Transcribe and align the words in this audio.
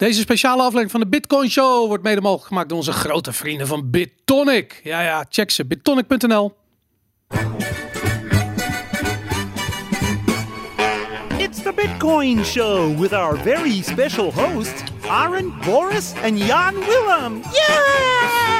Deze 0.00 0.20
speciale 0.20 0.62
aflevering 0.62 0.90
van 0.90 1.00
de 1.00 1.06
Bitcoin 1.06 1.50
Show 1.50 1.86
wordt 1.86 2.02
mede 2.02 2.20
mogelijk 2.20 2.46
gemaakt 2.46 2.68
door 2.68 2.78
onze 2.78 2.92
grote 2.92 3.32
vrienden 3.32 3.66
van 3.66 3.90
BitTonic. 3.90 4.80
Ja, 4.84 5.00
ja, 5.02 5.24
check 5.28 5.50
ze. 5.50 5.64
BitTonic.nl. 5.64 6.56
It's 11.36 11.62
the 11.62 11.72
Bitcoin 11.74 12.44
Show 12.44 12.98
with 13.00 13.12
our 13.12 13.38
very 13.38 13.82
special 13.82 14.32
hosts, 14.32 14.82
Aaron, 15.08 15.54
Boris, 15.64 16.12
and 16.24 16.38
Jan 16.38 16.74
Willem. 16.74 17.42
Yay! 17.52 18.59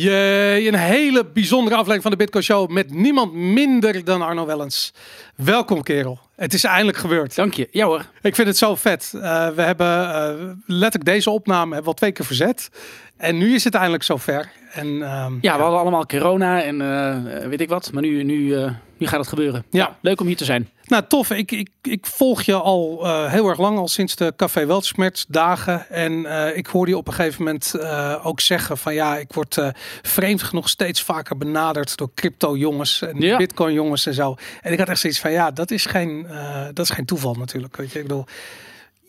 Jee, 0.00 0.68
een 0.68 0.74
hele 0.74 1.26
bijzondere 1.26 1.74
aflevering 1.74 2.02
van 2.02 2.10
de 2.10 2.16
Bitcoin 2.16 2.44
Show 2.44 2.70
met 2.70 2.90
niemand 2.90 3.32
minder 3.32 4.04
dan 4.04 4.22
Arno 4.22 4.46
Wellens. 4.46 4.92
Welkom 5.36 5.82
kerel. 5.82 6.18
Het 6.36 6.54
is 6.54 6.64
eindelijk 6.64 6.98
gebeurd. 6.98 7.34
Dank 7.34 7.54
je. 7.54 7.68
Ja 7.70 7.86
hoor. 7.86 8.06
Ik 8.22 8.34
vind 8.34 8.48
het 8.48 8.56
zo 8.56 8.74
vet. 8.74 9.12
Uh, 9.14 9.48
we 9.48 9.62
hebben 9.62 9.86
uh, 9.86 10.50
letterlijk 10.66 11.04
deze 11.04 11.30
opname 11.30 11.64
hebben 11.64 11.82
we 11.82 11.88
al 11.88 11.94
twee 11.94 12.12
keer 12.12 12.24
verzet. 12.24 12.70
En 13.20 13.38
nu 13.38 13.54
is 13.54 13.64
het 13.64 13.74
eindelijk 13.74 14.02
zover. 14.02 14.50
En, 14.72 14.86
um, 14.86 15.38
ja, 15.40 15.56
we 15.56 15.62
hadden 15.62 15.80
allemaal 15.80 16.06
corona 16.06 16.62
en 16.62 16.80
uh, 16.80 17.46
weet 17.48 17.60
ik 17.60 17.68
wat. 17.68 17.92
Maar 17.92 18.02
nu, 18.02 18.22
nu, 18.22 18.54
nu 18.96 19.06
gaat 19.06 19.18
het 19.18 19.28
gebeuren. 19.28 19.64
Ja. 19.70 19.84
ja. 19.84 19.96
Leuk 20.00 20.20
om 20.20 20.26
hier 20.26 20.36
te 20.36 20.44
zijn. 20.44 20.68
Nou, 20.86 21.04
tof. 21.08 21.30
Ik, 21.30 21.52
ik, 21.52 21.68
ik 21.82 22.06
volg 22.06 22.42
je 22.42 22.54
al 22.54 23.06
uh, 23.06 23.30
heel 23.30 23.48
erg 23.48 23.58
lang, 23.58 23.78
al 23.78 23.88
sinds 23.88 24.16
de 24.16 24.32
Café 24.36 24.66
Weltschmerz 24.66 25.24
dagen. 25.28 25.88
En 25.88 26.26
ik 26.56 26.66
hoorde 26.66 26.90
je 26.90 26.96
op 26.96 27.06
een 27.06 27.12
gegeven 27.12 27.44
moment 27.44 27.74
ook 28.22 28.40
zeggen 28.40 28.78
van 28.78 28.94
ja, 28.94 29.16
ik 29.16 29.32
word 29.32 29.58
vreemd 30.02 30.42
genoeg 30.42 30.68
steeds 30.68 31.02
vaker 31.02 31.36
benaderd 31.36 31.96
door 31.96 32.10
crypto 32.14 32.56
jongens 32.56 33.02
en 33.02 33.20
ja. 33.20 33.36
bitcoin 33.36 33.74
jongens 33.74 34.06
en 34.06 34.14
zo. 34.14 34.34
En 34.60 34.72
ik 34.72 34.78
had 34.78 34.88
echt 34.88 35.00
zoiets 35.00 35.20
van 35.20 35.32
ja, 35.32 35.50
dat 35.50 35.70
is 35.70 35.86
geen, 35.86 36.26
dat 36.72 36.84
is 36.84 36.90
geen 36.90 37.06
toeval 37.06 37.34
natuurlijk. 37.34 37.76
Weet 37.76 37.92
je, 37.92 37.98
ik 37.98 38.06
bedoel... 38.06 38.24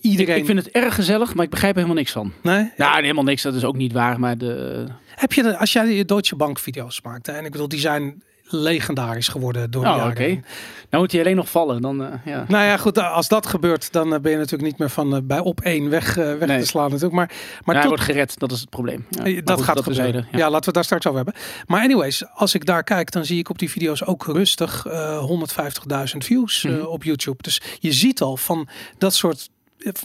Iedereen... 0.02 0.36
Ik, 0.36 0.41
ik, 0.41 0.46
vind 0.46 0.66
het 0.66 0.70
erg 0.70 0.96
gezellig, 0.96 1.34
maar 1.34 1.46
ik 1.46 1.52
begrijp 1.52 1.73
er 1.73 1.82
helemaal 1.82 2.02
niks 2.02 2.12
van. 2.12 2.34
Nee? 2.41 2.72
Nou, 2.78 3.02
helemaal 3.02 3.23
niks. 3.23 3.41
Dat 3.41 3.55
is 3.55 3.64
ook 3.64 3.76
niet 3.76 3.94
waar. 3.94 4.20
Maar 4.20 4.38
de... 4.38 4.85
Heb 5.16 5.34
je, 5.34 5.43
de, 5.43 5.58
als 5.58 5.74
jij 5.74 5.93
je 5.93 6.05
Deutsche 6.05 6.35
Bank 6.35 6.60
video's 6.60 7.02
maakt, 7.02 7.27
en 7.27 7.46
ik 7.46 7.52
bedoel, 7.52 7.68
die 7.68 7.80
zijn 7.80 8.24
legendarisch 8.54 9.27
geworden 9.27 9.71
door 9.71 9.84
de 9.84 9.90
oh, 9.90 9.96
jaren. 9.96 10.12
Okay. 10.12 10.43
Nou 10.90 11.04
moet 11.04 11.12
hij 11.12 11.21
alleen 11.21 11.35
nog 11.35 11.49
vallen. 11.49 11.82
Dan, 11.82 12.02
uh, 12.02 12.08
ja. 12.26 12.46
Nou 12.48 12.66
ja, 12.66 12.77
goed. 12.77 12.98
Als 12.98 13.27
dat 13.27 13.46
gebeurt, 13.46 13.91
dan 13.91 14.10
ben 14.10 14.32
je 14.32 14.38
natuurlijk 14.38 14.63
niet 14.63 14.77
meer 14.77 14.90
van 14.90 15.16
uh, 15.16 15.20
bij 15.24 15.40
op 15.40 15.62
één 15.62 15.90
weg, 15.90 16.18
uh, 16.18 16.38
weg 16.38 16.48
nee. 16.48 16.60
te 16.60 16.65
slaan 16.65 16.86
natuurlijk. 16.86 17.13
Maar, 17.13 17.32
maar 17.65 17.76
ja, 17.76 17.82
hij 17.82 17.90
wordt 17.90 18.04
gered. 18.04 18.40
Dat 18.40 18.52
is 18.52 18.60
het 18.60 18.70
probleem. 18.70 19.05
Ja, 19.10 19.41
dat 19.41 19.55
goed, 19.55 19.65
gaat 19.65 19.76
dat 19.76 19.84
gebeuren. 19.84 20.27
Ja. 20.32 20.38
ja. 20.38 20.49
laten 20.49 20.68
we 20.68 20.74
daar 20.74 20.84
straks 20.84 21.05
over 21.05 21.24
hebben. 21.24 21.41
Maar 21.68 21.82
anyways, 21.82 22.24
als 22.34 22.55
ik 22.55 22.65
daar 22.65 22.84
kijk, 22.84 23.12
dan 23.12 23.26
zie 23.26 23.40
ik 23.40 23.49
op 23.49 23.60
die 23.60 23.70
video's 23.70 24.05
ook 24.05 24.26
rustig 24.26 24.88
150.000 24.88 26.18
views 26.18 26.63
mm 26.63 26.74
-hmm. 26.74 26.86
op 26.86 27.04
YouTube. 27.04 27.43
Dus 27.43 27.62
je 27.80 27.91
ziet 27.91 28.21
al 28.21 28.38
van 28.38 28.68
dat 28.98 29.13
soort 29.13 29.49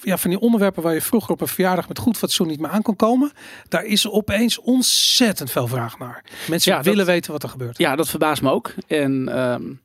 ja, 0.02 0.16
van 0.16 0.30
die 0.30 0.38
onderwerpen 0.40 0.82
waar 0.82 0.94
je 0.94 1.02
vroeger 1.02 1.30
op 1.30 1.40
een 1.40 1.48
verjaardag 1.48 1.88
met 1.88 1.98
goed 1.98 2.16
fatsoen 2.16 2.46
niet 2.46 2.60
meer 2.60 2.70
aan 2.70 2.82
kon 2.82 2.96
komen. 2.96 3.32
Daar 3.68 3.84
is 3.84 4.08
opeens 4.08 4.58
ontzettend 4.58 5.50
veel 5.50 5.68
vraag 5.68 5.98
naar. 5.98 6.24
Mensen 6.48 6.72
ja, 6.72 6.82
willen 6.82 6.98
dat, 6.98 7.14
weten 7.14 7.32
wat 7.32 7.42
er 7.42 7.48
gebeurt. 7.48 7.78
Ja, 7.78 7.96
dat 7.96 8.08
verbaast 8.08 8.42
me 8.42 8.50
ook. 8.50 8.74
En 8.86 9.40
um, 9.40 9.80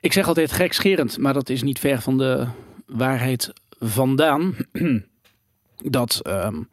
ik 0.00 0.12
zeg 0.12 0.28
altijd 0.28 0.52
gekscherend, 0.52 1.18
maar 1.18 1.32
dat 1.32 1.48
is 1.48 1.62
niet 1.62 1.78
ver 1.78 2.00
van 2.00 2.18
de 2.18 2.46
waarheid 2.86 3.52
vandaan. 3.80 4.54
dat, 5.76 6.20
um, 6.26 6.68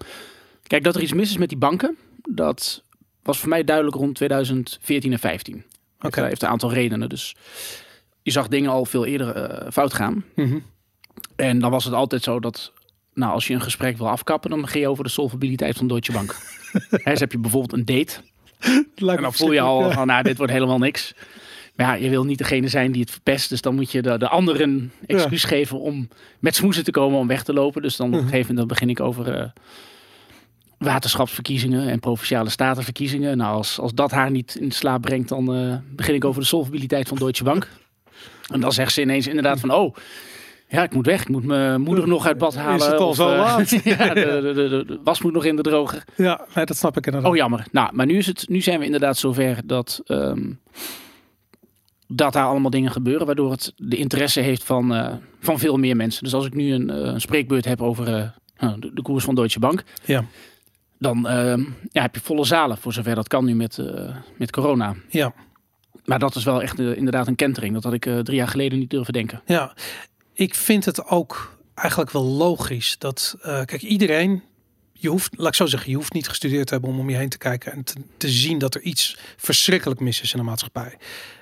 kijk, 0.67 0.83
dat 0.83 0.95
er 0.95 1.01
iets 1.01 1.13
mis 1.13 1.29
is 1.29 1.37
met 1.37 1.49
die 1.49 1.57
banken, 1.57 1.97
dat 2.29 2.83
was 3.23 3.39
voor 3.39 3.49
mij 3.49 3.63
duidelijk 3.63 3.95
rond 3.95 4.15
2014 4.15 5.11
en 5.11 5.19
15. 5.19 5.63
Oké. 5.97 6.05
Okay. 6.05 6.27
heeft 6.27 6.41
een 6.41 6.49
aantal 6.49 6.73
redenen. 6.73 7.09
Dus 7.09 7.35
je 8.21 8.31
zag 8.31 8.47
dingen 8.47 8.71
al 8.71 8.85
veel 8.85 9.05
eerder 9.05 9.61
uh, 9.63 9.71
fout 9.71 9.93
gaan. 9.93 10.25
Mm 10.35 10.45
-hmm. 10.45 10.63
En 11.35 11.59
dan 11.59 11.71
was 11.71 11.85
het 11.85 11.93
altijd 11.93 12.23
zo 12.23 12.39
dat, 12.39 12.71
nou, 13.13 13.33
als 13.33 13.47
je 13.47 13.53
een 13.53 13.61
gesprek 13.61 13.97
wil 13.97 14.09
afkappen, 14.09 14.49
dan 14.49 14.67
ga 14.67 14.79
je 14.79 14.87
over 14.87 15.03
de 15.03 15.09
solvabiliteit 15.09 15.77
van 15.77 15.87
Deutsche 15.87 16.11
Bank. 16.11 16.35
He, 16.89 17.11
dus 17.11 17.19
heb 17.19 17.31
je 17.31 17.39
bijvoorbeeld 17.39 17.73
een 17.73 17.85
date. 17.85 18.15
en 18.95 19.21
dan 19.21 19.33
voel 19.33 19.51
je 19.51 19.61
al 19.61 19.87
ja. 19.87 19.91
van, 19.91 20.07
nou, 20.07 20.23
dit 20.23 20.37
wordt 20.37 20.51
helemaal 20.51 20.77
niks. 20.77 21.13
Maar 21.75 21.85
ja, 21.87 21.93
je 22.03 22.09
wil 22.09 22.23
niet 22.23 22.37
degene 22.37 22.67
zijn 22.67 22.91
die 22.91 23.01
het 23.01 23.11
verpest. 23.11 23.49
Dus 23.49 23.61
dan 23.61 23.75
moet 23.75 23.91
je 23.91 24.01
de, 24.01 24.17
de 24.17 24.27
anderen 24.27 24.91
excuus 25.07 25.41
ja. 25.41 25.47
geven 25.47 25.79
om 25.79 26.07
met 26.39 26.55
smoesen 26.55 26.83
te 26.83 26.91
komen 26.91 27.19
om 27.19 27.27
weg 27.27 27.43
te 27.43 27.53
lopen. 27.53 27.81
Dus 27.81 27.95
dan 27.95 28.07
op 28.07 28.13
een 28.13 28.19
gegeven 28.19 28.39
moment 28.39 28.57
dan 28.57 28.67
begin 28.67 28.89
ik 28.89 28.99
over 28.99 29.37
uh, 29.37 29.43
waterschapsverkiezingen 30.77 31.89
en 31.89 31.99
provinciale 31.99 32.49
statenverkiezingen. 32.49 33.37
Nou, 33.37 33.55
als, 33.55 33.79
als 33.79 33.93
dat 33.93 34.11
haar 34.11 34.31
niet 34.31 34.55
in 34.55 34.71
slaap 34.71 35.01
brengt, 35.01 35.29
dan 35.29 35.55
uh, 35.55 35.75
begin 35.95 36.15
ik 36.15 36.25
over 36.25 36.41
de 36.41 36.47
solvabiliteit 36.47 37.07
van 37.07 37.17
Deutsche 37.17 37.43
Bank. 37.43 37.67
En 38.51 38.59
dan 38.59 38.71
zegt 38.71 38.93
ze 38.93 39.01
ineens 39.01 39.27
inderdaad 39.27 39.59
van, 39.59 39.73
oh, 39.73 39.95
ja, 40.71 40.83
ik 40.83 40.93
moet 40.93 41.05
weg. 41.05 41.21
Ik 41.21 41.29
moet 41.29 41.43
mijn 41.43 41.81
moeder 41.81 42.07
nog 42.07 42.25
uit 42.25 42.37
bad 42.37 42.55
halen. 42.55 42.79
Is 42.79 42.85
het 42.85 42.99
al 42.99 43.07
of, 43.07 43.15
zo 43.15 43.35
laat? 43.35 43.69
ja, 43.83 44.13
de, 44.13 44.13
de, 44.13 44.53
de, 44.53 44.85
de, 44.85 44.99
was 45.03 45.21
moet 45.21 45.33
nog 45.33 45.45
in 45.45 45.55
de 45.55 45.61
droger. 45.61 46.03
Ja, 46.15 46.45
nee, 46.55 46.65
dat 46.65 46.77
snap 46.77 46.97
ik 46.97 47.05
inderdaad. 47.05 47.31
Oh, 47.31 47.37
jammer. 47.37 47.67
Nou, 47.71 47.89
maar 47.93 48.05
nu, 48.05 48.17
is 48.17 48.27
het, 48.27 48.49
nu 48.49 48.61
zijn 48.61 48.79
we 48.79 48.85
inderdaad 48.85 49.17
zover 49.17 49.61
dat, 49.65 50.01
um, 50.07 50.59
dat 52.07 52.33
daar 52.33 52.45
allemaal 52.45 52.69
dingen 52.69 52.91
gebeuren. 52.91 53.25
Waardoor 53.25 53.51
het 53.51 53.73
de 53.75 53.95
interesse 53.97 54.39
heeft 54.39 54.63
van, 54.63 54.93
uh, 54.93 55.13
van 55.39 55.59
veel 55.59 55.77
meer 55.77 55.95
mensen. 55.95 56.23
Dus 56.23 56.33
als 56.33 56.45
ik 56.45 56.53
nu 56.53 56.73
een, 56.73 56.89
uh, 56.89 56.95
een 56.95 57.21
spreekbeurt 57.21 57.65
heb 57.65 57.81
over 57.81 58.07
uh, 58.07 58.73
de, 58.79 58.93
de, 58.93 59.01
koers 59.01 59.23
van 59.23 59.35
Deutsche 59.35 59.59
Bank. 59.59 59.83
Ja. 60.03 60.25
Dan 60.97 61.27
ja, 61.91 62.01
heb 62.01 62.15
je 62.15 62.21
volle 62.21 62.45
zalen. 62.45 62.77
Voor 62.77 62.93
zover 62.93 63.15
dat 63.15 63.27
kan 63.27 63.45
nu 63.45 63.55
met, 63.55 63.79
met 64.37 64.51
corona. 64.51 64.95
Ja. 65.09 65.33
Maar 66.05 66.19
dat 66.19 66.35
is 66.35 66.43
wel 66.43 66.61
echt 66.61 66.79
inderdaad 66.79 67.27
een 67.27 67.35
kentering. 67.35 67.73
Dat 67.73 67.83
had 67.83 67.93
ik 67.93 68.01
drie 68.01 68.37
jaar 68.37 68.47
geleden 68.47 68.79
niet 68.79 68.89
durven 68.89 69.13
denken. 69.13 69.41
Ja, 69.45 69.73
ik 70.41 70.55
vind 70.55 70.85
het 70.85 71.05
ook 71.05 71.57
eigenlijk 71.73 72.11
wel 72.11 72.23
logisch 72.23 72.95
dat, 72.97 73.35
uh, 73.37 73.43
kijk, 73.43 73.81
iedereen, 73.81 74.43
je 74.93 75.09
hoeft, 75.09 75.33
laat 75.37 75.47
ik 75.47 75.55
zo 75.55 75.65
zeggen, 75.65 75.89
je 75.89 75.95
hoeft 75.95 76.13
niet 76.13 76.27
gestudeerd 76.27 76.67
te 76.67 76.73
hebben 76.73 76.91
om 76.91 76.99
om 76.99 77.09
je 77.09 77.15
heen 77.15 77.29
te 77.29 77.37
kijken 77.37 77.71
en 77.71 77.83
te, 77.83 77.93
te 78.17 78.29
zien 78.29 78.57
dat 78.57 78.75
er 78.75 78.81
iets 78.81 79.17
verschrikkelijk 79.37 79.99
mis 79.99 80.21
is 80.21 80.33
in 80.33 80.39
de 80.39 80.45
maatschappij. 80.45 80.97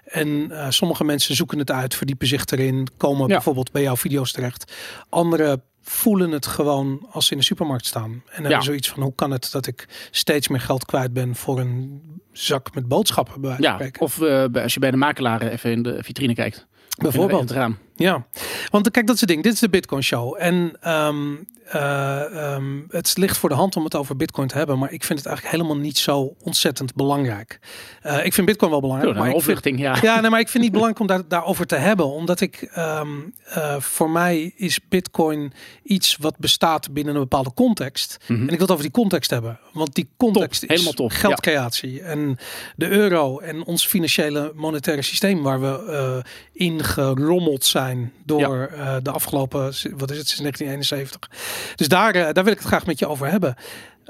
En 0.06 0.28
uh, 0.28 0.70
sommige 0.70 1.04
mensen 1.04 1.36
zoeken 1.36 1.60
het 1.60 1.72
uit, 1.72 1.96
verdiepen 1.96 2.28
zich 2.28 2.46
erin, 2.46 2.88
komen 2.98 3.28
ja. 3.28 3.34
bijvoorbeeld 3.34 3.72
bij 3.72 3.82
jouw 3.82 3.98
video's 3.98 4.32
terecht. 4.32 4.74
Anderen 5.10 5.64
voelen 5.82 6.32
het 6.32 6.46
gewoon 6.46 7.08
als 7.12 7.26
ze 7.26 7.32
in 7.32 7.38
de 7.38 7.44
supermarkt 7.44 7.86
staan. 7.86 8.12
En 8.12 8.22
hebben 8.32 8.50
ja. 8.52 8.62
zoiets 8.62 8.90
van 8.90 9.04
hoe 9.04 9.16
kan 9.16 9.32
het 9.32 9.52
dat 9.52 9.68
ik 9.68 10.08
steeds 10.12 10.48
meer 10.48 10.62
geld 10.62 10.86
kwijt 10.86 11.14
ben 11.14 11.36
voor 11.36 11.60
een 11.60 12.02
zak 12.32 12.74
met 12.74 12.88
boodschappen 12.88 13.42
bij 13.42 13.56
ja, 13.60 13.90
Of 14.00 14.18
uh, 14.18 14.46
als 14.54 14.74
je 14.74 14.80
bij 14.80 14.92
de 14.92 14.98
makelaar 14.98 15.42
even 15.42 15.72
in 15.72 15.84
de 15.84 16.04
vitrine 16.04 16.34
kijkt. 16.34 16.68
Bijvoorbeeld. 16.98 17.42
Het 17.42 17.52
raam. 17.52 17.78
Ja, 18.00 18.26
want 18.70 18.92
kijk, 18.92 19.06
dat 19.06 19.16
is 19.16 19.22
het 19.22 19.30
ding. 19.30 19.44
Dit 19.44 19.54
is 19.54 19.60
de 19.60 19.70
Bitcoin 19.70 20.04
Show. 20.04 20.36
En 20.38 20.78
um, 20.88 21.48
uh, 21.76 22.54
um, 22.56 22.86
het 22.90 23.18
ligt 23.18 23.38
voor 23.38 23.50
de 23.50 23.56
hand 23.56 23.76
om 23.76 23.84
het 23.84 23.96
over 23.96 24.16
Bitcoin 24.16 24.48
te 24.48 24.58
hebben, 24.58 24.80
maar 24.80 24.92
ik 24.92 25.04
vind 25.04 25.20
het 25.20 25.28
eigenlijk 25.28 25.58
helemaal 25.58 25.84
niet 25.84 25.98
zo 25.98 26.36
ontzettend 26.44 26.96
belangrijk. 26.96 27.60
Uh, 28.04 28.26
ik 28.26 28.34
vind 28.34 28.48
Bitcoin 28.48 28.72
wel 28.72 28.82
belangrijk. 28.82 29.18
maar 29.18 29.32
oplichting, 29.32 29.80
vind, 29.80 30.02
ja. 30.02 30.14
Ja, 30.14 30.22
nee, 30.22 30.30
maar 30.30 30.40
ik 30.40 30.50
vind 30.50 30.64
het 30.64 30.74
niet 30.74 30.80
belangrijk 30.82 31.00
om 31.00 31.08
daar, 31.08 31.28
daarover 31.28 31.66
te 31.66 31.76
hebben, 31.76 32.06
omdat 32.06 32.42
ik, 32.42 32.72
um, 32.78 33.34
voor 33.80 34.10
mij 34.10 34.54
is 34.56 34.80
Bitcoin 34.90 35.54
iets 35.84 36.18
wat 36.20 36.38
bestaat 36.38 36.94
binnen 36.94 37.14
een 37.14 37.22
bepaalde 37.22 37.54
context. 37.54 38.18
Mhm. 38.22 38.32
Mm 38.32 38.38
-hmm. 38.40 38.48
En 38.48 38.54
ik 38.54 38.60
wil 38.60 38.68
het 38.68 38.72
over 38.78 38.92
die 38.92 39.02
context 39.02 39.30
hebben, 39.30 39.60
want 39.74 39.96
die 39.96 40.10
context 40.18 40.60
top. 40.60 40.70
Helemaal 40.70 40.92
is 40.92 40.98
top. 40.98 41.12
geldcreatie 41.12 41.94
ja. 41.94 42.04
en 42.04 42.38
de 42.76 42.88
euro 42.88 43.40
en 43.40 43.66
ons 43.66 43.86
financiële 43.86 44.52
monetaire 44.56 45.02
systeem 45.02 45.42
waar 45.42 45.62
we 45.62 46.24
ingerommeld 46.54 47.66
zijn 47.66 47.89
door 48.26 48.72
ja. 48.76 48.96
uh, 48.96 49.04
de 49.04 49.12
afgelopen, 49.12 49.62
wat 49.98 50.12
is 50.12 50.18
het, 50.18 50.28
sinds 50.28 50.42
1971. 50.42 51.30
Dus 51.76 51.88
daar, 51.88 52.16
uh, 52.16 52.22
daar 52.32 52.44
wil 52.44 52.54
ik 52.54 52.60
het 52.60 52.68
graag 52.68 52.86
met 52.86 53.00
je 53.00 53.08
over 53.08 53.30
hebben. 53.30 53.56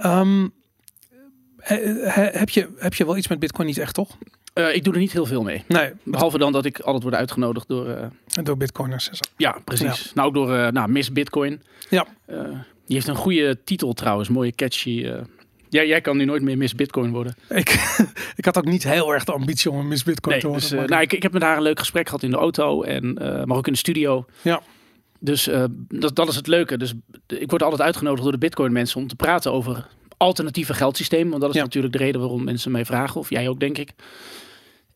Um, 0.06 0.54
he, 1.58 1.76
he, 2.10 2.22
heb, 2.22 2.50
je, 2.50 2.70
heb 2.78 2.94
je 2.94 3.06
wel 3.06 3.18
iets 3.18 3.28
met 3.28 3.40
Bitcoin 3.40 3.68
niet 3.68 3.78
echt, 3.78 3.94
toch? 3.94 4.18
Uh, 4.54 4.76
ik 4.76 4.84
doe 4.84 4.94
er 4.94 5.00
niet 5.00 5.12
heel 5.12 5.26
veel 5.26 5.44
mee. 5.44 5.64
Nee. 5.68 5.92
Behalve 6.04 6.38
dan 6.38 6.52
dat 6.52 6.66
ik 6.66 6.80
altijd 6.80 7.04
word 7.04 7.16
uitgenodigd 7.16 7.68
door... 7.68 8.12
door 8.44 8.58
Bitcoiners. 8.58 9.10
Ja, 9.38 9.60
precies. 9.66 10.04
Ja. 10.04 10.12
Nou, 10.14 10.28
ook 10.28 10.34
door 10.34 10.74
nou, 10.74 10.90
Miss 10.90 11.12
Bitcoin. 11.12 11.62
Ja. 11.90 12.06
die 12.86 12.96
heeft 12.96 13.08
een 13.08 13.16
goede 13.16 13.64
titel 13.64 13.94
trouwens, 13.94 14.30
mooie 14.30 14.56
catchy... 14.56 15.12
Ja, 15.69 15.83
jij 15.83 16.01
kan 16.01 16.18
nu 16.18 16.25
nooit 16.25 16.42
meer 16.42 16.57
Miss 16.57 16.75
Bitcoin 16.75 17.12
worden. 17.12 17.36
Ik, 17.50 17.69
ik 18.36 18.45
had 18.45 18.57
ook 18.57 18.66
niet 18.66 18.83
heel 18.83 19.13
erg 19.13 19.24
de 19.24 19.31
ambitie 19.31 19.71
om 19.71 19.80
een 19.80 19.88
Miss 19.88 20.04
Bitcoin 20.04 20.31
nee, 20.31 20.42
te 20.42 20.48
worden. 20.48 20.69
Dus, 20.69 20.80
uh, 20.80 20.86
nou, 20.86 21.01
ik, 21.01 21.13
ik 21.13 21.24
heb 21.24 21.33
met 21.33 21.42
haar 21.42 21.57
een 21.57 21.63
leuk 21.63 21.80
gesprek 21.80 22.06
gehad 22.06 22.24
in 22.24 22.31
de 22.31 22.38
auto, 22.38 22.83
en, 22.83 23.18
uh, 23.21 23.44
maar 23.44 23.57
ook 23.57 23.68
in 23.68 23.74
de 23.74 23.80
studio. 23.80 24.25
Ja. 24.42 24.62
Dus 25.19 25.48
uh, 25.48 25.63
dat, 25.88 26.16
dat 26.16 26.27
is 26.27 26.36
het 26.36 26.48
leuke. 26.48 26.77
Dus 26.77 26.94
ik 27.27 27.50
word 27.50 27.63
altijd 27.63 27.81
uitgenodigd 27.81 28.24
door 28.24 28.31
de 28.31 28.38
Bitcoin 28.38 28.71
mensen 28.71 29.01
om 29.01 29.07
te 29.07 29.16
praten 29.16 29.51
over 29.51 29.88
alternatieve 30.18 30.74
geldsystemen. 30.74 31.30
Want 31.30 31.42
dat 31.42 31.50
is 31.50 31.57
ja. 31.57 31.63
natuurlijk 31.63 31.94
de 31.94 32.00
reden 32.00 32.22
waarom 32.22 32.44
mensen 32.44 32.72
mij 32.72 32.86
vragen. 32.86 33.19
Of 33.19 33.30
jij 33.30 33.48
ook, 33.48 33.60
denk 33.60 33.77
ik. 33.77 33.92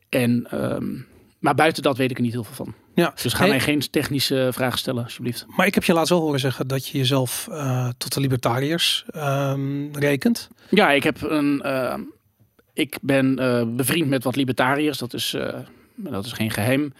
En, 0.09 0.47
um, 0.53 1.07
maar 1.43 1.55
buiten 1.55 1.83
dat 1.83 1.97
weet 1.97 2.11
ik 2.11 2.17
er 2.17 2.23
niet 2.23 2.31
heel 2.31 2.43
veel 2.43 2.65
van. 2.65 2.73
Ja. 2.93 3.13
Dus 3.21 3.33
ga 3.33 3.39
hey, 3.39 3.49
mij 3.49 3.59
geen 3.59 3.89
technische 3.89 4.49
vragen 4.51 4.77
stellen, 4.77 5.03
alsjeblieft. 5.03 5.45
Maar 5.55 5.65
ik 5.65 5.73
heb 5.73 5.83
je 5.83 5.93
laatst 5.93 6.09
wel 6.09 6.19
horen 6.19 6.39
zeggen 6.39 6.67
dat 6.67 6.87
je 6.87 6.97
jezelf 6.97 7.47
uh, 7.49 7.89
tot 7.97 8.13
de 8.13 8.19
libertariërs 8.19 9.05
um, 9.15 9.95
rekent. 9.95 10.49
Ja, 10.69 10.91
ik 10.91 11.03
heb 11.03 11.21
een. 11.21 11.61
Uh, 11.65 11.95
ik 12.73 12.97
ben 13.01 13.41
uh, 13.41 13.63
bevriend 13.75 14.09
met 14.09 14.23
wat 14.23 14.35
libertariërs. 14.35 14.97
Dat 14.97 15.13
is, 15.13 15.35
dat 15.95 16.25
is 16.25 16.31
geen 16.31 16.51
geheim. 16.51 16.93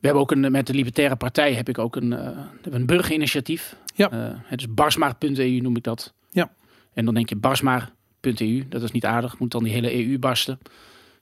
We 0.00 0.06
hebben 0.06 0.22
ook 0.22 0.30
een, 0.30 0.50
met 0.50 0.66
de 0.66 0.74
Libertaire 0.74 1.16
Partij 1.16 1.54
heb 1.54 1.68
ik 1.68 1.78
ook 1.78 1.96
een, 1.96 2.14
een 2.62 2.86
burgerinitiatief. 2.86 3.76
Ja. 3.98 4.10
Eh, 4.10 4.18
het 4.44 4.60
is 4.60 4.74
barsmaar.eu 4.74 5.60
noem 5.60 5.76
ik 5.76 5.82
dat. 5.82 6.14
Ja. 6.30 6.50
En 6.92 7.04
dan 7.04 7.14
denk 7.14 7.28
je 7.28 7.36
barsmaar.eu, 7.36 8.68
dat 8.68 8.82
is 8.82 8.90
niet 8.90 9.04
aardig. 9.04 9.38
Moet 9.38 9.50
dan 9.50 9.64
die 9.64 9.72
hele 9.72 10.06
EU 10.06 10.18
barsten. 10.18 10.58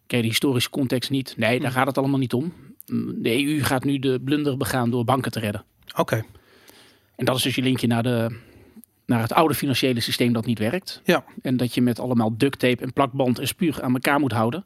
Ken 0.07 0.17
je 0.17 0.23
de 0.23 0.29
historische 0.31 0.71
context 0.71 1.11
niet? 1.11 1.35
Nee, 1.37 1.61
daar 1.61 1.71
gaat 1.71 1.87
het 1.87 1.99
allemaal 1.99 2.19
niet 2.19 2.33
om. 2.33 2.53
De 3.15 3.45
EU 3.45 3.63
gaat 3.63 3.85
nu 3.85 3.99
de 3.99 4.21
blunder 4.25 4.57
begaan 4.57 4.91
door 4.91 5.05
banken 5.05 5.31
te 5.33 5.41
redden. 5.41 5.65
Oké. 5.97 6.25
En 7.17 7.25
dat 7.25 7.37
is 7.37 7.43
dus 7.43 7.55
je 7.55 7.63
linkje 7.63 7.87
naar, 7.87 8.03
de, 8.03 8.37
naar 9.07 9.21
het 9.21 9.33
oude 9.33 9.55
financiële 9.55 10.01
systeem 10.01 10.33
dat 10.33 10.47
niet 10.47 10.59
werkt. 10.59 11.01
Ja. 11.05 11.25
En 11.43 11.57
dat 11.57 11.75
je 11.75 11.83
met 11.83 11.99
allemaal 11.99 12.37
duct 12.37 12.59
tape 12.59 12.83
en 12.83 12.93
plakband 12.93 13.39
en 13.39 13.49
spuug 13.49 13.81
aan 13.81 13.93
elkaar 13.93 14.21
moet 14.21 14.33
houden. 14.33 14.65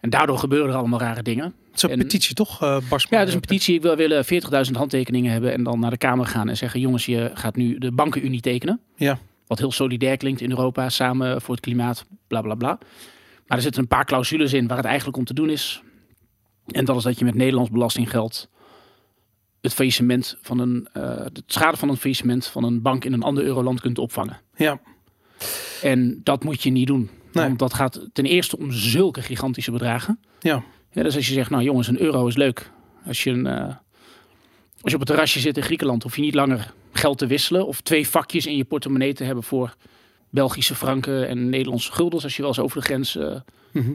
En 0.00 0.10
daardoor 0.10 0.38
gebeuren 0.38 0.70
er 0.70 0.76
allemaal 0.76 0.98
rare 1.00 1.22
dingen. 1.22 1.44
Het 1.44 1.76
is 1.76 1.82
een 1.82 1.90
En- 1.90 1.98
petitie 1.98 2.34
toch, 2.34 2.80
Bas? 2.88 3.06
Ja, 3.10 3.24
dus 3.24 3.34
een 3.34 3.40
petitie. 3.40 3.74
Ik 3.74 3.82
wil 3.82 3.96
willen 3.96 4.24
40.000 4.24 4.72
handtekeningen 4.76 5.32
hebben 5.32 5.52
en 5.52 5.62
dan 5.62 5.80
naar 5.80 5.90
de 5.90 5.96
Kamer 5.96 6.26
gaan 6.26 6.48
en 6.48 6.56
zeggen: 6.56 6.80
jongens, 6.80 7.06
je 7.06 7.30
gaat 7.34 7.56
nu 7.56 7.78
de 7.78 7.92
bankenunie 7.92 8.40
tekenen. 8.40 8.80
Ja. 8.96 9.18
Wat 9.46 9.58
heel 9.58 9.72
solidair 9.72 10.16
klinkt 10.16 10.40
in 10.40 10.50
Europa, 10.50 10.88
samen 10.88 11.40
voor 11.42 11.54
het 11.54 11.64
klimaat, 11.64 12.04
bla 12.26 12.40
bla 12.40 12.54
bla. 12.54 12.78
Maar 13.46 13.56
er 13.56 13.62
zitten 13.62 13.82
een 13.82 13.88
paar 13.88 14.04
clausules 14.04 14.52
in 14.52 14.66
waar 14.66 14.76
het 14.76 14.86
eigenlijk 14.86 15.16
om 15.16 15.24
te 15.24 15.34
doen 15.34 15.50
is. 15.50 15.82
En 16.66 16.84
dat 16.84 16.96
is 16.96 17.02
dat 17.02 17.18
je 17.18 17.24
met 17.24 17.34
Nederlands 17.34 17.70
belastinggeld 17.70 18.48
het 19.60 19.74
faillissement 19.74 20.36
van 20.40 20.58
een, 20.58 20.88
de 21.32 21.42
schade 21.46 21.76
van 21.76 21.88
een 21.88 21.96
faillissement 21.96 22.46
van 22.46 22.64
een 22.64 22.82
bank 22.82 23.04
in 23.04 23.12
een 23.12 23.22
ander 23.22 23.44
euroland 23.44 23.80
kunt 23.80 23.98
opvangen. 23.98 24.40
Ja. 24.56 24.80
En 25.82 26.20
dat 26.22 26.44
moet 26.44 26.62
je 26.62 26.70
niet 26.70 26.86
doen. 26.86 27.10
Nee. 27.32 27.46
Want 27.46 27.58
dat 27.58 27.74
gaat 27.74 28.08
ten 28.12 28.24
eerste 28.24 28.58
om 28.58 28.72
zulke 28.72 29.22
gigantische 29.22 29.70
bedragen. 29.70 30.20
Ja. 30.40 30.64
Ja, 30.90 31.02
dus 31.02 31.16
als 31.16 31.26
je 31.26 31.32
zegt, 31.32 31.50
nou 31.50 31.62
jongens, 31.62 31.88
een 31.88 32.00
euro 32.00 32.26
is 32.26 32.36
leuk. 32.36 32.70
Als 33.06 33.24
je, 33.24 33.30
een, 33.30 33.46
eh, 33.46 33.74
als 34.80 34.92
je 34.92 34.94
op 34.94 34.98
het 34.98 35.06
terrasje 35.06 35.40
zit 35.40 35.56
in 35.56 35.62
Griekenland, 35.62 36.02
hoef 36.02 36.16
je 36.16 36.22
niet 36.22 36.34
langer 36.34 36.72
geld 36.92 37.18
te 37.18 37.26
wisselen. 37.26 37.66
Of 37.66 37.80
twee 37.80 38.08
vakjes 38.08 38.46
in 38.46 38.56
je 38.56 38.64
portemonnee 38.64 39.14
te 39.14 39.24
hebben 39.24 39.44
voor 39.44 39.76
Belgische 40.36 40.74
franken 40.74 41.28
en 41.28 41.48
Nederlandse 41.48 41.92
guldens. 41.92 42.24
Als 42.24 42.34
je 42.36 42.40
wel 42.42 42.50
eens 42.50 42.60
over 42.60 42.78
de 42.78 42.84
grens 42.84 43.16
eh, 43.16 43.34
Mhm. 43.72 43.92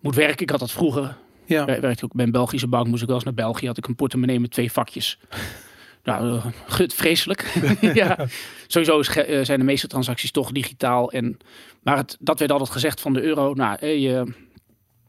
moet 0.00 0.14
werken. 0.14 0.42
Ik 0.42 0.50
had 0.50 0.60
dat 0.60 0.70
vroeger. 0.70 1.16
Ja. 1.44 1.64
Werkte 1.64 2.04
ook 2.04 2.12
bij 2.14 2.24
een 2.24 2.30
Belgische 2.32 2.66
bank. 2.68 2.86
Moest 2.86 3.00
ik 3.02 3.06
wel 3.06 3.16
eens 3.16 3.24
naar 3.24 3.34
België. 3.34 3.66
Had 3.66 3.76
ik 3.78 3.86
een 3.86 3.94
portemonnee 3.94 4.40
met 4.40 4.50
twee 4.50 4.72
vakjes. 4.72 5.18
Nou, 6.04 6.36
eh, 6.36 6.46
gut, 6.66 6.94
vreselijk. 6.94 7.54
ja. 7.94 8.26
Sowieso 8.66 8.98
is, 9.00 9.08
eh, 9.08 9.44
zijn 9.44 9.58
de 9.58 9.64
meeste 9.64 9.86
transacties 9.86 10.30
toch 10.30 10.52
digitaal. 10.52 11.10
En, 11.12 11.38
maar 11.82 11.96
het, 11.96 12.16
dat 12.20 12.38
werd 12.38 12.50
altijd 12.52 12.70
gezegd 12.70 13.00
van 13.00 13.12
de 13.12 13.22
euro. 13.22 13.54
Nou, 13.54 13.86
je 13.86 14.24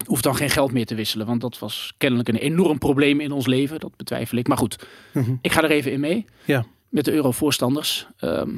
hoeft 0.05 0.23
dan 0.23 0.35
geen 0.35 0.49
geld 0.49 0.71
meer 0.71 0.85
te 0.85 0.95
wisselen. 0.95 1.25
Want 1.25 1.41
dat 1.41 1.59
was 1.59 1.93
kennelijk 1.97 2.29
een 2.29 2.35
enorm 2.35 2.77
probleem 2.77 3.19
in 3.19 3.31
ons 3.31 3.45
leven. 3.47 3.79
Dat 3.79 3.95
betwijfel 3.95 4.37
ik. 4.37 4.47
Maar 4.47 4.57
goed, 4.57 4.87
Mhm. 5.13 5.33
ik 5.41 5.51
ga 5.51 5.63
er 5.63 5.71
even 5.71 5.91
in 5.91 5.99
mee. 5.99 6.25
Ja. 6.45 6.65
Met 6.89 7.05
de 7.05 7.11
euro-voorstanders. 7.11 8.07
Ehm, 8.17 8.49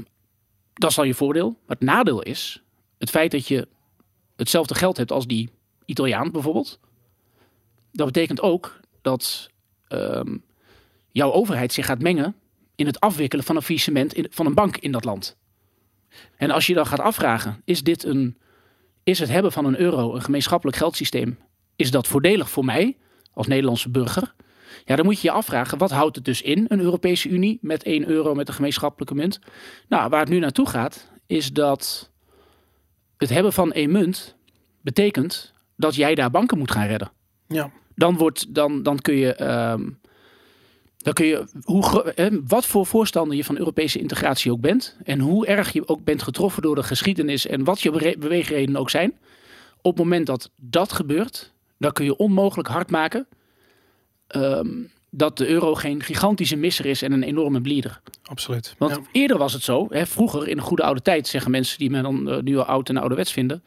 dat 0.81 0.91
is 0.91 0.97
al 0.97 1.03
je 1.03 1.13
voordeel. 1.13 1.49
Maar 1.49 1.75
het 1.75 1.87
nadeel 1.87 2.21
is 2.21 2.61
het 2.97 3.09
feit 3.09 3.31
dat 3.31 3.47
je 3.47 3.67
hetzelfde 4.35 4.75
geld 4.75 4.97
hebt 4.97 5.11
als 5.11 5.27
die 5.27 5.49
Italiaan 5.85 6.31
bijvoorbeeld. 6.31 6.79
Dat 7.91 8.05
betekent 8.05 8.41
ook 8.41 8.79
dat 9.01 9.49
ehm, 9.87 10.37
jouw 11.11 11.31
overheid 11.31 11.73
zich 11.73 11.85
gaat 11.85 12.01
mengen 12.01 12.35
in 12.75 12.85
het 12.85 12.99
afwikkelen 12.99 13.45
van 13.45 13.55
een 13.55 13.61
faillissement 13.61 14.15
van 14.29 14.45
een 14.45 14.53
bank 14.53 14.77
in 14.77 14.91
dat 14.91 15.03
land. 15.03 15.37
En 16.35 16.51
als 16.51 16.67
je 16.67 16.73
dan 16.73 16.85
gaat 16.85 16.99
afvragen, 16.99 17.61
is 17.65 17.83
dit 17.83 18.03
een, 18.03 18.37
is 19.03 19.19
het 19.19 19.29
hebben 19.29 19.51
van 19.51 19.65
een 19.65 19.79
euro, 19.79 20.15
een 20.15 20.21
gemeenschappelijk 20.21 20.77
geldsysteem, 20.77 21.39
is 21.75 21.91
dat 21.91 22.07
voordelig 22.07 22.49
voor 22.49 22.65
mij 22.65 22.97
als 23.33 23.47
Nederlandse 23.47 23.89
burger? 23.89 24.33
Ja, 24.85 24.95
dan 24.95 25.05
moet 25.05 25.21
je 25.21 25.27
je 25.27 25.33
afvragen, 25.33 25.77
wat 25.77 25.91
houdt 25.91 26.15
het 26.15 26.25
dus 26.25 26.41
in, 26.41 26.65
een 26.67 26.79
Europese 26.79 27.29
Unie 27.29 27.57
met 27.61 27.83
1 27.83 28.07
euro 28.07 28.33
met 28.33 28.47
een 28.47 28.53
gemeenschappelijke 28.53 29.15
munt? 29.15 29.39
Nou, 29.87 30.09
waar 30.09 30.19
het 30.19 30.29
nu 30.29 30.39
naartoe 30.39 30.69
gaat, 30.69 31.11
is 31.27 31.51
dat 31.51 32.11
het 33.17 33.29
hebben 33.29 33.53
van 33.53 33.71
één 33.71 33.91
munt 33.91 34.35
betekent 34.81 35.53
dat 35.75 35.95
jij 35.95 36.15
daar 36.15 36.31
banken 36.31 36.57
moet 36.57 36.71
gaan 36.71 36.87
redden 36.87 37.11
Ja. 37.47 37.71
dan, 37.95 38.17
wordt, 38.17 38.55
dan, 38.55 38.83
dan 38.83 38.99
kun 38.99 39.15
je. 39.15 39.33
ehm, 39.33 39.89
dan 40.97 41.13
kun 41.13 41.25
je 41.25 41.45
hoe, 41.63 42.13
wat 42.47 42.65
voor 42.65 42.85
voorstander 42.85 43.37
je 43.37 43.43
van 43.43 43.57
Europese 43.57 43.99
integratie 43.99 44.51
ook 44.51 44.61
bent. 44.61 44.97
En 45.03 45.19
hoe 45.19 45.45
erg 45.45 45.73
je 45.73 45.87
ook 45.87 46.03
bent 46.03 46.23
getroffen 46.23 46.61
door 46.61 46.75
de 46.75 46.83
geschiedenis. 46.83 47.47
En 47.47 47.63
wat 47.63 47.81
je 47.81 48.15
beweegredenen 48.19 48.79
ook 48.79 48.89
zijn. 48.89 49.17
Op 49.81 49.91
het 49.91 50.03
moment 50.03 50.25
dat 50.25 50.51
dat 50.55 50.93
gebeurt. 50.93 51.53
dan 51.77 51.91
kun 51.91 52.05
je 52.05 52.15
onmogelijk 52.17 52.67
hard 52.67 52.89
maken. 52.89 53.27
Ehm, 54.31 54.69
dat 55.09 55.37
de 55.37 55.47
euro 55.47 55.75
geen 55.75 56.03
gigantische 56.03 56.55
misser 56.55 56.85
is 56.85 57.01
en 57.01 57.11
een 57.11 57.23
enorme 57.23 57.61
blieder. 57.61 58.01
Absoluut. 58.23 58.75
Want 58.77 58.95
Ja. 58.95 59.01
eerder 59.11 59.37
was 59.37 59.53
het 59.53 59.63
zo, 59.63 59.87
hè, 59.89 60.05
vroeger 60.05 60.47
in 60.47 60.55
de 60.55 60.61
goede 60.61 60.83
oude 60.83 61.01
tijd, 61.01 61.27
zeggen 61.27 61.51
mensen 61.51 61.77
die 61.77 61.89
me 61.89 62.01
dan 62.01 62.29
eh, 62.29 62.41
nu 62.41 62.57
al 62.57 62.63
oud 62.63 62.89
en 62.89 62.97
ouderwets 62.97 63.31
vinden. 63.31 63.63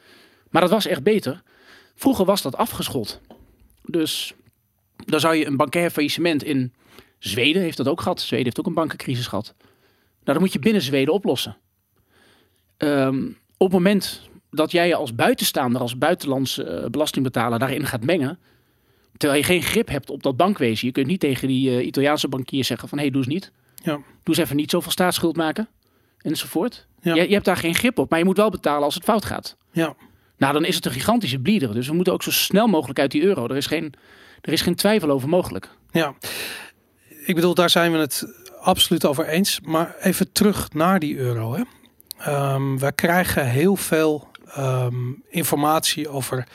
Maar 0.51 0.63
dat 0.63 0.71
was 0.71 0.87
echt 0.87 1.03
beter. 1.03 1.43
Vroeger 1.95 2.25
was 2.25 2.43
dat 2.43 2.57
afgeschot. 2.57 3.21
Dus 3.85 4.35
dan 4.97 5.21
zou 5.21 5.35
je 5.35 5.47
een 5.47 5.57
bankair 5.57 5.91
faillissement 5.91 6.43
in 6.45 6.73
Zweden 7.19 7.63
heeft 7.63 7.77
dat 7.77 7.89
ook 7.89 8.01
gehad. 8.01 8.21
Zweden 8.21 8.45
heeft 8.45 8.59
ook 8.59 8.67
een 8.67 8.75
bankencrisis 8.75 9.27
gehad. 9.27 9.55
Nou, 9.59 9.69
dat 10.25 10.41
moet 10.41 10.53
je 10.53 10.59
binnen 10.59 10.83
Zweden 10.83 11.15
oplossen. 11.15 11.57
Ehm, 12.77 13.27
op 13.57 13.67
het 13.67 13.73
moment 13.73 14.21
dat 14.51 14.71
jij 14.71 14.87
je 14.89 14.95
als 14.95 15.15
buitenstaander, 15.15 15.81
als 15.81 15.99
buitenlandse 15.99 16.65
eh, 16.65 16.91
belastingbetaler 16.91 17.59
daarin 17.59 17.87
gaat 17.87 18.05
mengen, 18.05 18.39
terwijl 19.17 19.41
je 19.41 19.47
geen 19.47 19.63
grip 19.63 19.89
hebt 19.89 20.11
op 20.11 20.23
dat 20.23 20.37
bankwezen, 20.37 20.87
je 20.87 20.93
kunt 20.93 21.07
niet 21.07 21.21
tegen 21.21 21.49
die 21.49 21.71
eh, 21.71 21.87
Italiaanse 21.87 22.29
bankier 22.29 22.65
zeggen 22.65 22.89
van 22.89 22.99
hé, 22.99 23.05
hey, 23.05 23.13
doe 23.13 23.23
eens 23.23 23.33
niet. 23.33 23.53
Ja. 23.75 23.93
Doe 23.93 24.35
eens 24.35 24.39
even 24.39 24.57
niet 24.57 24.71
zoveel 24.71 24.91
staatsschuld 24.91 25.37
maken. 25.37 25.69
Enzovoort. 26.19 26.87
Ja. 27.01 27.15
Je, 27.15 27.29
je 27.29 27.33
hebt 27.33 27.45
daar 27.45 27.57
geen 27.57 27.75
grip 27.75 27.99
op, 27.99 28.11
maar 28.11 28.19
je 28.19 28.25
moet 28.25 28.37
wel 28.37 28.51
betalen 28.51 28.85
als 28.85 28.95
het 28.95 29.05
fout 29.05 29.25
gaat. 29.25 29.57
Ja. 29.73 29.95
Nou, 30.37 30.53
dan 30.53 30.65
is 30.65 30.75
het 30.75 30.85
een 30.85 30.93
gigantische 30.93 31.39
blieder. 31.39 31.75
Dus 31.75 31.89
we 31.89 31.95
moeten 31.95 32.13
ook 32.13 32.23
zo 32.23 32.31
snel 32.31 32.67
mogelijk 32.67 32.99
uit 32.99 33.11
die 33.11 33.23
euro. 33.23 33.49
Er 33.49 33.57
is 33.57 33.67
geen, 33.67 33.93
er 34.41 34.53
is 34.53 34.61
geen 34.61 34.75
twijfel 34.75 35.11
over 35.11 35.29
mogelijk. 35.29 35.69
Ja, 35.91 36.15
ik 37.25 37.35
bedoel, 37.35 37.55
daar 37.55 37.71
zijn 37.71 37.93
we 37.93 37.99
het 37.99 38.27
absoluut 38.61 39.07
over 39.07 39.27
eens. 39.27 39.61
Maar 39.61 39.95
even 40.01 40.33
terug 40.33 40.73
naar 40.73 40.99
die 40.99 41.17
euro. 41.17 41.55
Hè. 41.55 41.63
Ehm, 42.19 42.79
wij 42.79 42.93
krijgen 42.93 43.47
heel 43.47 43.77
veel 43.77 44.29
ehm, 44.55 45.13
informatie 45.29 46.09
over. 46.09 46.47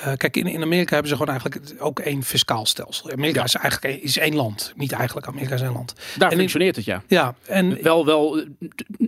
Eh, 0.00 0.12
kijk, 0.16 0.36
in, 0.36 0.46
in 0.46 0.62
Amerika 0.62 0.90
hebben 0.92 1.08
ze 1.10 1.16
gewoon 1.16 1.30
eigenlijk 1.40 1.74
ook 1.82 1.98
één 1.98 2.22
fiscaal 2.22 2.66
stelsel. 2.66 3.10
Amerika 3.10 3.44
is 3.44 3.54
eigenlijk 3.54 3.94
één- 3.94 4.02
is 4.02 4.18
één 4.18 4.34
land. 4.34 4.72
Niet 4.76 4.92
eigenlijk, 4.92 5.26
Amerika 5.26 5.54
is 5.54 5.60
één 5.60 5.72
land. 5.72 5.94
Daar 6.18 6.32
in- 6.32 6.38
functioneert 6.38 6.76
het, 6.76 6.84
ja. 6.84 7.02
Ja, 7.08 7.34
en 7.46 7.82
Wel, 7.82 8.04
wel, 8.06 8.38
eh, 8.38 8.46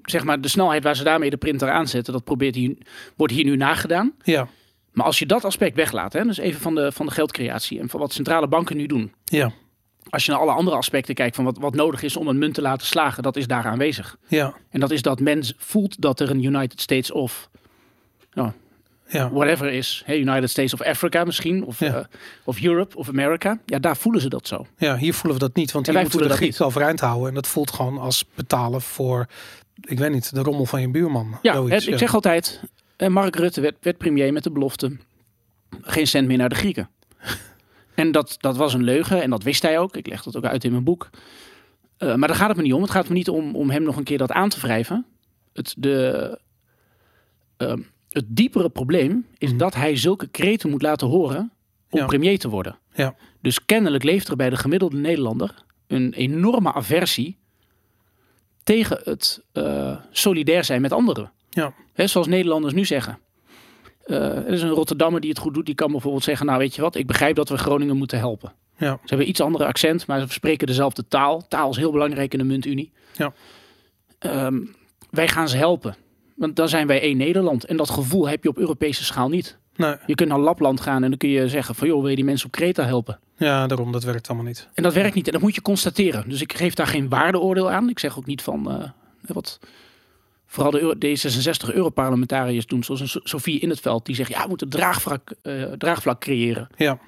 zeg 0.05 0.25
maar, 0.25 0.41
de 0.41 0.49
snelheid 0.49 0.83
waar 0.83 0.97
ze 0.97 1.05
daarmee 1.05 1.31
de 1.31 1.37
printer 1.37 1.71
aanzetten, 1.71 2.13
dat 2.13 2.25
probeert 2.25 2.55
hier, 2.55 2.77
wordt 3.17 3.33
hier 3.33 3.45
nu 3.45 3.57
nagedaan. 3.57 4.13
ja, 4.23 4.49
Maar 4.93 5.07
als 5.07 5.19
je 5.19 5.27
dat 5.27 5.45
aspect 5.45 5.77
weglaat, 5.77 6.13
hè, 6.13 6.25
dus 6.25 6.39
even 6.39 6.61
van 6.61 6.75
de, 6.75 6.93
van 6.93 7.07
de 7.07 7.13
geldcreatie 7.13 7.79
en 7.81 7.89
van 7.89 8.01
wat 8.01 8.13
centrale 8.13 8.49
banken 8.49 8.77
nu 8.77 8.87
doen. 8.87 9.13
ja, 9.25 9.53
Als 10.11 10.25
je 10.25 10.31
naar 10.31 10.41
alle 10.41 10.53
andere 10.53 10.77
aspecten 10.77 11.15
kijkt 11.15 11.37
van 11.37 11.45
wat, 11.45 11.59
wat 11.59 11.75
nodig 11.75 12.03
is 12.03 12.17
om 12.17 12.29
een 12.29 12.39
munt 12.39 12.55
te 12.55 12.63
laten 12.63 12.87
slagen, 12.87 13.23
dat 13.23 13.37
is 13.37 13.47
daar 13.47 13.65
aanwezig. 13.65 14.17
ja, 14.29 14.55
En 14.71 14.81
dat 14.81 14.91
is 14.91 15.03
dat 15.03 15.21
men 15.21 15.45
voelt 15.57 16.01
dat 16.01 16.21
er 16.21 16.31
een 16.31 16.43
United 16.45 16.81
States 16.81 17.11
of 17.11 17.51
ja. 19.13 19.31
whatever 19.31 19.73
is. 19.73 20.03
Hè, 20.07 20.15
United 20.15 20.51
States 20.51 20.75
of 20.75 20.83
Africa 20.83 21.25
misschien, 21.25 21.65
of, 21.65 21.79
Ja. 21.81 21.95
eh, 21.95 22.05
of 22.45 22.63
Europe 22.63 22.97
of 22.97 23.09
America. 23.09 23.59
Ja, 23.67 23.79
daar 23.79 23.97
voelen 23.97 24.21
ze 24.21 24.29
dat 24.29 24.47
zo. 24.47 24.67
Ja, 24.77 24.97
hier 24.97 25.15
voelen 25.15 25.41
we 25.41 25.47
dat 25.47 25.55
niet, 25.57 25.73
want 25.73 25.87
En 25.89 25.93
hier 25.95 26.03
wij 26.03 26.11
moeten 26.13 26.31
we 26.31 26.39
de 26.41 26.45
niet. 26.45 26.61
overeind 26.61 27.01
houden. 27.01 27.29
En 27.29 27.35
dat 27.35 27.47
voelt 27.47 27.71
gewoon 27.71 27.99
als 27.99 28.25
betalen 28.35 28.81
voor, 28.83 29.27
ik 29.81 29.99
weet 29.99 30.11
niet, 30.13 30.35
de 30.35 30.41
rommel 30.43 30.67
van 30.67 30.81
je 30.81 30.91
buurman. 30.91 31.39
Ja, 31.43 31.65
het- 31.65 31.87
ik 31.87 31.99
zeg 31.99 32.15
altijd, 32.15 32.63
eh, 32.97 33.09
Mark 33.09 33.37
Rutte 33.37 33.61
werd, 33.61 33.77
werd 33.81 33.99
premier 33.99 34.33
met 34.33 34.43
de 34.45 34.51
belofte, 34.51 34.97
geen 35.81 36.07
cent 36.07 36.27
meer 36.29 36.37
naar 36.39 36.49
de 36.49 36.55
Grieken. 36.55 36.89
en 37.95 38.13
dat, 38.13 38.37
dat 38.41 38.57
was 38.57 38.75
een 38.75 38.83
leugen 38.85 39.23
en 39.23 39.31
dat 39.31 39.43
wist 39.43 39.63
hij 39.63 39.79
ook. 39.79 39.97
Ik 39.97 40.07
leg 40.07 40.23
dat 40.23 40.37
ook 40.37 40.45
uit 40.45 40.65
in 40.65 40.71
mijn 40.71 40.85
boek. 40.85 41.11
Eh, 41.97 42.15
maar 42.15 42.29
daar 42.29 42.37
gaat 42.37 42.49
het 42.49 42.57
me 42.57 42.63
niet 42.63 42.73
om. 42.73 42.83
Het 42.83 42.91
gaat 42.91 43.09
me 43.09 43.15
niet 43.15 43.29
om, 43.29 43.55
om 43.57 43.71
hem 43.71 43.83
nog 43.83 43.97
een 43.97 44.05
keer 44.05 44.19
dat 44.19 44.33
aan 44.33 44.49
te 44.49 44.61
wrijven. 44.61 45.07
Het, 45.53 45.75
de, 45.79 46.39
ehm, 47.57 47.81
het 48.13 48.25
diepere 48.29 48.69
probleem 48.71 49.27
is 49.39 49.49
Mhm. 49.49 49.59
dat 49.59 49.75
hij 49.75 49.97
zulke 49.97 50.27
kreten 50.29 50.71
moet 50.71 50.83
laten 50.83 51.07
horen 51.09 51.53
om 51.91 51.99
Ja. 51.99 52.07
premier 52.07 52.39
te 52.39 52.49
worden. 52.49 52.79
Ja. 52.95 53.15
Dus 53.41 53.65
kennelijk 53.65 54.05
leeft 54.05 54.29
er 54.29 54.37
bij 54.37 54.51
de 54.51 54.57
gemiddelde 54.57 54.97
Nederlander 54.97 55.55
een 55.87 56.13
enorme 56.13 56.73
aversie 56.73 57.39
tegen 58.63 59.01
het 59.05 59.43
eh, 59.53 59.97
solidair 60.11 60.65
zijn 60.65 60.81
met 60.81 60.93
anderen. 60.93 61.33
Ja. 61.51 61.75
Hè, 61.93 62.07
zoals 62.07 62.27
Nederlanders 62.27 62.75
nu 62.75 62.85
zeggen. 62.85 63.19
Eh, 64.05 64.17
er 64.37 64.47
is 64.49 64.63
een 64.63 64.69
Rotterdammer 64.71 65.21
die 65.21 65.31
het 65.31 65.39
goed 65.39 65.55
doet. 65.55 65.67
Die 65.67 65.75
kan 65.75 65.91
bijvoorbeeld 65.91 66.25
zeggen, 66.25 66.47
nou 66.47 66.59
weet 66.59 66.75
je 66.75 66.83
wat, 66.83 66.95
ik 66.95 67.07
begrijp 67.07 67.37
dat 67.37 67.49
we 67.49 67.59
Groningen 67.59 67.97
moeten 67.97 68.19
helpen. 68.19 68.53
Ja. 68.77 68.93
Ze 68.93 69.09
hebben 69.09 69.29
iets 69.29 69.41
andere 69.41 69.65
accent, 69.67 70.07
maar 70.07 70.21
ze 70.21 70.27
spreken 70.29 70.67
dezelfde 70.67 71.09
taal. 71.09 71.49
Taal 71.49 71.71
is 71.71 71.77
heel 71.77 71.93
belangrijk 71.93 72.33
in 72.33 72.39
de 72.39 72.45
muntunie. 72.45 72.93
Ja. 73.17 73.33
Ehm, 74.19 74.59
wij 75.11 75.29
gaan 75.29 75.49
ze 75.49 75.57
helpen. 75.57 75.97
Want 76.43 76.57
dan 76.57 76.69
zijn 76.69 76.87
wij 76.87 77.01
één 77.01 77.17
Nederland. 77.17 77.65
En 77.65 77.77
dat 77.77 77.91
gevoel 77.91 78.29
heb 78.29 78.43
je 78.43 78.49
op 78.49 78.59
Europese 78.59 79.05
schaal 79.05 79.29
niet. 79.29 79.59
Nee, 79.77 79.95
Je 80.07 80.15
kunt 80.15 80.29
naar 80.29 80.39
Lapland 80.39 80.81
gaan 80.81 81.03
en 81.03 81.09
dan 81.09 81.19
kun 81.19 81.29
je 81.29 81.49
zeggen 81.49 81.75
van... 81.75 81.89
joh, 81.89 82.01
wil 82.01 82.09
je 82.09 82.17
die 82.17 82.25
mensen 82.25 82.47
op 82.47 82.53
Kreta 82.53 82.85
helpen? 82.85 83.19
ja, 83.37 83.67
daarom, 83.67 83.93
dat 83.93 84.05
werkt 84.05 84.29
allemaal 84.29 84.47
niet. 84.47 84.69
En 84.75 84.83
dat 84.83 84.95
werkt 84.95 85.15
niet. 85.15 85.27
En 85.27 85.33
dat 85.33 85.41
moet 85.43 85.55
je 85.55 85.63
constateren. 85.63 86.29
Dus 86.29 86.41
ik 86.41 86.53
geef 86.53 86.75
daar 86.75 86.87
geen 86.87 87.09
waardeoordeel 87.09 87.71
aan. 87.71 87.89
Ik 87.89 87.99
zeg 87.99 88.19
ook 88.19 88.27
niet 88.27 88.43
van... 88.43 88.71
eh, 88.71 88.89
wat 89.27 89.59
vooral 90.47 90.71
de 90.73 90.81
Euro- 90.81 90.95
D66-Europarlementariërs 90.95 92.67
doen, 92.67 92.85
zoals 92.85 93.01
een 93.01 93.09
So- 93.09 93.21
Sofie 93.25 93.61
in 93.61 93.69
het 93.69 93.81
veld, 93.81 94.07
die 94.07 94.15
zegt, 94.15 94.31
ja, 94.31 94.43
we 94.43 94.49
moeten 94.49 94.69
draagvlak, 94.69 95.35
eh, 95.43 95.63
draagvlak 95.79 96.21
creëren. 96.21 96.69
Ja, 96.77 96.99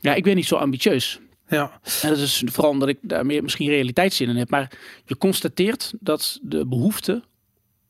Ja, 0.00 0.14
ik 0.14 0.22
ben 0.24 0.36
niet 0.36 0.46
zo 0.46 0.56
ambitieus. 0.56 1.20
ja, 1.48 1.80
En 2.02 2.08
dat 2.08 2.18
is 2.18 2.42
vooral 2.46 2.70
omdat 2.72 2.88
ik 2.88 2.98
daar 3.00 3.26
meer 3.26 3.42
misschien 3.42 3.68
realiteitszin 3.68 4.28
in 4.28 4.36
heb. 4.36 4.50
Maar 4.50 4.72
je 5.04 5.16
constateert 5.18 5.92
dat 6.00 6.38
de 6.42 6.66
behoefte 6.66 7.22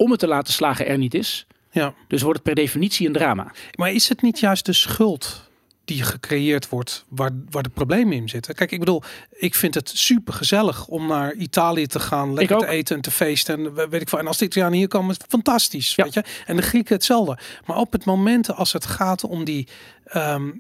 om 0.01 0.11
het 0.11 0.21
te 0.21 0.27
laten 0.27 0.53
slagen 0.53 0.87
er 0.87 0.99
niet 0.99 1.15
is. 1.15 1.47
ja. 1.71 1.95
Dus 2.09 2.23
wordt 2.23 2.39
het 2.39 2.47
per 2.55 2.65
definitie 2.65 3.07
een 3.07 3.13
drama. 3.13 3.53
Maar 3.75 3.93
is 3.93 4.09
het 4.09 4.23
niet 4.23 4.39
juist 4.41 4.67
de 4.67 4.73
schuld 4.73 5.49
die 5.85 6.03
gecreëerd 6.03 6.69
wordt 6.69 7.05
waar, 7.09 7.31
waar 7.51 7.63
de 7.63 7.69
problemen 7.69 8.13
in 8.17 8.29
zitten? 8.29 8.55
Kijk, 8.55 8.71
ik 8.73 8.79
bedoel, 8.79 9.03
ik 9.33 9.55
vind 9.55 9.75
het 9.75 9.89
super 9.95 10.35
gezellig 10.35 10.87
om 10.87 11.07
naar 11.07 11.35
Italië 11.35 11.87
te 11.87 12.01
gaan, 12.01 12.35
lekker 12.35 12.59
te 12.59 12.67
eten 12.67 12.97
en 12.97 13.03
te 13.03 13.11
feesten. 13.11 13.55
En 13.67 13.75
we- 13.75 13.89
weet 13.89 14.01
ik 14.01 14.09
veel. 14.09 14.19
En 14.19 14.27
als 14.27 14.39
de 14.39 14.45
Italianen 14.45 14.79
hier 14.79 14.89
komen, 14.89 15.17
fantastisch, 15.29 15.95
Ja. 15.95 16.05
weet 16.05 16.15
je? 16.15 16.25
En 16.47 16.57
de 16.57 16.63
Grieken 16.63 16.95
hetzelfde. 16.95 17.39
Maar 17.67 17.77
op 17.77 17.93
het 17.93 18.05
moment 18.05 18.55
als 18.55 18.73
het 18.73 18.87
gaat 18.87 19.25
om 19.25 19.45
die 19.45 19.69
ehm, 20.05 20.51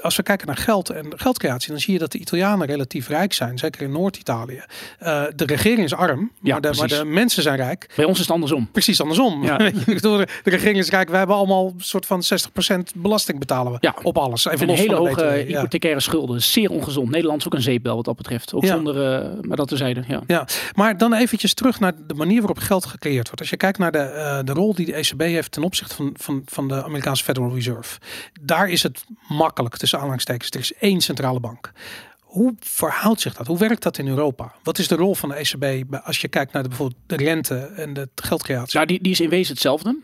als 0.00 0.16
we 0.16 0.22
kijken 0.22 0.46
naar 0.46 0.56
geld 0.56 0.90
en 0.90 1.12
geldcreatie, 1.18 1.70
dan 1.70 1.80
zie 1.80 1.92
je 1.92 1.98
dat 1.98 2.12
de 2.12 2.18
Italianen 2.18 2.66
relatief 2.66 3.08
rijk 3.08 3.32
zijn, 3.32 3.58
zeker 3.58 3.82
in 3.82 3.92
Noord-Italië. 3.92 4.62
Eh, 4.98 5.22
de 5.34 5.44
regering 5.46 5.84
is 5.84 5.94
arm, 5.94 6.30
Ja, 6.42 6.52
maar, 6.52 6.72
de, 6.72 6.78
maar 6.78 6.88
de 6.88 7.04
mensen 7.04 7.42
zijn 7.42 7.56
rijk. 7.56 7.92
Bij 7.96 8.04
ons 8.04 8.14
is 8.14 8.22
het 8.24 8.30
andersom. 8.34 8.68
Precies 8.70 9.00
andersom. 9.00 9.44
Ja. 9.44 9.56
De 9.80 10.26
regering 10.44 10.78
is 10.78 10.88
rijk. 10.88 11.08
Wij 11.08 11.18
hebben 11.18 11.36
allemaal 11.36 11.66
een 11.66 11.74
soort 11.84 12.06
van 12.06 12.22
60% 12.22 12.76
belasting 12.94 13.38
betalen 13.38 13.72
we 13.72 13.78
Ja. 13.80 13.94
op 14.02 14.18
alles. 14.18 14.44
Even 14.44 14.60
Een 14.60 14.66
los 14.66 14.78
hele 14.78 14.94
hoge 14.94 15.14
BTW, 15.14 15.46
hypothecaire 15.54 16.00
schulden. 16.00 16.42
Zeer 16.42 16.70
ongezond. 16.70 17.10
Nederland 17.10 17.40
is 17.40 17.46
ook 17.46 17.54
een 17.54 17.62
zeepbel 17.62 17.96
wat 17.96 18.04
dat 18.04 18.16
betreft. 18.16 18.54
Ook 18.54 18.64
zonder, 18.66 19.14
eh, 19.14 19.28
maar 19.40 19.56
dat 19.56 19.68
terzijde. 19.68 20.02
Ja. 20.08 20.22
Ja, 20.26 20.46
maar 20.74 20.98
dan 20.98 21.12
eventjes 21.14 21.54
terug 21.54 21.80
naar 21.80 21.92
de 22.06 22.14
manier 22.14 22.38
waarop 22.38 22.58
geld 22.58 22.84
gecreëerd 22.86 23.24
wordt. 23.24 23.40
Als 23.40 23.50
je 23.50 23.56
kijkt 23.56 23.78
naar 23.78 23.92
de, 23.92 23.98
eh, 23.98 24.38
de 24.44 24.52
rol 24.52 24.74
die 24.74 24.86
de 24.86 24.96
ECB 24.96 25.20
heeft 25.20 25.52
ten 25.52 25.62
opzichte 25.62 25.94
van, 25.94 26.14
van, 26.16 26.42
van 26.46 26.68
de 26.68 26.84
Amerikaanse 26.84 27.24
Federal 27.24 27.54
Reserve. 27.54 27.98
Daar 28.40 28.68
is 28.68 28.82
het 28.82 29.04
makkelijk 29.28 29.74
tussen 29.80 29.98
aanhalingstekens. 29.98 30.50
Er 30.50 30.58
is 30.58 30.74
één 30.74 31.00
centrale 31.00 31.40
bank. 31.40 31.72
Hoe 32.20 32.54
verhoudt 32.60 33.20
zich 33.20 33.34
dat? 33.34 33.46
Hoe 33.46 33.58
werkt 33.58 33.82
dat 33.82 33.98
in 33.98 34.08
Europa? 34.08 34.52
Wat 34.62 34.78
is 34.78 34.88
de 34.88 34.94
rol 34.94 35.14
van 35.14 35.28
de 35.28 35.34
ECB 35.34 35.94
als 36.04 36.20
je 36.20 36.28
kijkt 36.28 36.52
naar 36.52 36.62
de, 36.62 36.68
bijvoorbeeld 36.68 37.00
de 37.06 37.16
rente 37.16 37.56
en 37.56 37.92
de 37.92 38.08
geldcreatie? 38.14 38.74
Nou, 38.74 38.86
die, 38.86 39.02
die 39.02 39.12
is 39.12 39.20
in 39.20 39.28
wezen 39.28 39.52
hetzelfde. 39.52 39.98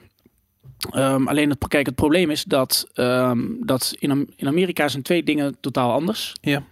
Ehm, 0.90 1.26
alleen 1.26 1.50
het, 1.50 1.68
kijk, 1.68 1.86
het 1.86 1.94
probleem 1.94 2.30
is 2.30 2.44
dat, 2.44 2.88
ehm, 2.94 3.40
dat 3.60 3.94
in, 3.98 4.32
in 4.36 4.46
Amerika 4.46 4.88
zijn 4.88 5.02
twee 5.02 5.22
dingen 5.22 5.56
totaal 5.60 5.92
anders. 5.92 6.32
Ja, 6.40 6.62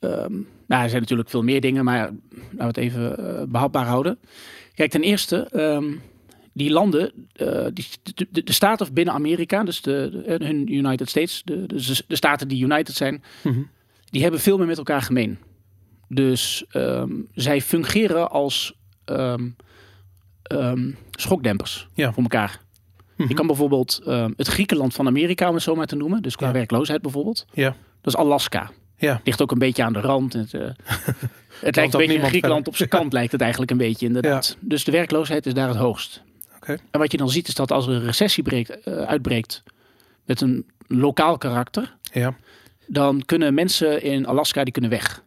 Ehm, 0.00 0.32
nou, 0.66 0.82
er 0.82 0.88
zijn 0.88 1.00
natuurlijk 1.00 1.30
veel 1.30 1.42
meer 1.42 1.60
dingen, 1.60 1.84
maar 1.84 1.98
laten 2.00 2.56
we 2.56 2.64
het 2.64 2.76
even 2.76 3.18
eh, 3.18 3.42
behapbaar 3.48 3.86
houden. 3.86 4.18
Kijk, 4.74 4.90
ten 4.90 5.02
eerste, 5.02 5.48
die 6.58 6.70
landen, 6.70 7.12
eh, 7.32 7.66
die, 7.72 7.86
de, 8.14 8.26
de, 8.30 8.42
de 8.44 8.52
staten 8.52 8.94
binnen 8.94 9.14
Amerika, 9.14 9.64
dus 9.64 9.80
de, 9.82 10.22
de, 10.38 10.44
hun 10.44 10.72
United 10.74 11.08
States, 11.08 11.42
de, 11.44 11.66
de, 11.66 12.02
de 12.06 12.16
staten 12.16 12.48
die 12.48 12.62
United 12.64 12.94
zijn, 12.94 13.22
Mhm. 13.42 13.60
die 14.10 14.22
hebben 14.22 14.40
veel 14.40 14.58
meer 14.58 14.66
met 14.66 14.78
elkaar 14.78 15.02
gemeen. 15.02 15.38
Dus 16.08 16.64
ehm, 16.70 17.10
zij 17.34 17.60
fungeren 17.60 18.30
als 18.30 18.72
ehm, 19.04 19.48
ehm, 20.42 20.90
schokdempers 21.10 21.88
Ja. 21.94 22.12
voor 22.12 22.22
elkaar. 22.22 22.60
Mhm. 23.16 23.28
Je 23.28 23.34
kan 23.34 23.46
bijvoorbeeld 23.46 24.00
het 24.36 24.46
Griekenland 24.48 24.94
van 24.94 25.06
Amerika, 25.06 25.48
om 25.48 25.54
het 25.54 25.62
zo 25.62 25.74
maar 25.74 25.86
te 25.86 25.96
noemen, 25.96 26.22
dus 26.22 26.36
qua 26.36 26.46
Ja. 26.46 26.52
werkloosheid 26.52 27.02
bijvoorbeeld, 27.02 27.46
ja, 27.52 27.68
dat 28.00 28.14
is 28.14 28.16
Alaska. 28.16 28.70
ja. 28.96 29.20
Ligt 29.24 29.42
ook 29.42 29.50
een 29.50 29.58
beetje 29.58 29.82
aan 29.84 29.92
de 29.92 30.00
rand. 30.00 30.32
Het, 30.32 30.54
eh, 30.54 30.60
het 31.60 31.76
lijkt 31.76 31.94
een 31.94 32.06
beetje 32.06 32.20
Griekenland 32.20 32.68
op 32.68 32.76
zijn 32.76 32.88
kant, 32.88 33.12
lijkt 33.12 33.32
het 33.32 33.40
eigenlijk 33.40 33.70
een 33.70 33.76
beetje 33.76 34.06
inderdaad. 34.06 34.56
Dus 34.60 34.84
de 34.84 34.90
werkloosheid 34.92 35.46
is 35.46 35.54
daar 35.54 35.68
het 35.68 35.76
hoogst. 35.76 36.22
En 36.68 37.00
wat 37.00 37.12
je 37.12 37.18
dan 37.18 37.30
ziet 37.30 37.48
is 37.48 37.54
dat 37.54 37.72
als 37.72 37.86
er 37.86 37.92
een 37.92 38.04
recessie 38.04 38.42
breekt, 38.42 38.80
eh, 38.80 39.02
uitbreekt 39.02 39.62
met 40.24 40.40
een 40.40 40.66
lokaal 40.86 41.38
karakter, 41.38 41.96
ja. 42.12 42.36
dan 42.86 43.22
kunnen 43.24 43.54
mensen 43.54 44.02
in 44.02 44.26
Alaska 44.26 44.64
die 44.64 44.72
kunnen 44.72 44.90
weg. 44.90 45.22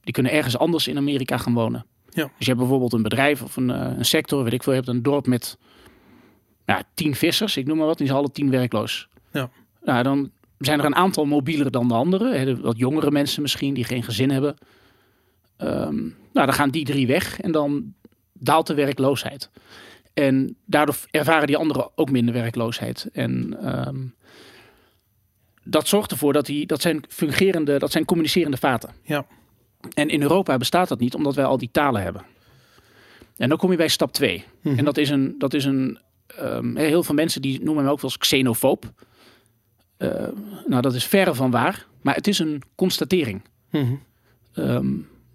Die 0.00 0.12
kunnen 0.12 0.32
ergens 0.32 0.58
anders 0.58 0.88
in 0.88 0.96
Amerika 0.96 1.36
gaan 1.36 1.54
wonen. 1.54 1.86
Ja. 2.08 2.22
Dus 2.22 2.32
je 2.38 2.44
hebt 2.44 2.58
bijvoorbeeld 2.58 2.92
een 2.92 3.02
bedrijf 3.02 3.42
of 3.42 3.56
een, 3.56 3.70
eh, 3.70 3.96
een 3.96 4.04
sector, 4.04 4.44
weet 4.44 4.52
ik 4.52 4.62
veel, 4.62 4.72
je 4.72 4.78
hebt 4.78 4.90
een 4.90 5.02
dorp 5.02 5.26
met 5.26 5.58
ja, 6.66 6.82
tien 6.94 7.14
vissers, 7.14 7.56
ik 7.56 7.66
noem 7.66 7.76
maar 7.76 7.86
wat, 7.86 7.98
die 7.98 8.06
zijn 8.06 8.18
alle 8.18 8.30
tien 8.30 8.50
werkloos. 8.50 9.08
Ja. 9.32 9.50
Nou, 9.82 10.02
dan 10.02 10.30
zijn 10.58 10.78
er 10.78 10.84
een 10.84 10.94
aantal 10.94 11.24
mobieler 11.24 11.70
dan 11.70 11.88
de 11.88 11.94
anderen. 11.94 12.62
Wat 12.62 12.78
jongere 12.78 13.10
mensen 13.10 13.42
misschien, 13.42 13.74
die 13.74 13.84
geen 13.84 14.02
gezin 14.02 14.30
hebben. 14.30 14.56
Ehm, 15.56 15.96
nou, 16.32 16.46
dan 16.46 16.52
gaan 16.52 16.70
die 16.70 16.84
drie 16.84 17.06
weg 17.06 17.40
en 17.40 17.52
dan 17.52 17.94
daalt 18.32 18.66
de 18.66 18.74
werkloosheid. 18.74 19.50
En 20.14 20.56
daardoor 20.66 20.96
ervaren 21.10 21.46
die 21.46 21.56
anderen 21.56 21.90
ook 21.94 22.10
minder 22.10 22.34
werkloosheid. 22.34 23.08
En 23.12 23.56
ehm, 23.62 24.00
dat 25.64 25.88
zorgt 25.88 26.10
ervoor 26.10 26.32
dat 26.32 26.46
die, 26.46 26.66
dat 26.66 26.80
zijn 26.80 27.04
fungerende, 27.08 27.78
dat 27.78 27.92
zijn 27.92 28.04
communicerende 28.04 28.56
vaten. 28.56 28.90
Ja. 29.02 29.26
En 29.94 30.08
in 30.08 30.22
Europa 30.22 30.56
bestaat 30.56 30.88
dat 30.88 31.00
niet, 31.00 31.14
omdat 31.14 31.34
wij 31.34 31.44
al 31.44 31.58
die 31.58 31.70
talen 31.72 32.02
hebben. 32.02 32.22
En 33.36 33.48
dan 33.48 33.58
kom 33.58 33.70
je 33.70 33.76
bij 33.76 33.88
stap 33.88 34.12
2. 34.12 34.44
Mhm. 34.60 34.78
En 34.78 34.84
dat 34.84 34.96
is 34.96 35.10
een, 35.10 35.34
dat 35.38 35.54
is 35.54 35.64
een 35.64 35.98
ehm, 36.26 36.76
heel 36.76 37.02
veel 37.02 37.14
mensen 37.14 37.42
die 37.42 37.62
noemen 37.62 37.84
hem 37.84 37.92
ook 37.92 38.00
wel 38.00 38.10
eens 38.10 38.18
xenofoob. 38.18 38.92
Eh, 39.96 40.28
nou, 40.66 40.82
dat 40.82 40.94
is 40.94 41.04
verre 41.04 41.34
van 41.34 41.50
waar, 41.50 41.86
maar 42.00 42.14
het 42.14 42.26
is 42.26 42.38
een 42.38 42.62
constatering. 42.74 43.42
Ehm, 44.52 44.86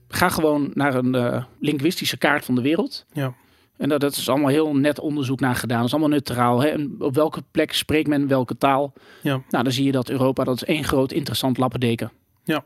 ga 0.07 0.29
gewoon 0.29 0.71
naar 0.73 0.95
een 0.95 1.15
eh, 1.15 1.43
linguïstische 1.59 2.17
kaart 2.17 2.45
van 2.45 2.55
de 2.55 2.61
wereld. 2.61 3.05
Ja. 3.13 3.33
En 3.77 3.89
dat, 3.89 3.99
dat 4.01 4.15
is 4.15 4.29
allemaal 4.29 4.47
heel 4.49 4.75
net 4.75 4.99
onderzoek 4.99 5.39
naar 5.39 5.55
gedaan. 5.55 5.77
Dat 5.77 5.85
is 5.85 5.91
allemaal 5.91 6.09
neutraal. 6.11 6.61
Hè? 6.61 6.67
En 6.67 6.95
op 6.99 7.15
welke 7.15 7.43
plek 7.51 7.73
spreekt 7.73 8.07
men 8.07 8.27
welke 8.27 8.57
taal? 8.57 8.93
Ja. 9.21 9.41
Nou, 9.49 9.63
dan 9.63 9.73
zie 9.73 9.85
je 9.85 9.91
dat 9.91 10.09
Europa, 10.09 10.43
dat 10.43 10.55
is 10.55 10.63
één 10.63 10.83
groot 10.83 11.11
interessant 11.11 11.57
lappendeken. 11.57 12.11
Ja. 12.43 12.65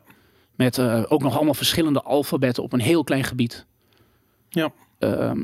Met 0.54 0.78
eh, 0.78 1.02
ook 1.08 1.22
nog 1.22 1.34
allemaal 1.36 1.54
verschillende 1.54 2.02
alfabetten 2.02 2.62
op 2.62 2.72
een 2.72 2.80
heel 2.80 3.04
klein 3.04 3.24
gebied. 3.24 3.66
Ja. 4.48 4.72
Ehm, 4.98 5.40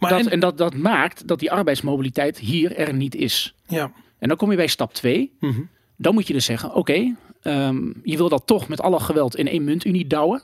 Maar 0.00 0.10
dat, 0.10 0.20
en- 0.20 0.30
en 0.30 0.40
dat, 0.40 0.58
dat 0.58 0.74
maakt 0.74 1.26
dat 1.28 1.38
die 1.38 1.52
arbeidsmobiliteit 1.52 2.38
hier 2.38 2.76
er 2.76 2.94
niet 2.94 3.14
is. 3.14 3.54
ja. 3.66 3.92
En 4.18 4.28
dan 4.28 4.36
kom 4.36 4.50
je 4.50 4.56
bij 4.56 4.66
stap 4.66 4.94
2. 4.94 5.32
Mhm. 5.40 5.60
Dan 5.96 6.14
moet 6.14 6.26
je 6.26 6.32
dus 6.32 6.44
zeggen, 6.44 6.74
oké, 6.74 7.14
ehm, 7.42 7.92
je 8.02 8.16
wil 8.16 8.28
dat 8.28 8.46
toch 8.46 8.68
met 8.68 8.80
alle 8.80 9.00
geweld 9.00 9.36
in 9.36 9.48
één 9.48 9.64
muntunie 9.64 10.06
douwen. 10.06 10.42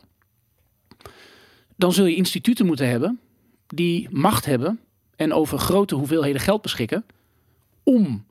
Dan 1.77 1.93
zul 1.93 2.05
je 2.05 2.15
instituten 2.15 2.67
moeten 2.67 2.89
hebben 2.89 3.21
die 3.75 4.09
macht 4.11 4.45
hebben 4.45 4.81
en 5.17 5.33
over 5.33 5.59
grote 5.59 5.95
hoeveelheden 5.95 6.41
geld 6.41 6.63
beschikken 6.63 7.05
om 7.83 8.25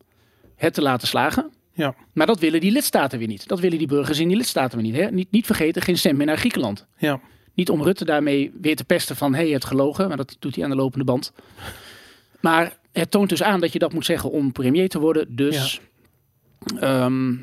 het 0.56 0.74
te 0.74 0.82
laten 0.82 1.08
slagen. 1.08 1.52
Ja. 1.74 1.96
Maar 2.14 2.28
dat 2.28 2.40
willen 2.40 2.60
die 2.60 2.72
lidstaten 2.72 3.20
weer 3.20 3.28
niet. 3.28 3.48
Dat 3.48 3.60
willen 3.60 3.78
die 3.78 3.88
burgers 3.88 4.20
in 4.20 4.28
die 4.28 4.38
lidstaten 4.38 4.82
weer 4.82 4.92
niet. 4.92 5.02
Hè? 5.02 5.12
Niet, 5.12 5.32
niet 5.32 5.46
vergeten, 5.46 5.82
geen 5.82 5.98
cent 5.98 6.18
meer 6.18 6.26
naar 6.26 6.38
Griekenland. 6.38 6.86
Ja. 6.98 7.20
Niet 7.54 7.70
om 7.70 7.84
Rutte 7.84 8.06
daarmee 8.06 8.52
weer 8.62 8.76
te 8.76 8.84
pesten 8.84 9.16
van... 9.16 9.32
hé, 9.32 9.38
hey, 9.38 9.46
je 9.46 9.52
hebt 9.52 9.66
gelogen, 9.66 10.08
maar 10.08 10.18
dat 10.18 10.36
doet 10.40 10.56
hij 10.56 10.64
aan 10.64 10.70
de 10.70 10.76
lopende 10.76 11.06
band. 11.06 11.34
Maar 12.40 12.78
het 12.92 13.12
toont 13.12 13.30
dus 13.30 13.44
aan 13.44 13.60
dat 13.60 13.74
je 13.74 13.80
dat 13.80 13.94
moet 13.94 14.06
zeggen 14.06 14.32
om 14.32 14.52
premier 14.52 14.90
te 14.90 15.00
worden. 15.00 15.36
Dus 15.36 15.82
ehm, 16.80 17.36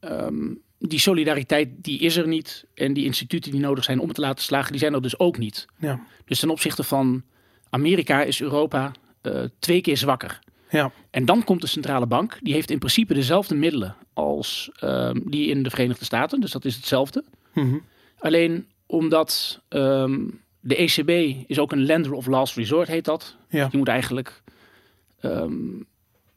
ehm, 0.00 0.52
die 0.78 0.98
solidariteit, 0.98 1.68
die 1.76 1.98
is 1.98 2.16
er 2.16 2.28
niet. 2.28 2.66
En 2.74 2.92
die 2.92 3.04
instituten 3.04 3.50
die 3.50 3.60
nodig 3.60 3.84
zijn 3.84 3.98
om 3.98 4.06
het 4.06 4.14
te 4.14 4.20
laten 4.20 4.44
slagen, 4.44 4.70
die 4.70 4.80
zijn 4.80 4.94
er 4.94 5.02
dus 5.02 5.18
ook 5.18 5.38
niet. 5.38 5.66
Ja. 5.78 6.00
Dus 6.24 6.40
ten 6.40 6.50
opzichte 6.50 6.82
van 6.82 7.22
Amerika 7.70 8.22
is 8.22 8.40
Europa 8.40 8.92
eh, 9.20 9.42
twee 9.58 9.80
keer 9.80 9.96
zwakker. 9.96 10.38
Ja. 10.70 10.90
En 11.10 11.24
dan 11.24 11.44
komt 11.44 11.60
de 11.60 11.66
centrale 11.66 12.06
bank. 12.06 12.38
Die 12.40 12.54
heeft 12.54 12.70
in 12.70 12.78
principe 12.78 13.14
dezelfde 13.14 13.54
middelen 13.54 13.96
als 14.12 14.70
ehm, 14.76 15.20
die 15.24 15.48
in 15.48 15.62
de 15.62 15.70
Verenigde 15.70 16.04
Staten. 16.04 16.40
Dus 16.40 16.50
dat 16.50 16.64
is 16.64 16.74
hetzelfde. 16.74 17.24
Mhm. 17.52 17.76
Alleen 18.18 18.66
omdat 18.86 19.60
ehm, 19.68 20.20
de 20.60 20.76
ECB 20.76 21.36
is 21.46 21.58
ook 21.58 21.72
een 21.72 21.84
lender 21.84 22.12
of 22.12 22.26
last 22.26 22.56
resort, 22.56 22.88
heet 22.88 23.04
dat. 23.04 23.36
Ja. 23.48 23.68
Je 23.70 23.78
moet 23.78 23.88
eigenlijk 23.88 24.42
ehm, 25.20 25.52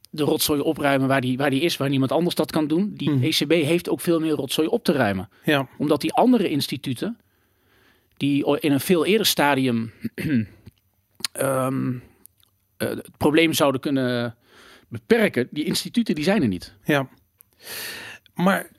de 0.10 0.24
rotzooi 0.24 0.60
opruimen 0.60 1.08
waar 1.08 1.22
die, 1.22 1.38
waar 1.38 1.50
die 1.50 1.62
is, 1.62 1.78
waar 1.78 1.90
niemand 1.90 2.12
anders 2.12 2.36
dat 2.36 2.52
kan 2.52 2.68
doen. 2.68 2.94
Die 2.94 3.10
Mhm. 3.10 3.24
ECB 3.24 3.52
heeft 3.52 3.90
ook 3.90 4.02
veel 4.02 4.20
meer 4.20 4.32
rotzooi 4.32 4.68
op 4.68 4.84
te 4.84 4.92
ruimen. 4.92 5.30
Ja. 5.44 5.68
Omdat 5.78 6.02
die 6.02 6.14
andere 6.14 6.50
instituten, 6.50 7.18
die 8.18 8.60
in 8.60 8.72
een 8.72 8.80
veel 8.80 9.06
eerder 9.06 9.26
stadium 9.26 9.92
ehm, 11.32 11.94
eh, 12.78 12.88
het 12.88 13.18
probleem 13.18 13.54
zouden 13.54 13.82
kunnen 13.82 14.36
beperken, 14.88 15.48
die 15.52 15.64
instituten 15.66 16.16
die 16.16 16.24
zijn 16.24 16.42
er 16.42 16.48
niet. 16.48 16.74
Ja. 16.84 17.10
Maar 18.34 18.70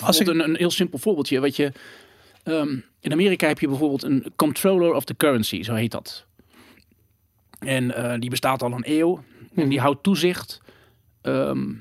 als 0.00 0.20
ik... 0.20 0.26
Een, 0.26 0.44
een 0.44 0.56
heel 0.56 0.70
simpel 0.70 0.98
voorbeeldje. 0.98 1.40
Wat 1.40 1.56
je, 1.56 1.72
ehm, 2.42 2.76
in 3.00 3.12
Amerika 3.12 3.46
heb 3.46 3.58
je 3.58 3.68
bijvoorbeeld 3.68 4.02
een 4.02 4.32
controller 4.36 4.92
of 4.92 5.04
the 5.04 5.16
currency, 5.16 5.62
zo 5.62 5.74
heet 5.74 5.90
dat. 5.90 6.26
En 7.58 7.94
eh, 7.94 8.20
die 8.20 8.30
bestaat 8.30 8.62
al 8.62 8.72
een 8.72 8.84
eeuw. 8.86 9.24
En 9.54 9.68
die 9.68 9.80
houdt 9.80 10.02
toezicht 10.02 10.60
ehm, 11.28 11.74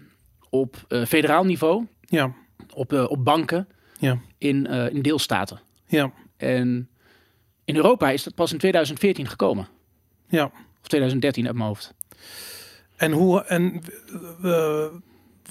op 0.49 0.85
eh, 0.87 1.05
federaal 1.05 1.43
niveau, 1.43 1.85
Ja. 2.01 2.33
op, 2.73 2.93
eh, 2.93 3.09
op 3.09 3.23
banken 3.23 3.67
Ja. 3.99 4.19
in, 4.37 4.67
eh, 4.67 4.93
in 4.93 5.01
deelstaten. 5.01 5.59
Ja. 5.85 6.11
En 6.37 6.89
in 7.65 7.75
Europa 7.75 8.09
is 8.09 8.23
dat 8.23 8.35
pas 8.35 8.51
in 8.51 8.57
2014 8.57 9.27
gekomen. 9.27 9.67
Ja. 10.27 10.45
Of 10.81 10.87
2013 10.87 11.45
uit 11.45 11.55
mijn 11.55 11.67
hoofd. 11.67 11.93
En 12.95 13.11
hoe 13.11 13.43
en 13.43 13.81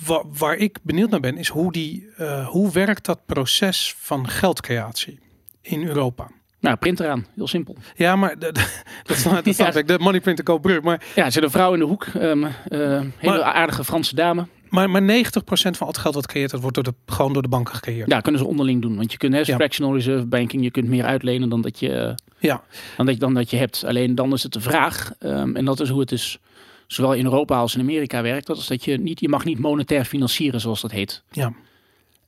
wa- 0.06 0.24
waar 0.38 0.56
ik 0.56 0.78
benieuwd 0.82 1.10
naar 1.10 1.20
ben, 1.20 1.36
is 1.36 1.48
hoe 1.48 1.72
die 1.72 2.08
hoe 2.46 2.72
werkt 2.72 3.04
dat 3.04 3.26
proces 3.26 3.94
van 3.98 4.28
geldcreatie 4.28 5.18
in 5.60 5.86
Europa? 5.86 6.30
Nou, 6.66 6.78
print 6.78 7.00
eraan. 7.00 7.26
Heel 7.34 7.48
simpel. 7.48 7.76
Ja, 7.96 8.16
maar 8.16 8.38
dat, 8.38 8.56
snap- 8.58 9.44
dat 9.44 9.54
snap 9.54 9.72
Ja. 9.72 9.78
ik. 9.78 9.88
De 9.88 9.98
money 9.98 10.20
printer 10.20 10.44
koopt 10.44 10.62
brug. 10.62 10.82
Maar, 10.82 11.04
Ja, 11.14 11.24
er 11.24 11.32
zit 11.32 11.42
een 11.42 11.50
vrouw 11.50 11.72
in 11.72 11.78
de 11.78 11.84
hoek. 11.84 12.04
eh, 12.04 12.20
hele 12.22 13.10
Maar- 13.22 13.42
aardige 13.42 13.84
Franse 13.84 14.14
dame. 14.14 14.46
maar, 14.68 14.90
maar 14.90 15.02
90% 15.02 15.76
van 15.76 15.86
al 15.86 15.92
het 15.92 15.98
geld 15.98 16.14
wat 16.14 16.24
gecreëerd 16.24 16.50
wordt, 16.50 16.62
wordt 16.62 16.74
door 16.74 16.94
de, 17.06 17.12
gewoon 17.14 17.32
door 17.32 17.42
de 17.42 17.48
banken 17.48 17.74
gecreëerd. 17.74 18.10
Ja, 18.10 18.20
kunnen 18.20 18.40
ze 18.40 18.46
onderling 18.46 18.82
doen. 18.82 18.96
Want 18.96 19.12
je 19.12 19.18
kunt, 19.18 19.32
hè, 19.32 19.38
Ja. 19.38 19.54
fractional 19.54 19.94
reserve 19.94 20.26
banking, 20.26 20.62
je 20.62 20.70
kunt 20.70 20.88
meer 20.88 21.04
uitlenen 21.04 21.48
dan 21.48 21.60
dat 21.60 21.78
je, 21.78 21.92
eh, 21.92 22.14
Ja, 22.38 22.62
dan 22.96 23.06
dat, 23.06 23.14
je- 23.14 23.20
dan 23.20 23.34
dat 23.34 23.50
je 23.50 23.56
hebt. 23.56 23.84
Alleen 23.86 24.14
dan 24.14 24.32
is 24.32 24.42
het 24.42 24.52
de 24.52 24.60
vraag, 24.60 25.12
ehm, 25.18 25.56
en 25.56 25.64
dat 25.64 25.80
is 25.80 25.88
hoe 25.88 26.00
het 26.00 26.08
dus 26.08 26.38
zowel 26.86 27.12
in 27.14 27.24
Europa 27.24 27.56
als 27.58 27.74
in 27.74 27.80
Amerika 27.80 28.22
werkt. 28.22 28.46
Dat 28.46 28.56
is 28.56 28.66
dat 28.66 28.84
je 28.84 28.98
niet, 28.98 29.20
je 29.20 29.28
mag 29.28 29.44
niet 29.44 29.58
monetair 29.58 30.04
financieren, 30.04 30.60
zoals 30.60 30.80
dat 30.80 30.90
heet. 30.90 31.22
ja, 31.30 31.52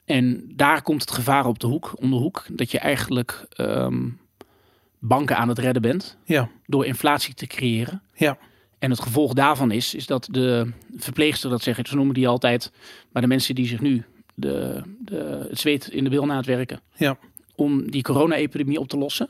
En 0.04 0.52
daar 0.54 0.83
komt 0.83 1.00
het 1.00 1.11
gevaar 1.11 1.47
op 1.47 1.59
de 1.59 1.66
hoek, 1.66 1.92
om 1.95 2.11
de 2.11 2.16
hoek, 2.16 2.45
dat 2.50 2.71
je 2.71 2.78
eigenlijk 2.78 3.47
ehm, 3.50 4.02
banken 4.99 5.37
aan 5.37 5.49
het 5.49 5.59
redden 5.59 5.83
bent 5.83 6.17
ja, 6.25 6.49
door 6.67 6.87
inflatie 6.87 7.35
te 7.35 7.47
creëren. 7.47 8.02
ja, 8.14 8.38
En 8.78 8.90
het 8.90 9.00
gevolg 9.00 9.33
daarvan 9.33 9.71
is, 9.71 9.95
is 9.95 10.07
dat 10.07 10.28
de 10.31 10.71
verpleegster, 10.97 11.50
dat 11.50 11.62
zeg 11.62 11.78
ik, 11.78 11.87
zo 11.87 11.97
noemen 11.97 12.14
die 12.14 12.28
altijd, 12.28 12.73
maar 13.12 13.23
de 13.23 13.28
mensen 13.28 13.55
die 13.55 13.67
zich 13.67 13.81
nu 13.81 14.05
de, 14.35 14.83
de, 15.05 15.47
het 15.49 15.59
zweet 15.59 15.88
in 15.88 16.05
de 16.05 16.11
wil 16.11 16.26
na 16.26 16.37
het 16.37 16.47
werken, 16.47 16.81
ja, 16.97 17.19
om 17.55 17.90
die 17.90 18.02
corona-epidemie 18.02 18.81
op 18.81 18.88
te 18.88 18.99
lossen. 18.99 19.28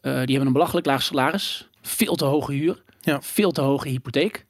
Eh, 0.00 0.12
die 0.12 0.28
hebben 0.28 0.46
een 0.46 0.52
belachelijk 0.52 0.86
laag 0.86 1.02
salaris, 1.02 1.68
veel 1.82 2.14
te 2.14 2.24
hoge 2.24 2.52
huur, 2.52 2.82
Ja. 3.00 3.22
veel 3.22 3.50
te 3.52 3.60
hoge 3.60 3.88
hypotheek. 3.88 4.46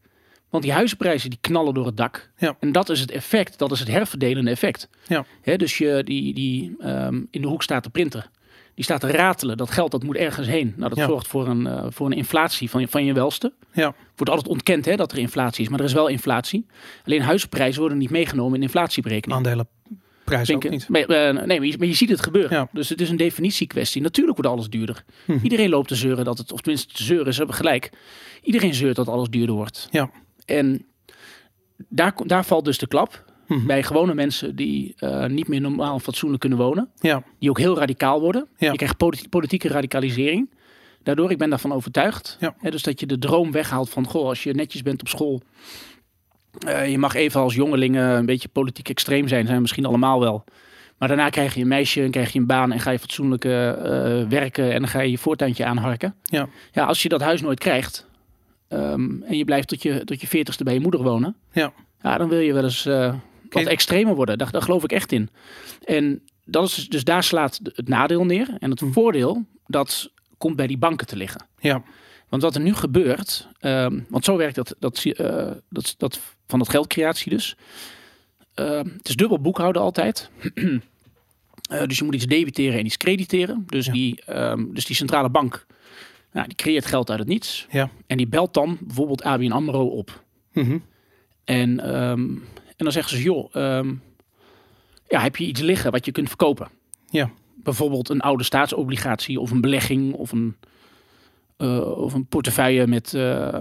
Want 0.50 0.64
die 0.64 0.72
huizenprijzen 0.72 1.30
die 1.30 1.38
knallen 1.40 1.74
door 1.74 1.86
het 1.86 1.96
dak. 1.96 2.30
Ja. 2.36 2.56
En 2.60 2.72
dat 2.72 2.88
is 2.88 3.00
het 3.00 3.10
effect, 3.10 3.58
dat 3.58 3.72
is 3.72 3.78
het 3.78 3.88
herverdelende 3.88 4.50
effect. 4.50 4.88
Ja. 5.06 5.24
Dus 5.56 5.78
je, 5.78 6.02
die, 6.04 6.34
die, 6.34 6.74
ehm, 6.78 7.22
in 7.30 7.40
de 7.42 7.48
hoek 7.48 7.62
staat 7.62 7.84
de 7.84 7.90
printer. 7.90 8.30
Die 8.74 8.84
staat 8.84 9.00
te 9.00 9.06
ratelen. 9.10 9.56
Dat 9.56 9.70
geld 9.70 9.90
dat 9.90 10.02
moet 10.02 10.16
ergens 10.16 10.46
heen. 10.46 10.74
Nou, 10.76 10.88
dat 10.88 10.98
Ja. 10.98 11.06
zorgt 11.06 11.26
voor 11.28 11.48
een, 11.48 11.66
eh, 11.66 11.86
voor 11.88 12.06
een 12.06 12.12
inflatie 12.12 12.70
van 12.70 12.80
je, 12.80 12.88
van 12.88 13.04
je 13.04 13.12
welste. 13.12 13.52
ja, 13.72 13.94
Wordt 14.16 14.30
altijd 14.32 14.48
ontkend 14.48 14.84
hè, 14.84 14.96
dat 14.96 15.12
er 15.12 15.18
inflatie 15.18 15.64
is, 15.64 15.68
maar 15.70 15.78
er 15.78 15.84
is 15.84 15.92
wel 15.92 16.06
inflatie. 16.08 16.66
Alleen 17.04 17.22
huizenprijzen 17.22 17.80
worden 17.80 17.98
niet 17.98 18.10
meegenomen 18.10 18.54
in 18.56 18.62
inflatieberekening. 18.62 19.36
aandelenprijs 19.38 20.50
ook 20.50 20.68
niet. 20.70 20.88
Maar, 20.88 21.00
eh, 21.02 21.44
nee, 21.44 21.58
maar 21.58 21.66
je, 21.68 21.78
maar 21.78 21.86
je 21.86 21.94
ziet 21.94 22.08
het 22.08 22.20
gebeuren. 22.22 22.56
Ja. 22.56 22.68
Dus 22.72 22.88
het 22.88 23.00
is 23.00 23.10
een 23.10 23.16
definitiekwestie. 23.16 24.02
Natuurlijk 24.02 24.36
wordt 24.36 24.52
alles 24.52 24.68
duurder. 24.68 25.04
Mhm. 25.26 25.38
Iedereen 25.42 25.68
loopt 25.70 25.88
te 25.88 25.94
zeuren 25.94 26.24
dat 26.24 26.38
het, 26.38 26.52
of 26.52 26.60
tenminste 26.60 26.94
te 26.94 27.02
zeuren, 27.02 27.32
ze 27.32 27.38
hebben 27.38 27.56
gelijk. 27.56 27.90
Iedereen 28.42 28.74
zeurt 28.74 28.96
dat 28.96 29.08
alles 29.08 29.28
duurder 29.28 29.54
wordt. 29.54 29.88
Ja. 29.90 30.10
En 30.44 30.86
daar, 31.88 32.14
daar 32.26 32.44
valt 32.44 32.64
dus 32.64 32.78
de 32.78 32.86
klap. 32.86 33.24
Mhm. 33.56 33.66
Bij 33.66 33.82
gewone 33.82 34.14
mensen 34.14 34.56
die 34.56 34.94
eh, 34.96 35.26
niet 35.26 35.48
meer 35.48 35.60
normaal 35.60 35.98
fatsoenlijk 35.98 36.40
kunnen 36.40 36.58
wonen. 36.58 36.88
Ja, 37.00 37.22
Die 37.38 37.50
ook 37.50 37.58
heel 37.58 37.78
radicaal 37.78 38.20
worden. 38.20 38.46
Ja. 38.56 38.70
Je 38.70 38.76
krijgt 38.76 38.96
politi- 38.96 39.28
politieke 39.28 39.68
radicalisering. 39.68 40.50
Daardoor, 41.02 41.30
ik 41.30 41.38
ben 41.38 41.50
daarvan 41.50 41.72
overtuigd. 41.72 42.36
Ja. 42.40 42.54
Hè, 42.58 42.70
dus 42.70 42.82
dat 42.82 43.00
je 43.00 43.06
de 43.06 43.18
droom 43.18 43.52
weghaalt 43.52 43.90
van, 43.90 44.06
goh, 44.06 44.26
als 44.28 44.42
je 44.42 44.54
netjes 44.54 44.82
bent 44.82 45.00
op 45.00 45.08
school. 45.08 45.40
eh, 46.66 46.90
je 46.90 46.98
mag 46.98 47.14
even 47.14 47.40
als 47.40 47.54
jongelingen 47.54 48.08
een 48.16 48.26
beetje 48.26 48.48
politiek 48.48 48.88
extreem 48.88 49.28
zijn. 49.28 49.42
Zijn 49.44 49.54
we 49.56 49.60
misschien 49.62 49.86
allemaal 49.86 50.20
wel. 50.20 50.44
Maar 50.98 51.08
daarna 51.08 51.28
krijg 51.28 51.54
je 51.54 51.60
een 51.60 51.68
meisje 51.68 52.02
en 52.02 52.10
krijg 52.10 52.32
je 52.32 52.38
een 52.38 52.46
baan 52.46 52.72
en 52.72 52.80
ga 52.80 52.90
je 52.90 52.98
fatsoenlijk 52.98 53.44
eh, 53.44 53.50
werken. 54.28 54.72
En 54.72 54.78
dan 54.80 54.88
ga 54.88 55.00
je 55.00 55.10
je 55.10 55.18
voortuintje 55.18 55.64
aanharken. 55.64 56.14
Ja. 56.22 56.48
ja, 56.72 56.84
als 56.84 57.02
je 57.02 57.08
dat 57.08 57.20
huis 57.20 57.40
nooit 57.40 57.58
krijgt. 57.58 58.06
ehm, 58.68 59.22
en 59.22 59.36
je 59.36 59.44
blijft 59.44 59.68
tot 59.68 59.82
je, 59.82 60.04
tot 60.04 60.20
je 60.20 60.26
veertigste 60.26 60.64
bij 60.64 60.74
je 60.74 60.80
moeder 60.80 61.02
wonen. 61.02 61.36
Ja. 61.52 61.72
Ja, 62.02 62.18
dan 62.18 62.28
wil 62.28 62.38
je 62.38 62.52
wel 62.52 62.64
eens 62.64 62.88
wat 63.52 63.64
extremer 63.66 64.14
worden. 64.14 64.38
Daar, 64.38 64.50
daar 64.50 64.62
geloof 64.62 64.84
ik 64.84 64.92
echt 64.92 65.12
in. 65.12 65.28
En 65.84 66.22
dat 66.44 66.64
is 66.68 66.74
dus, 66.74 66.88
dus 66.88 67.04
daar 67.04 67.22
slaat 67.24 67.60
het 67.62 67.88
nadeel 67.88 68.24
neer. 68.24 68.48
En 68.58 68.70
het 68.70 68.80
Hm. 68.80 68.90
voordeel, 68.92 69.46
dat 69.66 70.10
komt 70.38 70.56
bij 70.56 70.66
die 70.66 70.78
banken 70.78 71.06
te 71.06 71.16
liggen. 71.16 71.46
ja, 71.58 71.82
Want 72.28 72.42
wat 72.42 72.54
er 72.54 72.60
nu 72.60 72.74
gebeurt, 72.74 73.48
ehm, 73.58 74.00
want 74.08 74.24
zo 74.24 74.36
werkt 74.36 74.54
dat, 74.54 74.74
dat, 74.78 75.04
eh, 75.04 75.50
dat, 75.68 75.94
dat 75.98 76.20
van 76.46 76.58
dat 76.58 76.68
geldcreatie 76.68 77.30
dus. 77.30 77.56
Ehm, 78.54 78.86
het 78.96 79.08
is 79.08 79.16
dubbel 79.16 79.40
boekhouden 79.40 79.82
altijd. 79.82 80.30
Eh, 81.62 81.86
dus 81.86 81.98
je 81.98 82.04
moet 82.04 82.14
iets 82.14 82.26
debiteren 82.26 82.78
en 82.78 82.84
iets 82.86 82.96
crediteren. 82.96 83.64
Dus, 83.66 83.86
Ja. 83.86 83.92
die, 83.92 84.22
ehm, 84.24 84.64
dus 84.72 84.84
die 84.84 84.96
centrale 84.96 85.30
bank, 85.30 85.66
nou, 86.32 86.46
die 86.46 86.56
creëert 86.56 86.86
geld 86.86 87.10
uit 87.10 87.18
het 87.18 87.28
niets. 87.28 87.66
Ja. 87.70 87.90
En 88.06 88.16
die 88.16 88.26
belt 88.26 88.54
dan 88.54 88.78
bijvoorbeeld 88.80 89.22
ABN 89.22 89.50
AMRO 89.50 89.86
op. 89.86 90.24
Mhm. 90.52 90.78
En, 91.44 91.80
en 92.82 92.92
dan 92.92 93.02
zeggen 93.02 93.16
ze, 93.16 93.22
joh, 93.22 93.48
ehm, 93.52 93.94
ja, 95.08 95.20
heb 95.20 95.36
je 95.36 95.44
iets 95.44 95.60
liggen 95.60 95.90
wat 95.90 96.04
je 96.04 96.12
kunt 96.12 96.28
verkopen? 96.28 96.68
Ja. 97.10 97.30
Bijvoorbeeld 97.54 98.08
een 98.08 98.20
oude 98.20 98.44
staatsobligatie 98.44 99.40
of 99.40 99.50
een 99.50 99.60
belegging 99.60 100.14
of 100.14 100.32
een, 100.32 100.56
eh, 101.56 101.98
of 101.98 102.14
een 102.14 102.26
portefeuille 102.26 102.86
met, 102.86 103.14
eh, 103.14 103.60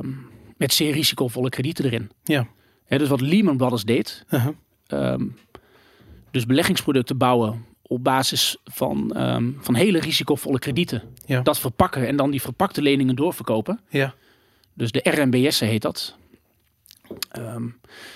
met 0.57 0.73
zeer 0.73 0.93
risicovolle 0.93 1.49
kredieten 1.49 1.85
erin. 1.85 2.09
Ja. 2.23 2.47
Hè, 2.85 2.97
dus 2.97 3.09
wat 3.09 3.21
Lehman 3.21 3.57
Brothers 3.57 3.83
deed, 3.83 4.25
Uh-huh. 4.29 4.53
ehm, 4.87 5.25
dus 6.31 6.45
beleggingsproducten 6.45 7.17
bouwen 7.17 7.65
op 7.81 8.03
basis 8.03 8.57
van, 8.63 9.13
ehm, 9.15 9.49
van 9.59 9.75
hele 9.75 9.99
risicovolle 9.99 10.59
kredieten. 10.59 11.03
Ja. 11.25 11.41
Dat 11.41 11.59
verpakken 11.59 12.07
en 12.07 12.15
dan 12.15 12.31
die 12.31 12.41
verpakte 12.41 12.81
leningen 12.81 13.15
doorverkopen. 13.15 13.79
Ja. 13.89 14.13
Dus 14.73 14.91
de 14.91 14.99
RMBS 15.09 15.59
heet 15.59 15.81
dat. 15.81 16.15
Ehm 17.31 17.63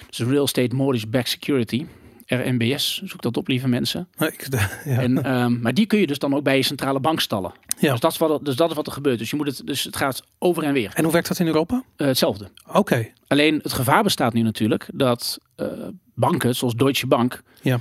dus 0.09 0.19
Real 0.27 0.43
Estate 0.43 0.75
Mortgage 0.75 1.07
Backed 1.07 1.29
Security. 1.29 1.85
RMBS, 2.27 3.01
zoek 3.05 3.21
dat 3.21 3.37
op 3.37 3.47
lieve 3.47 3.67
mensen. 3.67 4.07
Ik- 4.17 4.47
ja. 4.85 4.99
En, 4.99 5.23
ehm, 5.23 5.61
maar 5.61 5.73
die 5.73 5.85
kun 5.85 5.99
je 5.99 6.07
dus 6.07 6.19
dan 6.19 6.35
ook 6.35 6.43
bij 6.43 6.57
je 6.57 6.63
centrale 6.63 6.99
bank 6.99 7.19
stallen. 7.19 7.53
Ja. 7.79 7.91
Dus, 7.91 7.99
dat 7.99 8.11
is 8.11 8.17
wat, 8.17 8.45
dus 8.45 8.55
dat 8.55 8.69
is 8.69 8.75
wat 8.75 8.87
er 8.87 8.93
gebeurt. 8.93 9.19
Dus, 9.19 9.29
je 9.29 9.35
moet 9.35 9.47
het, 9.47 9.61
dus 9.65 9.83
het 9.83 9.95
gaat 9.95 10.23
over 10.39 10.63
en 10.63 10.73
weer. 10.73 10.91
En 10.93 11.03
hoe 11.03 11.13
werkt 11.13 11.27
dat 11.27 11.39
in 11.39 11.47
Europa? 11.47 11.83
Eh, 11.95 12.07
hetzelfde. 12.07 12.49
Oké. 12.73 13.07
Alleen 13.27 13.59
het 13.63 13.73
gevaar 13.73 14.03
bestaat 14.03 14.33
nu 14.33 14.41
natuurlijk 14.41 14.87
dat 14.93 15.37
eh, 15.55 15.67
banken 16.13 16.55
zoals 16.55 16.75
Deutsche 16.75 17.07
Bank. 17.07 17.41
Ja. 17.61 17.79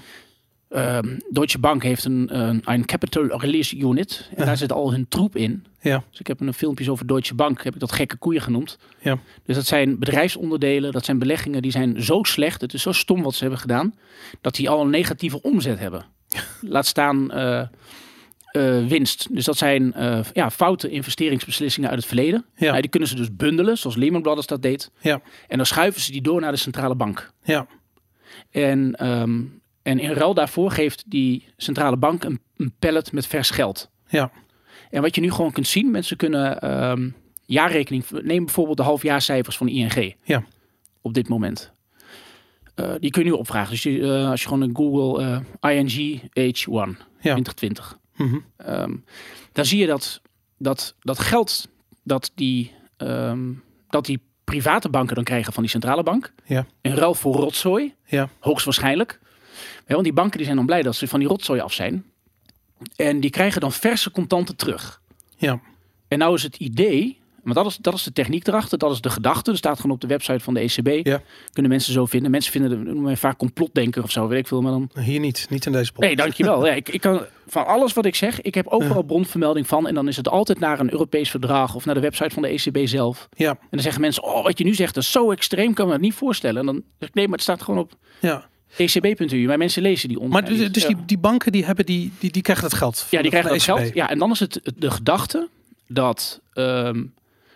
Ehm, 0.75 1.19
Deutsche 1.31 1.59
Bank 1.59 1.83
heeft 1.83 2.05
een, 2.05 2.39
een, 2.41 2.63
een 2.65 2.85
capital 2.85 3.41
release 3.41 3.77
unit. 3.77 4.27
En 4.31 4.37
Ja. 4.39 4.45
daar 4.45 4.57
zit 4.57 4.73
al 4.73 4.93
hun 4.93 5.09
troep 5.09 5.37
in. 5.37 5.65
Ja. 5.81 6.03
Dus 6.11 6.21
ik 6.21 6.27
heb 6.27 6.41
een 6.41 6.55
filmpjes 6.55 6.89
over 6.89 7.07
Deutsche 7.07 7.35
Bank, 7.35 7.63
heb 7.65 7.75
ik 7.75 7.81
dat 7.81 7.93
gekke 7.93 8.17
koeien 8.17 8.41
genoemd. 8.43 8.79
Ja. 9.01 9.19
Dus 9.45 9.55
dat 9.57 9.67
zijn 9.67 9.99
bedrijfsonderdelen, 9.99 10.93
dat 10.93 11.05
zijn 11.05 11.19
beleggingen 11.19 11.63
die 11.63 11.71
zijn 11.71 12.03
zo 12.03 12.23
slecht, 12.23 12.61
het 12.61 12.75
is 12.75 12.83
zo 12.83 12.93
stom 12.93 13.23
wat 13.23 13.35
ze 13.35 13.41
hebben 13.41 13.61
gedaan, 13.61 13.95
dat 14.41 14.55
die 14.55 14.69
al 14.69 14.81
een 14.81 14.91
negatieve 14.91 15.43
omzet 15.43 15.79
hebben. 15.79 16.05
Laat 16.61 16.87
staan 16.87 17.31
eh, 17.31 17.61
eh, 17.61 18.87
winst. 18.87 19.27
Dus 19.35 19.45
dat 19.45 19.57
zijn 19.57 19.93
eh, 19.93 20.21
ja, 20.33 20.51
foute 20.51 20.89
investeringsbeslissingen 20.91 21.89
uit 21.91 21.99
het 21.99 22.09
verleden. 22.09 22.45
Ja. 22.57 22.69
Nou, 22.69 22.81
die 22.81 22.91
kunnen 22.91 23.09
ze 23.09 23.15
dus 23.15 23.37
bundelen, 23.37 23.79
zoals 23.79 23.97
Lehman 23.97 24.23
Brothers 24.23 24.47
dat 24.47 24.63
deed. 24.63 24.91
Ja. 25.01 25.21
En 25.49 25.57
dan 25.57 25.67
schuiven 25.67 26.01
ze 26.01 26.13
die 26.13 26.23
door 26.23 26.41
naar 26.41 26.53
de 26.53 26.59
centrale 26.59 26.95
bank. 26.95 27.33
Ja. 27.43 27.67
En, 28.51 28.95
ehm, 28.95 29.41
en 29.85 29.99
in 29.99 30.11
ruil 30.13 30.35
daarvoor 30.35 30.71
geeft 30.71 31.05
die 31.07 31.49
centrale 31.57 31.97
bank 31.97 32.25
een, 32.25 32.41
een 32.57 32.75
pallet 32.79 33.13
met 33.13 33.27
vers 33.27 33.51
geld. 33.51 33.91
Ja. 34.09 34.31
En 34.91 35.03
wat 35.03 35.15
je 35.15 35.21
nu 35.21 35.31
gewoon 35.31 35.53
kunt 35.53 35.67
zien, 35.67 35.91
mensen 35.91 36.17
kunnen 36.17 36.61
ehm, 36.61 37.11
jaarrekening, 37.47 38.05
neem 38.11 38.45
bijvoorbeeld 38.45 38.77
de 38.77 38.83
halfjaarcijfers 38.83 39.57
van 39.57 39.69
ING. 39.69 40.15
Ja. 40.23 40.45
Op 41.01 41.15
dit 41.15 41.29
moment. 41.29 41.73
Eh, 42.75 42.93
die 42.99 43.11
kun 43.11 43.25
je 43.25 43.31
nu 43.31 43.35
opvragen. 43.37 43.71
Dus 43.71 43.83
je, 43.83 44.01
eh, 44.03 44.31
als 44.31 44.43
je 44.43 44.49
gewoon 44.49 44.63
in 44.63 44.77
Google 44.77 45.43
ING 45.61 46.21
H1 46.23 46.97
Ja. 47.21 47.35
2020. 47.35 47.99
Mhm. 48.17 48.39
Ehm, 48.57 48.97
dan 49.53 49.65
zie 49.65 49.79
je 49.79 49.87
dat, 49.87 50.21
dat, 50.59 50.95
dat 51.01 51.19
geld 51.19 51.69
dat 52.03 52.31
die, 52.35 52.73
ehm, 52.97 53.53
dat 53.89 54.05
die 54.05 54.23
private 54.45 54.89
banken 54.89 55.15
dan 55.15 55.25
krijgen 55.25 55.53
van 55.53 55.63
die 55.63 55.73
centrale 55.73 56.03
bank. 56.03 56.33
Ja. 56.45 56.67
In 56.81 56.95
ruil 56.95 57.15
voor 57.15 57.35
rotzooi. 57.35 57.95
Ja. 58.07 58.29
Hoogstwaarschijnlijk. 58.39 59.21
Ja, 59.87 59.93
want 59.93 60.05
die 60.05 60.13
banken 60.13 60.37
die 60.37 60.45
zijn 60.45 60.57
dan 60.57 60.67
blij 60.67 60.83
dat 60.83 60.97
ze 60.97 61.09
van 61.09 61.19
die 61.19 61.29
rotzooi 61.29 61.61
af 61.61 61.73
zijn. 61.73 62.05
En 62.97 63.21
die 63.21 63.31
krijgen 63.31 63.61
dan 63.61 63.73
verse 63.73 64.11
contanten 64.11 64.57
terug. 64.57 65.01
Ja. 65.37 65.61
En 66.09 66.19
nou 66.19 66.35
is 66.35 66.43
het 66.43 66.57
idee, 66.57 67.19
want 67.43 67.57
dat 67.57 67.67
is, 67.67 67.77
dat 67.77 67.95
is 67.95 68.03
de 68.03 68.13
techniek 68.13 68.47
erachter, 68.47 68.79
dat 68.79 68.93
is 68.93 69.01
de 69.01 69.11
gedachte. 69.11 69.51
Er 69.51 69.57
staat 69.57 69.77
gewoon 69.77 69.93
op 69.95 70.01
de 70.01 70.07
website 70.07 70.41
van 70.41 70.55
de 70.55 70.61
ECB. 70.61 71.07
Ja. 71.07 71.21
Kunnen 71.53 71.71
mensen 71.71 71.93
zo 71.93 72.07
vinden. 72.07 72.31
Mensen 72.31 72.53
vinden 72.53 73.05
het 73.05 73.19
vaak 73.19 73.39
complotdenker 73.39 74.03
of 74.03 74.11
zo, 74.11 74.29
weet 74.29 74.39
ik 74.39 74.47
veel. 74.47 74.63
Maar 74.63 74.73
dan 74.73 74.91
Hier 75.01 75.21
niet. 75.21 75.47
Niet 75.51 75.67
in 75.67 75.73
deze 75.73 75.93
pot. 75.93 76.05
Nee, 76.05 76.17
dankjewel. 76.17 76.67
Ja, 76.67 76.73
ik, 76.73 76.89
ik 76.89 77.01
kan, 77.01 77.21
van 77.47 77.67
alles 77.67 77.93
wat 77.93 78.05
ik 78.05 78.15
zeg, 78.15 78.41
ik 78.41 78.55
heb 78.55 78.67
overal 78.67 79.03
bronvermelding 79.03 79.67
van. 79.67 79.89
En 79.89 79.95
dan 79.95 80.09
is 80.09 80.17
het 80.17 80.29
altijd 80.29 80.59
naar 80.59 80.81
een 80.81 80.93
Europees 80.93 81.31
verdrag 81.31 81.75
of 81.75 81.85
naar 81.85 81.95
de 81.95 82.01
website 82.01 82.31
van 82.31 82.43
de 82.43 82.49
ECB 82.49 82.87
zelf. 82.87 83.29
Ja. 83.37 83.51
En 83.51 83.69
dan 83.71 83.81
zeggen 83.81 84.01
mensen, 84.01 84.23
oh, 84.23 84.43
wat 84.43 84.59
je 84.59 84.65
nu 84.65 84.75
zegt, 84.75 84.95
dat 84.95 85.03
is 85.03 85.11
zo 85.11 85.31
extreem, 85.31 85.75
kan 85.75 85.87
me 85.87 85.93
dat 85.93 86.01
niet 86.01 86.15
voorstellen. 86.15 86.61
En 86.61 86.67
dan 86.67 86.83
zeg 86.99 87.09
ik, 87.09 87.15
nee, 87.15 87.25
maar 87.25 87.35
het 87.35 87.43
staat 87.43 87.63
gewoon 87.63 87.81
op 87.81 87.93
Ja. 88.21 88.49
ecb.u. 88.77 89.47
Maar 89.47 89.59
mensen 89.59 89.83
lezen 89.83 90.09
die 90.09 90.19
Maar 90.19 90.27
onder. 90.27 90.45
dus, 90.45 90.73
dus 90.73 90.87
die, 90.87 90.97
die 91.07 91.19
banken 91.19 91.53
die 91.53 91.65
hebben 91.65 91.87
die, 91.87 92.13
die, 92.19 92.31
die 92.31 92.43
krijgen 92.43 92.65
dat 92.65 92.75
geld. 92.79 93.07
Ja, 93.11 93.21
die 93.21 93.31
krijgen 93.31 93.51
dat 93.51 93.61
E 93.61 93.65
geld. 93.65 93.79
ECB. 93.81 93.95
Ja, 93.95 94.11
en 94.11 94.19
dan 94.19 94.31
is 94.31 94.41
het 94.41 94.61
de 94.77 94.91
gedachte 94.91 95.49
dat, 95.89 96.41
ehm, 96.53 97.05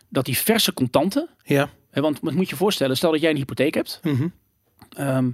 dat 0.09 0.25
die 0.25 0.37
verse 0.37 0.73
contanten, 0.75 1.29
Ja. 1.45 1.71
hè, 1.91 2.01
want 2.01 2.19
wat 2.21 2.33
moet 2.35 2.45
je 2.45 2.51
je 2.51 2.57
voorstellen, 2.57 2.97
stel 2.97 3.11
dat 3.11 3.21
jij 3.21 3.31
een 3.31 3.37
hypotheek 3.37 3.75
hebt, 3.75 4.01
ehm 4.97 5.31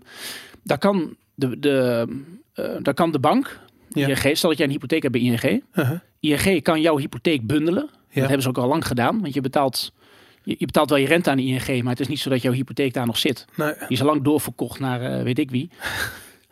daar, 0.63 0.79
kan 0.79 1.17
de, 1.35 1.59
de, 1.59 2.07
eh, 2.55 2.65
daar 2.83 2.95
kan 2.95 3.13
de 3.13 3.19
bank, 3.19 3.61
Ja. 3.93 4.07
ING, 4.09 4.37
stel 4.37 4.49
dat 4.49 4.59
jij 4.59 4.67
een 4.67 4.73
hypotheek 4.73 5.03
hebt 5.03 5.15
bij 5.15 5.23
ING, 5.23 5.63
Uh-huh. 5.75 5.99
ING 6.21 6.63
kan 6.63 6.81
jouw 6.81 6.99
hypotheek 6.99 7.47
bundelen. 7.47 7.83
Dat 7.87 7.93
Ja. 8.11 8.21
hebben 8.21 8.43
ze 8.43 8.49
ook 8.49 8.59
al 8.59 8.69
lang 8.69 8.87
gedaan, 8.87 9.21
want 9.21 9.35
je 9.35 9.41
betaalt, 9.41 9.93
je, 10.45 10.55
je 10.59 10.67
betaalt 10.67 10.89
wel 10.91 10.99
je 10.99 11.07
rente 11.07 11.31
aan 11.31 11.37
de 11.37 11.43
ING, 11.43 11.83
maar 11.83 11.93
het 11.93 12.01
is 12.01 12.09
niet 12.09 12.21
zo 12.21 12.31
dat 12.31 12.43
jouw 12.43 12.53
hypotheek 12.53 12.93
daar 12.93 13.07
nog 13.07 13.19
zit. 13.19 13.45
Nee. 13.57 13.73
Die 13.79 13.87
is 13.89 14.01
al 14.01 14.07
lang 14.07 14.23
doorverkocht 14.23 14.79
naar 14.79 15.01
eh, 15.03 15.23
weet 15.23 15.39
ik 15.39 15.51
wie. 15.51 15.71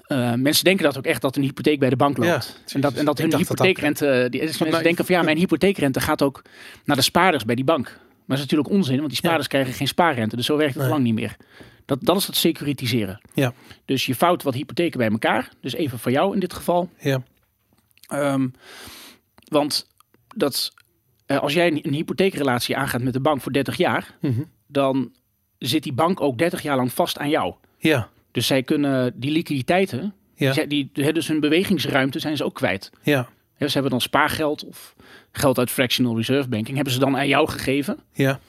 Eh, 0.02 0.35
mensen 0.35 0.64
denken 0.64 0.85
dat 0.85 0.98
ook 0.98 1.05
echt 1.05 1.20
dat 1.22 1.37
een 1.37 1.42
hypotheek 1.42 1.78
bij 1.78 1.90
de 1.90 1.96
bank 1.96 2.16
loopt. 2.16 2.61
Ja, 2.66 2.72
en, 2.74 2.81
dat, 2.81 2.94
en 2.94 3.05
dat 3.05 3.18
hun 3.18 3.31
dat 3.31 3.40
hypotheekrente. 3.40 4.26
Die, 4.31 4.40
dus 4.40 4.48
mensen 4.48 4.70
mij- 4.70 4.83
denken 4.83 5.05
van 5.05 5.14
ja, 5.14 5.22
mijn 5.22 5.37
hypotheekrente 5.37 6.00
gaat 6.00 6.22
ook 6.22 6.42
naar 6.85 6.96
de 6.96 7.02
spaarders 7.02 7.44
bij 7.44 7.55
die 7.55 7.64
bank. 7.64 7.85
Maar 7.87 8.37
dat 8.37 8.46
is 8.46 8.52
natuurlijk 8.52 8.70
onzin, 8.70 8.96
want 8.96 9.09
die 9.09 9.16
spaarders 9.16 9.48
krijgen 9.48 9.72
geen 9.72 9.87
spaarrente. 9.88 10.37
Dus 10.37 10.46
zo 10.46 10.57
werkt 10.57 10.74
het 10.74 10.83
Nee. 10.83 10.92
lang 10.92 11.02
niet 11.05 11.14
meer. 11.14 11.37
Dat, 11.87 11.98
dat 12.02 12.16
is 12.16 12.26
het 12.26 12.37
securitiseren. 12.37 13.20
Ja. 13.35 13.52
Dus 13.85 14.07
je 14.07 14.14
vouwt 14.14 14.42
wat 14.42 14.55
hypotheken 14.55 14.98
bij 14.98 15.09
elkaar. 15.11 15.48
Dus 15.61 15.72
even 15.74 15.98
voor 15.98 16.11
jou 16.12 16.35
in 16.35 16.40
dit 16.40 16.52
geval. 16.52 16.90
Ja. 16.98 17.22
Ehm, 18.09 18.48
want 19.48 19.87
dat, 20.37 20.72
eh, 21.33 21.38
als 21.42 21.53
jij 21.53 21.66
een, 21.66 21.81
een 21.83 21.92
hypotheekrelatie 21.92 22.77
aangaat 22.77 23.03
met 23.03 23.12
de 23.12 23.21
bank 23.21 23.40
voor 23.40 23.53
30 23.53 23.77
jaar, 23.77 24.14
Mhm. 24.21 24.42
dan 24.66 25.12
zit 25.59 25.83
die 25.83 25.92
bank 25.92 26.21
ook 26.21 26.38
30 26.38 26.62
jaar 26.62 26.77
lang 26.77 26.92
vast 26.92 27.18
aan 27.18 27.29
jou. 27.31 27.55
Ja. 27.79 28.09
Dus 28.31 28.47
zij 28.47 28.62
kunnen 28.62 29.12
die 29.16 29.31
liquiditeiten, 29.31 30.14
Ja. 30.35 30.64
die, 30.68 30.90
dus 30.92 31.29
hun 31.29 31.40
bewegingsruimte 31.40 32.18
zijn 32.18 32.37
ze 32.37 32.45
ook 32.45 32.55
kwijt. 32.55 32.90
Ja. 33.03 33.29
Hè, 33.55 33.66
ze 33.66 33.73
hebben 33.73 33.90
dan 33.90 34.01
spaargeld 34.01 34.64
of 34.64 34.95
geld 35.33 35.59
uit 35.59 35.71
fractional 35.71 36.16
reserve 36.16 36.49
banking, 36.49 36.75
hebben 36.75 36.92
ze 36.95 36.99
dan 37.01 37.16
aan 37.16 37.29
jou 37.29 37.49
gegeven 37.49 37.99
Ja. 38.12 38.40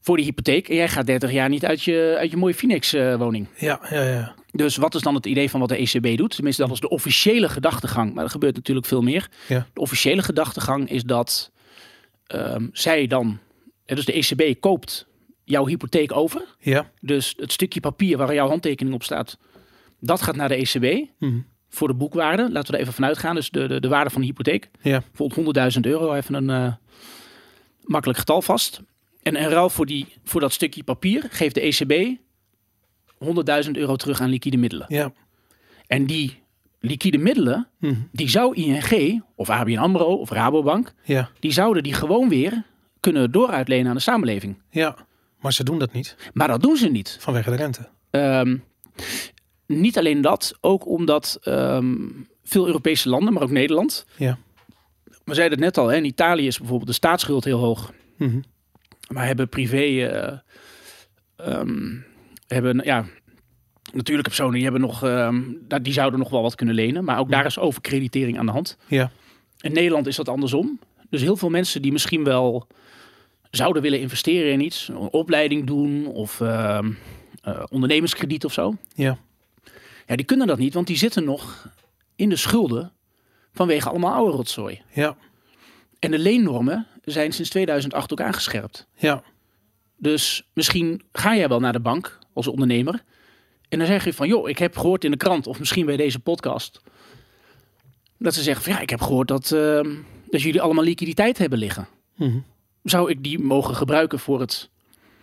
voor 0.00 0.16
die 0.16 0.24
hypotheek. 0.24 0.68
En 0.68 0.74
jij 0.76 0.88
gaat 0.88 1.06
30 1.06 1.32
jaar 1.32 1.48
niet 1.48 1.64
uit 1.66 1.82
je, 1.82 2.16
uit 2.18 2.30
je 2.30 2.36
mooie 2.36 2.54
Phoenix 2.54 2.92
eh, 2.92 3.14
woning. 3.16 3.46
Ja. 3.56 3.80
Ja. 3.90 4.02
Ja. 4.02 4.34
Dus 4.52 4.76
wat 4.76 4.94
is 4.94 5.02
dan 5.02 5.14
het 5.14 5.26
idee 5.26 5.50
van 5.50 5.60
wat 5.60 5.68
de 5.68 5.76
ECB 5.76 6.16
doet? 6.16 6.34
Tenminste, 6.34 6.62
dat 6.62 6.70
is 6.72 6.80
de 6.80 6.88
officiële 6.88 7.48
gedachtegang. 7.48 8.14
Maar 8.14 8.24
er 8.24 8.30
gebeurt 8.30 8.54
natuurlijk 8.54 8.86
veel 8.86 9.02
meer. 9.02 9.28
Ja. 9.48 9.66
De 9.72 9.80
officiële 9.80 10.22
gedachtegang 10.22 10.90
is 10.90 11.02
dat 11.02 11.50
ehm, 12.26 12.68
zij 12.72 13.06
dan, 13.06 13.38
dus 13.84 14.04
de 14.04 14.12
ECB 14.12 14.60
koopt 14.60 15.06
jouw 15.44 15.66
hypotheek 15.66 16.12
over. 16.12 16.42
Ja. 16.58 16.90
Dus 17.00 17.34
het 17.36 17.52
stukje 17.52 17.80
papier 17.80 18.16
waar 18.16 18.34
jouw 18.34 18.48
handtekening 18.48 18.94
op 18.94 19.02
staat, 19.02 19.38
dat 20.00 20.22
gaat 20.22 20.36
naar 20.36 20.48
de 20.48 20.56
ECB 20.56 21.08
Mhm. 21.18 21.38
voor 21.68 21.88
de 21.88 21.94
boekwaarde. 21.94 22.50
Laten 22.50 22.70
we 22.70 22.76
er 22.76 22.82
even 22.82 22.94
vanuit 22.94 23.18
gaan. 23.18 23.34
Dus 23.34 23.50
de, 23.50 23.66
de, 23.68 23.80
de 23.80 23.88
waarde 23.88 24.10
van 24.10 24.20
de 24.20 24.26
hypotheek. 24.26 24.70
Ja. 24.82 25.02
Bijvoorbeeld 25.16 25.74
100.000 25.74 25.80
euro, 25.80 26.14
even 26.14 26.34
een 26.34 26.50
eh, 26.50 26.72
makkelijk 27.82 28.18
getal 28.18 28.42
vast. 28.42 28.80
En 29.22 29.36
in 29.36 29.48
ruil 29.48 29.70
voor, 29.70 29.86
die, 29.86 30.06
voor 30.24 30.40
dat 30.40 30.52
stukje 30.52 30.84
papier 30.84 31.26
geeft 31.30 31.54
de 31.54 31.60
ECB 31.60 32.16
100.000 33.64 33.70
euro 33.76 33.96
terug 33.96 34.20
aan 34.20 34.30
liquide 34.30 34.56
middelen. 34.56 34.86
Ja. 34.88 35.12
En 35.86 36.06
die 36.06 36.42
liquide 36.86 37.18
middelen, 37.18 37.68
Mhm. 37.78 37.94
die 38.12 38.28
zou 38.28 38.54
ING 38.54 39.22
of 39.34 39.50
ABN 39.50 39.76
AMRO 39.76 40.14
of 40.14 40.30
Rabobank, 40.30 40.92
Ja. 41.04 41.30
die 41.40 41.52
zouden 41.52 41.82
die 41.82 41.92
gewoon 41.94 42.28
weer 42.28 42.62
kunnen 43.00 43.30
dooruitlenen 43.32 43.88
aan 43.88 43.94
de 43.96 44.00
samenleving. 44.02 44.62
Ja. 44.70 44.96
Maar 45.40 45.52
ze 45.52 45.64
doen 45.64 45.78
dat 45.78 45.92
niet 45.92 46.16
Maar 46.32 46.48
dat 46.48 46.62
doen 46.62 46.76
ze 46.76 46.88
niet. 46.88 47.16
vanwege 47.20 47.50
de 47.50 47.56
rente. 47.56 47.88
Ehm, 48.10 48.56
niet 49.66 49.98
alleen 49.98 50.20
dat, 50.20 50.54
ook 50.60 50.86
omdat 50.86 51.38
ehm, 51.42 51.94
veel 52.44 52.66
Europese 52.66 53.08
landen, 53.08 53.32
maar 53.32 53.42
ook 53.42 53.50
Nederland. 53.50 54.06
Ja. 54.16 54.38
We 55.24 55.34
zeiden 55.34 55.58
het 55.58 55.66
net 55.66 55.78
al, 55.84 55.88
hè, 55.90 55.96
in 55.96 56.04
Italië 56.04 56.46
is 56.46 56.58
bijvoorbeeld 56.58 56.88
de 56.88 56.94
staatsschuld 56.94 57.44
heel 57.44 57.58
hoog. 57.58 57.92
Mhm. 58.16 58.40
Maar 59.08 59.26
hebben 59.26 59.48
privé, 59.48 60.06
ehm, 61.36 61.94
hebben, 62.46 62.80
ja, 62.84 63.04
natuurlijke 63.96 64.30
personen, 64.30 64.54
die, 64.54 64.62
hebben 64.62 64.80
nog, 64.80 65.02
ehm, 65.04 65.42
daar- 65.60 65.82
die 65.82 65.92
zouden 65.92 66.18
nog 66.18 66.30
wel 66.30 66.42
wat 66.42 66.54
kunnen 66.54 66.74
lenen. 66.74 67.04
Maar 67.04 67.18
ook 67.18 67.30
daar 67.30 67.44
is 67.46 67.58
overkreditering 67.58 68.38
aan 68.38 68.46
de 68.46 68.52
hand. 68.52 68.76
Ja. 68.86 69.10
In 69.60 69.72
Nederland 69.72 70.06
is 70.06 70.16
dat 70.16 70.28
andersom. 70.28 70.78
Dus 71.10 71.20
heel 71.20 71.36
veel 71.36 71.48
mensen 71.50 71.82
die 71.82 71.92
misschien 71.92 72.24
wel 72.24 72.66
zouden 73.50 73.82
willen 73.82 74.00
investeren 74.00 74.52
in 74.52 74.60
iets, 74.60 74.88
een 74.88 74.96
opleiding 74.96 75.66
doen 75.66 76.06
of 76.06 76.40
eh, 76.40 76.78
ondernemerskrediet 77.68 78.44
of 78.44 78.52
zo. 78.52 78.76
Ja. 78.94 79.18
Ja, 80.06 80.16
die 80.16 80.24
kunnen 80.24 80.46
dat 80.46 80.58
niet, 80.58 80.74
want 80.74 80.86
die 80.86 80.96
zitten 80.96 81.24
nog 81.24 81.68
in 82.16 82.28
de 82.28 82.36
schulden 82.36 82.92
vanwege 83.52 83.88
allemaal 83.88 84.12
oude 84.14 84.36
rotzooi. 84.36 84.82
Ja. 84.92 85.16
En 85.98 86.10
de 86.10 86.18
leennormen 86.18 86.86
zijn 87.04 87.32
sinds 87.32 87.50
2008 87.50 88.12
ook 88.12 88.20
aangescherpt. 88.20 88.86
Ja. 88.96 89.22
Dus 89.96 90.48
misschien 90.52 91.02
ga 91.12 91.36
jij 91.36 91.48
wel 91.48 91.60
naar 91.60 91.72
de 91.72 91.80
bank 91.80 92.18
als 92.32 92.46
ondernemer. 92.46 93.02
En 93.68 93.78
dan 93.78 93.86
zeg 93.86 94.04
je 94.04 94.12
van, 94.12 94.28
joh, 94.28 94.48
ik 94.48 94.58
heb 94.58 94.76
gehoord 94.76 95.04
in 95.04 95.10
de 95.10 95.16
krant 95.16 95.46
of 95.46 95.58
misschien 95.58 95.86
bij 95.86 95.96
deze 95.96 96.18
podcast. 96.18 96.80
Dat 98.18 98.34
ze 98.34 98.42
zeggen 98.42 98.64
van, 98.64 98.72
ja, 98.72 98.80
ik 98.80 98.90
heb 98.90 99.00
gehoord 99.00 99.28
dat, 99.28 99.52
ehm, 99.52 99.94
dat 100.30 100.42
jullie 100.42 100.60
allemaal 100.60 100.84
liquiditeit 100.84 101.38
hebben 101.38 101.58
liggen. 101.58 101.88
Mhm. 102.16 102.38
Zou 102.82 103.10
ik 103.10 103.22
die 103.22 103.38
mogen 103.38 103.74
gebruiken 103.76 104.18
voor, 104.18 104.40
het, 104.40 104.68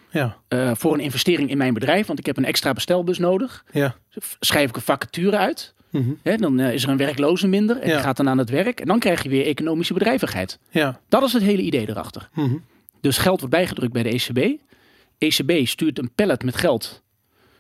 Ja. 0.10 0.38
eh, 0.47 0.71
voor 0.75 0.93
een 0.93 0.99
investering 0.99 1.49
in 1.49 1.58
mijn 1.58 1.73
bedrijf? 1.73 2.08
Want 2.08 2.19
ik 2.19 2.25
heb 2.25 2.38
een 2.38 2.45
extra 2.45 2.73
bestelbus 2.73 3.17
nodig. 3.17 3.63
Ja. 3.71 3.95
Schrijf 4.39 4.69
ik 4.69 4.75
een 4.75 4.82
vacature 4.82 5.38
uit. 5.38 5.73
Mhm. 5.89 6.12
Hè, 6.21 6.36
dan 6.36 6.60
eh, 6.60 6.73
is 6.73 6.84
er 6.84 6.89
een 6.89 6.97
werkloze 6.97 7.47
minder 7.47 7.77
en 7.79 7.89
Ja. 7.89 7.99
gaat 7.99 8.17
dan 8.17 8.29
aan 8.29 8.38
het 8.38 8.49
werk. 8.49 8.79
En 8.79 8.88
dan 8.88 8.99
krijg 8.99 9.23
je 9.23 9.29
weer 9.29 9.45
economische 9.45 9.93
bedrijvigheid. 9.93 10.60
Ja. 10.69 10.99
Dat 11.10 11.23
is 11.23 11.34
het 11.34 11.43
hele 11.43 11.62
idee 11.62 11.89
erachter. 11.89 12.29
Mhm. 12.34 12.56
Dus 13.01 13.17
geld 13.17 13.39
wordt 13.39 13.56
bijgedrukt 13.56 13.93
bij 13.93 14.03
de 14.03 14.10
ECB. 14.10 14.60
ECB 15.17 15.67
stuurt 15.67 15.99
een 15.99 16.12
pallet 16.15 16.43
met 16.43 16.56
geld 16.56 17.01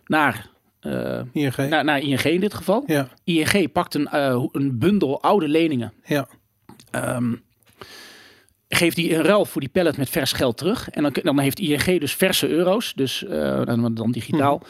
naar, 0.05 0.49
eh, 0.83 1.19
ING. 1.31 1.55
naar, 1.69 1.83
naar 1.83 1.99
ING 1.99 2.21
in 2.23 2.39
dit 2.39 2.53
geval. 2.53 2.83
Ja. 2.87 3.07
ING 3.23 3.71
pakt 3.71 3.93
een, 3.95 4.07
eh, 4.07 4.43
een 4.51 4.77
bundel 4.79 5.21
oude 5.21 5.47
leningen. 5.47 5.93
Ja. 6.05 6.27
ehm, 6.91 7.33
geeft 8.69 8.95
die 8.95 9.09
in 9.09 9.19
ruil 9.21 9.45
voor 9.45 9.61
die 9.61 9.69
pallet 9.69 9.97
met 9.97 10.09
vers 10.09 10.31
geld 10.31 10.57
terug. 10.57 10.89
En 10.89 11.01
dan, 11.03 11.15
dan 11.23 11.39
heeft 11.39 11.59
ING 11.59 11.99
dus 11.99 12.13
verse 12.13 12.47
euro's. 12.49 12.93
Dus 12.95 13.25
eh, 13.25 13.65
dan, 13.65 13.93
dan 13.93 14.11
digitaal. 14.11 14.61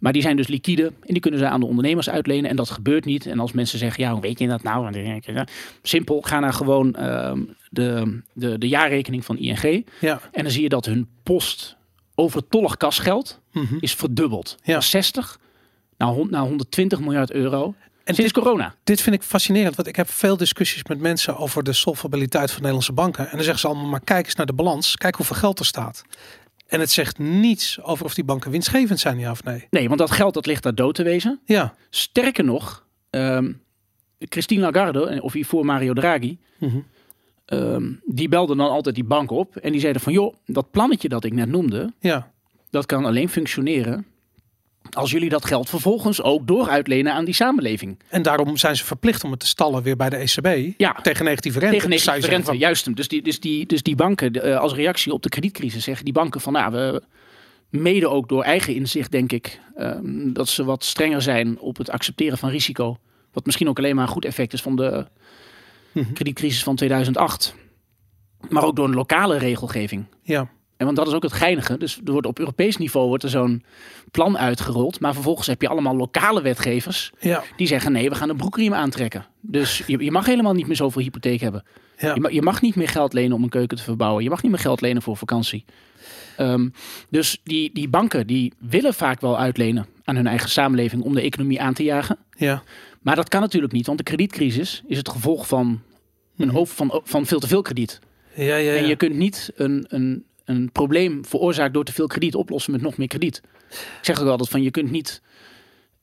Maar 0.00 0.12
die 0.12 0.22
zijn 0.22 0.36
dus 0.36 0.46
liquide 0.46 0.86
en 0.86 0.92
die 1.12 1.20
kunnen 1.20 1.40
ze 1.40 1.48
aan 1.48 1.60
de 1.60 1.66
ondernemers 1.66 2.10
uitlenen. 2.10 2.50
En 2.50 2.56
dat 2.56 2.70
gebeurt 2.70 3.04
niet. 3.04 3.26
En 3.26 3.40
als 3.40 3.52
mensen 3.52 3.78
zeggen, 3.78 4.04
ja, 4.04 4.12
hoe 4.12 4.20
weet 4.20 4.38
je 4.38 4.48
dat 4.48 4.62
nou? 4.62 5.04
Simpel, 5.82 6.20
ga 6.20 6.40
naar 6.40 6.52
gewoon 6.52 6.94
ehm, 6.94 7.40
de, 7.70 8.20
de, 8.32 8.58
de 8.58 8.68
jaarrekening 8.68 9.24
van 9.24 9.38
ING. 9.38 9.86
Ja. 10.00 10.20
En 10.32 10.42
dan 10.42 10.52
zie 10.52 10.62
je 10.62 10.68
dat 10.68 10.84
hun 10.86 11.08
post 11.22 11.76
overtollig 12.14 12.76
kasgeld 12.76 13.40
Mhm. 13.52 13.76
is 13.80 13.94
verdubbeld. 13.94 14.56
Ja. 14.62 14.72
Van 14.72 14.82
60 14.82 15.38
hon- 15.98 16.30
naar 16.30 16.42
120 16.42 17.00
miljard 17.00 17.30
euro 17.32 17.74
En 18.04 18.14
sinds 18.14 18.32
corona. 18.32 18.74
Dit 18.84 19.00
vind 19.00 19.14
ik 19.16 19.22
fascinerend, 19.22 19.76
want 19.76 19.88
ik 19.88 19.96
heb 19.96 20.08
veel 20.10 20.36
discussies 20.36 20.84
met 20.84 20.98
mensen 21.00 21.36
over 21.36 21.62
de 21.64 21.72
solvabiliteit 21.72 22.48
van 22.48 22.56
Nederlandse 22.58 22.92
banken. 22.92 23.24
En 23.24 23.30
dan 23.30 23.40
zeggen 23.42 23.58
ze 23.60 23.66
allemaal, 23.66 23.86
maar 23.86 24.00
kijk 24.04 24.24
eens 24.26 24.34
naar 24.34 24.46
de 24.46 24.52
balans, 24.52 24.96
kijk 24.96 25.14
hoeveel 25.16 25.36
geld 25.36 25.58
er 25.58 25.64
staat. 25.64 26.02
En 26.66 26.80
het 26.80 26.90
zegt 26.90 27.18
niets 27.18 27.80
over 27.82 28.04
of 28.04 28.14
die 28.14 28.24
banken 28.24 28.50
winstgevend 28.50 29.00
zijn, 29.00 29.18
ja 29.18 29.30
of 29.30 29.44
nee. 29.44 29.66
Nee, 29.70 29.86
want 29.88 30.00
dat 30.00 30.10
geld 30.10 30.34
dat 30.34 30.46
ligt 30.46 30.62
daar 30.62 30.74
dood 30.74 30.94
te 30.94 31.02
wezen. 31.02 31.40
Ja. 31.44 31.74
Sterker 31.90 32.44
nog, 32.44 32.84
ehm, 33.10 33.52
Christine 34.18 34.60
Lagarde 34.60 35.22
of 35.22 35.32
hiervoor 35.32 35.64
Mario 35.64 35.92
Draghi, 35.92 36.38
Mhm. 36.58 36.76
ehm, 37.44 37.92
die 38.04 38.28
belden 38.28 38.56
dan 38.56 38.70
altijd 38.70 38.94
die 38.94 39.04
bank 39.04 39.30
op. 39.30 39.56
En 39.56 39.72
die 39.72 39.80
zeiden 39.80 40.02
van, 40.02 40.12
joh, 40.12 40.34
dat 40.46 40.70
plannetje 40.70 41.08
dat 41.08 41.24
ik 41.24 41.32
net 41.32 41.48
noemde, 41.48 41.92
Ja. 42.00 42.30
dat 42.70 42.86
kan 42.86 43.04
alleen 43.04 43.28
functioneren 43.28 44.06
als 44.90 45.10
jullie 45.10 45.28
dat 45.28 45.44
geld 45.44 45.68
vervolgens 45.68 46.22
ook 46.22 46.46
dooruitlenen 46.46 47.12
aan 47.12 47.24
die 47.24 47.34
samenleving. 47.34 47.98
En 48.08 48.22
daarom 48.22 48.56
zijn 48.56 48.76
ze 48.76 48.84
verplicht 48.84 49.24
om 49.24 49.30
het 49.30 49.40
te 49.40 49.46
stallen 49.46 49.82
weer 49.82 49.96
bij 49.96 50.10
de 50.10 50.16
ECB. 50.16 50.74
Ja. 50.78 50.92
Tegen 51.02 51.24
negatieve 51.24 51.58
rente. 51.58 51.74
Tegen 51.74 51.90
Dus 51.90 51.98
negatieve 52.04 52.30
rente, 52.30 52.46
van- 52.46 52.58
juist. 52.58 52.84
hem. 52.84 52.94
Dus 52.94 53.08
die, 53.08 53.22
dus, 53.22 53.40
die, 53.40 53.66
dus 53.66 53.82
die 53.82 53.94
banken, 53.96 54.32
eh, 54.32 54.58
als 54.58 54.74
reactie 54.74 55.12
op 55.12 55.22
de 55.22 55.28
kredietcrisis, 55.28 55.84
zeggen 55.84 56.04
die 56.04 56.14
banken 56.14 56.40
van, 56.40 56.52
nou, 56.52 56.72
we 56.72 57.02
mede 57.70 58.08
ook 58.08 58.28
door 58.28 58.42
eigen 58.42 58.74
inzicht, 58.74 59.10
denk 59.10 59.32
ik, 59.32 59.60
ehm, 59.76 60.32
dat 60.32 60.48
ze 60.48 60.64
wat 60.64 60.84
strenger 60.84 61.22
zijn 61.22 61.58
op 61.58 61.76
het 61.76 61.90
accepteren 61.90 62.38
van 62.38 62.50
risico. 62.50 62.96
Wat 63.32 63.46
misschien 63.46 63.68
ook 63.68 63.78
alleen 63.78 63.94
maar 63.94 64.04
een 64.06 64.10
goed 64.12 64.24
effect 64.24 64.52
is 64.52 64.62
van 64.62 64.76
de 64.76 65.06
Mhm. 65.92 66.12
kredietcrisis 66.12 66.62
van 66.62 66.76
2008. 66.76 67.54
Maar 68.48 68.64
ook 68.64 68.76
door 68.76 68.84
een 68.88 68.94
lokale 68.94 69.38
regelgeving. 69.38 70.04
Ja. 70.22 70.48
En 70.88 70.94
want 70.94 70.96
dat 70.96 71.06
is 71.08 71.14
ook 71.14 71.22
het 71.22 71.32
geinige. 71.42 71.78
Dus 71.78 72.00
er 72.04 72.12
wordt 72.12 72.26
op 72.26 72.38
Europees 72.38 72.76
niveau 72.76 73.08
wordt 73.08 73.22
er 73.24 73.30
zo'n 73.30 73.62
plan 74.10 74.38
uitgerold. 74.38 75.00
Maar 75.00 75.14
vervolgens 75.14 75.46
heb 75.46 75.60
je 75.62 75.68
allemaal 75.68 75.96
lokale 75.96 76.42
wetgevers 76.42 77.10
Ja. 77.20 77.42
die 77.56 77.66
zeggen 77.66 77.92
nee, 77.92 78.08
we 78.08 78.14
gaan 78.14 78.28
een 78.28 78.36
broekriem 78.36 78.74
aantrekken. 78.74 79.26
Dus 79.40 79.82
je, 79.86 80.04
je 80.04 80.10
mag 80.10 80.26
helemaal 80.26 80.52
niet 80.54 80.66
meer 80.66 80.76
zoveel 80.76 81.02
hypotheek 81.02 81.40
hebben. 81.40 81.64
Ja. 81.98 82.14
Je, 82.14 82.20
mag, 82.20 82.30
je 82.32 82.42
mag 82.42 82.60
niet 82.62 82.74
meer 82.74 82.88
geld 82.88 83.12
lenen 83.12 83.36
om 83.36 83.42
een 83.42 83.48
keuken 83.48 83.76
te 83.76 83.82
verbouwen. 83.82 84.22
Je 84.22 84.30
mag 84.30 84.42
niet 84.42 84.50
meer 84.50 84.60
geld 84.60 84.80
lenen 84.80 85.02
voor 85.02 85.16
vakantie. 85.16 85.64
Ehm, 86.36 86.68
dus 87.10 87.40
die, 87.44 87.70
die 87.72 87.88
banken 87.88 88.26
die 88.26 88.52
willen 88.58 88.94
vaak 88.94 89.20
wel 89.20 89.38
uitlenen 89.38 89.86
aan 90.04 90.16
hun 90.16 90.26
eigen 90.26 90.48
samenleving 90.50 91.02
om 91.02 91.14
de 91.14 91.20
economie 91.20 91.60
aan 91.60 91.74
te 91.74 91.82
jagen. 91.82 92.18
Ja. 92.36 92.62
Maar 93.02 93.16
dat 93.16 93.28
kan 93.28 93.40
natuurlijk 93.40 93.72
niet, 93.72 93.86
want 93.86 93.98
de 93.98 94.04
kredietcrisis 94.04 94.82
is 94.86 94.96
het 94.96 95.08
gevolg 95.08 95.46
van, 95.48 95.82
een 96.36 96.46
Mhm. 96.48 96.56
over, 96.56 96.74
van, 96.74 97.00
van 97.04 97.26
veel 97.26 97.38
te 97.40 97.46
veel 97.48 97.62
krediet. 97.62 98.00
Ja, 98.36 98.56
ja, 98.56 98.74
En 98.74 98.86
je 98.86 98.96
kunt 98.96 99.14
niet 99.14 99.50
een, 99.54 99.84
een 99.88 100.24
een 100.44 100.72
probleem 100.72 101.24
veroorzaakt 101.24 101.74
door 101.74 101.84
te 101.84 101.92
veel 101.92 102.06
krediet 102.06 102.34
oplossen 102.34 102.72
met 102.72 102.82
nog 102.82 102.96
meer 102.96 103.08
krediet. 103.08 103.42
Ik 103.70 103.98
zeg 104.00 104.20
ook 104.20 104.28
altijd 104.28 104.48
van 104.48 104.62
je 104.62 104.70
kunt 104.70 104.90
niet, 104.90 105.22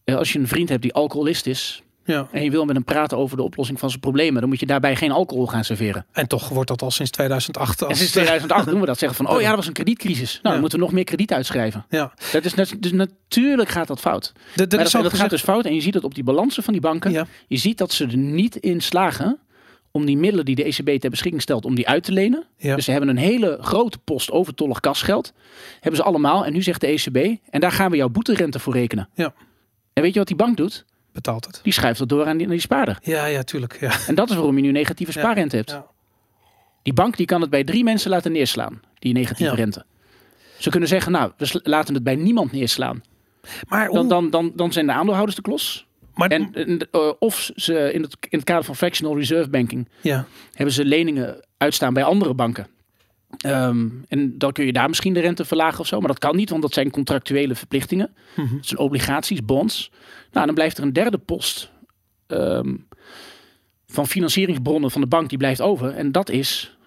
eh, 0.04 0.16
als 0.16 0.34
je 0.34 0.40
een 0.40 0.48
vriend 0.48 0.70
hebt 0.70 0.82
die 0.82 0.94
alcoholist 0.94 1.46
is 1.48 1.84
Ja. 2.06 2.28
en 2.32 2.44
je 2.44 2.52
wil 2.52 2.66
met 2.66 2.76
hem 2.76 2.84
praten 2.84 3.18
over 3.18 3.38
de 3.38 3.44
oplossing 3.44 3.80
van 3.80 3.90
zijn 3.90 4.02
problemen, 4.02 4.42
dan 4.42 4.50
moet 4.50 4.60
je 4.60 4.66
daarbij 4.66 4.96
geen 4.96 5.12
alcohol 5.12 5.48
gaan 5.48 5.64
serveren. 5.64 6.06
En 6.12 6.28
toch 6.28 6.50
wordt 6.50 6.68
dat 6.70 6.82
al 6.82 6.92
sinds 6.92 7.12
2008 7.12 7.82
En 7.82 7.88
als... 7.88 7.98
sinds 7.98 8.12
2008 8.14 8.66
doen 8.70 8.80
we 8.80 8.86
dat 8.86 8.98
zeggen 8.98 9.26
van, 9.26 9.36
oh 9.36 9.42
ja, 9.42 9.48
dat 9.48 9.56
was 9.56 9.68
een 9.68 9.74
kredietcrisis. 9.74 10.34
Nou, 10.34 10.50
dan 10.50 10.60
moeten 10.60 10.80
we 10.80 10.86
nog 10.86 10.94
meer 10.94 11.04
krediet 11.04 11.34
uitschrijven. 11.34 11.86
Ja. 11.90 12.14
Dat 12.32 12.46
is 12.46 12.54
net, 12.54 12.76
dus 12.80 12.92
natuurlijk 12.92 13.70
gaat 13.70 13.88
dat 13.88 14.00
fout. 14.00 14.34
De, 14.56 14.68
de, 14.68 14.76
Maar 14.76 14.86
is 14.86 14.92
dat, 14.92 15.04
dat 15.04 15.14
gaat 15.14 15.30
dus 15.30 15.42
fout 15.42 15.66
en 15.66 15.74
je 15.76 15.82
ziet 15.82 15.94
het 15.94 16.04
op 16.04 16.16
die 16.16 16.24
balansen 16.24 16.64
van 16.64 16.74
die 16.74 16.82
banken. 16.82 17.12
Ja. 17.12 17.26
Je 17.48 17.58
ziet 17.58 17.78
dat 17.78 17.92
ze 17.92 18.06
er 18.06 18.18
niet 18.18 18.56
in 18.56 18.82
slagen 18.82 19.40
om 19.92 20.06
die 20.06 20.18
middelen 20.18 20.46
die 20.46 20.56
de 20.56 20.64
ECB 20.64 21.00
ter 21.00 21.10
beschikking 21.10 21.42
stelt, 21.42 21.66
om 21.66 21.76
die 21.76 21.88
uit 21.88 22.04
te 22.04 22.12
lenen. 22.12 22.44
Ja. 22.58 22.76
Dus 22.76 22.86
ze 22.86 22.92
hebben 22.92 23.10
een 23.10 23.18
hele 23.18 23.58
grote 23.62 23.98
post 23.98 24.32
overtollig 24.32 24.80
kasgeld. 24.80 25.34
Hebben 25.80 25.96
ze 25.96 26.04
allemaal. 26.04 26.46
En 26.46 26.54
nu 26.54 26.62
zegt 26.62 26.82
de 26.82 26.88
ECB, 26.88 27.40
en 27.50 27.60
daar 27.60 27.72
gaan 27.72 27.92
we 27.92 27.98
jouw 27.98 28.10
boeterente 28.10 28.60
voor 28.60 28.74
rekenen. 28.74 29.10
Ja. 29.14 29.34
En 29.94 30.04
weet 30.04 30.14
je 30.14 30.20
wat 30.20 30.28
die 30.28 30.38
bank 30.38 30.58
doet? 30.58 30.86
betaalt 31.14 31.46
het. 31.46 31.60
Die 31.64 31.74
schuift 31.74 32.00
het 32.00 32.10
door 32.10 32.26
aan 32.26 32.38
die, 32.38 32.46
aan 32.46 32.52
die 32.52 32.62
spaarder. 32.62 32.98
Ja, 33.02 33.26
ja, 33.26 33.44
tuurlijk. 33.44 33.78
Ja. 33.80 33.92
En 34.08 34.16
dat 34.16 34.30
is 34.30 34.36
waarom 34.36 34.56
je 34.56 34.62
nu 34.62 34.72
negatieve 34.72 35.12
Ja. 35.14 35.20
spaarrente 35.20 35.56
hebt. 35.56 35.70
Ja. 35.70 35.86
Die 36.84 36.94
bank 36.94 37.18
die 37.18 37.26
kan 37.26 37.42
het 37.42 37.50
bij 37.50 37.64
drie 37.64 37.84
mensen 37.84 38.10
laten 38.10 38.32
neerslaan, 38.32 38.82
die 39.00 39.14
negatieve 39.14 39.56
rente. 39.56 39.86
Ze 40.58 40.70
kunnen 40.70 40.90
zeggen, 40.90 41.12
nou, 41.12 41.32
we 41.38 41.60
laten 41.64 41.94
het 41.94 42.04
bij 42.04 42.16
niemand 42.16 42.52
neerslaan. 42.52 43.04
Maar, 43.68 43.90
dan, 43.90 44.30
dan, 44.30 44.52
dan 44.56 44.72
zijn 44.74 44.86
de 44.86 44.92
aandeelhouders 44.92 45.36
de 45.36 45.42
klos. 45.42 45.88
Maar 46.14 46.30
En, 46.30 46.54
en, 46.54 46.88
eh, 46.92 47.12
of 47.20 47.52
ze 47.56 47.94
in 47.94 48.02
het, 48.02 48.18
in 48.30 48.38
het 48.38 48.44
kader 48.44 48.64
van 48.64 48.76
fractional 48.76 49.18
reserve 49.18 49.50
banking 49.50 49.90
ja, 50.02 50.26
hebben 50.54 50.74
ze 50.76 50.86
leningen 50.86 51.46
uitstaan 51.58 51.94
bij 51.94 52.04
andere 52.04 52.34
banken. 52.34 52.68
Ehm, 53.38 53.88
en 54.08 54.38
dan 54.38 54.52
kun 54.52 54.66
je 54.66 54.74
daar 54.74 54.90
misschien 54.90 55.14
de 55.14 55.20
rente 55.20 55.46
verlagen 55.46 55.80
of 55.80 55.88
zo. 55.88 56.00
Maar 56.00 56.08
dat 56.08 56.20
kan 56.20 56.36
niet, 56.36 56.50
want 56.50 56.62
dat 56.62 56.74
zijn 56.74 56.90
contractuele 56.90 57.56
verplichtingen. 57.56 58.14
Mhm. 58.36 58.56
Dat 58.56 58.66
zijn 58.66 58.80
obligaties, 58.80 59.46
bonds. 59.46 59.92
Nou, 60.32 60.46
dan 60.46 60.56
blijft 60.56 60.78
er 60.78 60.84
een 60.84 60.94
derde 60.94 61.18
post 61.18 61.72
ehm, 62.28 62.76
van 63.88 64.08
financieringsbronnen 64.08 64.92
van 64.92 65.02
de 65.02 65.08
bank 65.08 65.30
die 65.30 65.38
blijft 65.38 65.62
over. 65.62 65.90
En 65.90 66.12
dat 66.12 66.30
is 66.30 66.78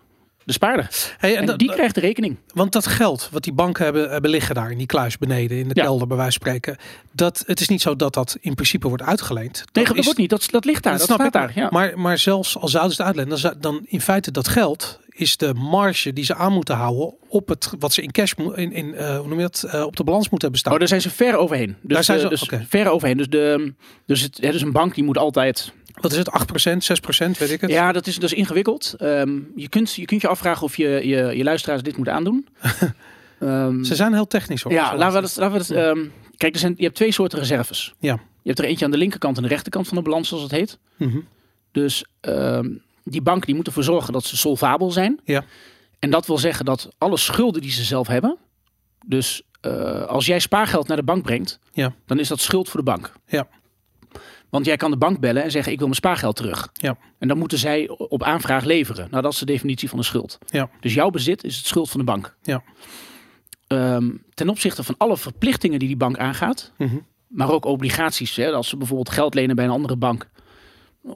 de 0.45 0.53
spaarder. 0.53 1.15
Hey, 1.19 1.37
en 1.37 1.57
die 1.57 1.73
krijgt 1.73 1.95
de 1.95 2.01
rekening. 2.01 2.37
Want 2.55 2.73
dat 2.73 2.87
geld 2.87 3.29
wat 3.33 3.43
die 3.45 3.53
banken 3.53 3.85
hebben, 3.85 4.11
hebben 4.11 4.31
liggen 4.31 4.55
daar 4.55 4.71
in 4.71 4.79
die 4.79 4.87
kluis 4.87 5.19
beneden 5.19 5.59
in 5.59 5.69
de 5.69 5.75
Ja. 5.75 5.83
kelder 5.85 6.07
bij 6.07 6.17
wijze 6.17 6.39
van 6.39 6.49
spreken. 6.49 6.77
Dat, 7.13 7.45
het 7.47 7.61
is 7.61 7.69
niet 7.69 7.81
zo 7.83 7.97
dat 7.97 8.15
dat 8.15 8.37
in 8.41 8.55
principe 8.55 8.89
wordt 8.89 9.03
uitgeleend. 9.03 9.65
Nee, 9.73 9.85
dat 9.85 9.95
dat 9.97 10.05
wordt 10.05 10.21
niet. 10.21 10.31
Dat, 10.31 10.47
dat 10.51 10.65
ligt 10.65 10.83
daar. 10.83 10.99
Dat, 10.99 11.07
snap 11.07 11.21
ik. 11.21 11.33
daar. 11.33 11.53
Ja. 11.55 11.69
Maar, 11.71 11.99
maar 11.99 12.19
zelfs 12.19 12.59
al 12.59 12.69
zouden 12.69 12.95
ze 12.95 13.03
het 13.03 13.17
uitlenen, 13.17 13.43
dan, 13.43 13.55
dan 13.61 13.81
in 13.85 14.01
feite 14.01 14.31
dat 14.31 14.49
geld 14.49 15.01
is 15.17 15.37
de 15.37 15.55
marge 15.55 16.13
die 16.13 16.25
ze 16.25 16.35
aan 16.35 16.53
moeten 16.53 16.75
houden 16.77 17.15
op 17.29 17.49
het 17.49 17.71
wat 17.79 17.93
ze 17.93 18.03
in 18.03 18.11
cash 18.11 18.33
in, 18.55 18.73
in 18.73 18.95
eh, 18.95 19.19
hoe 19.19 19.29
noem 19.29 19.39
je 19.39 19.45
dat 19.45 19.63
eh, 19.63 19.83
op 19.83 19.97
de 19.97 20.05
balans 20.05 20.23
moeten 20.29 20.41
hebben 20.41 20.59
staan. 20.59 20.73
Oh, 20.73 20.79
daar 20.79 20.89
zijn 20.89 21.01
ze 21.01 21.11
ver 21.11 21.37
overheen. 21.37 21.77
Dus, 21.81 21.95
Daar 21.95 22.05
zijn 22.05 22.21
ze- 22.21 22.29
dus 22.29 22.51
ver 22.69 22.89
overheen. 22.89 23.17
Dus, 23.17 23.29
de, 23.29 23.75
dus, 24.07 24.21
het, 24.21 24.39
hè, 24.41 24.51
dus 24.53 24.63
een 24.63 24.73
bank 24.73 24.95
die 24.95 25.05
moet 25.05 25.19
altijd 25.19 25.73
Wat 26.01 26.13
is 26.13 26.19
het? 26.19 26.31
8%, 26.31 26.85
6%, 26.85 27.39
weet 27.39 27.51
ik 27.51 27.61
het? 27.61 27.71
Ja, 27.71 27.93
dat 27.93 28.07
is, 28.07 28.15
dat 28.15 28.25
is 28.25 28.33
ingewikkeld. 28.33 28.95
Ehm, 28.99 29.39
je, 29.57 29.69
kunt, 29.69 29.95
je 29.95 30.05
kunt 30.05 30.21
je 30.21 30.29
afvragen 30.29 30.63
of 30.63 30.77
je, 30.77 30.89
je, 30.89 31.37
je 31.37 31.45
luisteraars 31.45 31.83
dit 31.83 31.97
moeten 31.97 32.15
aandoen. 32.15 32.47
Ehm, 33.41 33.83
Ze 33.85 33.95
zijn 33.95 34.13
heel 34.13 34.27
technisch 34.27 34.63
hoor. 34.63 34.73
ja, 34.73 34.97
laten 34.97 35.21
we 35.21 35.27
is 35.27 35.35
dat. 35.35 35.43
Laten 35.53 35.67
we 35.67 35.75
dat 35.75 35.85
ehm, 35.97 36.07
kijk, 36.37 36.55
er 36.55 36.61
zijn, 36.61 36.75
je 36.77 36.83
hebt 36.85 36.95
twee 36.97 37.13
soorten 37.13 37.39
reserves. 37.39 37.95
Ja. 37.99 38.13
Je 38.13 38.21
hebt 38.51 38.59
er 38.59 38.65
eentje 38.65 38.85
aan 38.85 38.91
de 38.91 38.97
linkerkant 38.97 39.37
en 39.37 39.43
de 39.43 39.49
rechterkant 39.49 39.89
van 39.89 39.97
de 39.97 40.03
balans, 40.03 40.29
zoals 40.29 40.43
het 40.43 40.53
heet. 40.53 40.79
Mhm. 40.97 41.19
Dus 41.73 42.05
die 43.05 43.23
banken 43.23 43.47
die 43.47 43.55
moeten 43.55 43.73
ervoor 43.73 43.93
zorgen 43.93 44.13
dat 44.13 44.25
ze 44.25 44.37
solvabel 44.37 44.91
zijn. 44.91 45.21
Ja. 45.25 45.45
En 45.99 46.11
dat 46.11 46.27
wil 46.27 46.39
zeggen 46.39 46.65
dat 46.65 46.89
alle 46.99 47.17
schulden 47.17 47.61
die 47.63 47.71
ze 47.71 47.85
zelf 47.85 48.07
hebben. 48.07 48.39
Dus 49.07 49.43
eh, 49.61 50.03
als 50.05 50.27
jij 50.27 50.39
spaargeld 50.39 50.89
naar 50.89 50.97
de 50.97 51.03
bank 51.03 51.23
brengt, 51.23 51.59
Ja. 51.73 51.95
dan 52.07 52.19
is 52.19 52.29
dat 52.29 52.41
schuld 52.41 52.69
voor 52.69 52.81
de 52.81 52.91
bank. 52.91 53.13
Ja. 53.27 53.49
Want 54.51 54.67
jij 54.67 54.77
kan 54.77 54.91
de 54.91 54.97
bank 54.97 55.21
bellen 55.21 55.43
en 55.43 55.51
zeggen: 55.51 55.73
Ik 55.73 55.79
wil 55.79 55.87
mijn 55.87 55.99
spaargeld 55.99 56.37
terug. 56.37 56.69
Ja. 56.73 56.97
En 57.19 57.29
dan 57.29 57.39
moeten 57.39 57.59
zij 57.59 57.89
op 57.89 58.23
aanvraag 58.23 58.65
leveren. 58.65 59.09
Nou, 59.11 59.23
dat 59.23 59.33
is 59.33 59.39
de 59.39 59.45
definitie 59.47 59.89
van 59.89 59.99
een 59.99 60.05
schuld. 60.05 60.39
Ja. 60.47 60.71
Dus 60.81 60.95
jouw 60.95 61.11
bezit 61.11 61.45
is 61.45 61.57
het 61.57 61.67
schuld 61.67 61.91
van 61.91 62.01
de 62.01 62.07
bank. 62.07 62.37
Ja. 62.43 62.63
Ehm, 63.67 64.11
ten 64.35 64.49
opzichte 64.49 64.83
van 64.85 64.95
alle 64.99 65.17
verplichtingen 65.17 65.79
die 65.79 65.89
die 65.89 65.97
bank 65.97 66.19
aangaat, 66.19 66.73
Mhm. 66.79 66.97
maar 67.27 67.51
ook 67.51 67.65
obligaties. 67.65 68.37
Hè, 68.37 68.53
als 68.53 68.69
ze 68.69 68.77
bijvoorbeeld 68.77 69.11
geld 69.11 69.35
lenen 69.35 69.57
bij 69.57 69.65
een 69.65 69.71
andere 69.71 69.97
bank, 69.97 70.29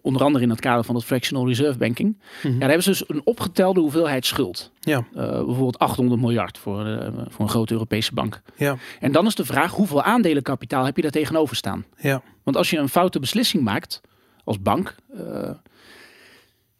onder 0.02 0.22
andere 0.22 0.44
in 0.44 0.50
het 0.50 0.60
kader 0.60 0.84
van 0.84 0.94
het 0.94 1.04
fractional 1.04 1.46
reserve 1.46 1.78
banking, 1.78 2.18
Mhm. 2.42 2.52
ja, 2.52 2.58
daar 2.58 2.68
hebben 2.68 2.82
ze 2.82 2.90
dus 2.90 3.04
een 3.06 3.20
opgetelde 3.24 3.80
hoeveelheid 3.80 4.26
schuld. 4.26 4.72
Ja. 4.80 4.96
Eh, 5.14 5.28
bijvoorbeeld 5.30 5.78
800 5.78 6.20
miljard 6.20 6.58
voor, 6.58 6.86
eh, 6.86 7.08
voor 7.28 7.44
een 7.44 7.50
grote 7.50 7.72
Europese 7.72 8.14
bank. 8.14 8.42
Ja. 8.56 8.76
En 9.00 9.12
dan 9.12 9.26
is 9.26 9.34
de 9.34 9.44
vraag, 9.44 9.72
hoeveel 9.72 10.02
aandelenkapitaal 10.02 10.84
heb 10.84 10.96
je 10.96 11.02
daar 11.02 11.10
tegenover 11.10 11.56
staan? 11.56 11.84
Ja. 11.96 12.22
Want 12.42 12.56
als 12.56 12.70
je 12.70 12.78
een 12.78 12.88
foute 12.88 13.20
beslissing 13.20 13.62
maakt 13.62 14.00
als 14.44 14.60
bank, 14.62 14.94
eh, 15.12 15.48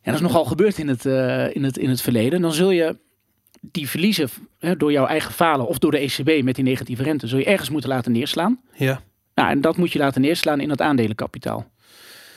en 0.02 0.14
dat 0.14 0.14
is 0.14 0.20
nogal 0.20 0.44
gebeurd 0.44 0.78
in 0.78 0.88
het, 0.88 1.04
in, 1.54 1.64
het, 1.64 1.78
in 1.78 1.88
het 1.88 2.00
verleden, 2.00 2.40
dan 2.40 2.52
zul 2.52 2.70
je 2.70 2.96
die 3.60 3.88
verliezen 3.88 4.28
hè, 4.58 4.76
door 4.76 4.92
jouw 4.92 5.06
eigen 5.06 5.32
falen 5.32 5.66
of 5.68 5.78
door 5.78 5.90
de 5.90 5.98
ECB 5.98 6.42
met 6.44 6.54
die 6.54 6.64
negatieve 6.64 7.02
rente, 7.02 7.26
zul 7.26 7.38
je 7.38 7.44
ergens 7.44 7.70
moeten 7.70 7.90
laten 7.90 8.12
neerslaan. 8.12 8.60
Ja. 8.74 9.00
Nou, 9.34 9.50
en 9.50 9.60
dat 9.60 9.76
moet 9.76 9.92
je 9.92 9.98
laten 9.98 10.20
neerslaan 10.20 10.60
in 10.60 10.70
het 10.70 10.80
aandelenkapitaal. 10.80 11.70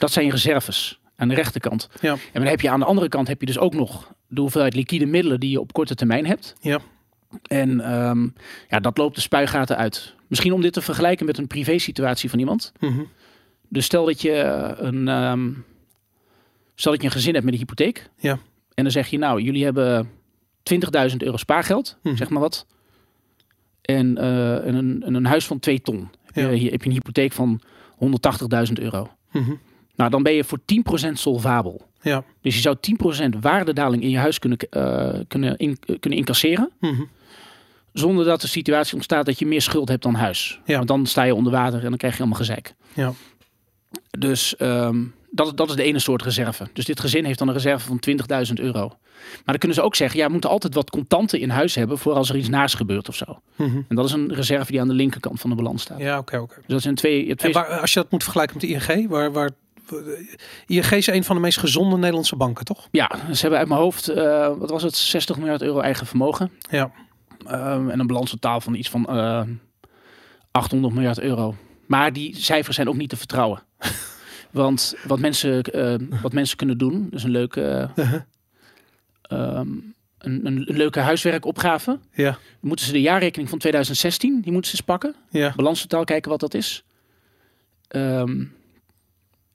Dat 0.02 0.12
zijn 0.12 0.26
je 0.26 0.32
reserves 0.32 1.00
aan 1.16 1.28
de 1.28 1.34
rechterkant. 1.34 1.88
Ja. 2.00 2.12
En 2.12 2.18
dan 2.40 2.46
heb 2.46 2.60
je 2.60 2.70
aan 2.70 2.80
de 2.80 2.86
andere 2.86 3.08
kant 3.08 3.28
heb 3.28 3.40
je 3.40 3.46
dus 3.46 3.58
ook 3.58 3.74
nog 3.74 4.12
de 4.26 4.40
hoeveelheid 4.40 4.74
liquide 4.74 5.06
middelen 5.06 5.40
die 5.40 5.50
je 5.50 5.60
op 5.60 5.72
korte 5.72 5.94
termijn 5.94 6.26
hebt. 6.26 6.54
Ja. 6.60 6.78
En 7.46 7.80
ehm, 7.80 8.28
ja, 8.68 8.80
dat 8.80 8.98
loopt 8.98 9.14
de 9.14 9.20
spuigaten 9.20 9.76
uit. 9.76 10.14
Misschien 10.26 10.52
om 10.52 10.60
dit 10.60 10.72
te 10.72 10.80
vergelijken 10.80 11.26
met 11.26 11.38
een 11.38 11.46
privé-situatie 11.46 12.30
van 12.30 12.38
iemand. 12.38 12.72
Mhm. 12.80 13.00
Dus 13.68 13.84
stel 13.84 14.04
dat 14.04 14.20
je 14.22 14.32
een, 14.78 15.08
ehm, 15.08 15.50
stel 16.74 16.92
dat 16.92 17.00
je 17.00 17.06
een 17.06 17.12
gezin 17.12 17.32
hebt 17.32 17.44
met 17.44 17.52
een 17.54 17.60
hypotheek. 17.60 18.10
Ja. 18.18 18.38
En 18.74 18.82
dan 18.82 18.92
zeg 18.92 19.08
je, 19.08 19.18
nou, 19.18 19.40
jullie 19.40 19.64
hebben 19.64 20.10
20.000 20.62 21.22
euro 21.22 21.36
spaargeld, 21.36 21.98
Mhm. 22.02 22.16
zeg 22.16 22.28
maar 22.28 22.40
wat. 22.42 22.66
En, 23.82 24.18
eh, 24.18 24.66
en 24.66 24.74
een, 24.74 25.02
en 25.02 25.14
een 25.14 25.26
huis 25.26 25.46
van 25.46 25.58
2 25.58 25.80
ton. 25.80 26.10
Heb, 26.32 26.44
Ja. 26.44 26.50
je, 26.50 26.70
heb 26.70 26.82
je 26.82 26.88
een 26.88 26.94
hypotheek 26.94 27.32
van 27.32 27.60
180.000 27.96 28.78
euro. 28.78 29.10
Mhm. 29.32 29.52
Nou, 29.96 30.10
dan 30.10 30.22
ben 30.22 30.32
je 30.32 30.44
voor 30.44 30.58
10% 31.08 31.12
solvabel. 31.12 31.80
Ja. 32.02 32.24
Dus 32.40 32.54
je 32.54 32.60
zou 32.60 32.76
10% 32.80 33.38
waardedaling 33.40 34.02
in 34.02 34.10
je 34.10 34.18
huis 34.18 34.38
kunnen, 34.38 34.58
eh, 34.58 35.14
kunnen, 35.28 35.56
in- 35.56 35.78
kunnen 36.00 36.18
incasseren. 36.18 36.70
Mhm. 36.80 37.02
Zonder 37.92 38.24
dat 38.24 38.40
de 38.40 38.46
situatie 38.46 38.94
ontstaat 38.94 39.26
dat 39.26 39.38
je 39.38 39.46
meer 39.46 39.62
schuld 39.62 39.88
hebt 39.88 40.02
dan 40.02 40.14
huis. 40.14 40.60
Ja. 40.64 40.76
Want 40.76 40.88
dan 40.88 41.06
sta 41.06 41.22
je 41.22 41.34
onder 41.34 41.52
water 41.52 41.82
en 41.82 41.88
dan 41.88 41.96
krijg 41.96 42.12
je 42.14 42.20
allemaal 42.20 42.38
gezeik. 42.38 42.74
Ja. 42.94 43.12
Dus 44.18 44.56
ehm, 44.56 45.04
dat, 45.30 45.56
dat 45.56 45.68
is 45.70 45.76
de 45.76 45.82
ene 45.82 45.98
soort 45.98 46.22
reserve. 46.22 46.68
Dus 46.72 46.84
dit 46.84 47.00
gezin 47.00 47.24
heeft 47.24 47.38
dan 47.38 47.48
een 47.48 47.54
reserve 47.54 47.86
van 47.86 47.98
20.000 47.98 48.52
euro. 48.60 48.88
Maar 48.88 49.42
dan 49.44 49.58
kunnen 49.58 49.76
ze 49.76 49.82
ook 49.82 49.94
zeggen, 49.94 50.18
ja, 50.20 50.26
we 50.26 50.32
moeten 50.32 50.50
altijd 50.50 50.74
wat 50.74 50.90
contanten 50.90 51.40
in 51.40 51.50
huis 51.50 51.74
hebben 51.74 51.98
voor 51.98 52.12
als 52.12 52.28
er 52.28 52.36
iets 52.36 52.48
naars 52.48 52.74
gebeurt 52.74 53.08
of 53.08 53.14
zo. 53.16 53.40
Mhm. 53.56 53.80
En 53.88 53.96
dat 53.96 54.04
is 54.04 54.12
een 54.12 54.34
reserve 54.34 54.70
die 54.70 54.80
aan 54.80 54.88
de 54.88 54.94
linkerkant 54.94 55.40
van 55.40 55.50
de 55.50 55.56
balans 55.56 55.82
staat. 55.82 55.98
Ja, 55.98 56.18
oké, 56.18 56.36
oké. 56.38 56.54
Dus 56.56 56.64
dat 56.66 56.82
zijn 56.82 56.94
twee. 56.94 57.34
En 57.34 57.52
waar, 57.52 57.66
als 57.80 57.92
je 57.92 58.00
dat 58.00 58.10
moet 58.10 58.22
vergelijken 58.22 58.56
met 58.60 58.86
de 58.86 58.94
ING, 58.94 59.08
waar, 59.08 59.32
waar 59.32 59.50
ING 60.66 60.90
is 60.90 61.06
een 61.06 61.24
van 61.24 61.36
de 61.36 61.42
meest 61.42 61.58
gezonde 61.58 61.96
Nederlandse 61.96 62.36
banken, 62.36 62.64
toch? 62.64 62.88
ja, 62.90 63.10
ze 63.32 63.40
hebben 63.40 63.58
uit 63.58 63.68
mijn 63.68 63.80
hoofd, 63.80 64.08
eh, 64.08 64.52
wat 64.58 64.70
was 64.70 64.82
het, 64.82 64.96
60 64.96 65.36
miljard 65.38 65.62
euro 65.62 65.80
eigen 65.80 66.06
vermogen. 66.06 66.50
Ja. 66.70 66.90
Ehm, 67.46 67.88
en 67.88 68.00
een 68.00 68.06
balans 68.06 68.30
totaal 68.30 68.60
van 68.60 68.74
iets 68.74 68.90
van 68.90 69.06
eh 69.08 69.42
800 70.50 70.94
miljard 70.94 71.20
euro. 71.20 71.54
Maar 71.86 72.12
die 72.12 72.36
cijfers 72.36 72.76
zijn 72.76 72.88
ook 72.88 72.96
niet 72.96 73.08
te 73.08 73.16
vertrouwen. 73.16 73.62
Want 74.50 74.94
wat 75.06 75.18
mensen, 75.18 75.62
eh, 75.62 75.94
wat 76.22 76.32
mensen 76.32 76.56
kunnen 76.56 76.78
doen, 76.78 77.08
dus 77.10 77.22
een 77.22 77.30
leuke, 77.30 77.90
Uh-huh. 77.96 78.20
ehm, 79.22 79.68
een, 80.18 80.46
een 80.46 80.64
leuke 80.66 81.00
huiswerkopgave. 81.00 81.98
Ja. 82.12 82.30
Dan 82.30 82.38
moeten 82.60 82.86
ze 82.86 82.92
de 82.92 83.00
jaarrekening 83.00 83.48
van 83.50 83.58
2016, 83.58 84.40
die 84.40 84.52
moeten 84.52 84.70
ze 84.70 84.76
eens 84.76 84.86
pakken. 84.86 85.14
Ja. 85.30 85.52
Balanstotaal 85.56 86.04
kijken 86.04 86.30
wat 86.30 86.40
dat 86.40 86.54
is. 86.54 86.84
Ehm, 87.88 88.44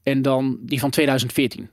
en 0.07 0.21
dan 0.21 0.57
die 0.61 0.79
van 0.79 0.89
2014. 0.89 1.69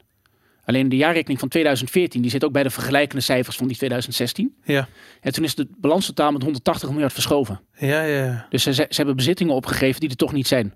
Alleen 0.65 0.89
de 0.89 0.97
jaarrekening 0.97 1.39
van 1.39 1.49
2014, 1.49 2.23
die 2.23 2.31
zit 2.31 2.45
ook 2.45 2.53
bij 2.53 2.63
de 2.63 2.71
vergelijkende 2.71 3.23
cijfers 3.23 3.57
van 3.57 3.67
die 3.67 3.77
2016. 3.77 4.55
Ja. 4.65 4.89
En 5.21 5.33
toen 5.33 5.45
is 5.45 5.55
de 5.55 5.69
balanstotaal 5.77 6.33
met 6.33 6.43
180 6.43 6.91
miljard 6.91 7.13
verschoven. 7.13 7.61
Ja, 7.79 8.03
ja. 8.03 8.47
Dus 8.51 8.63
ze, 8.63 8.73
ze 8.73 8.87
hebben 8.89 9.17
bezittingen 9.17 9.55
opgegeven 9.55 10.01
die 10.01 10.11
er 10.11 10.17
toch 10.17 10.33
niet 10.33 10.47
zijn. 10.47 10.75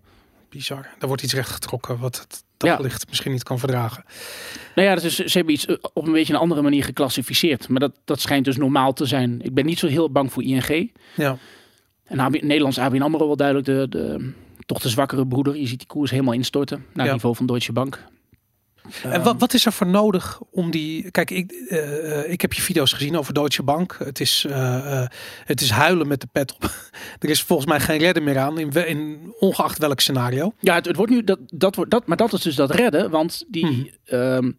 Bizar. 0.48 0.86
Daar 0.98 1.08
wordt 1.08 1.22
iets 1.22 1.34
rechtgetrokken 1.34 1.98
wat 1.98 2.18
het 2.18 2.44
Ja. 2.58 2.76
daglicht 2.76 3.08
misschien 3.08 3.32
niet 3.32 3.42
kan 3.42 3.58
verdragen. 3.58 4.04
Nou 4.74 4.88
ja, 4.88 4.94
is, 4.94 5.16
ze 5.16 5.36
hebben 5.36 5.54
iets 5.54 5.66
eh, 5.66 5.76
op 5.92 6.06
een 6.06 6.12
beetje 6.12 6.32
een 6.32 6.40
andere 6.40 6.62
manier 6.62 6.84
geclassificeerd. 6.84 7.68
Maar 7.68 7.80
dat, 7.80 7.92
dat 8.04 8.20
schijnt 8.20 8.44
dus 8.44 8.56
normaal 8.56 8.92
te 8.92 9.06
zijn. 9.06 9.40
Ik 9.42 9.54
ben 9.54 9.66
niet 9.66 9.78
zo 9.78 9.86
heel 9.86 10.10
bang 10.10 10.32
voor 10.32 10.42
ING. 10.42 10.92
Ja. 11.14 11.36
En 12.04 12.18
AB, 12.20 12.42
Nederlands 12.42 12.78
ABN 12.78 13.02
AMRO 13.02 13.26
wel 13.26 13.36
duidelijk 13.36 13.66
de, 13.66 13.86
de, 13.88 14.32
toch 14.68 14.80
de 14.80 14.88
zwakkere 14.88 15.26
broeder. 15.26 15.56
Je 15.56 15.66
ziet 15.66 15.78
die 15.78 15.86
koers 15.86 16.10
helemaal 16.10 16.34
instorten 16.34 16.84
naar 16.94 17.04
het 17.04 17.14
niveau 17.14 17.36
van 17.36 17.46
Deutsche 17.46 17.72
Bank. 17.72 18.06
En 19.02 19.22
wat, 19.22 19.34
wat 19.38 19.54
is 19.54 19.66
er 19.66 19.72
voor 19.72 19.86
nodig 19.86 20.40
om 20.50 20.70
die... 20.70 21.10
Kijk, 21.10 21.30
ik, 21.30 21.52
eh, 21.52 22.30
ik 22.30 22.40
heb 22.40 22.52
je 22.52 22.62
video's 22.62 22.92
gezien 22.92 23.16
over 23.16 23.34
Deutsche 23.34 23.62
Bank. 23.62 23.96
Het 24.04 24.20
is, 24.20 24.44
eh, 24.48 25.02
eh, 25.02 25.08
het 25.44 25.60
is 25.60 25.70
huilen 25.70 26.08
met 26.08 26.20
de 26.20 26.26
pet 26.32 26.54
op. 26.54 26.62
er 27.18 27.28
is 27.28 27.42
volgens 27.42 27.68
mij 27.68 27.80
geen 27.80 27.98
redden 27.98 28.24
meer 28.24 28.38
aan, 28.38 28.58
in, 28.58 28.70
in 28.70 29.34
ongeacht 29.38 29.78
welk 29.78 30.00
scenario. 30.00 30.52
Ja, 30.60 30.74
het, 30.74 30.86
het 30.86 30.96
wordt 30.96 31.12
nu 31.12 31.24
dat, 31.24 31.38
dat 31.46 31.74
wordt 31.74 31.90
dat, 31.90 32.06
maar 32.06 32.16
dat 32.16 32.32
is 32.32 32.42
dus 32.42 32.54
dat 32.54 32.70
redden, 32.70 33.10
want 33.10 33.44
die, 33.48 33.92
ehm, 34.04 34.50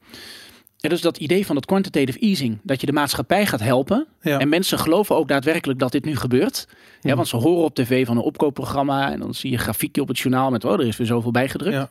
ja, 0.82 0.90
dus 0.90 1.02
dat 1.02 1.18
idee 1.18 1.46
van 1.46 1.56
dat 1.56 1.66
quantitative 1.66 2.20
easing, 2.20 2.60
dat 2.64 2.80
je 2.80 2.86
de 2.86 2.94
maatschappij 2.94 3.46
gaat 3.46 3.60
helpen. 3.60 4.08
Ja. 4.22 4.40
En 4.40 4.50
mensen 4.50 4.80
geloven 4.80 5.16
ook 5.16 5.28
daadwerkelijk 5.28 5.80
dat 5.80 5.92
dit 5.92 6.06
nu 6.06 6.16
gebeurt. 6.16 6.68
Ja, 7.02 7.16
want 7.16 7.28
ze 7.28 7.36
horen 7.36 7.64
op 7.64 7.76
tv 7.76 8.06
van 8.06 8.18
een 8.18 8.24
opkoopprogramma 8.24 9.12
en 9.12 9.20
dan 9.20 9.34
zie 9.34 9.50
je 9.50 9.56
een 9.56 9.62
grafiekje 9.62 10.02
op 10.02 10.08
het 10.08 10.20
journaal 10.20 10.52
met, 10.52 10.66
oh, 10.66 10.74
er 10.74 10.88
is 10.88 10.98
weer 10.98 11.08
zoveel 11.08 11.32
bijgedrukt. 11.32 11.76
Ja. 11.76 11.90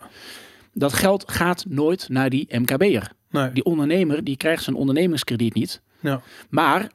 Dat 0.73 0.93
geld 0.93 1.31
gaat 1.31 1.65
nooit 1.69 2.09
naar 2.09 2.31
die 2.31 2.59
MKB'er. 2.59 3.13
Nee. 3.31 3.53
Die 3.53 3.65
ondernemer, 3.65 4.25
die 4.25 4.37
krijgt 4.37 4.63
zijn 4.63 4.77
ondernemingskrediet 4.77 5.55
niet. 5.55 5.83
Ja. 6.01 6.21
Maar 6.49 6.91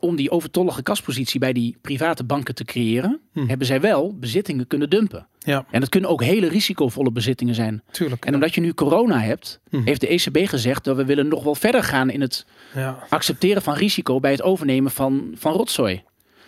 om 0.00 0.16
die 0.16 0.30
overtollige 0.30 0.82
kaspositie 0.82 1.40
bij 1.40 1.52
die 1.52 1.76
private 1.80 2.24
banken 2.24 2.54
te 2.54 2.64
creëren, 2.64 3.20
Hm. 3.32 3.46
hebben 3.46 3.66
zij 3.66 3.80
wel 3.80 4.14
bezittingen 4.18 4.66
kunnen 4.66 4.90
dumpen. 4.90 5.26
Ja, 5.38 5.66
En 5.70 5.80
dat 5.80 5.88
kunnen 5.88 6.10
ook 6.10 6.22
hele 6.22 6.48
risicovolle 6.48 7.10
bezittingen 7.12 7.54
zijn. 7.54 7.82
tuurlijk. 7.90 8.24
En 8.24 8.34
omdat 8.34 8.54
je 8.54 8.60
nu 8.60 8.74
corona 8.74 9.18
hebt, 9.20 9.60
Hm. 9.70 9.82
heeft 9.84 10.00
de 10.00 10.12
ECB 10.12 10.48
gezegd 10.48 10.84
dat 10.84 10.96
we 10.96 11.04
willen 11.04 11.28
nog 11.28 11.44
wel 11.44 11.54
verder 11.54 11.82
gaan 11.82 12.10
in 12.10 12.20
het 12.20 12.46
Ja. 12.74 12.98
accepteren 13.08 13.62
van 13.62 13.74
risico 13.74 14.20
bij 14.20 14.30
het 14.30 14.42
overnemen 14.42 14.90
van, 14.90 15.30
van 15.34 15.52
rotzooi. 15.52 16.02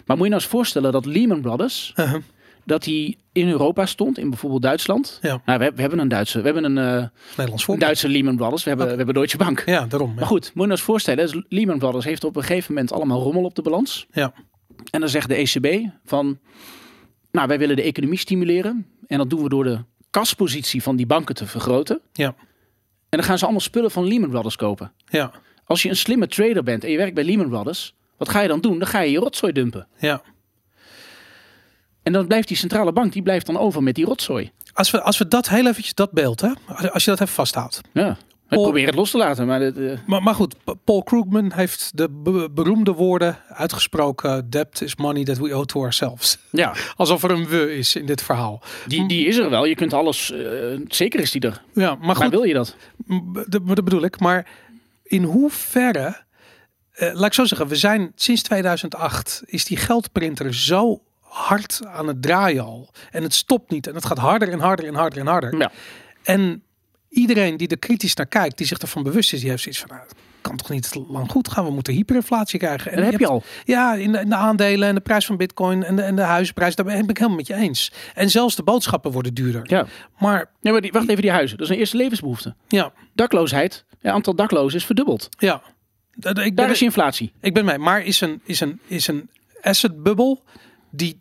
Maar 0.06 0.16
moet 0.16 0.26
je 0.26 0.32
nou 0.32 0.42
eens 0.42 0.50
voorstellen 0.52 0.92
dat 0.92 1.04
Lehman 1.06 1.40
Brothers, 1.40 1.92
Uh-huh. 1.96 2.22
Dat 2.70 2.82
die 2.82 3.18
in 3.32 3.48
Europa 3.48 3.86
stond, 3.86 4.18
in 4.18 4.30
bijvoorbeeld 4.30 4.62
Duitsland. 4.62 5.18
Ja. 5.22 5.42
Nou, 5.44 5.58
we, 5.58 5.72
we 5.74 5.80
hebben 5.80 5.98
een 5.98 6.08
Duitse, 6.08 6.38
we 6.38 6.44
hebben 6.44 6.64
een, 6.64 6.78
eh, 6.78 7.08
Nederlands 7.30 7.68
een. 7.68 7.78
Duitse 7.78 8.08
Lehman 8.08 8.36
Brothers, 8.36 8.62
we 8.62 8.68
hebben, 8.68 8.88
we 8.88 8.96
hebben 8.96 9.14
Deutsche 9.14 9.36
Bank. 9.36 9.62
Ja, 9.66 9.86
daarom. 9.86 10.08
Ja. 10.08 10.14
Maar 10.14 10.26
goed, 10.26 10.42
moet 10.42 10.52
je 10.52 10.58
nou 10.60 10.70
eens 10.70 10.80
voorstellen, 10.80 11.26
dus 11.26 11.42
Lehman 11.48 11.78
Brothers 11.78 12.04
heeft 12.04 12.24
op 12.24 12.36
een 12.36 12.42
gegeven 12.42 12.74
moment 12.74 12.92
allemaal 12.92 13.22
rommel 13.22 13.44
op 13.44 13.54
de 13.54 13.62
balans. 13.62 14.06
Ja. 14.12 14.32
En 14.90 15.00
dan 15.00 15.08
zegt 15.08 15.28
de 15.28 15.34
ECB 15.34 15.90
van, 16.04 16.38
nou 17.30 17.48
wij 17.48 17.58
willen 17.58 17.76
de 17.76 17.82
economie 17.82 18.18
stimuleren. 18.18 18.86
En 19.06 19.18
dat 19.18 19.30
doen 19.30 19.42
we 19.42 19.48
door 19.48 19.64
de 19.64 19.78
kaspositie 20.10 20.82
van 20.82 20.96
die 20.96 21.06
banken 21.06 21.34
te 21.34 21.46
vergroten. 21.46 22.00
Ja. 22.12 22.34
En 23.08 23.18
dan 23.18 23.22
gaan 23.22 23.38
ze 23.38 23.44
allemaal 23.44 23.62
spullen 23.62 23.90
van 23.90 24.06
Lehman 24.06 24.30
Brothers 24.30 24.56
kopen. 24.56 24.92
Ja. 25.04 25.30
Als 25.64 25.82
je 25.82 25.88
een 25.88 25.96
slimme 25.96 26.26
trader 26.26 26.62
bent 26.62 26.84
en 26.84 26.90
je 26.90 26.96
werkt 26.96 27.14
bij 27.14 27.24
Lehman 27.24 27.48
Brothers, 27.48 27.94
wat 28.16 28.28
ga 28.28 28.40
je 28.40 28.48
dan 28.48 28.60
doen? 28.60 28.78
Dan 28.78 28.88
ga 28.88 29.00
je 29.00 29.10
je 29.10 29.18
rotzooi 29.18 29.52
dumpen. 29.52 29.86
Ja. 29.98 30.22
En 32.02 32.12
dan 32.12 32.26
blijft 32.26 32.48
die 32.48 32.56
centrale 32.56 32.92
bank, 32.92 33.12
die 33.12 33.22
blijft 33.22 33.46
dan 33.46 33.56
over 33.58 33.82
met 33.82 33.94
die 33.94 34.04
rotzooi. 34.04 34.50
Als 34.72 34.90
we, 34.90 35.02
als 35.02 35.18
we 35.18 35.28
dat 35.28 35.48
heel 35.48 35.66
eventjes, 35.66 35.94
dat 35.94 36.12
beeld, 36.12 36.40
hè, 36.40 36.48
als- 36.90 37.04
je 37.04 37.10
dat 37.10 37.20
even 37.20 37.34
vasthoudt. 37.34 37.80
Ja. 37.92 38.10
Ik 38.10 38.56
Paul- 38.56 38.62
probeer 38.68 38.86
het 38.86 38.94
los 38.94 39.10
te 39.10 39.18
laten, 39.18 39.46
maar 39.46 39.58
dit, 39.58 39.78
eh, 39.78 39.98
Maar, 40.06 40.22
maar 40.22 40.34
goed, 40.34 40.54
Paul 40.84 41.02
Krugman 41.02 41.52
heeft 41.52 41.90
de 41.94 42.08
be- 42.10 42.50
beroemde 42.50 42.92
woorden 42.92 43.38
uitgesproken. 43.48 44.50
Debt 44.50 44.82
is 44.82 44.96
money 44.96 45.24
that 45.24 45.38
we 45.38 45.54
owe 45.56 45.66
to 45.66 45.80
ourselves. 45.80 46.38
ja, 46.50 46.74
Alsof 46.96 47.22
er 47.22 47.30
een 47.30 47.46
we 47.46 47.76
is 47.76 47.94
in 47.96 48.06
dit 48.06 48.22
verhaal. 48.22 48.62
die, 48.86 49.08
die 49.08 49.26
is 49.26 49.36
er 49.36 49.50
wel. 49.50 49.64
Je 49.64 49.74
kunt 49.74 49.92
alles, 49.92 50.32
eh, 50.32 50.40
zeker 50.88 51.20
is 51.20 51.30
die 51.30 51.40
er. 51.40 51.62
Ja, 51.74 51.94
maar 51.94 52.06
Maar 52.06 52.16
goed, 52.16 52.30
wil 52.30 52.42
je 52.42 52.54
dat, 52.54 52.76
dat 53.48 53.64
bedoel 53.84 54.02
ik. 54.04 54.20
Maar 54.20 54.46
in 55.02 55.22
hoeverre, 55.22 56.22
eh, 56.92 57.12
laat 57.14 57.26
ik 57.26 57.32
zo 57.34 57.44
zeggen, 57.44 57.66
we 57.68 57.76
zijn 57.76 58.12
sinds 58.14 58.42
2008 58.42 59.42
is 59.46 59.64
die 59.64 59.76
geldprinter 59.76 60.54
zo 60.54 61.02
hard 61.30 61.80
aan 61.86 62.06
het 62.06 62.22
draaien 62.22 62.64
al. 62.64 62.90
En 63.10 63.22
het 63.22 63.34
stopt 63.34 63.70
niet. 63.70 63.86
En 63.86 63.94
het 63.94 64.04
gaat 64.04 64.18
harder 64.18 64.48
en 64.52 64.58
harder 64.60 64.86
en 64.86 64.94
harder 64.94 65.18
en 65.18 65.26
harder. 65.26 65.56
Ja. 65.58 65.70
En 66.22 66.62
iedereen 67.08 67.56
die 67.56 67.68
er 67.68 67.78
kritisch 67.78 68.14
naar 68.14 68.26
kijkt, 68.26 68.56
die 68.58 68.66
zich 68.66 68.78
ervan 68.78 69.02
bewust 69.02 69.32
is, 69.32 69.40
die 69.40 69.50
heeft 69.50 69.62
zoiets 69.62 69.80
van, 69.80 69.90
nou, 69.96 70.08
kan 70.40 70.56
toch 70.56 70.70
niet 70.70 70.94
lang 71.08 71.30
goed 71.30 71.48
gaan. 71.48 71.64
We 71.64 71.70
moeten 71.70 71.92
hyperinflatie 71.94 72.58
krijgen. 72.58 72.90
En 72.90 72.96
Dat 72.96 73.10
heb 73.10 73.20
je 73.20 73.26
hebt- 73.26 73.30
al. 73.38 73.42
Ja, 73.64 73.94
in 73.94 74.12
de, 74.12 74.18
in 74.20 74.28
de 74.28 74.34
aandelen 74.34 74.88
en 74.88 74.94
de 74.94 75.00
prijs 75.00 75.26
van 75.26 75.36
bitcoin 75.36 75.82
en 75.84 75.96
de, 75.96 76.02
en 76.02 76.16
de 76.16 76.22
huizenprijs, 76.22 76.74
daar 76.74 76.86
ben 76.86 77.08
ik 77.08 77.16
helemaal 77.16 77.36
met 77.36 77.46
je 77.46 77.54
eens. 77.54 77.92
En 78.14 78.30
zelfs 78.30 78.56
de 78.56 78.62
boodschappen 78.62 79.10
worden 79.12 79.34
duurder. 79.34 79.62
Ja. 79.64 79.86
Maar 80.18 80.50
Nee, 80.60 80.72
maar 80.72 80.82
die, 80.82 80.92
wacht 80.92 81.08
even, 81.08 81.22
die 81.22 81.30
huizen. 81.30 81.56
Dat 81.58 81.66
is 81.66 81.72
een 81.72 81.78
eerste 81.80 81.96
levensbehoefte. 81.96 82.54
ja, 82.68 82.92
Dakloosheid, 83.14 83.84
het 84.00 84.12
aantal 84.12 84.34
daklozen 84.34 84.78
is 84.78 84.84
verdubbeld. 84.84 85.28
ja. 85.38 85.62
Dat- 86.14 86.38
Ik 86.38 86.44
ben, 86.44 86.54
Daar 86.54 86.70
is 86.70 86.82
inflatie. 86.82 87.32
ik 87.40 87.54
ben 87.54 87.64
mee. 87.64 87.78
Maar 87.78 88.02
is 88.02 88.20
een, 88.20 88.40
is 88.44 88.60
een, 88.60 88.80
is 88.86 89.06
een 89.06 89.30
asset 89.62 90.02
bubble 90.02 90.38
die... 90.90 91.20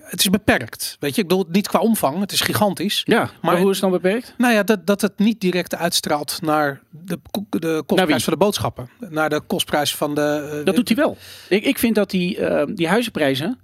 Het 0.00 0.20
is 0.20 0.30
beperkt. 0.30 0.96
Weet 1.00 1.14
je, 1.14 1.22
ik 1.22 1.28
bedoel 1.28 1.46
niet 1.50 1.68
qua 1.68 1.78
omvang. 1.78 2.20
Het 2.20 2.32
is 2.32 2.40
gigantisch. 2.40 3.02
Ja, 3.04 3.18
maar, 3.18 3.30
Maar- 3.40 3.58
hoe 3.60 3.70
is 3.70 3.80
het 3.80 3.90
dan 3.90 4.00
beperkt? 4.00 4.34
Nou 4.38 4.54
ja, 4.54 4.62
dat, 4.62 4.86
dat 4.86 5.00
het 5.00 5.18
niet 5.18 5.40
direct 5.40 5.74
uitstraalt 5.74 6.38
naar 6.42 6.80
de, 6.90 7.18
de 7.50 7.66
Naar 7.68 7.82
kostprijs 7.84 8.24
van 8.24 8.32
de 8.32 8.38
boodschappen. 8.38 8.88
Naar 8.98 9.30
de 9.30 9.40
kostprijs 9.40 9.94
van 9.96 10.14
de... 10.14 10.54
eh, 10.58 10.64
Dat 10.64 10.74
doet 10.74 10.88
hij 10.88 10.96
wel. 10.96 11.16
Ik, 11.48 11.64
ik 11.64 11.78
vind 11.78 11.94
dat 11.94 12.10
die, 12.10 12.38
eh, 12.38 12.66
die 12.74 12.88
huizenprijzen, 12.88 13.58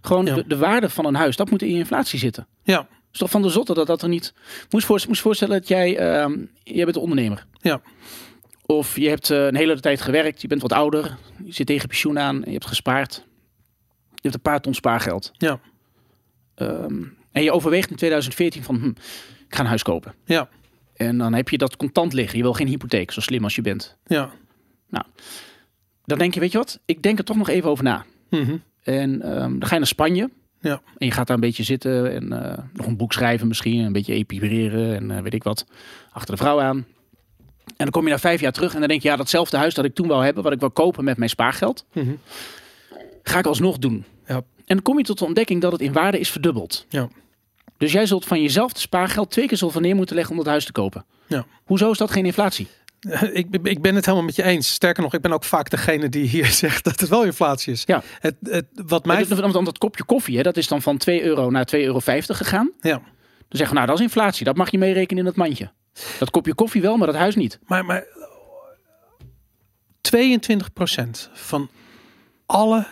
gewoon 0.00 0.26
Ja. 0.26 0.34
de, 0.34 0.44
de 0.46 0.56
waarde 0.56 0.90
van 0.90 1.04
een 1.06 1.14
huis, 1.14 1.36
dat 1.36 1.50
moet 1.50 1.62
in 1.62 1.70
je 1.72 1.78
inflatie 1.78 2.18
zitten. 2.18 2.46
Ja, 2.62 2.86
is 3.12 3.18
toch 3.18 3.30
van 3.30 3.42
de 3.42 3.48
zotte 3.48 3.74
dat 3.74 3.86
dat 3.86 4.02
er 4.02 4.08
niet... 4.08 4.34
Moest 4.70 4.86
voor, 4.86 5.02
moest 5.08 5.20
voorstellen 5.20 5.58
dat 5.58 5.68
jij... 5.68 5.96
ehm 5.98 6.32
jij 6.64 6.84
bent 6.84 6.96
een 6.96 7.02
ondernemer. 7.02 7.46
ja, 7.60 7.80
Of 8.66 8.96
je 8.96 9.08
hebt 9.08 9.30
eh, 9.30 9.46
een 9.46 9.56
hele 9.56 9.80
tijd 9.80 10.00
gewerkt. 10.00 10.40
Je 10.42 10.48
bent 10.48 10.62
wat 10.62 10.72
ouder. 10.72 11.16
Je 11.44 11.52
zit 11.52 11.66
tegen 11.66 11.88
pensioen 11.88 12.18
aan. 12.18 12.36
En 12.36 12.46
je 12.46 12.52
hebt 12.52 12.66
gespaard. 12.66 13.24
Je 14.26 14.32
hebt 14.32 14.44
een 14.46 14.52
paar 14.52 14.60
ton 14.60 14.74
spaargeld. 14.74 15.30
ja, 15.32 15.60
Ehm, 16.54 17.02
en 17.32 17.42
je 17.42 17.52
overweegt 17.52 17.90
in 17.90 17.96
2014 17.96 18.62
van... 18.62 18.76
Hm, 18.76 18.88
ik 19.48 19.54
ga 19.54 19.60
een 19.60 19.66
huis 19.66 19.82
kopen. 19.82 20.14
ja, 20.24 20.48
En 20.94 21.18
dan 21.18 21.34
heb 21.34 21.48
je 21.48 21.58
dat 21.58 21.76
contant 21.76 22.12
liggen. 22.12 22.36
Je 22.36 22.42
wil 22.42 22.52
geen 22.52 22.66
hypotheek, 22.66 23.10
zo 23.10 23.20
slim 23.20 23.44
als 23.44 23.54
je 23.54 23.62
bent. 23.62 23.96
ja. 24.06 24.30
Dan 26.04 26.18
denk 26.18 26.34
je, 26.34 26.40
weet 26.40 26.52
je 26.52 26.58
wat? 26.58 26.80
Ik 26.84 27.02
denk 27.02 27.18
er 27.18 27.24
toch 27.24 27.36
nog 27.36 27.48
even 27.48 27.70
over 27.70 27.84
na. 27.84 28.04
Mhm. 28.30 28.56
En 28.82 29.22
ehm, 29.22 29.50
dan 29.58 29.62
ga 29.68 29.72
je 29.72 29.78
naar 29.78 29.86
Spanje. 29.86 30.30
Ja. 30.60 30.80
En 30.98 31.06
je 31.06 31.12
gaat 31.12 31.26
daar 31.26 31.36
een 31.36 31.42
beetje 31.42 31.62
zitten 31.62 32.12
en 32.12 32.32
eh, 32.52 32.58
nog 32.72 32.86
een 32.86 32.96
boek 32.96 33.12
schrijven 33.12 33.48
misschien. 33.48 33.80
Een 33.80 33.92
beetje 33.92 34.12
epibreren 34.14 34.94
en 34.96 35.10
eh, 35.10 35.22
weet 35.22 35.34
ik 35.34 35.42
wat. 35.42 35.66
Achter 36.12 36.34
de 36.34 36.40
vrouw 36.40 36.60
aan. 36.60 36.76
En 36.76 37.74
dan 37.76 37.90
kom 37.90 38.04
je 38.04 38.10
na 38.10 38.18
vijf 38.18 38.40
jaar 38.40 38.52
terug 38.52 38.72
en 38.74 38.78
dan 38.80 38.88
denk 38.88 39.02
je... 39.02 39.08
ja, 39.08 39.16
datzelfde 39.16 39.56
huis 39.56 39.74
dat 39.74 39.84
ik 39.84 39.94
toen 39.94 40.06
wou 40.08 40.24
hebben... 40.24 40.42
wat 40.42 40.52
ik 40.52 40.60
wou 40.60 40.72
kopen 40.72 41.04
met 41.04 41.16
mijn 41.16 41.30
spaargeld... 41.30 41.84
Mhm. 41.92 42.14
ga 43.22 43.38
ik 43.38 43.46
alsnog 43.46 43.78
doen. 43.78 44.04
Ja. 44.26 44.34
En 44.34 44.44
dan 44.74 44.82
kom 44.82 44.98
je 44.98 45.04
tot 45.04 45.18
de 45.18 45.24
ontdekking 45.24 45.60
dat 45.60 45.72
het 45.72 45.80
in 45.80 45.92
waarde 45.92 46.18
is 46.18 46.30
verdubbeld. 46.30 46.86
Ja. 46.88 47.08
Dus 47.76 47.92
jij 47.92 48.06
zult 48.06 48.24
van 48.24 48.42
jezelf 48.42 48.72
de 48.72 48.80
spaargeld 48.80 49.30
twee 49.30 49.46
keer 49.46 49.56
zoveel 49.56 49.80
neer 49.80 49.96
moeten 49.96 50.14
leggen 50.14 50.32
om 50.36 50.38
dat 50.42 50.50
huis 50.50 50.64
te 50.64 50.72
kopen. 50.72 51.04
Ja. 51.26 51.46
Hoezo 51.64 51.90
is 51.90 51.98
dat 51.98 52.10
geen 52.10 52.26
inflatie? 52.26 52.68
Ik, 53.32 53.50
ben- 53.50 53.64
ik 53.64 53.82
ben 53.82 53.94
het 53.94 54.04
helemaal 54.04 54.26
met 54.26 54.36
je 54.36 54.42
eens. 54.42 54.72
Sterker 54.72 55.02
nog, 55.02 55.14
ik 55.14 55.20
ben 55.20 55.32
ook 55.32 55.44
vaak 55.44 55.70
degene 55.70 56.08
die 56.08 56.28
hier 56.28 56.46
zegt 56.64 56.84
dat 56.84 57.00
het 57.00 57.08
wel 57.08 57.24
inflatie 57.24 57.72
is. 57.72 57.82
Ja. 57.86 58.02
Het, 58.20 58.34
het, 58.42 58.66
wat 58.86 59.04
mij... 59.04 59.26
Dan 59.26 59.64
dat 59.64 59.78
kopje 59.78 60.04
koffie, 60.04 60.36
hè, 60.36 60.42
dat 60.42 60.56
is 60.56 60.68
dan 60.68 60.82
van 60.82 60.96
2 60.96 61.22
euro 61.22 61.50
naar 61.50 61.68
2,50 61.76 61.80
euro 61.80 62.00
gegaan. 62.26 62.72
Ja. 62.80 62.92
Dan 63.48 63.58
zeggen 63.58 63.68
we, 63.68 63.74
nou, 63.74 63.86
dat 63.86 63.96
is 63.98 64.02
inflatie. 64.04 64.44
Dat 64.44 64.56
mag 64.56 64.70
je 64.70 64.78
meerekenen 64.78 65.18
in 65.18 65.24
dat 65.24 65.36
mandje. 65.36 65.70
Dat 66.18 66.30
kopje 66.30 66.54
koffie 66.54 66.82
wel, 66.82 66.96
maar 66.96 67.06
dat 67.06 67.16
huis 67.16 67.34
niet. 67.34 67.58
Maar, 67.66 67.84
maar 67.84 68.04
22% 70.16 71.30
van 71.32 71.68
alle 72.46 72.86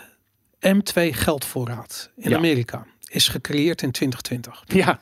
M2 0.67 1.03
geldvoorraad 1.11 2.11
in 2.17 2.31
Ja. 2.31 2.37
Amerika 2.37 2.87
is 3.09 3.29
gecreëerd 3.29 3.83
in 3.83 3.91
2020. 3.91 4.63
Ja, 4.67 4.99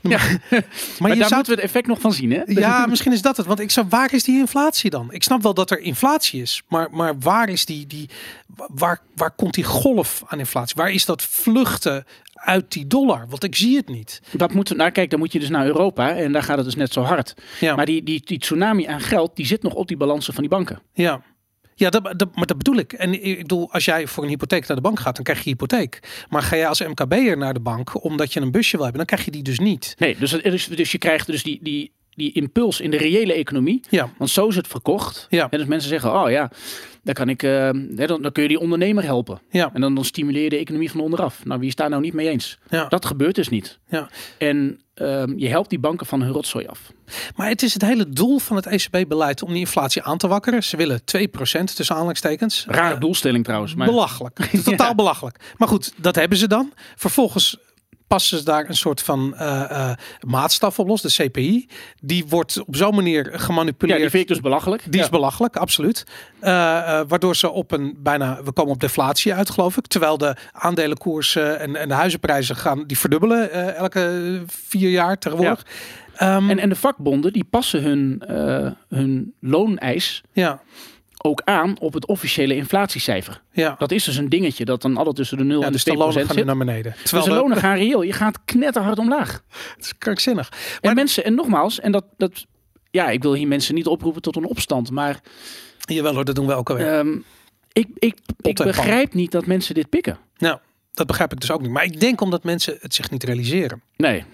Maar, 0.00 0.40
maar, 0.98 1.10
je 1.12 1.18
daar 1.18 1.28
zou... 1.28 1.34
moeten 1.34 1.44
we 1.44 1.50
het 1.54 1.60
effect 1.60 1.86
nog 1.86 2.00
van 2.00 2.12
zien, 2.12 2.30
hè? 2.32 2.42
Ja, 2.46 2.86
misschien 2.86 3.12
is 3.12 3.22
dat 3.22 3.36
het. 3.36 3.46
Want 3.46 3.60
ik 3.60 3.70
zou, 3.70 3.86
waar 3.88 4.14
is 4.14 4.24
die 4.24 4.38
inflatie 4.38 4.90
dan? 4.90 5.12
Ik 5.12 5.22
snap 5.22 5.42
wel 5.42 5.54
dat 5.54 5.70
er 5.70 5.78
inflatie 5.80 6.42
is, 6.42 6.62
maar, 6.68 6.88
maar 6.90 7.18
waar 7.18 7.48
is 7.48 7.64
die, 7.64 7.86
die 7.86 8.08
waar, 8.56 9.00
waar 9.16 9.30
komt 9.30 9.54
die 9.54 9.64
golf 9.64 10.22
aan 10.26 10.38
inflatie? 10.38 10.74
Waar 10.76 10.90
is 10.90 11.04
dat 11.04 11.22
vluchten 11.22 12.04
uit 12.34 12.72
die 12.72 12.86
dollar? 12.86 13.26
Want 13.28 13.44
ik 13.44 13.54
zie 13.56 13.76
het 13.76 13.88
niet. 13.88 14.20
Dat 14.30 14.52
moet, 14.54 14.76
nou 14.76 14.90
kijk, 14.90 15.10
dan 15.10 15.18
moet 15.18 15.32
je 15.32 15.40
dus 15.40 15.48
naar 15.48 15.66
Europa 15.66 16.14
en 16.16 16.32
daar 16.32 16.42
gaat 16.42 16.56
het 16.56 16.66
dus 16.66 16.74
net 16.76 16.92
zo 16.92 17.02
hard. 17.02 17.34
Ja, 17.60 17.74
Maar 17.76 17.86
die, 17.86 18.02
die, 18.02 18.22
die 18.24 18.38
tsunami 18.38 18.86
aan 18.86 19.00
geld, 19.00 19.36
die 19.36 19.46
zit 19.46 19.62
nog 19.62 19.74
op 19.74 19.88
die 19.88 19.96
balansen 19.96 20.32
van 20.32 20.42
die 20.42 20.52
banken. 20.52 20.80
ja. 20.92 21.22
Ja, 21.80 21.90
dat, 21.90 22.12
dat, 22.18 22.34
maar 22.36 22.46
dat 22.46 22.56
bedoel 22.56 22.76
ik. 22.76 22.92
En 22.92 23.24
ik 23.26 23.38
bedoel, 23.38 23.72
als 23.72 23.84
jij 23.84 24.06
voor 24.06 24.22
een 24.22 24.28
hypotheek 24.28 24.66
naar 24.66 24.76
de 24.76 24.82
bank 24.82 25.00
gaat, 25.00 25.14
dan 25.14 25.24
krijg 25.24 25.38
je 25.42 25.50
hypotheek. 25.50 26.24
Maar 26.28 26.42
ga 26.42 26.56
jij 26.56 26.68
als 26.68 26.80
MKB'er 26.80 27.36
naar 27.36 27.54
de 27.54 27.60
bank 27.60 28.04
omdat 28.04 28.32
je 28.32 28.40
een 28.40 28.50
busje 28.50 28.76
wil 28.76 28.84
hebben, 28.84 29.06
dan 29.06 29.16
krijg 29.16 29.24
je 29.24 29.30
die 29.30 29.42
dus 29.42 29.58
niet. 29.58 29.94
Nee, 29.98 30.16
dus, 30.18 30.32
is- 30.32 30.66
dus 30.66 30.92
je 30.92 30.98
krijgt 30.98 31.26
dus 31.26 31.42
die, 31.42 31.58
die, 31.62 31.92
die 32.20 32.32
impuls 32.32 32.80
in 32.80 32.90
de 32.90 32.96
reële 32.96 33.32
economie. 33.32 33.80
Ja, 33.88 34.10
Want 34.18 34.30
zo 34.30 34.48
is 34.48 34.56
het 34.56 34.66
verkocht. 34.68 35.26
Ja. 35.30 35.46
En 35.50 35.58
dus 35.58 35.66
mensen 35.66 35.88
zeggen, 35.88 36.12
oh 36.22 36.30
ja, 36.30 36.50
dan, 37.02 37.14
kan 37.14 37.28
ik, 37.28 37.42
eh, 37.42 37.50
hè, 37.96 38.06
dan, 38.06 38.22
dan 38.22 38.32
kun 38.32 38.42
je 38.42 38.48
die 38.48 38.58
ondernemer 38.60 39.04
helpen. 39.04 39.40
ja, 39.50 39.70
En 39.74 39.80
dan, 39.80 39.94
dan 39.94 40.04
stimuleer 40.04 40.42
je 40.42 40.48
de 40.50 40.56
economie 40.56 40.90
van 40.90 41.00
onderaf. 41.00 41.44
Nou, 41.44 41.60
wie 41.60 41.68
is 41.68 41.74
daar 41.74 41.88
nou 41.90 42.02
niet 42.02 42.12
mee 42.14 42.28
eens? 42.28 42.58
ja. 42.68 42.86
Dat 42.88 43.04
gebeurt 43.06 43.34
dus 43.34 43.48
niet. 43.48 43.78
ja. 43.88 44.08
En 44.38 44.80
ehm, 44.94 45.32
je 45.36 45.48
helpt 45.48 45.70
die 45.70 45.78
banken 45.78 46.06
van 46.06 46.22
hun 46.22 46.32
rotzooi 46.32 46.66
af. 46.66 46.92
Maar 47.36 47.48
het 47.48 47.62
is 47.62 47.72
het 47.72 47.82
hele 47.82 48.08
doel 48.08 48.38
van 48.38 48.56
het 48.56 48.66
ECB-beleid 48.66 49.42
om 49.42 49.48
die 49.50 49.58
inflatie 49.58 50.02
aan 50.02 50.18
te 50.18 50.28
wakkeren. 50.28 50.62
Ze 50.64 50.76
willen 50.76 51.00
2% 51.00 51.74
tussen 51.74 51.94
aanhalingstekens. 51.94 52.64
Rare 52.68 52.98
doelstelling 52.98 53.44
trouwens. 53.44 53.74
Maar 53.74 53.86
Belachelijk. 53.86 54.36
Totaal 54.64 54.88
Ja. 54.88 54.94
belachelijk. 54.94 55.36
Maar 55.56 55.68
goed, 55.68 55.92
dat 55.96 56.14
hebben 56.14 56.38
ze 56.38 56.48
dan. 56.48 56.72
Vervolgens 56.96 57.56
passen 58.10 58.38
ze 58.38 58.44
daar 58.44 58.68
een 58.68 58.76
soort 58.76 59.02
van 59.02 59.34
eh, 59.36 59.70
eh, 59.90 59.96
maatstaf 60.26 60.78
op 60.78 60.88
los, 60.88 61.02
de 61.02 61.08
CPI. 61.28 61.68
Die 62.00 62.24
wordt 62.28 62.60
op 62.66 62.76
zo'n 62.76 62.94
manier 62.94 63.30
Ja, 63.32 63.38
gemanipuleerd. 63.38 64.00
die 64.00 64.10
vind 64.10 64.22
ik 64.22 64.28
dus 64.28 64.40
belachelijk. 64.40 64.82
Die 64.84 64.96
Ja. 64.96 65.02
is 65.04 65.08
belachelijk, 65.08 65.56
absoluut. 65.56 66.04
Eh, 66.40 66.50
waardoor 67.08 67.36
ze 67.36 67.50
op 67.50 67.72
een 67.72 67.94
bijna, 67.98 68.42
we 68.42 68.52
komen 68.52 68.72
op 68.72 68.80
deflatie 68.80 69.34
uit, 69.34 69.50
geloof 69.50 69.76
ik. 69.76 69.86
Terwijl 69.86 70.18
de 70.18 70.36
aandelenkoersen 70.52 71.60
en, 71.60 71.76
en 71.76 71.88
de 71.88 71.94
huizenprijzen 71.94 72.56
gaan, 72.56 72.84
die 72.86 72.98
verdubbelen 72.98 73.74
elke 73.76 74.42
vier 74.46 74.90
jaar 74.90 75.18
tegenwoordig. 75.18 75.66
Ehm, 76.16 76.50
En, 76.50 76.58
en 76.58 76.68
de 76.68 76.74
vakbonden 76.76 77.32
die 77.32 77.44
passen 77.44 77.82
hun, 77.82 78.22
hun 78.88 79.34
looneis 79.40 80.22
ja, 80.32 80.60
ook 81.22 81.42
aan 81.44 81.78
op 81.80 81.92
het 81.92 82.06
officiële 82.06 82.54
inflatiecijfer. 82.56 83.42
ja. 83.52 83.74
Dat 83.78 83.90
is 83.90 84.04
dus 84.04 84.16
een 84.16 84.28
dingetje 84.28 84.64
dat 84.64 84.82
dan 84.82 84.96
altijd 84.96 85.16
tussen 85.16 85.36
de 85.38 85.44
0 85.44 85.58
ja, 85.58 85.66
en 85.66 85.66
de 85.66 85.72
dus 85.72 85.84
de 85.84 85.90
2 85.90 85.96
lonen 86.02 86.14
procent 86.14 86.38
zit. 86.38 86.46
naar 86.46 86.66
beneden. 86.66 86.92
Dus 86.92 87.02
Terwijl 87.02 87.24
de 87.24 87.30
de- 87.30 87.36
lonen 87.36 87.56
gaan 87.56 87.76
reëel. 87.76 88.02
Je 88.02 88.12
gaat 88.12 88.38
knetterhard 88.44 88.98
omlaag. 88.98 89.42
het 89.76 89.84
is 89.84 89.98
krankzinnig. 89.98 90.52
En 90.80 90.94
mensen, 90.94 91.24
en 91.24 91.34
nogmaals, 91.34 91.80
en 91.80 91.92
dat, 91.92 92.04
dat, 92.16 92.46
ja, 92.90 93.08
ik 93.10 93.22
wil 93.22 93.34
hier 93.34 93.48
mensen 93.48 93.74
niet 93.74 93.86
oproepen 93.86 94.22
tot 94.22 94.36
een 94.36 94.46
opstand, 94.46 94.90
maar 94.90 95.20
Jawel 95.80 96.14
hoor, 96.14 96.24
dat 96.24 96.34
doen 96.34 96.46
we 96.46 96.54
alweer. 96.54 96.86
ehm, 96.98 97.16
ik, 97.72 97.86
ik, 97.98 98.18
ik 98.40 98.54
pan. 98.54 98.66
begrijp 98.66 99.14
niet 99.14 99.30
dat 99.32 99.46
mensen 99.46 99.74
dit 99.74 99.88
pikken. 99.88 100.18
nou, 100.38 100.58
dat 100.92 101.06
begrijp 101.06 101.32
ik 101.32 101.40
dus 101.40 101.50
ook 101.50 101.60
niet. 101.60 101.70
Maar 101.70 101.84
ik 101.84 102.00
denk 102.00 102.20
omdat 102.20 102.44
mensen 102.44 102.76
het 102.80 102.94
zich 102.94 103.10
niet 103.10 103.24
realiseren. 103.24 103.82
Nee. 103.96 104.24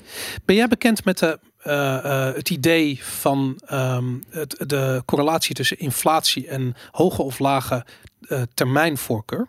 Ben 0.45 0.57
jij 0.57 0.69
bekend 0.69 1.05
met 1.05 1.19
de, 1.19 1.39
het 2.35 2.51
idee 2.51 3.01
van 3.03 3.61
ehm, 3.67 4.15
het, 4.31 4.55
de 4.67 5.03
correlatie 5.05 5.55
tussen 5.55 5.79
inflatie 5.79 6.49
en 6.49 6.75
hoge 6.91 7.23
of 7.23 7.39
lage 7.39 7.85
eh, 8.29 8.43
termijnvoorkeur? 8.55 9.47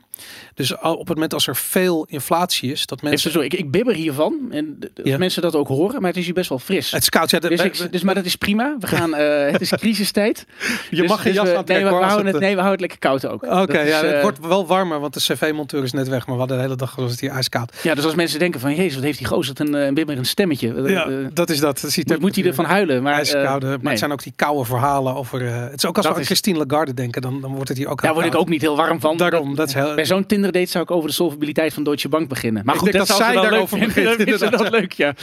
Dus 0.54 0.78
al- 0.78 0.94
op 0.94 1.00
het 1.08 1.14
moment 1.16 1.34
als 1.34 1.48
er 1.48 1.56
veel 1.56 2.06
inflatie 2.10 2.72
is, 2.72 2.86
dat 2.86 3.02
mensen... 3.02 3.32
zo, 3.32 3.40
ik, 3.40 3.54
ik 3.54 3.72
bibber 3.72 3.94
hiervan. 3.94 4.34
En 4.52 4.80
Ja. 5.04 5.18
mensen 5.18 5.42
dat 5.42 5.56
ook 5.56 5.68
horen, 5.68 6.00
maar 6.02 6.10
het 6.10 6.20
is 6.20 6.26
hier 6.26 6.34
best 6.34 6.50
wel 6.50 6.60
fris. 6.60 6.92
Het 6.92 7.02
is 7.02 7.10
koud. 7.10 7.30
Ja, 7.32 7.40
Dus, 7.40 7.62
ik, 7.62 7.92
dus 7.92 8.02
maar 8.04 8.16
dat 8.16 8.26
is 8.26 8.36
prima. 8.36 8.76
We 8.80 8.88
gaan, 8.88 9.16
eh, 9.16 9.52
het 9.52 9.62
is 9.62 9.70
crisistijd. 9.70 10.46
je 10.90 10.96
Dus- 10.96 11.10
mag 11.10 11.22
geen 11.22 11.34
dus 11.34 11.42
jas 11.42 11.56
aantrekken. 11.56 11.86
nee, 11.92 12.00
we, 12.00 12.06
houden 12.06 12.26
het, 12.26 12.36
het, 12.36 12.44
nee, 12.44 12.56
we 12.56 12.62
houden 12.62 12.72
het 12.72 12.80
lekker 12.80 13.00
koud 13.00 13.26
ook. 13.34 13.44
eh, 13.44 13.62
Oké, 13.62 13.74
Dat 13.74 13.88
ja, 13.88 14.02
het 14.04 14.14
eh, 14.14 14.22
wordt 14.22 14.40
wel 14.40 14.66
warmer, 14.68 15.00
want 15.00 15.14
de 15.14 15.20
cv-monteur 15.20 15.84
is 15.84 15.92
net 15.92 16.08
weg. 16.08 16.26
Maar 16.26 16.34
we 16.36 16.40
hadden 16.40 16.58
de 16.58 16.64
hele 16.64 16.76
dag 16.76 16.96
was 16.96 17.12
het 17.12 17.20
hier 17.20 17.30
ijskoud. 17.30 17.74
Ja, 17.84 17.96
dus 17.96 18.06
als 18.06 18.16
mensen 18.16 18.40
denken 18.40 18.60
van, 18.60 18.76
jezus, 18.76 18.94
wat 18.96 19.04
heeft 19.04 19.18
die 19.18 19.28
gozer 19.28 19.62
een, 19.62 19.76
eh, 19.76 19.86
een 19.86 19.94
bibber 19.94 20.18
een 20.18 20.26
stemmetje. 20.26 20.74
Eh, 20.74 20.90
Ja, 20.90 21.08
eh, 21.08 21.16
dat 21.34 21.50
is 21.50 21.60
dat. 21.60 21.82
dat 21.82 22.08
moet, 22.08 22.20
moet 22.20 22.36
hij 22.36 22.46
ervan 22.46 22.66
huilen? 22.66 23.04
Maar, 23.04 23.12
eh, 23.12 23.18
ijskoude, 23.18 23.66
maar 23.66 23.78
nee. 23.78 23.90
het 23.90 24.00
zijn 24.00 24.12
ook 24.12 24.24
die 24.24 24.34
koude 24.36 24.66
verhalen 24.66 25.16
over. 25.16 25.48
eh, 25.48 25.62
het 25.62 25.78
is 25.78 25.86
ook 25.86 25.96
als 25.96 26.06
Dat 26.06 26.06
we 26.06 26.10
aan 26.14 26.20
is- 26.20 26.26
Christine 26.26 26.58
Lagarde 26.66 26.94
denken, 26.94 27.22
dan, 27.22 27.42
dan 27.42 27.54
wordt 27.54 27.70
het 27.70 27.78
hier 27.78 27.88
ook. 27.88 28.02
Heel 28.02 28.14
word 28.14 28.26
ik 28.26 28.36
ook 28.36 28.50
niet 28.50 28.62
heel 28.68 28.76
warm 28.76 29.00
van. 29.00 29.18
Daarom, 29.18 29.56
dat 29.56 29.68
is 29.68 29.74
heel. 29.74 29.96
Bij 29.96 30.06
zo'n 30.06 30.26
Tinder 30.26 30.52
date 30.52 30.66
zou 30.66 30.84
ik 30.84 30.92
over 30.92 31.10
de 31.10 31.16
solvabiliteit 31.16 31.74
van 31.74 31.84
Deutsche 31.84 32.10
Bank 32.10 32.30
beginnen. 32.30 32.66
Maar 32.66 32.76
Ik 32.76 32.82
goed, 32.82 32.92
dat, 32.92 33.08
dat 33.08 33.18
zij 33.18 33.34
daarover 33.34 33.80
begint, 33.80 34.40
ze 34.40 34.50
dat 34.50 34.70
leuk, 34.70 34.92
ja. 34.94 35.14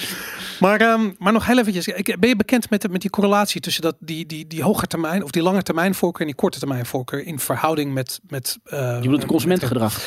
Maar, 0.61 0.81
ehm, 0.81 1.11
maar 1.19 1.33
nog 1.33 1.47
heel 1.47 1.59
eventjes. 1.59 1.87
ik- 1.89 2.17
Ben 2.21 2.29
je 2.29 2.37
bekend 2.37 2.71
met, 2.71 2.83
de, 2.83 2.89
met 2.89 3.01
die 3.01 3.11
correlatie 3.11 3.61
tussen 3.61 3.83
dat, 3.83 3.97
die, 3.99 4.27
die, 4.27 4.47
die 4.47 4.63
hoge 4.63 4.87
termijn 4.87 5.23
of 5.25 5.31
die 5.31 5.43
lange 5.43 5.63
termijn 5.63 5.95
voorkeur 5.95 6.21
en 6.21 6.27
die 6.27 6.35
korte 6.41 6.59
termijn 6.59 6.87
voorkeur 6.87 7.27
in 7.27 7.39
verhouding 7.39 7.93
met. 7.95 8.21
met 8.29 8.59
eh, 8.65 8.79
Je 8.95 9.01
bedoelt 9.01 9.23
het 9.23 9.27
consumentengedrag. 9.31 10.03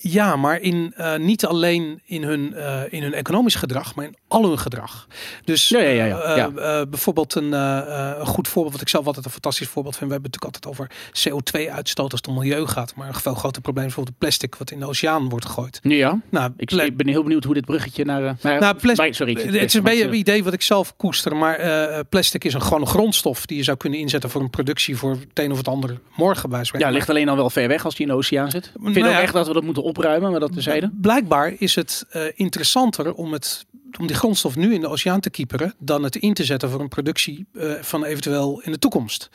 Ja, 0.00 0.36
maar 0.36 0.60
in, 0.60 0.92
eh, 0.96 1.16
niet 1.16 1.46
alleen 1.46 2.00
in 2.04 2.22
hun, 2.22 2.54
eh, 2.54 2.80
in 2.90 3.02
hun 3.02 3.14
economisch 3.14 3.54
gedrag, 3.54 3.94
maar 3.94 4.04
in 4.04 4.14
al 4.28 4.44
hun 4.48 4.58
gedrag. 4.58 5.06
Dus 5.44 5.68
Ja, 5.68 5.78
ja, 5.80 6.04
ja, 6.04 6.36
ja. 6.36 6.48
eh, 6.48 6.86
bijvoorbeeld 6.90 7.34
een, 7.34 7.52
een 7.52 8.26
goed 8.26 8.48
voorbeeld, 8.48 8.72
wat 8.72 8.82
ik 8.82 8.88
zelf 8.88 9.06
altijd 9.06 9.24
een 9.24 9.30
fantastisch 9.30 9.68
voorbeeld 9.68 9.96
vind. 9.96 10.10
We 10.10 10.14
hebben 10.14 10.30
het 10.32 10.40
natuurlijk 10.42 10.70
altijd 10.72 10.90
over 11.14 11.40
CO2-uitstoot 11.40 12.10
als 12.12 12.20
het 12.20 12.28
om 12.28 12.34
milieu 12.38 12.66
gaat. 12.66 12.94
Maar 12.94 13.08
een 13.08 13.14
veel 13.14 13.34
groter 13.34 13.62
probleem 13.62 13.86
is 13.86 13.94
bijvoorbeeld 13.94 14.16
het 14.20 14.28
plastic 14.28 14.54
wat 14.54 14.70
in 14.70 14.78
de 14.80 14.86
oceaan 14.86 15.28
wordt 15.28 15.46
gegooid. 15.46 15.80
Ja, 15.82 16.20
Nou, 16.30 16.52
ik, 16.56 16.96
ben 16.96 17.08
heel 17.08 17.22
benieuwd 17.22 17.44
hoe 17.44 17.54
dit 17.54 17.64
bruggetje 17.64 18.04
naar... 18.04 18.36
naar 18.42 18.60
Nou, 18.60 18.76
plas- 18.76 18.96
bij- 18.96 19.12
sorry. 19.12 19.34
het 19.34 19.54
is 19.54 19.74
een 19.74 19.82
beetje 19.82 20.04
een 20.04 20.14
idee 20.14 20.44
wat 20.44 20.52
ik 20.52 20.62
zelf 20.62 20.96
koester. 20.96 21.36
Maar 21.36 22.04
plastic 22.04 22.44
is 22.44 22.54
een 22.54 22.62
gewoon 22.62 22.80
een 22.80 22.86
grondstof 22.86 23.46
die 23.46 23.56
je 23.56 23.62
zou 23.62 23.76
kunnen 23.76 23.98
inzetten 23.98 24.30
voor 24.30 24.40
een 24.40 24.50
productie 24.50 24.96
voor 24.96 25.10
het 25.10 25.38
een 25.38 25.50
of 25.52 25.56
het 25.58 25.68
ander 25.68 25.98
morgen 26.16 26.50
bij. 26.50 26.60
Ja, 26.78 26.90
ligt 26.90 27.10
alleen 27.10 27.28
al 27.28 27.36
wel 27.36 27.50
ver 27.50 27.68
weg 27.68 27.84
als 27.84 27.94
die 27.94 28.06
in 28.06 28.12
de 28.12 28.18
oceaan 28.18 28.50
zit. 28.50 28.64
Ik 28.66 28.70
vind 28.82 28.94
Nou 28.94 29.06
ook 29.08 29.12
ja. 29.12 29.20
echt 29.20 29.32
dat 29.32 29.46
we 29.46 29.52
dat 29.52 29.62
moeten 29.62 29.70
opruimen, 29.80 30.30
maar 30.30 30.40
dat 30.40 30.52
tezijde. 30.52 30.90
Blijkbaar 31.00 31.54
is 31.58 31.74
het 31.74 32.06
eh, 32.10 32.22
interessanter 32.34 33.14
om, 33.14 33.32
het, 33.32 33.66
om 33.98 34.06
die 34.06 34.16
grondstof 34.16 34.56
nu 34.56 34.74
in 34.74 34.80
de 34.80 34.88
oceaan 34.88 35.20
te 35.20 35.30
kieperen 35.30 35.74
dan 35.78 36.02
het 36.02 36.16
in 36.16 36.34
te 36.34 36.44
zetten 36.44 36.70
voor 36.70 36.80
een 36.80 36.88
productie 36.88 37.46
eh, 37.54 37.72
van 37.80 38.04
eventueel 38.04 38.60
in 38.60 38.72
de 38.72 38.78
toekomst. 38.78 39.30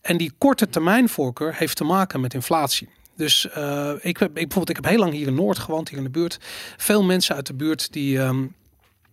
En 0.00 0.16
die 0.16 0.32
korte 0.38 0.68
termijn 0.68 1.08
voorkeur 1.08 1.54
heeft 1.54 1.76
te 1.76 1.84
maken 1.84 2.20
met 2.20 2.34
inflatie. 2.34 2.88
Dus 3.16 3.48
eh, 3.48 3.92
ik, 4.00 4.16
heb, 4.16 4.28
ik, 4.28 4.34
bijvoorbeeld, 4.34 4.68
ik 4.68 4.76
heb 4.76 4.84
heel 4.84 4.98
lang 4.98 5.12
hier 5.12 5.26
in 5.26 5.34
Noord 5.34 5.58
gewoond, 5.58 5.88
hier 5.88 5.98
in 5.98 6.04
de 6.04 6.10
buurt. 6.10 6.38
Veel 6.76 7.02
mensen 7.02 7.34
uit 7.34 7.46
de 7.46 7.54
buurt 7.54 7.92
die, 7.92 8.18
ehm, 8.18 8.46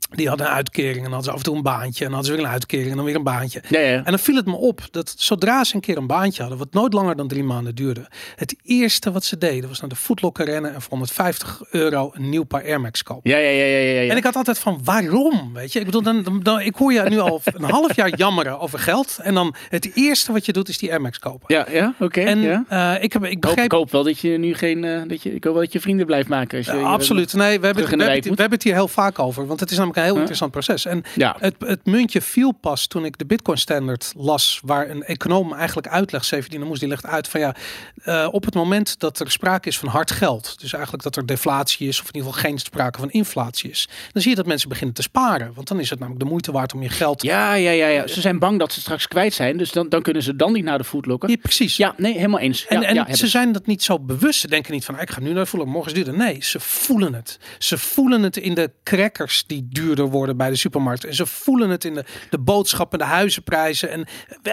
die 0.09 0.27
hadden 0.27 0.47
een 0.47 0.51
uitkering 0.53 0.95
en 0.95 1.03
dan 1.03 1.11
hadden 1.13 1.23
ze 1.23 1.31
af 1.31 1.37
en 1.37 1.43
toe 1.43 1.55
een 1.55 1.61
baantje. 1.61 2.05
En 2.05 2.11
dan 2.11 2.13
hadden 2.19 2.25
ze 2.31 2.37
weer 2.37 2.45
een 2.45 2.51
uitkering 2.53 2.89
en 2.89 2.95
dan 2.95 3.05
weer 3.05 3.15
een 3.15 3.23
baantje. 3.23 3.61
Ja, 3.69 3.79
ja. 3.79 3.95
En 3.95 4.03
dan 4.03 4.19
viel 4.19 4.35
het 4.35 4.45
me 4.45 4.55
op 4.55 4.81
dat 4.91 5.13
zodra 5.17 5.63
ze 5.63 5.75
een 5.75 5.81
keer 5.81 5.97
een 5.97 6.07
baantje 6.07 6.41
hadden, 6.41 6.59
wat 6.59 6.73
nooit 6.73 6.93
langer 6.93 7.15
dan 7.15 7.27
drie 7.27 7.43
maanden 7.43 7.75
duurde, 7.75 8.07
het 8.35 8.55
eerste 8.63 9.11
wat 9.11 9.23
ze 9.25 9.37
deden 9.37 9.69
was 9.69 9.79
naar 9.79 9.89
de 9.89 9.95
Footlocker 9.95 10.45
rennen 10.45 10.73
en 10.73 10.81
voor 10.81 10.89
150 10.89 11.61
euro 11.71 12.11
een 12.13 12.29
nieuw 12.29 12.43
paar 12.43 12.63
Air 12.63 12.81
Max 12.81 13.03
kopen. 13.03 13.31
Ja, 13.31 13.37
ja, 13.37 13.49
ja, 13.49 13.65
ja, 13.65 13.77
ja, 13.77 14.01
ja. 14.01 14.11
En 14.11 14.17
ik 14.17 14.23
had 14.23 14.35
altijd 14.35 14.59
van 14.59 14.79
waarom, 14.83 15.53
weet 15.53 15.73
je? 15.73 15.79
Ik 15.79 15.85
bedoel, 15.85 16.01
dan, 16.01 16.23
dan, 16.23 16.39
dan- 16.43 16.61
ik 16.61 16.75
hoor 16.75 16.93
je 16.93 17.01
nu 17.01 17.19
al 17.19 17.41
een 17.53 17.63
half 17.63 17.95
jaar 17.95 18.15
jammeren 18.15 18.59
over 18.59 18.79
geld 18.79 19.17
en 19.21 19.33
dan 19.33 19.55
het 19.69 19.91
eerste 19.93 20.31
wat 20.31 20.45
je 20.45 20.53
doet 20.53 20.69
is 20.69 20.77
die 20.77 20.91
Air 20.91 21.01
Max 21.01 21.19
kopen. 21.19 21.55
Ja, 21.55 21.65
ja, 21.71 21.93
oké. 21.99 22.21
En 22.21 22.39
ja. 22.39 22.65
eh, 22.69 23.03
ik 23.03 23.13
heb, 23.13 23.25
ik 23.25 23.39
begrijp 23.39 23.65
ik 23.65 23.71
hoop 23.71 23.91
wel 23.91 24.03
dat 24.03 24.19
je 24.19 24.29
nu 24.37 24.53
geen, 24.53 24.83
eh, 24.83 25.01
dat 25.07 25.23
je, 25.23 25.33
ik 25.35 25.43
hoop 25.43 25.53
wel 25.53 25.63
dat 25.63 25.73
je 25.73 25.79
vrienden 25.79 26.05
blijft 26.05 26.27
maken. 26.29 26.57
Als 26.57 26.65
je, 26.65 26.71
absoluut. 26.71 27.33
Nee, 27.33 27.59
we 27.59 27.65
hebben, 27.65 27.83
het, 27.83 27.95
we, 27.95 27.97
hebben 28.03 28.15
het, 28.15 28.23
we 28.23 28.29
hebben 28.41 28.57
het 28.57 28.63
hier 28.63 28.73
heel 28.73 28.87
vaak 28.87 29.19
over, 29.19 29.47
want 29.47 29.59
het 29.59 29.71
is 29.71 29.77
namelijk 29.77 29.96
een 29.97 30.03
heel 30.03 30.15
interessant 30.15 30.51
proces. 30.51 30.85
En 30.85 31.03
Ja, 31.15 31.35
Het, 31.39 31.55
het 31.59 31.85
muntje 31.85 32.21
viel 32.21 32.51
pas 32.51 32.87
toen 32.87 33.05
ik 33.05 33.17
de 33.17 33.25
Bitcoin 33.25 33.57
Standard 33.57 34.13
las, 34.17 34.59
waar 34.63 34.89
een 34.89 35.03
econoom 35.03 35.53
eigenlijk 35.53 35.87
uitlegt, 35.87 36.25
Severdien 36.25 36.63
Moes, 36.63 36.79
die 36.79 36.87
legt 36.87 37.05
uit 37.05 37.27
van 37.27 37.39
ja, 37.39 37.55
eh, 38.03 38.27
op 38.31 38.45
het 38.45 38.53
moment 38.53 38.99
dat 38.99 39.19
er 39.19 39.31
sprake 39.31 39.67
is 39.67 39.77
van 39.77 39.89
hard 39.89 40.11
geld, 40.11 40.59
dus 40.59 40.73
eigenlijk 40.73 41.03
dat 41.03 41.15
er 41.15 41.25
deflatie 41.25 41.87
is, 41.87 41.99
of 42.01 42.07
in 42.07 42.15
ieder 42.15 42.31
geval 42.31 42.49
geen 42.49 42.59
sprake 42.59 42.99
van 42.99 43.11
inflatie 43.11 43.69
is, 43.69 43.87
dan 44.11 44.21
zie 44.21 44.31
je 44.31 44.37
dat 44.37 44.45
mensen 44.45 44.69
beginnen 44.69 44.95
te 44.95 45.01
sparen. 45.01 45.51
Want 45.53 45.67
dan 45.67 45.79
is 45.79 45.89
het 45.89 45.99
namelijk 45.99 46.23
de 46.23 46.29
moeite 46.29 46.51
waard 46.51 46.73
om 46.73 46.81
je 46.81 46.89
geld. 46.89 47.23
ja, 47.23 47.53
ja, 47.53 47.71
ja, 47.71 47.87
ja. 47.87 48.07
Ze 48.07 48.21
zijn 48.21 48.39
bang 48.39 48.59
dat 48.59 48.73
ze 48.73 48.79
straks 48.79 49.07
kwijt 49.07 49.33
zijn, 49.33 49.57
dus 49.57 49.71
dan, 49.71 49.89
dan 49.89 50.01
kunnen 50.01 50.23
ze 50.23 50.35
dan 50.35 50.53
niet 50.53 50.63
naar 50.63 50.77
de 50.77 50.83
voet 50.83 51.05
lokken. 51.05 51.29
Ja, 51.29 51.35
precies. 51.41 51.77
Ja, 51.77 51.93
nee, 51.97 52.13
helemaal 52.13 52.39
eens. 52.39 52.65
En, 52.67 52.81
ja, 52.81 52.87
en 52.87 52.95
ja, 52.95 53.15
ze 53.15 53.27
zijn 53.27 53.51
dat 53.51 53.65
niet 53.65 53.83
zo 53.83 53.99
bewust. 53.99 54.39
Ze 54.39 54.47
denken 54.47 54.73
niet 54.73 54.85
van, 54.85 54.95
ah, 54.95 55.01
ik 55.01 55.09
ga 55.09 55.19
nu 55.19 55.33
naar 55.33 55.43
de 55.43 55.49
voelen, 55.49 55.69
morgen 55.69 55.93
is. 55.93 56.05
Nee, 56.05 56.37
ze 56.41 56.59
voelen 56.59 57.13
het. 57.13 57.39
Ze 57.57 57.77
voelen 57.77 58.23
het 58.23 58.37
in 58.37 58.53
de 58.53 58.71
crackers 58.83 59.43
die 59.47 59.67
duurder 59.87 60.09
worden 60.09 60.37
bij 60.37 60.49
de 60.49 60.55
supermarkt. 60.55 61.03
En 61.05 61.15
ze 61.15 61.25
voelen 61.25 61.69
het 61.69 61.85
in 61.85 61.93
de, 61.93 62.03
de 62.29 62.37
boodschappen, 62.39 62.99
de 62.99 63.05
huizenprijzen. 63.05 63.89
En 63.89 64.05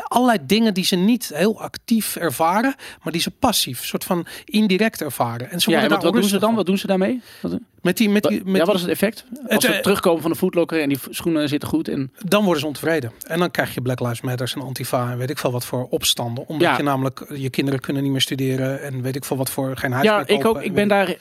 allerlei 0.03 0.39
dingen 0.47 0.75
die 0.75 0.85
ze 0.85 0.97
niet 0.97 1.31
heel 1.35 1.61
actief 1.61 2.17
ervaren, 2.17 2.75
maar 3.03 3.13
die 3.13 3.23
ze 3.23 3.31
passief, 3.31 3.85
soort 3.85 4.05
van 4.05 4.27
indirect 4.45 5.03
ervaren. 5.03 5.51
En 5.51 5.61
ze 5.61 5.71
Ja, 5.71 5.83
en 5.83 5.89
wat, 5.89 6.01
doen 6.01 6.23
ze 6.23 6.31
dan? 6.31 6.41
van. 6.41 6.55
Wat 6.55 6.67
doen 6.67 6.79
ze 6.79 6.87
daarmee? 6.87 7.23
Wat, 7.41 7.59
Met 7.83 7.97
die, 7.97 8.09
met 8.11 8.23
die, 8.23 8.43
met 8.45 8.57
ja, 8.57 8.65
wat 8.65 8.75
is 8.75 8.81
het 8.81 8.91
effect? 8.91 9.25
Als 9.49 9.65
ze 9.65 9.73
eh, 9.73 9.81
terugkomen 9.81 10.23
van 10.23 10.31
de 10.31 10.37
voetlokker 10.37 10.81
en 10.83 10.89
die 10.89 10.99
schoenen 11.11 11.49
zitten 11.49 11.69
goed. 11.69 11.89
En, 11.89 12.13
dan 12.25 12.43
worden 12.43 12.61
ze 12.61 12.67
ontevreden. 12.67 13.13
En 13.27 13.39
dan 13.39 13.51
krijg 13.51 13.75
je 13.75 13.81
Black 13.83 14.01
Lives 14.01 14.21
Matter 14.21 14.53
en 14.55 14.63
Antifa 14.63 15.11
en 15.11 15.19
weet 15.19 15.31
ik 15.31 15.39
veel 15.39 15.53
wat 15.53 15.65
voor 15.65 15.87
opstanden. 15.91 16.47
Omdat 16.47 16.69
Ja. 16.69 16.77
je 16.77 16.83
namelijk, 16.83 17.27
je 17.35 17.51
kinderen 17.51 17.81
kunnen 17.81 18.03
niet 18.03 18.13
meer 18.13 18.21
studeren 18.21 18.83
en 18.83 19.03
weet 19.03 19.17
ik 19.17 19.25
veel 19.25 19.37
wat 19.37 19.51
voor 19.51 19.77
geen 19.77 19.93
huis 19.93 20.05
ja, 20.05 20.21
ik 20.27 20.27
kopen 20.41 20.49
ook. 20.61 20.63
Ik 20.67 20.75
ben 20.75 20.89
daar. 20.89 21.17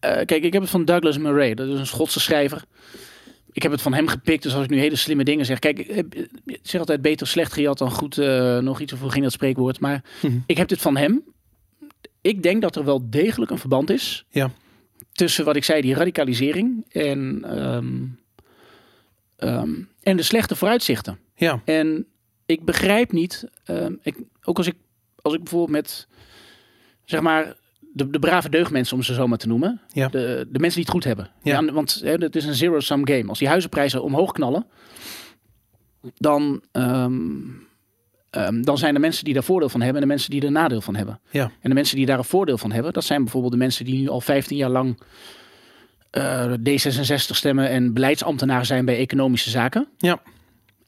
Kijk, 0.00 0.30
ik 0.30 0.52
heb 0.52 0.62
het 0.62 0.70
van 0.70 0.84
Douglas 0.84 1.18
Murray. 1.18 1.54
Dat 1.54 1.68
is 1.68 1.78
een 1.78 1.86
Schotse 1.86 2.20
schrijver. 2.20 2.64
Ik 3.52 3.62
heb 3.62 3.72
het 3.72 3.82
van 3.82 3.94
hem 3.94 4.06
gepikt. 4.08 4.42
Dus 4.42 4.54
als 4.54 4.64
ik 4.64 4.70
nu 4.70 4.78
hele 4.78 4.96
slimme 4.96 5.24
dingen 5.24 5.46
zeg. 5.46 5.58
Kijk, 5.58 5.78
ik 5.78 5.94
heb- 5.94 6.14
ik 6.14 6.58
zeg 6.62 6.80
altijd 6.80 7.02
beter 7.02 7.26
slecht 7.26 7.52
gejat 7.52 7.78
dan 7.78 7.90
goed. 7.90 8.18
eh, 8.18 8.58
nog 8.58 8.80
iets 8.80 8.92
of 8.92 9.00
hoe 9.00 9.10
ging 9.10 9.22
dat 9.24 9.32
spreekwoord. 9.32 9.80
Maar 9.80 10.04
Mhm. 10.22 10.38
ik 10.46 10.56
heb 10.56 10.68
dit 10.68 10.80
van 10.80 10.96
hem. 10.96 11.24
Ik 12.20 12.42
denk 12.42 12.62
dat 12.62 12.76
er 12.76 12.84
wel 12.84 13.10
degelijk 13.10 13.50
een 13.50 13.58
verband 13.58 13.90
is. 13.90 14.24
Ja. 14.28 14.50
Tussen 15.12 15.44
wat 15.44 15.56
ik 15.56 15.64
zei, 15.64 15.80
die 15.80 15.94
radicalisering. 15.94 16.84
En, 16.88 17.44
ehm, 17.44 17.94
ehm, 19.36 19.70
en 20.02 20.16
de 20.16 20.22
slechte 20.22 20.56
vooruitzichten. 20.56 21.18
Ja, 21.34 21.62
En 21.64 22.06
ik 22.46 22.64
begrijp 22.64 23.12
niet, 23.12 23.44
ehm, 23.64 23.94
ik, 24.02 24.16
ook 24.44 24.56
als 24.56 24.66
ik, 24.66 24.74
als 25.22 25.34
ik 25.34 25.38
bijvoorbeeld 25.40 25.70
met, 25.70 26.06
zeg 27.04 27.20
maar, 27.20 27.56
de, 27.92 28.10
de 28.10 28.18
brave 28.18 28.48
deugdmensen, 28.48 28.96
om 28.96 29.02
ze 29.02 29.14
zo 29.14 29.26
maar 29.26 29.38
te 29.38 29.48
noemen. 29.48 29.80
Ja. 29.92 30.08
De, 30.08 30.46
de 30.50 30.58
mensen 30.58 30.80
die 30.80 30.84
het 30.84 30.90
goed 30.90 31.04
hebben. 31.04 31.30
Ja. 31.42 31.60
Ja, 31.60 31.72
want 31.72 32.00
hè, 32.04 32.12
het 32.12 32.36
is 32.36 32.44
een 32.44 32.54
zero-sum 32.54 33.06
game. 33.08 33.28
Als 33.28 33.38
die 33.38 33.48
huizenprijzen 33.48 34.02
omhoog 34.02 34.32
knallen, 34.32 34.66
dan, 36.16 36.62
ehm, 36.72 37.14
ehm, 38.30 38.62
dan 38.62 38.78
zijn 38.78 38.94
er 38.94 39.00
mensen 39.00 39.24
die 39.24 39.34
daar 39.34 39.42
voordeel 39.42 39.68
van 39.68 39.80
hebben 39.80 40.02
en 40.02 40.08
de 40.08 40.14
mensen 40.14 40.30
die 40.30 40.42
er 40.42 40.52
nadeel 40.52 40.80
van 40.80 40.96
hebben. 40.96 41.20
Ja. 41.30 41.44
En 41.44 41.68
de 41.68 41.74
mensen 41.74 41.96
die 41.96 42.06
daar 42.06 42.18
een 42.18 42.24
voordeel 42.24 42.58
van 42.58 42.72
hebben, 42.72 42.92
dat 42.92 43.04
zijn 43.04 43.22
bijvoorbeeld 43.22 43.52
de 43.52 43.58
mensen 43.58 43.84
die 43.84 44.00
nu 44.00 44.08
al 44.08 44.20
15 44.20 44.56
jaar 44.56 44.70
lang 44.70 45.00
eh, 46.10 46.52
D66 46.52 47.14
stemmen 47.14 47.68
en 47.68 47.92
beleidsambtenaar 47.92 48.66
zijn 48.66 48.84
bij 48.84 48.96
economische 48.96 49.50
zaken. 49.50 49.88
Ja. 49.98 50.22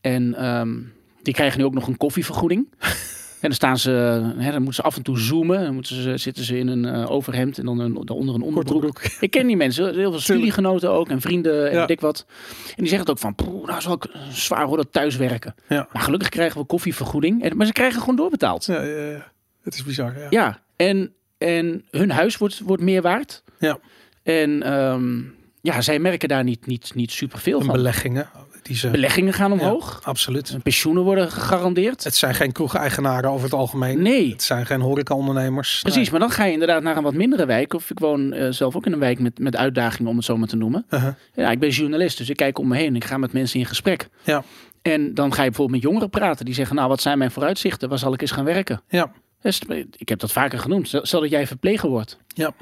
En 0.00 0.34
ehm, 0.34 0.78
die 1.22 1.34
krijgen 1.34 1.58
nu 1.58 1.64
ook 1.64 1.74
nog 1.74 1.86
een 1.86 1.96
koffievergoeding. 1.96 2.68
En 3.42 3.48
dan 3.48 3.52
staan 3.56 3.78
ze, 3.78 3.90
hè, 4.36 4.50
dan 4.50 4.54
moeten 4.62 4.74
ze 4.74 4.82
af 4.82 4.96
en 4.96 5.02
toe 5.02 5.18
zoomen. 5.18 5.60
Dan 5.64 5.74
moeten 5.74 6.02
ze, 6.02 6.16
zitten 6.16 6.44
ze 6.44 6.58
in 6.58 6.68
een 6.68 6.84
eh, 6.84 7.10
overhemd 7.10 7.58
en 7.58 7.64
dan 7.64 7.78
een, 7.78 7.92
daaronder 8.04 8.34
een 8.34 8.42
onderbroek. 8.42 8.80
broek. 8.80 9.02
Ik 9.20 9.30
ken 9.30 9.46
die 9.46 9.56
mensen, 9.56 9.94
heel 9.94 10.10
veel 10.10 10.20
studiegenoten 10.20 10.90
ook 10.90 11.08
en 11.08 11.20
vrienden 11.20 11.66
en 11.68 11.72
Ja. 11.74 11.80
weet 11.80 11.90
ik 11.90 12.00
wat. 12.00 12.26
En 12.28 12.74
die 12.76 12.88
zeggen 12.88 13.00
het 13.00 13.10
ook 13.10 13.18
van, 13.18 13.34
"Poeh, 13.34 13.66
nou 13.66 13.78
is 13.78 13.84
wel 13.86 14.00
zwaar 14.32 14.64
hoor 14.66 14.76
dat 14.76 14.92
thuiswerken. 14.92 15.54
Ja. 15.68 15.88
Maar 15.92 16.02
gelukkig 16.02 16.28
krijgen 16.28 16.60
we 16.60 16.66
koffievergoeding. 16.66 17.42
En, 17.42 17.56
maar 17.56 17.66
ze 17.66 17.72
krijgen 17.72 18.00
gewoon 18.00 18.16
doorbetaald. 18.16 18.64
Ja, 18.64 18.82
ja, 18.82 19.06
ja. 19.10 19.32
het 19.62 19.74
is 19.74 19.84
bizar. 19.84 20.18
Ja. 20.18 20.26
Ja, 20.30 20.60
en, 20.76 21.12
en 21.38 21.84
hun 21.90 22.10
huis 22.10 22.36
wordt, 22.38 22.60
wordt 22.60 22.82
meer 22.82 23.02
waard. 23.02 23.42
Ja. 23.58 23.78
En 24.22 24.62
ehm, 24.62 25.20
ja, 25.60 25.80
zij 25.80 25.98
merken 25.98 26.28
daar 26.28 26.44
niet, 26.44 26.66
niet, 26.66 26.94
niet 26.94 27.10
superveel 27.10 27.58
En 27.58 27.64
van. 27.64 27.74
beleggingen. 27.74 28.28
Die 28.62 28.76
ze, 28.76 28.90
Beleggingen 28.90 29.32
gaan 29.32 29.52
omhoog. 29.52 30.00
Ja, 30.00 30.08
absoluut. 30.08 30.50
En 30.50 30.62
pensioenen 30.62 31.02
worden 31.02 31.30
gegarandeerd. 31.30 32.04
Het 32.04 32.14
zijn 32.14 32.34
geen 32.34 32.52
kroegeigenaren 32.52 33.30
over 33.30 33.44
het 33.44 33.52
algemeen. 33.52 34.02
Nee. 34.02 34.30
Het 34.30 34.42
zijn 34.42 34.66
geen 34.66 34.80
horecaondernemers. 34.80 35.80
Precies, 35.82 36.10
maar 36.10 36.20
dan 36.20 36.30
ga 36.30 36.44
je 36.44 36.52
inderdaad 36.52 36.82
naar 36.82 36.96
een 36.96 37.02
wat 37.02 37.14
mindere 37.14 37.46
wijk. 37.46 37.74
Of 37.74 37.90
ik 37.90 37.98
woon 37.98 38.32
eh, 38.32 38.50
zelf 38.50 38.76
ook 38.76 38.86
in 38.86 38.92
een 38.92 38.98
wijk 38.98 39.18
met, 39.18 39.38
met 39.38 39.56
uitdagingen, 39.56 40.10
om 40.10 40.16
het 40.16 40.24
zo 40.24 40.36
maar 40.36 40.48
te 40.48 40.56
noemen. 40.56 40.84
Uh-huh. 40.90 41.14
Ja, 41.34 41.50
ik 41.50 41.58
ben 41.58 41.68
journalist, 41.68 42.18
dus 42.18 42.28
ik 42.28 42.36
kijk 42.36 42.58
om 42.58 42.68
me 42.68 42.76
heen. 42.76 42.96
Ik 42.96 43.04
ga 43.04 43.16
met 43.16 43.32
mensen 43.32 43.60
in 43.60 43.66
gesprek. 43.66 44.08
Ja. 44.22 44.44
En 44.82 45.14
dan 45.14 45.32
ga 45.32 45.42
je 45.42 45.48
bijvoorbeeld 45.48 45.82
met 45.82 45.90
jongeren 45.90 46.10
praten. 46.10 46.44
Die 46.44 46.54
zeggen, 46.54 46.76
nou, 46.76 46.88
wat 46.88 47.00
zijn 47.00 47.18
mijn 47.18 47.30
vooruitzichten? 47.30 47.88
Waar 47.88 47.98
zal 47.98 48.12
ik 48.12 48.20
eens 48.20 48.30
gaan 48.30 48.44
werken? 48.44 48.82
Ja. 48.88 49.12
Dus, 49.40 49.60
ik 49.96 50.08
heb 50.08 50.18
dat 50.18 50.32
vaker 50.32 50.58
genoemd. 50.58 50.88
Stel 51.02 51.20
dat 51.20 51.30
jij 51.30 51.46
verpleger 51.46 51.88
wordt. 51.88 52.18
Ja. 52.26 52.54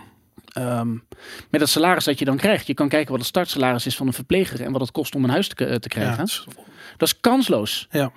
Ehm, 0.53 0.93
met 1.51 1.61
het 1.61 1.69
salaris 1.71 2.05
dat 2.05 2.19
je 2.19 2.25
dan 2.25 2.37
krijgt. 2.37 2.67
Je 2.67 2.75
kan 2.75 2.89
kijken 2.89 3.11
wat 3.11 3.19
het 3.19 3.29
startsalaris 3.29 3.87
is 3.87 3.97
van 3.97 4.07
een 4.07 4.13
verpleger. 4.13 4.61
En 4.63 4.73
wat 4.73 4.81
het 4.81 4.91
kost 4.91 5.15
om 5.15 5.25
een 5.25 5.31
huis 5.31 5.49
te, 5.49 5.55
te 5.55 5.65
Ja, 5.65 5.79
krijgen. 5.79 6.25
is- 6.25 6.45
Dat 6.97 7.09
is 7.09 7.21
kansloos. 7.21 7.87
ja. 7.91 8.13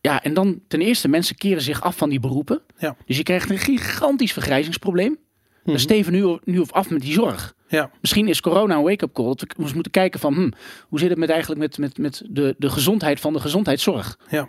Ja, 0.00 0.22
en 0.22 0.34
dan 0.34 0.60
ten 0.68 0.80
eerste, 0.80 1.08
mensen 1.08 1.36
keren 1.36 1.62
zich 1.62 1.80
af 1.82 1.96
van 1.96 2.08
die 2.08 2.20
beroepen. 2.20 2.60
Ja. 2.78 2.96
Dus 3.06 3.16
je 3.16 3.22
krijgt 3.22 3.50
een 3.50 3.58
gigantisch 3.58 4.32
vergrijzingsprobleem. 4.32 5.18
Mhm. 5.62 5.72
We 5.72 5.78
steven 5.78 6.12
nu, 6.12 6.38
nu 6.44 6.58
of 6.58 6.72
af 6.72 6.90
met 6.90 7.00
die 7.00 7.12
zorg. 7.12 7.54
Ja. 7.68 7.90
Misschien 8.00 8.28
is 8.28 8.40
corona 8.40 8.74
een 8.76 8.82
wake-up 8.82 9.12
call. 9.12 9.26
Dat 9.26 9.44
we 9.56 9.62
eens 9.62 9.72
moeten 9.74 9.92
kijken 9.92 10.20
van, 10.20 10.34
hm, 10.34 10.50
hoe 10.88 10.98
zit 10.98 11.08
het 11.10 11.18
met 11.18 11.30
eigenlijk 11.30 11.60
met, 11.60 11.78
met, 11.78 11.98
met 11.98 12.22
de, 12.30 12.54
de 12.58 12.70
gezondheid 12.70 13.20
van 13.20 13.32
de 13.32 13.40
gezondheidszorg? 13.40 14.18
Ja. 14.30 14.48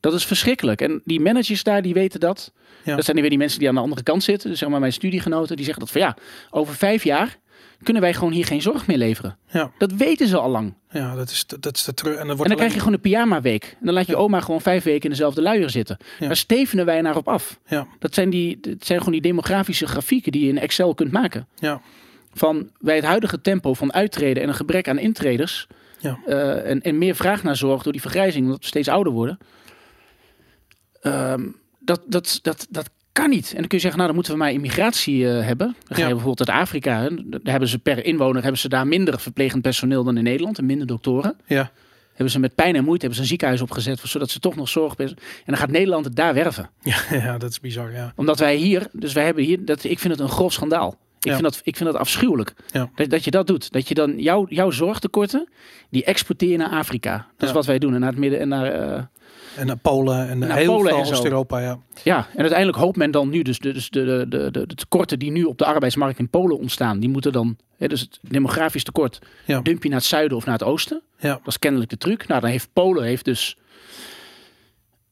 Dat 0.00 0.14
is 0.14 0.24
verschrikkelijk. 0.24 0.80
En 0.80 1.00
die 1.04 1.20
managers 1.20 1.62
daar, 1.62 1.82
die 1.82 1.94
weten 1.94 2.20
dat. 2.20 2.52
Ja. 2.84 2.96
Dat 2.96 3.04
zijn 3.04 3.20
weer 3.20 3.28
die 3.28 3.38
mensen 3.38 3.58
die 3.58 3.68
aan 3.68 3.74
de 3.74 3.80
andere 3.80 4.02
kant 4.02 4.22
zitten. 4.22 4.50
Dus 4.50 4.58
zeg 4.58 4.68
maar 4.68 4.80
mijn 4.80 4.92
studiegenoten, 4.92 5.56
die 5.56 5.64
zeggen 5.64 5.84
dat 5.84 5.92
van 5.92 6.00
ja, 6.00 6.16
over 6.50 6.74
vijf 6.74 7.04
jaar 7.04 7.38
kunnen 7.82 8.02
wij 8.02 8.14
gewoon 8.14 8.32
hier 8.32 8.44
geen 8.44 8.62
zorg 8.62 8.86
meer 8.86 8.98
leveren. 8.98 9.36
Ja. 9.50 9.70
Dat 9.78 9.92
weten 9.92 10.26
ze 10.26 10.38
al 10.38 10.50
lang. 10.50 10.74
Ja, 10.90 11.14
dat 11.14 11.30
is, 11.30 11.46
dat 11.60 11.76
is 11.76 11.84
de 11.84 11.94
terug. 11.94 12.16
En 12.16 12.26
dan 12.26 12.38
En 12.38 12.48
dan 12.48 12.56
krijg 12.56 12.72
je 12.72 12.78
gewoon 12.78 12.94
een 12.94 13.00
pyjama 13.00 13.40
week. 13.40 13.76
En 13.80 13.86
dan 13.86 13.94
laat 13.94 14.06
je 14.06 14.16
oma 14.16 14.40
gewoon 14.40 14.60
vijf 14.60 14.84
weken 14.84 15.02
in 15.02 15.10
dezelfde 15.10 15.42
luier 15.42 15.70
zitten. 15.70 15.96
Ja. 16.18 16.26
Daar 16.26 16.36
stevenen 16.36 16.84
wij 16.84 17.00
naar 17.00 17.16
op 17.16 17.28
af. 17.28 17.58
Ja. 17.66 17.86
Dat 17.98 18.14
zijn, 18.14 18.30
die, 18.30 18.60
dat 18.60 18.84
zijn 18.86 18.98
gewoon 18.98 19.12
die 19.12 19.22
demografische 19.22 19.86
grafieken 19.86 20.32
die 20.32 20.42
je 20.44 20.48
in 20.48 20.58
Excel 20.58 20.94
kunt 20.94 21.12
maken. 21.12 21.48
Ja. 21.54 21.80
Van 22.34 22.70
bij 22.78 22.96
het 22.96 23.04
huidige 23.04 23.40
tempo 23.40 23.74
van 23.74 23.92
uittreden 23.92 24.42
en 24.42 24.48
een 24.48 24.54
gebrek 24.54 24.88
aan 24.88 24.98
intreders. 24.98 25.66
Ja. 25.98 26.18
eh, 26.26 26.70
en, 26.70 26.82
en 26.82 26.98
meer 26.98 27.14
vraag 27.14 27.42
naar 27.42 27.56
zorg 27.56 27.82
door 27.82 27.92
die 27.92 28.00
vergrijzing, 28.00 28.44
omdat 28.44 28.60
we 28.60 28.66
steeds 28.66 28.88
ouder 28.88 29.12
worden. 29.12 29.38
Ehm, 31.00 31.46
dat, 31.78 32.00
dat, 32.06 32.38
dat, 32.42 32.66
dat 32.70 32.90
kan 33.12 33.30
niet. 33.30 33.48
En 33.50 33.56
dan 33.58 33.66
kun 33.66 33.76
je 33.76 33.82
zeggen, 33.82 33.94
nou 34.00 34.06
dan 34.06 34.14
moeten 34.14 34.32
we 34.32 34.38
maar 34.38 34.52
immigratie 34.52 35.28
eh, 35.28 35.46
hebben. 35.46 35.66
Dan 35.86 35.96
ga 35.96 36.02
Ja. 36.02 36.08
je 36.08 36.14
bijvoorbeeld 36.14 36.48
uit 36.50 36.58
Afrika. 36.60 37.00
Hè. 37.00 37.08
Daar 37.28 37.40
hebben 37.42 37.68
ze 37.68 37.78
per 37.78 38.04
inwoner 38.04 38.42
hebben 38.42 38.60
ze 38.60 38.68
daar 38.68 38.86
minder 38.86 39.20
verplegend 39.20 39.62
personeel 39.62 40.04
dan 40.04 40.16
in 40.16 40.22
Nederland 40.24 40.58
en 40.58 40.66
minder 40.66 40.86
doktoren. 40.86 41.36
Ja. 41.46 41.70
Hebben 42.12 42.30
ze 42.30 42.38
met 42.40 42.54
pijn 42.54 42.76
en 42.76 42.84
moeite 42.84 42.98
hebben 43.00 43.14
ze 43.14 43.20
een 43.22 43.28
ziekenhuis 43.28 43.60
opgezet, 43.60 44.00
zodat 44.04 44.30
ze 44.30 44.38
toch 44.40 44.56
nog 44.56 44.68
zorg. 44.68 44.94
En 44.96 45.14
dan 45.46 45.56
gaat 45.56 45.70
Nederland 45.70 46.04
het 46.04 46.16
daar 46.16 46.34
werven. 46.34 46.70
Ja, 46.82 46.96
ja, 47.24 47.38
dat 47.38 47.50
is 47.50 47.60
bizar. 47.60 47.92
Ja. 47.92 48.12
Omdat 48.16 48.38
wij 48.38 48.56
hier, 48.56 48.86
dus 48.92 49.12
wij 49.12 49.24
hebben 49.24 49.44
hier, 49.44 49.64
dat, 49.64 49.84
ik 49.84 49.98
vind 49.98 50.12
het 50.12 50.22
een 50.22 50.28
grof 50.28 50.52
schandaal. 50.52 50.96
Ik, 51.18 51.26
Ja. 51.26 51.32
vind, 51.32 51.42
dat, 51.44 51.60
ik 51.62 51.76
vind 51.76 51.90
dat 51.92 52.00
afschuwelijk. 52.00 52.52
Ja. 52.72 52.90
Dat, 52.94 53.10
dat 53.10 53.24
je 53.24 53.30
dat 53.30 53.46
doet. 53.46 53.72
Dat 53.72 53.88
je 53.88 53.94
dan 53.94 54.18
jouw, 54.18 54.46
jouw 54.48 54.70
zorgtekorten, 54.70 55.48
die 55.90 56.04
exporteer 56.04 56.50
je 56.50 56.56
naar 56.56 56.70
Afrika. 56.70 57.26
Dat 57.36 57.48
is 57.48 57.54
wat 57.54 57.66
wij 57.66 57.78
doen. 57.78 57.94
En 57.94 58.00
naar 58.00 58.10
het 58.10 58.18
midden 58.18 58.40
en 58.40 58.48
naar. 58.48 58.66
eh, 58.72 59.02
En 59.56 59.66
naar 59.66 59.76
Polen 59.76 60.28
en 60.28 60.38
Naar 60.38 60.56
heel 60.56 60.74
Polen 60.76 60.92
veel. 61.04 61.12
Oost-Europa. 61.12 61.58
Ja. 61.58 61.78
ja, 62.04 62.26
en 62.32 62.38
uiteindelijk 62.40 62.78
hoopt 62.78 62.96
men 62.96 63.10
dan 63.10 63.28
nu, 63.28 63.42
dus 63.42 63.58
de, 63.58 63.72
dus 63.72 63.90
de, 63.90 64.26
de, 64.28 64.50
de, 64.50 64.66
tekorten 64.66 65.18
die 65.18 65.30
nu 65.30 65.44
op 65.44 65.58
de 65.58 65.64
arbeidsmarkt 65.64 66.18
in 66.18 66.28
Polen 66.28 66.58
ontstaan, 66.58 66.98
die 67.00 67.08
moeten 67.08 67.32
dan, 67.32 67.56
hè, 67.76 67.86
dus 67.86 68.00
het 68.00 68.18
demografisch 68.22 68.84
tekort, 68.84 69.18
Ja. 69.46 69.60
dump 69.60 69.82
je 69.82 69.88
naar 69.88 69.98
het 69.98 70.06
zuiden 70.06 70.36
of 70.36 70.44
naar 70.44 70.58
het 70.58 70.64
oosten. 70.64 71.02
Ja. 71.18 71.28
Dat 71.28 71.46
is 71.46 71.58
kennelijk 71.58 71.90
de 71.90 71.96
truc. 71.98 72.26
Nou, 72.26 72.40
dan 72.40 72.50
heeft 72.50 72.68
Polen 72.72 73.04
heeft 73.04 73.24
dus 73.24 73.56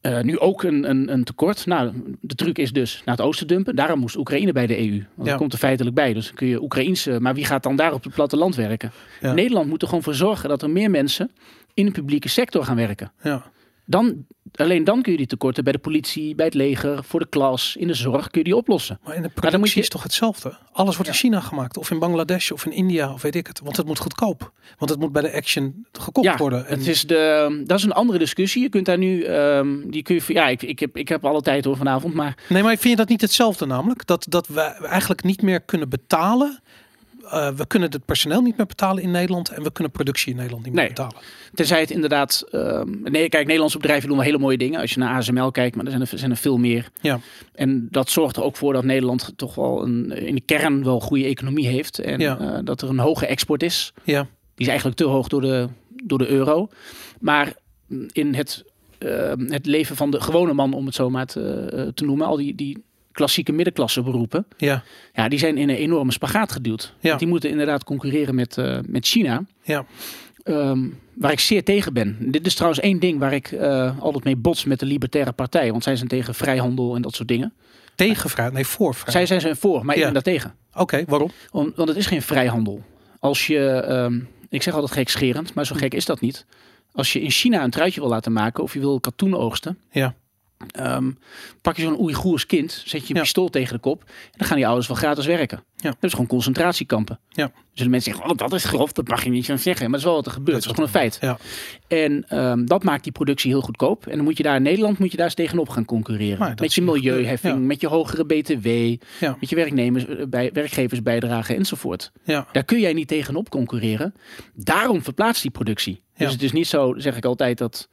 eh, 0.01 0.21
nu 0.21 0.39
ook 0.39 0.63
een, 0.63 0.89
een, 0.89 1.11
een 1.13 1.23
tekort. 1.23 1.65
Nou, 1.65 1.91
de 2.21 2.35
truc 2.35 2.57
is 2.57 2.71
dus 2.71 3.01
naar 3.05 3.15
het 3.15 3.25
oosten 3.25 3.47
dumpen. 3.47 3.75
Daarom 3.75 3.99
moest 3.99 4.15
Oekraïne 4.15 4.51
bij 4.51 4.67
de 4.67 4.77
EU. 4.79 4.91
Want 4.91 5.03
Ja. 5.17 5.23
dat 5.23 5.35
komt 5.37 5.53
er 5.53 5.59
feitelijk 5.59 5.95
bij. 5.95 6.13
Dus 6.13 6.25
dan 6.25 6.35
kun 6.35 6.47
je 6.47 6.61
Oekraïense, 6.61 7.19
maar 7.19 7.33
wie 7.33 7.45
gaat 7.45 7.63
dan 7.63 7.75
daar 7.75 7.93
op 7.93 8.03
het 8.03 8.13
platteland 8.13 8.55
werken? 8.55 8.91
Ja. 9.21 9.33
Nederland 9.33 9.67
moet 9.67 9.81
er 9.81 9.87
gewoon 9.87 10.03
voor 10.03 10.13
zorgen 10.15 10.49
dat 10.49 10.61
er 10.61 10.69
meer 10.69 10.89
mensen 10.89 11.31
in 11.73 11.85
de 11.85 11.91
publieke 11.91 12.29
sector 12.29 12.63
gaan 12.63 12.75
werken. 12.75 13.11
Ja. 13.21 13.51
Dan, 13.89 14.25
alleen 14.55 14.83
dan 14.83 15.01
kun 15.01 15.11
je 15.11 15.17
die 15.17 15.27
tekorten 15.27 15.63
bij 15.63 15.73
de 15.73 15.79
politie, 15.79 16.35
bij 16.35 16.45
het 16.45 16.53
leger, 16.53 17.03
voor 17.03 17.19
de 17.19 17.27
klas, 17.29 17.75
in 17.75 17.87
de 17.87 17.93
zorg, 17.93 18.29
kun 18.29 18.39
je 18.41 18.45
die 18.45 18.55
oplossen. 18.55 18.99
Maar 19.03 19.15
in 19.15 19.21
de 19.21 19.29
productie 19.29 19.59
moet 19.59 19.71
je- 19.71 19.79
is 19.79 19.89
toch 19.89 20.03
hetzelfde? 20.03 20.57
Alles 20.71 20.95
wordt 20.95 21.09
in 21.11 21.17
China 21.17 21.39
gemaakt. 21.39 21.77
Of 21.77 21.91
in 21.91 21.99
Bangladesh 21.99 22.51
of 22.51 22.65
in 22.65 22.71
India 22.71 23.13
of 23.13 23.21
weet 23.21 23.35
ik 23.35 23.47
het. 23.47 23.59
Want 23.63 23.77
het 23.77 23.85
moet 23.85 23.99
goedkoop. 23.99 24.51
Want 24.77 24.91
het 24.91 24.99
moet 24.99 25.11
bij 25.11 25.21
de 25.21 25.33
Action 25.33 25.85
gekocht 25.91 26.27
Ja, 26.27 26.37
worden. 26.37 26.67
En 26.67 26.77
het 26.77 26.87
is 26.87 27.01
de, 27.07 27.61
dat 27.65 27.77
is 27.77 27.83
een 27.83 27.91
andere 27.91 28.19
discussie. 28.19 28.61
Je 28.61 28.69
kunt 28.69 28.85
daar 28.85 28.97
nu, 28.97 29.23
ehm, 29.23 29.89
die 29.89 30.01
kun 30.03 30.15
je, 30.15 30.21
ja, 30.27 30.47
ik, 30.47 30.61
ik, 30.61 30.79
heb, 30.79 30.97
ik 30.97 31.07
heb 31.09 31.25
alle 31.25 31.41
tijd 31.41 31.65
hoor 31.65 31.77
vanavond, 31.77 32.13
maar 32.13 32.37
Nee, 32.49 32.63
maar 32.63 32.71
vind 32.77 32.89
je 32.89 32.95
dat 32.95 33.09
niet 33.09 33.21
hetzelfde 33.21 33.65
namelijk? 33.65 34.05
Dat, 34.05 34.25
dat 34.29 34.47
we 34.47 34.61
eigenlijk 34.61 35.23
niet 35.23 35.41
meer 35.41 35.61
kunnen 35.61 35.89
betalen. 35.89 36.59
Eh, 37.31 37.49
we 37.49 37.67
kunnen 37.67 37.91
het 37.91 38.05
personeel 38.05 38.41
niet 38.41 38.57
meer 38.57 38.65
betalen 38.65 39.03
in 39.03 39.11
Nederland. 39.11 39.49
En 39.49 39.63
we 39.63 39.71
kunnen 39.71 39.91
productie 39.93 40.29
in 40.31 40.35
Nederland 40.35 40.63
niet 40.65 40.73
meer 40.73 40.83
Nee. 40.83 40.93
betalen. 40.93 41.15
Tenzij 41.53 41.79
het 41.79 41.91
inderdaad. 41.91 42.43
ehm, 42.51 42.87
nee, 43.03 43.29
kijk, 43.29 43.43
Nederlandse 43.45 43.77
bedrijven 43.77 44.07
doen 44.07 44.17
wel 44.17 44.25
hele 44.25 44.37
mooie 44.37 44.57
dingen. 44.57 44.79
Als 44.81 44.93
je 44.93 44.99
naar 44.99 45.15
ASML 45.15 45.51
kijkt, 45.51 45.75
maar 45.75 45.85
er 45.85 45.91
zijn 45.91 46.03
er, 46.03 46.17
zijn 46.19 46.31
er 46.31 46.37
veel 46.37 46.57
meer. 46.57 46.89
Ja. 47.01 47.19
En 47.53 47.87
dat 47.91 48.09
zorgt 48.09 48.35
er 48.35 48.43
ook 48.43 48.55
voor 48.55 48.73
dat 48.73 48.83
Nederland 48.83 49.33
toch 49.35 49.55
wel 49.55 49.83
een, 49.83 50.11
in 50.11 50.35
de 50.35 50.41
kern 50.41 50.83
wel 50.83 50.99
goede 50.99 51.23
economie 51.25 51.67
heeft. 51.67 51.99
En 51.99 52.19
Ja. 52.19 52.39
eh, 52.39 52.59
dat 52.63 52.81
er 52.81 52.89
een 52.89 52.99
hoge 52.99 53.25
export 53.25 53.63
is. 53.63 53.93
Ja. 54.03 54.21
Die 54.21 54.29
is 54.55 54.67
eigenlijk 54.67 54.97
te 54.97 55.05
hoog 55.05 55.27
door 55.27 55.41
de, 55.41 55.67
door 56.03 56.17
de 56.17 56.27
euro. 56.27 56.67
Maar 57.19 57.53
in 58.11 58.33
het, 58.35 58.63
ehm, 58.97 59.45
het 59.51 59.65
leven 59.65 59.95
van 59.95 60.11
de 60.11 60.21
gewone 60.21 60.53
man, 60.53 60.73
om 60.73 60.85
het 60.85 60.95
zo 60.95 61.09
maar 61.09 61.25
te, 61.25 61.41
eh, 61.73 61.87
te 61.93 62.05
noemen, 62.05 62.27
al 62.27 62.37
die, 62.37 62.55
die 62.55 62.83
klassieke 63.19 63.51
middenklasse 63.51 64.01
beroepen, 64.01 64.45
Ja. 64.57 64.83
ja, 65.13 65.29
die 65.29 65.39
zijn 65.39 65.57
in 65.57 65.69
een 65.69 65.75
enorme 65.75 66.11
spagaat 66.11 66.51
geduwd. 66.51 66.93
Ja. 66.99 67.15
Die 67.17 67.27
moeten 67.27 67.49
inderdaad 67.49 67.83
concurreren 67.83 68.35
met, 68.35 68.57
eh, 68.57 68.77
met 68.87 69.05
China. 69.07 69.43
Ja. 69.63 69.85
Ehm, 70.43 70.79
waar 71.13 71.31
ik 71.31 71.39
zeer 71.39 71.63
tegen 71.63 71.93
ben. 71.93 72.17
Dit 72.19 72.45
is 72.45 72.53
trouwens 72.53 72.81
één 72.81 72.99
ding 72.99 73.19
waar 73.19 73.33
ik 73.33 73.51
eh, 73.51 73.99
altijd 73.99 74.23
mee 74.23 74.35
bots 74.35 74.65
met 74.65 74.79
de 74.79 74.85
Libertaire 74.85 75.31
Partij. 75.31 75.71
Want 75.71 75.83
zij 75.83 75.95
zijn 75.95 76.07
tegen 76.09 76.35
vrijhandel 76.35 76.95
en 76.95 77.01
dat 77.01 77.15
soort 77.15 77.27
dingen. 77.27 77.53
Tegen 77.95 78.29
vrij. 78.29 78.49
Nee, 78.49 78.65
voor 78.65 78.95
vrij. 78.95 79.11
Zij 79.11 79.25
zijn 79.25 79.41
ze 79.41 79.55
voor, 79.55 79.85
maar 79.85 79.95
ik 79.95 80.03
ben 80.03 80.13
daar 80.13 80.21
tegen. 80.21 80.53
Oké, 80.73 81.03
waarom? 81.07 81.31
Om, 81.51 81.71
want 81.75 81.89
het 81.89 81.97
is 81.97 82.05
geen 82.05 82.21
vrijhandel. 82.21 82.83
Als 83.19 83.47
je, 83.47 83.69
ehm, 83.69 84.19
ik 84.49 84.61
zeg 84.63 84.73
altijd 84.73 84.91
gekscherend, 84.91 85.53
maar 85.53 85.65
zo 85.65 85.75
gek 85.75 85.93
is 85.93 86.05
dat 86.05 86.21
niet. 86.21 86.45
Als 86.91 87.13
je 87.13 87.21
in 87.21 87.31
China 87.31 87.63
een 87.63 87.69
truitje 87.69 87.99
wil 87.99 88.09
laten 88.09 88.31
maken 88.33 88.63
of 88.63 88.73
je 88.73 88.79
wil 88.79 88.99
katoen 88.99 89.35
oogsten. 89.35 89.77
Ja. 89.91 90.15
Ehm, 90.67 91.11
pak 91.61 91.75
je 91.75 91.81
zo'n 91.81 91.99
Oeigoers 91.99 92.45
kind, 92.45 92.71
zet 92.85 93.01
je 93.01 93.09
een 93.09 93.15
Ja. 93.15 93.21
pistool 93.21 93.49
tegen 93.49 93.73
de 93.73 93.79
kop. 93.79 94.01
En 94.03 94.31
dan 94.37 94.47
gaan 94.47 94.57
die 94.57 94.65
ouders 94.67 94.87
wel 94.87 94.97
gratis 94.97 95.25
werken. 95.25 95.63
Ja. 95.75 95.89
Dat 95.89 96.03
is 96.03 96.11
gewoon 96.11 96.27
concentratiekampen. 96.27 97.19
Ja. 97.29 97.51
Dus 97.73 97.83
de 97.83 97.89
mensen 97.89 98.11
zeggen, 98.13 98.31
oh, 98.31 98.37
dat 98.37 98.53
is 98.53 98.63
grof, 98.63 98.91
dat 98.91 99.07
mag 99.07 99.23
je 99.23 99.29
niet 99.29 99.45
van 99.45 99.59
zeggen. 99.59 99.81
Maar 99.81 99.91
dat 99.91 99.99
is 99.99 100.05
wel 100.05 100.15
wat 100.15 100.25
er 100.25 100.31
gebeurt. 100.31 100.57
Dat 100.57 100.65
is 100.65 100.71
gewoon 100.71 100.85
een 100.85 100.91
feit. 100.99 101.17
Ja. 101.21 101.37
En 101.87 102.25
ehm, 102.29 102.65
dat 102.65 102.83
maakt 102.83 103.03
die 103.03 103.11
productie 103.11 103.51
heel 103.51 103.61
goedkoop. 103.61 104.07
En 104.07 104.15
dan 104.15 104.23
moet 104.23 104.37
je 104.37 104.43
daar 104.43 104.55
in 104.55 104.61
Nederland 104.61 104.99
moet 104.99 105.11
je 105.11 105.17
daar 105.17 105.25
eens 105.25 105.35
tegenop 105.35 105.69
gaan 105.69 105.85
concurreren. 105.85 106.39
Met 106.39 106.73
je 106.73 106.81
gebeuren, 106.81 107.03
milieuheffing, 107.03 107.53
ja. 107.53 107.59
met 107.59 107.81
je 107.81 107.87
hogere 107.87 108.25
BTW, 108.25 108.65
met 109.39 109.49
je 109.49 109.55
werknemers, 109.55 110.05
eh, 110.05 110.25
bij, 110.29 110.49
werkgeversbijdrage 110.53 111.53
enzovoort. 111.55 112.11
Ja. 112.23 112.47
Daar 112.51 112.63
kun 112.63 112.79
jij 112.79 112.93
niet 112.93 113.07
tegenop 113.07 113.49
concurreren. 113.49 114.13
Daarom 114.53 115.03
verplaatst 115.03 115.41
die 115.41 115.51
productie. 115.51 116.01
Dus 116.17 116.31
het 116.31 116.41
is 116.41 116.51
niet 116.51 116.67
zo, 116.67 116.93
zeg 116.97 117.17
ik 117.17 117.25
altijd, 117.25 117.57
dat, 117.57 117.89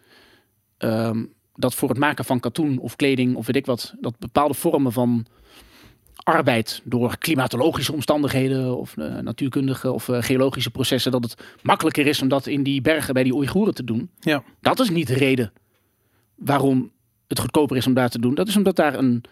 ehm, 0.79 1.25
dat 1.57 1.75
voor 1.75 1.89
het 1.89 1.99
maken 1.99 2.25
van 2.25 2.41
katoen 2.41 2.79
of 2.79 2.97
kleding 2.97 3.37
of 3.37 3.47
weet 3.47 3.57
ik 3.57 3.67
wat, 3.67 3.95
dat 4.01 4.19
bepaalde 4.19 4.55
vormen 4.55 4.93
van 4.93 5.27
arbeid 6.23 6.81
door 6.85 7.19
klimatologische 7.19 7.93
omstandigheden 7.93 8.77
of 8.79 8.97
eh, 8.97 9.19
natuurkundige 9.19 9.93
of 9.93 10.09
eh, 10.09 10.23
geologische 10.23 10.71
processen, 10.71 11.13
dat 11.13 11.23
het 11.23 11.35
makkelijker 11.63 12.07
is 12.07 12.23
om 12.23 12.29
dat 12.29 12.47
in 12.47 12.63
die 12.63 12.81
bergen 12.81 13.15
bij 13.15 13.23
die 13.23 13.35
Oeigoeren 13.35 13.75
te 13.75 13.85
doen. 13.85 14.11
Ja. 14.21 14.43
Dat 14.61 14.81
is 14.81 14.91
niet 14.91 15.07
de 15.07 15.15
reden 15.15 15.53
waarom 16.35 16.91
het 17.29 17.39
goedkoper 17.39 17.77
is 17.77 17.87
om 17.87 17.95
daar 17.95 18.09
te 18.11 18.19
doen. 18.19 18.35
Dat 18.35 18.49
is 18.49 18.57
omdat 18.57 18.77
daar 18.77 18.95
een. 18.99 19.25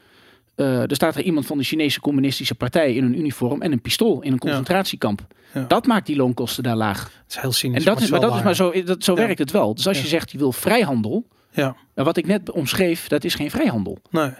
eh, 0.54 0.80
er 0.90 0.94
staat 0.94 1.16
er 1.16 1.22
iemand 1.22 1.46
van 1.46 1.58
de 1.58 1.64
Chinese 1.64 2.00
Communistische 2.00 2.54
Partij 2.54 2.94
in 2.94 3.04
een 3.04 3.18
uniform 3.18 3.62
en 3.62 3.72
een 3.72 3.80
pistool 3.80 4.22
in 4.22 4.32
een 4.32 4.38
concentratiekamp. 4.38 5.26
Ja. 5.54 5.64
Dat 5.64 5.86
maakt 5.86 6.06
die 6.06 6.16
loonkosten 6.16 6.62
daar 6.62 6.76
laag. 6.76 7.02
Het 7.02 7.12
is 7.28 7.36
heel 7.36 7.52
cynisch. 7.52 7.78
En 7.78 7.84
dat 7.84 8.02
is, 8.02 8.10
maar 8.10 8.20
dat 8.20 8.34
is 8.36 8.42
maar 8.42 8.54
zo, 8.54 8.82
dat, 8.84 9.04
zo 9.04 9.14
werkt 9.14 9.38
het 9.38 9.50
wel. 9.50 9.74
Dus 9.74 9.88
als 9.88 10.00
je 10.00 10.06
zegt 10.08 10.30
je 10.30 10.38
wil 10.38 10.52
vrijhandel, 10.52 11.26
Ja, 11.54 11.76
En 11.94 12.04
wat 12.04 12.16
ik 12.16 12.26
net 12.26 12.50
omschreef, 12.50 13.08
dat 13.08 13.24
is 13.24 13.34
geen 13.34 13.50
vrijhandel. 13.50 13.98
nee. 14.10 14.30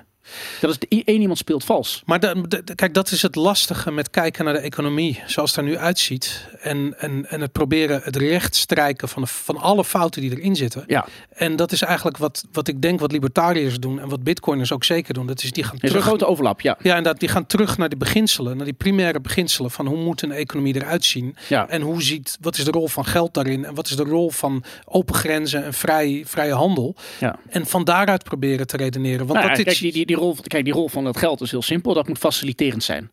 Dat 0.60 0.70
is 0.70 0.78
de, 0.78 1.02
één 1.04 1.20
iemand 1.20 1.38
speelt 1.38 1.64
vals. 1.64 2.02
Maar 2.06 2.20
de, 2.20 2.44
de- 2.48 2.64
de- 2.64 2.74
kijk, 2.74 2.94
dat 2.94 3.10
is 3.10 3.22
het 3.22 3.34
lastige 3.34 3.90
met 3.90 4.10
kijken 4.10 4.44
naar 4.44 4.54
de 4.54 4.60
economie 4.60 5.20
zoals 5.26 5.50
het 5.50 5.58
er 5.58 5.64
nu 5.64 5.76
uitziet. 5.78 6.46
En, 6.60 6.94
en, 6.98 7.26
en 7.30 7.40
het 7.40 7.52
proberen 7.52 8.00
het 8.04 8.16
recht 8.16 8.56
strijken 8.56 9.08
van, 9.08 9.28
van 9.28 9.56
alle 9.56 9.84
fouten 9.84 10.20
die 10.20 10.30
erin 10.36 10.56
zitten. 10.56 10.84
Ja, 10.86 11.06
En 11.28 11.56
dat 11.56 11.72
is 11.72 11.82
eigenlijk 11.82 12.16
wat, 12.16 12.44
wat 12.52 12.68
ik 12.68 12.82
denk 12.82 13.00
wat 13.00 13.12
libertariërs 13.12 13.78
doen 13.80 14.00
en 14.00 14.08
wat 14.08 14.22
bitcoiners 14.22 14.72
ook 14.72 14.84
zeker 14.84 15.14
doen. 15.14 15.26
Dat 15.26 15.42
is 15.42 15.52
die 15.52 15.62
gaan 15.64 15.72
er 15.72 15.78
is 15.78 15.82
een 15.82 15.88
terug. 15.88 16.04
grote 16.06 16.26
overlap. 16.26 16.60
Ja, 16.60 16.76
Ja, 16.82 16.88
inderdaad, 16.96 17.20
die 17.20 17.28
gaan 17.28 17.46
terug 17.46 17.78
naar 17.78 17.88
die 17.88 17.98
beginselen, 17.98 18.56
naar 18.56 18.64
die 18.64 18.74
primaire 18.74 19.20
beginselen 19.20 19.70
van 19.70 19.86
hoe 19.86 19.96
moet 19.98 20.22
een 20.22 20.32
economie 20.32 20.74
eruit 20.74 21.04
zien. 21.04 21.36
ja. 21.48 21.68
En 21.68 21.80
hoe 21.82 22.02
ziet, 22.02 22.38
wat 22.40 22.58
is 22.58 22.64
de 22.64 22.70
rol 22.70 22.88
van 22.88 23.04
geld 23.04 23.34
daarin? 23.34 23.64
En 23.64 23.74
wat 23.74 23.86
is 23.88 23.96
de 23.96 24.02
rol 24.04 24.30
van 24.30 24.64
open 24.84 25.14
grenzen 25.14 25.64
en 25.64 25.74
vrij, 25.74 26.22
vrije 26.26 26.52
handel? 26.54 26.96
ja. 27.20 27.38
En 27.48 27.66
van 27.66 27.84
daaruit 27.84 28.22
proberen 28.24 28.66
te 28.66 28.76
redeneren. 28.76 29.18
Want 29.26 29.32
Nou 29.32 29.42
ja, 29.42 29.48
dat 29.48 29.56
dit, 29.56 29.66
kijk, 29.66 29.78
die, 29.78 29.92
die, 29.92 30.06
die 30.06 30.13
rol, 30.16 30.36
kijk, 30.46 30.64
die 30.64 30.72
rol 30.72 30.88
van 30.88 31.04
het 31.04 31.16
geld 31.16 31.40
is 31.40 31.50
heel 31.50 31.62
simpel. 31.62 31.94
Dat 31.94 32.08
moet 32.08 32.18
faciliterend 32.18 32.82
zijn. 32.82 33.10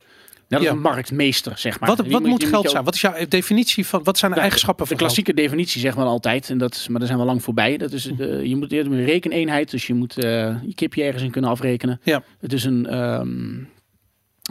Dat 0.48 0.60
is 0.60 0.66
Ja. 0.66 0.72
een 0.72 0.82
marktmeester, 0.82 1.58
zeg 1.58 1.80
maar. 1.80 1.90
wat, 1.90 1.98
Die 2.04 2.12
wat 2.12 2.24
moet 2.24 2.40
die 2.40 2.50
geld 2.50 2.70
zijn? 2.70 2.84
Wat 2.84 2.94
is 2.96 3.02
jouw 3.02 3.14
definitie 3.30 3.86
van, 3.88 4.04
wat 4.04 4.18
zijn 4.18 4.32
de 4.32 4.38
Ja, 4.38 4.44
eigenschappen 4.44 4.84
De 4.84 4.90
van 4.90 5.00
klassieke 5.00 5.34
definitie 5.34 5.82
zegt 5.82 5.98
men 5.98 6.06
altijd, 6.06 6.50
en 6.50 6.58
dat 6.58 6.76
is, 6.76 6.88
maar 6.88 7.00
daar 7.00 7.08
zijn 7.08 7.20
we 7.20 7.26
lang 7.26 7.44
voorbij. 7.44 7.78
Dat 7.78 7.92
is, 7.92 8.08
eh, 8.08 8.44
je 8.44 8.56
moet 8.56 8.72
eerder 8.72 8.94
een 8.94 9.06
rekeneenheid, 9.06 9.72
dus 9.72 9.88
je 9.88 9.94
moet 9.94 10.18
eh, 10.18 10.24
je 10.64 10.74
kipje 10.76 11.04
ergens 11.04 11.24
in 11.24 11.32
kunnen 11.32 11.50
afrekenen. 11.50 12.00
Ja. 12.04 12.24
Het 12.40 12.54
is 12.54 12.64
een, 12.64 12.86
ehm, 12.88 13.58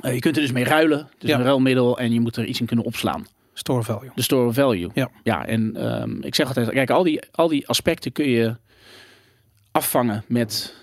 eh, 0.03 0.15
je 0.15 0.21
kunt 0.21 0.37
er 0.37 0.43
dus 0.43 0.53
mee 0.53 0.65
ruilen. 0.65 0.99
Het 0.99 1.23
is 1.25 1.29
Ja. 1.29 1.39
een 1.39 1.45
ruilmiddel 1.45 1.99
en 1.99 2.13
je 2.13 2.21
moet 2.21 2.37
er 2.37 2.45
iets 2.45 2.61
in 2.61 2.67
kunnen 2.67 2.85
opslaan. 2.85 3.27
Store 3.55 3.83
value. 3.83 4.11
De 4.15 4.23
store 4.23 4.53
value. 4.53 4.91
Ja. 4.95 5.11
ja 5.23 5.47
en 5.47 5.77
ehm, 5.77 6.23
ik 6.23 6.35
zeg 6.35 6.47
altijd, 6.47 6.71
kijk, 6.71 6.91
al 6.91 7.03
die, 7.03 7.21
al 7.33 7.49
die 7.49 7.69
aspecten 7.69 8.13
kun 8.13 8.29
je 8.29 8.57
afvangen 9.73 10.25
met, 10.29 10.75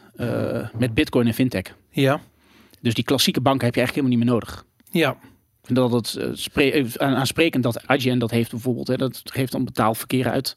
met 0.78 0.93
bitcoin 0.93 1.28
en 1.28 1.34
fintech. 1.34 1.76
Ja, 1.89 2.20
Dus 2.82 2.93
die 2.93 3.03
klassieke 3.03 3.41
banken 3.41 3.65
heb 3.65 3.76
je 3.76 3.82
eigenlijk 3.82 4.07
helemaal 4.07 4.28
niet 4.28 4.41
meer 4.43 4.51
nodig. 4.51 4.65
ja, 5.01 5.18
vind 5.63 5.78
dat 5.80 5.91
het 5.91 6.15
eh, 6.15 6.30
spre- 6.34 6.70
eh, 6.70 6.86
aan- 6.97 7.15
aansprekend 7.15 7.63
dat 7.63 7.84
IGN 7.88 8.18
dat 8.18 8.32
heeft 8.32 8.51
bijvoorbeeld. 8.51 8.88
Hè, 8.88 8.95
dat 8.97 9.22
geeft 9.24 9.51
dan 9.51 9.65
betaalverkeer 9.65 10.30
uit. 10.30 10.55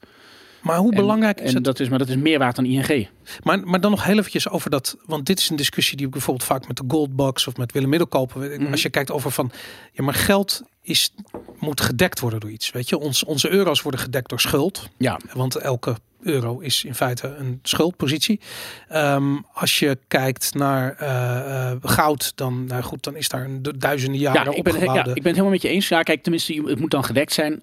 maar 0.62 0.76
hoe 0.78 0.90
En- 0.90 0.96
belangrijk 0.96 1.40
is 1.40 1.48
en 1.48 1.54
het? 1.54 1.64
Dat 1.64 1.80
is, 1.80 1.88
maar 1.88 1.98
dat 1.98 2.08
is 2.08 2.16
meer 2.16 2.38
waard 2.38 2.56
dan 2.56 2.64
ING. 2.64 3.08
Maar, 3.42 3.60
maar 3.68 3.80
dan 3.80 3.90
nog 3.90 4.04
heel 4.04 4.18
eventjes 4.18 4.48
over 4.48 4.70
dat, 4.70 4.96
want 5.06 5.26
dit 5.26 5.38
is 5.38 5.50
een 5.50 5.56
discussie 5.56 5.96
die 5.96 6.06
ik 6.06 6.12
bijvoorbeeld 6.12 6.46
vaak 6.48 6.66
met 6.68 6.76
de 6.76 6.84
Goldbox 6.88 7.46
of 7.46 7.56
met 7.56 7.72
Willem 7.72 7.88
Middelkoper, 7.88 8.60
Mhm. 8.60 8.70
als 8.70 8.82
je 8.82 8.90
kijkt 8.90 9.10
over 9.10 9.30
van, 9.30 9.50
ja 9.92 10.04
maar 10.04 10.14
geld 10.14 10.62
is, 10.82 11.14
moet 11.58 11.80
gedekt 11.80 12.20
worden 12.20 12.40
door 12.40 12.50
iets, 12.50 12.70
weet 12.70 12.88
je. 12.88 12.98
Ons, 12.98 13.24
onze 13.24 13.50
euro's 13.50 13.82
worden 13.82 14.00
gedekt 14.00 14.28
door 14.28 14.40
schuld, 14.40 14.88
Ja. 14.98 15.18
want 15.32 15.56
elke 15.56 15.96
euro 16.22 16.58
is 16.58 16.84
in 16.84 16.94
feite 16.94 17.34
een 17.38 17.58
schuldpositie. 17.62 18.40
Ehm, 18.88 19.36
als 19.52 19.78
je 19.78 19.98
kijkt 20.08 20.54
naar 20.54 20.94
eh, 20.98 21.70
eh, 21.70 21.76
goud, 21.82 22.32
dan, 22.34 22.64
nou 22.64 22.82
goed, 22.82 23.02
dan 23.04 23.16
is 23.16 23.28
daar 23.28 23.44
een 23.44 23.62
du- 23.62 23.76
duizenden 23.76 24.20
jaren 24.20 24.44
Ja, 24.50 24.56
ik 24.56 24.62
ben, 24.62 24.72
opgebouwde. 24.72 25.08
ja, 25.10 25.14
ik 25.14 25.22
ben 25.22 25.24
het 25.24 25.24
helemaal 25.32 25.50
met 25.50 25.62
je 25.62 25.68
eens. 25.68 25.88
Ja, 25.88 26.02
kijk, 26.02 26.22
tenminste, 26.22 26.62
het 26.66 26.80
moet 26.80 26.90
dan 26.90 27.04
gedekt 27.04 27.32
zijn. 27.32 27.62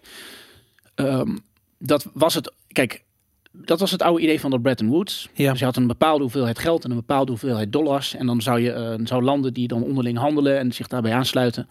Ehm, 0.96 1.36
dat 1.80 2.06
was 2.14 2.34
het. 2.34 2.54
Kijk, 2.72 3.04
dat 3.52 3.80
was 3.80 3.92
het 3.92 4.02
oude 4.02 4.22
idee 4.24 4.40
van 4.40 4.52
de 4.52 4.60
Bretton 4.60 4.88
Woods. 4.90 5.30
Ja. 5.34 5.50
Dus 5.52 5.60
je 5.60 5.66
had 5.66 5.76
een 5.76 5.88
bepaalde 5.88 6.22
hoeveelheid 6.22 6.60
geld 6.60 6.84
en 6.84 6.90
een 6.90 6.96
bepaalde 6.96 7.32
hoeveelheid 7.32 7.72
dollars. 7.72 8.16
En 8.16 8.26
dan 8.26 8.42
zou 8.42 8.60
je 8.60 8.72
eh, 8.72 8.94
zou 9.04 9.24
landen 9.24 9.54
die 9.54 9.68
dan 9.68 9.84
onderling 9.84 10.18
handelen 10.18 10.58
en 10.60 10.72
zich 10.72 10.88
daarbij 10.88 11.14
aansluiten. 11.14 11.68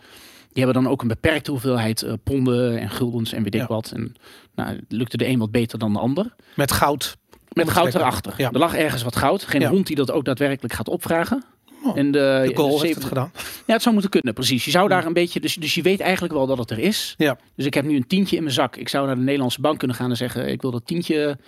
Die 0.57 0.65
hebben 0.65 0.83
dan 0.83 0.93
ook 0.93 1.03
een 1.03 1.09
beperkte 1.09 1.51
hoeveelheid 1.51 2.03
eh, 2.03 2.13
ponden 2.25 2.79
en 2.79 2.91
guldens 2.91 3.33
en 3.33 3.43
weet 3.43 3.55
ik 3.55 3.61
Ja. 3.61 3.67
wat. 3.67 3.91
En 3.95 4.15
nou, 4.55 4.69
het 4.77 4.85
lukte 4.89 5.17
de 5.17 5.27
een 5.27 5.39
wat 5.39 5.51
beter 5.51 5.79
dan 5.79 5.93
de 5.93 5.99
ander. 5.99 6.35
Met 6.55 6.73
goud. 6.73 7.17
Met 7.53 7.71
goud 7.71 7.95
erachter. 7.95 8.35
Ja. 8.37 8.51
Er 8.53 8.59
lag 8.59 8.75
ergens 8.75 9.03
wat 9.03 9.17
goud. 9.17 9.43
Geen 9.45 9.65
hond 9.67 9.87
die 9.87 9.97
dat 9.97 10.11
ook 10.11 10.25
daadwerkelijk 10.25 10.75
gaat 10.75 10.89
opvragen. 10.89 11.45
Oh, 11.89 11.99
en 11.99 12.11
de, 12.11 12.45
De 12.49 12.57
goal 12.57 12.79
de 12.79 12.87
heeft 12.87 12.99
het 12.99 13.05
gedaan. 13.09 13.31
ja, 13.67 13.73
het 13.73 13.83
zou 13.83 13.93
moeten 13.95 14.11
kunnen, 14.13 14.35
precies. 14.35 14.65
Je 14.65 14.71
zou 14.71 14.89
daar 14.89 15.07
een 15.07 15.13
beetje, 15.13 15.41
dus, 15.41 15.55
dus 15.55 15.75
je 15.75 15.83
weet 15.83 16.01
eigenlijk 16.01 16.33
wel 16.35 16.47
dat 16.47 16.59
het 16.59 16.71
er 16.71 16.79
is. 16.79 17.15
Ja. 17.19 17.37
Dus 17.55 17.67
ik 17.67 17.75
heb 17.75 17.85
nu 17.85 17.97
een 17.97 18.07
tientje 18.07 18.37
in 18.37 18.43
mijn 18.43 18.55
zak. 18.55 18.77
Ik 18.77 18.89
zou 18.89 19.07
naar 19.07 19.15
de 19.17 19.23
Nederlandse 19.23 19.61
bank 19.61 19.79
kunnen 19.79 19.97
gaan 19.97 20.11
en 20.11 20.17
zeggen: 20.17 20.49
ik 20.49 20.63
wil 20.63 20.71
dat 20.71 20.83
tientje 20.87 21.39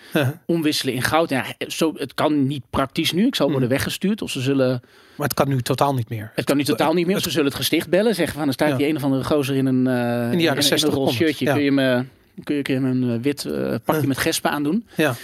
omwisselen 0.47 0.95
in 0.95 1.03
goud. 1.03 1.31
Ja, 1.31 1.45
zo, 1.59 1.93
het 1.97 2.15
kan 2.15 2.47
niet 2.47 2.63
praktisch 2.71 3.13
nu. 3.13 3.27
Ik 3.27 3.35
zal 3.35 3.51
worden 3.51 3.69
weggestuurd. 3.69 4.23
Of 4.23 4.31
ze 4.31 4.41
zullen. 4.41 4.81
Maar 5.17 5.27
het 5.29 5.37
kan 5.37 5.49
nu 5.49 5.61
totaal 5.63 5.95
niet 5.95 6.09
meer. 6.09 6.33
Het 6.35 6.45
kan 6.45 6.57
nu 6.57 6.65
totaal 6.65 6.93
niet 6.95 7.07
meer. 7.07 7.21
Ze 7.21 7.31
zullen 7.31 7.47
het 7.47 7.55
gesticht 7.55 7.89
bellen. 7.89 8.15
Zeggen 8.15 8.39
van: 8.39 8.47
er 8.47 8.53
staat 8.53 8.69
Ja. 8.69 8.77
die 8.77 8.87
een 8.89 8.97
of 8.97 9.05
andere 9.05 9.25
gozer 9.25 9.57
in 9.57 9.67
een. 9.67 9.87
eh, 9.87 10.33
In 10.33 10.37
de 10.39 10.43
jaren 10.43 10.57
een 10.57 10.63
60 10.63 10.89
roze 10.89 10.97
kon 11.01 11.07
het, 11.07 11.15
shirtje. 11.17 11.45
ja. 11.45 11.53
Kun 11.55 11.63
je 11.63 11.73
me. 11.73 12.05
Kun 12.43 12.57
je, 12.57 12.75
een 12.75 13.11
eh, 13.11 13.23
wit 13.23 13.45
eh, 13.45 13.75
pakje 13.85 14.07
met 14.07 14.19
gespen 14.19 14.51
aandoen? 14.51 14.87
Ja. 14.97 15.15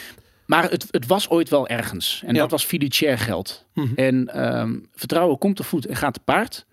Maar 0.47 0.71
het, 0.71 0.87
het 0.91 1.07
was 1.07 1.29
ooit 1.29 1.49
wel 1.49 1.69
ergens. 1.69 2.23
En 2.27 2.35
Ja. 2.35 2.41
dat 2.41 2.51
was 2.51 2.65
fiduciair 2.65 3.19
geld. 3.19 3.67
Mhm. 3.75 3.95
En 3.95 4.29
ehm, 4.29 4.79
vertrouwen 4.95 5.39
komt 5.39 5.57
te 5.57 5.63
voet 5.63 5.87
en 5.87 5.97
gaat 5.97 6.15
te 6.15 6.21
paard. 6.25 6.67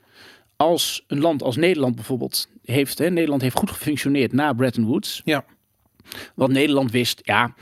Als 0.55 1.03
een 1.07 1.19
land 1.19 1.43
als 1.43 1.55
Nederland 1.55 1.95
bijvoorbeeld 1.95 2.47
heeft, 2.63 2.97
hè, 2.97 3.09
Nederland 3.09 3.41
heeft 3.41 3.55
goed 3.57 3.71
gefunctioneerd 3.71 4.33
na 4.33 4.53
Bretton 4.53 4.85
Woods. 4.85 5.21
Ja. 5.25 5.45
Want 6.35 6.51
Nederland 6.51 6.91
wist, 6.91 7.19
ja, 7.23 7.55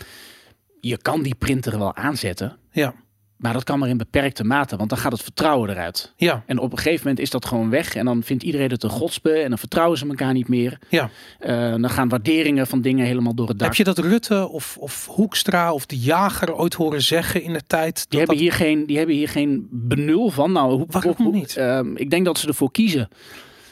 je 0.82 0.97
kan 0.97 1.22
die 1.22 1.36
printer 1.36 1.78
wel 1.80 1.95
aanzetten, 1.95 2.57
Ja. 2.72 2.93
Maar 3.40 3.54
dat 3.54 3.64
kan 3.64 3.80
maar 3.80 3.90
in 3.90 3.98
beperkte 3.98 4.44
mate, 4.44 4.76
want 4.78 4.90
dan 4.90 4.98
gaat 4.98 5.12
het 5.12 5.22
vertrouwen 5.24 5.70
eruit. 5.70 6.14
Ja. 6.16 6.44
En 6.46 6.60
op 6.60 6.72
een 6.72 6.78
gegeven 6.78 7.00
moment 7.08 7.20
is 7.20 7.30
dat 7.30 7.46
gewoon 7.46 7.70
weg 7.70 7.96
en 7.96 8.06
dan 8.06 8.24
vindt 8.24 8.44
iedereen 8.44 8.70
het 8.70 8.84
een 8.84 8.90
godspe 8.90 9.32
en 9.32 9.50
dan 9.50 9.58
vertrouwen 9.58 9.98
ze 9.98 10.08
elkaar 10.08 10.34
niet 10.34 10.48
meer. 10.48 10.80
Ja. 10.90 11.10
Eh, 11.40 11.70
dan 11.72 11.90
gaan 11.90 12.10
waarderingen 12.10 12.68
van 12.68 12.82
dingen 12.82 13.06
helemaal 13.06 13.34
door 13.36 13.48
het 13.48 13.60
dak. 13.60 13.68
Heb 13.68 13.78
je 13.78 13.84
dat 13.84 13.98
Rutte 13.98 14.48
of, 14.48 14.78
of 14.80 15.08
Hoekstra 15.08 15.74
of 15.74 15.86
de 15.86 15.98
jager 15.98 16.56
ooit 16.56 16.74
horen 16.74 17.02
zeggen 17.02 17.42
in 17.44 17.54
de 17.54 17.64
tijd? 17.68 17.96
Dat 17.96 18.06
Die 18.10 18.20
hebben, 18.20 18.38
dat- 18.38 18.46
hier 18.46 18.54
geen, 18.54 18.86
die 18.86 18.98
hebben 18.98 19.16
hier 19.16 19.30
geen 19.30 19.68
benul 19.72 20.30
van. 20.30 20.52
Nou, 20.52 20.72
hoe, 20.74 20.86
Waarom 20.90 21.16
hoe- 21.18 21.32
niet? 21.34 21.58
ehm, 21.58 21.96
ik 21.96 22.10
denk 22.10 22.26
dat 22.26 22.38
ze 22.38 22.48
ervoor 22.48 22.72
kiezen. 22.72 23.08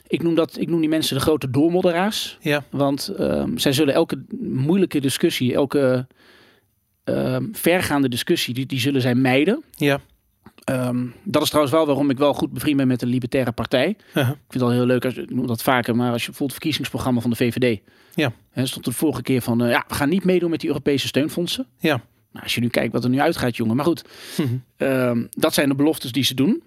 Ik 0.08 0.24
noem, 0.24 0.36
dat, 0.36 0.58
ik 0.60 0.70
noem 0.70 0.80
die 0.80 0.90
mensen 0.90 1.16
de 1.16 1.22
grote 1.22 1.50
doormodderaars. 1.50 2.38
Ja. 2.42 2.64
Want 2.70 3.08
ehm, 3.08 3.58
zij 3.58 3.72
zullen 3.72 3.94
elke 3.94 4.24
moeilijke 4.40 5.00
discussie, 5.02 5.54
elke 5.54 6.08
ehm, 7.08 7.46
vergaande 7.52 8.10
discussie, 8.10 8.54
die, 8.54 8.66
die 8.66 8.80
zullen 8.80 9.02
zij 9.02 9.16
mijden. 9.16 9.64
Ja. 9.76 10.00
Ehm, 10.64 11.06
dat 11.24 11.42
is 11.42 11.48
trouwens 11.48 11.76
wel 11.76 11.86
waarom 11.86 12.10
ik 12.10 12.18
wel 12.18 12.34
goed 12.34 12.52
bevriend 12.54 12.78
ben 12.78 12.88
met 12.88 13.00
de 13.00 13.06
Libertaire 13.06 13.52
Partij. 13.52 13.96
Uh-huh. 14.10 14.30
Ik 14.30 14.36
vind 14.50 14.54
het 14.54 14.62
al 14.62 14.72
heel 14.72 14.86
leuk, 14.86 15.06
als, 15.06 15.16
ik 15.18 15.30
noem 15.34 15.48
dat 15.48 15.62
vaker, 15.62 15.96
maar 15.96 16.12
als 16.12 16.22
je 16.22 16.28
bijvoorbeeld 16.28 16.52
het 16.52 16.52
verkiezingsprogramma 16.52 17.22
van 17.22 17.30
de 17.30 17.36
VVD. 17.36 17.80
Ja. 18.16 18.32
Hè, 18.52 18.66
stond 18.66 18.86
de 18.86 18.92
vorige 18.92 19.22
keer 19.22 19.42
van, 19.42 19.64
eh, 19.64 19.70
ja, 19.72 19.84
we 19.88 19.94
gaan 19.94 20.10
niet 20.10 20.24
meedoen 20.24 20.50
met 20.50 20.60
die 20.60 20.70
Europese 20.70 21.08
steunfondsen. 21.08 21.66
Ja. 21.80 22.02
Nou, 22.32 22.44
als 22.44 22.56
je 22.56 22.62
nu 22.62 22.68
kijkt 22.68 22.94
wat 22.94 23.04
er 23.04 23.10
nu 23.10 23.20
uitgaat, 23.20 23.56
jongen. 23.56 23.76
Maar 23.76 23.86
goed, 23.86 24.04
Mhm. 24.38 24.48
Ehm, 24.78 25.26
dat 25.30 25.54
zijn 25.54 25.70
de 25.70 25.76
beloftes 25.76 26.12
die 26.12 26.24
ze 26.24 26.34
doen. 26.34 26.64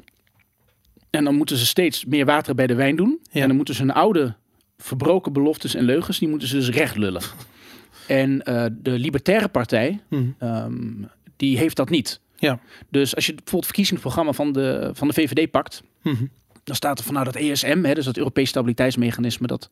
En 1.10 1.24
dan 1.24 1.34
moeten 1.34 1.56
ze 1.56 1.66
steeds 1.66 2.04
meer 2.04 2.24
water 2.24 2.54
bij 2.54 2.66
de 2.66 2.74
wijn 2.74 2.96
doen. 2.96 3.18
Ja. 3.30 3.40
En 3.40 3.46
dan 3.46 3.56
moeten 3.56 3.74
ze 3.74 3.80
hun 3.82 3.92
oude 3.92 4.34
verbroken 4.78 5.32
beloftes 5.32 5.74
en 5.74 5.84
leugens, 5.84 6.18
die 6.18 6.28
moeten 6.28 6.48
ze 6.48 6.56
dus 6.56 6.68
recht 6.70 6.96
lullen. 6.96 7.22
En 8.10 8.42
eh, 8.42 8.64
de 8.72 8.90
Libertaire 8.90 9.48
Partij, 9.48 10.00
Mhm. 10.08 10.22
ehm, 10.38 10.74
die 11.36 11.58
heeft 11.58 11.76
dat 11.76 11.90
niet. 11.90 12.20
Ja. 12.36 12.58
Dus 12.88 13.14
als 13.14 13.26
je 13.26 13.32
bijvoorbeeld 13.32 13.52
het 13.64 13.64
verkiezingsprogramma 13.64 14.32
van 14.32 14.52
de, 14.52 14.90
van 14.94 15.08
de 15.08 15.14
VVD 15.14 15.50
pakt, 15.50 15.82
Mhm. 16.02 16.24
dan 16.64 16.74
staat 16.76 16.98
er 16.98 17.04
van 17.04 17.12
nou 17.14 17.24
dat 17.26 17.36
ESM, 17.36 17.82
hè, 17.84 17.94
dus 17.94 18.04
dat 18.04 18.16
Europees 18.16 18.48
stabiliteitsmechanisme, 18.48 19.46
dat, 19.46 19.70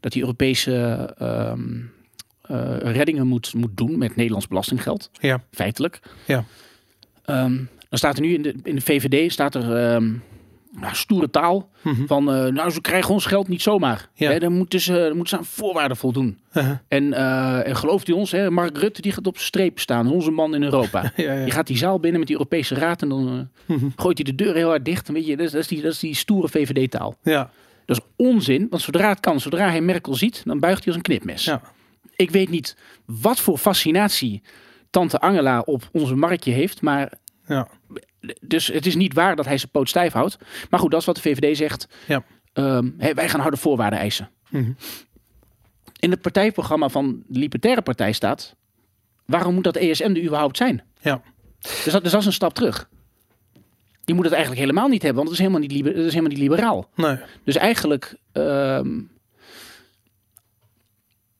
dat 0.00 0.12
die 0.12 0.20
Europese 0.22 0.72
ehm, 1.18 1.80
eh, 2.42 2.76
reddingen 2.92 3.26
moet, 3.26 3.54
moet 3.54 3.76
doen 3.76 3.98
met 3.98 4.16
Nederlands 4.16 4.48
belastinggeld, 4.48 5.10
Ja. 5.20 5.42
feitelijk. 5.50 6.00
Ja. 6.26 6.44
Ehm, 7.24 7.54
dan 7.88 7.98
staat 7.98 8.16
er 8.16 8.22
nu 8.22 8.34
in 8.34 8.42
de, 8.42 8.54
in 8.62 8.74
de 8.74 8.80
VVD 8.80 9.32
staat 9.32 9.54
er 9.54 9.96
nou, 10.70 10.94
stoere 10.94 11.30
taal 11.30 11.68
Mhm. 11.82 12.06
van 12.06 12.32
eh, 12.32 12.46
nou 12.46 12.70
ze 12.70 12.80
krijgen 12.80 13.14
ons 13.14 13.26
geld 13.26 13.48
niet 13.48 13.62
zomaar. 13.62 14.08
Ja. 14.14 14.30
Hè, 14.30 14.38
dan 14.38 14.52
moeten 14.52 14.80
ze, 14.80 14.92
dan 14.92 15.08
moeten 15.16 15.28
ze 15.28 15.36
aan 15.36 15.44
voorwaarden 15.44 15.96
voldoen. 15.96 16.38
Uh-huh. 16.54 16.72
En, 16.88 17.12
eh, 17.12 17.66
en 17.66 17.76
gelooft 17.76 18.08
u 18.08 18.12
ons, 18.12 18.30
hè, 18.30 18.50
Mark 18.50 18.78
Rutte 18.78 19.00
die 19.00 19.12
gaat 19.12 19.26
op 19.26 19.38
streep 19.38 19.78
staan, 19.78 20.10
onze 20.10 20.30
man 20.30 20.54
in 20.54 20.62
Europa. 20.62 21.12
Ja, 21.16 21.32
ja. 21.32 21.44
Je 21.44 21.50
gaat 21.50 21.66
die 21.66 21.76
zaal 21.76 22.00
binnen 22.00 22.18
met 22.18 22.28
die 22.28 22.36
Europese 22.38 22.74
Raad 22.74 23.02
en 23.02 23.08
dan 23.08 23.28
eh, 23.66 23.76
Mhm. 23.76 23.86
gooit 23.96 24.18
hij 24.18 24.32
de 24.34 24.44
deur 24.44 24.54
heel 24.54 24.68
hard 24.68 24.84
dicht. 24.84 25.08
Weet 25.08 25.26
je, 25.26 25.36
dat 25.36 25.46
is, 25.46 25.52
dat 25.52 25.60
is 25.60 25.68
die, 25.68 25.82
dat 25.82 25.92
is 25.92 25.98
die 25.98 26.14
stoere 26.14 26.48
VVD-taal. 26.48 27.16
Ja. 27.22 27.50
Dat 27.86 27.96
is 27.96 28.26
onzin, 28.26 28.66
want 28.70 28.82
zodra 28.82 29.08
het 29.08 29.20
kan, 29.20 29.40
zodra 29.40 29.68
hij 29.70 29.80
Merkel 29.80 30.14
ziet, 30.14 30.42
dan 30.44 30.58
buigt 30.60 30.78
hij 30.78 30.86
als 30.86 30.96
een 30.96 31.02
knipmes. 31.02 31.44
Ja. 31.44 31.60
Ik 32.16 32.30
weet 32.30 32.48
niet 32.50 32.76
wat 33.04 33.40
voor 33.40 33.58
fascinatie 33.58 34.42
tante 34.90 35.20
Angela 35.20 35.60
op 35.60 35.88
onze 35.92 36.14
marktje 36.14 36.52
heeft, 36.52 36.82
maar 36.82 37.12
Ja. 37.46 37.68
Dus 38.40 38.66
het 38.66 38.86
is 38.86 38.94
niet 38.94 39.14
waar 39.14 39.36
dat 39.36 39.44
hij 39.44 39.58
zijn 39.58 39.70
poot 39.70 39.88
stijf 39.88 40.12
houdt. 40.12 40.38
Maar 40.70 40.80
goed, 40.80 40.90
dat 40.90 41.00
is 41.00 41.06
wat 41.06 41.14
de 41.14 41.20
VVD 41.22 41.56
zegt. 41.56 41.88
Ja. 42.06 42.24
Ehm, 42.52 42.88
wij 43.14 43.28
gaan 43.28 43.40
harde 43.40 43.56
voorwaarden 43.56 43.98
eisen. 43.98 44.30
Mhm. 44.48 44.72
In 45.98 46.10
het 46.10 46.20
partijprogramma 46.20 46.88
van 46.88 47.22
de 47.26 47.38
Libertaire 47.38 47.82
Partij 47.82 48.12
staat... 48.12 48.56
waarom 49.26 49.54
moet 49.54 49.64
dat 49.64 49.76
ESM 49.76 50.02
er 50.14 50.22
überhaupt 50.22 50.56
zijn? 50.56 50.82
Ja. 51.00 51.22
Dus 51.60 51.84
dat, 51.92 52.02
dus 52.02 52.12
dat 52.12 52.20
is 52.20 52.26
een 52.26 52.32
stap 52.32 52.54
terug. 52.54 52.88
Die 54.04 54.14
moet 54.14 54.24
het 54.24 54.34
eigenlijk 54.34 54.62
helemaal 54.64 54.88
niet 54.88 55.02
hebben, 55.02 55.24
want 55.24 55.28
het 55.28 55.38
is 55.38 55.44
helemaal 55.46 55.68
niet, 55.68 55.72
liber- 55.76 55.96
het 55.96 56.04
is 56.06 56.10
helemaal 56.12 56.30
niet 56.30 56.38
liberaal. 56.40 56.88
Nee. 56.94 57.18
Dus 57.44 57.56
eigenlijk 57.56 58.16
ehm, 58.32 59.00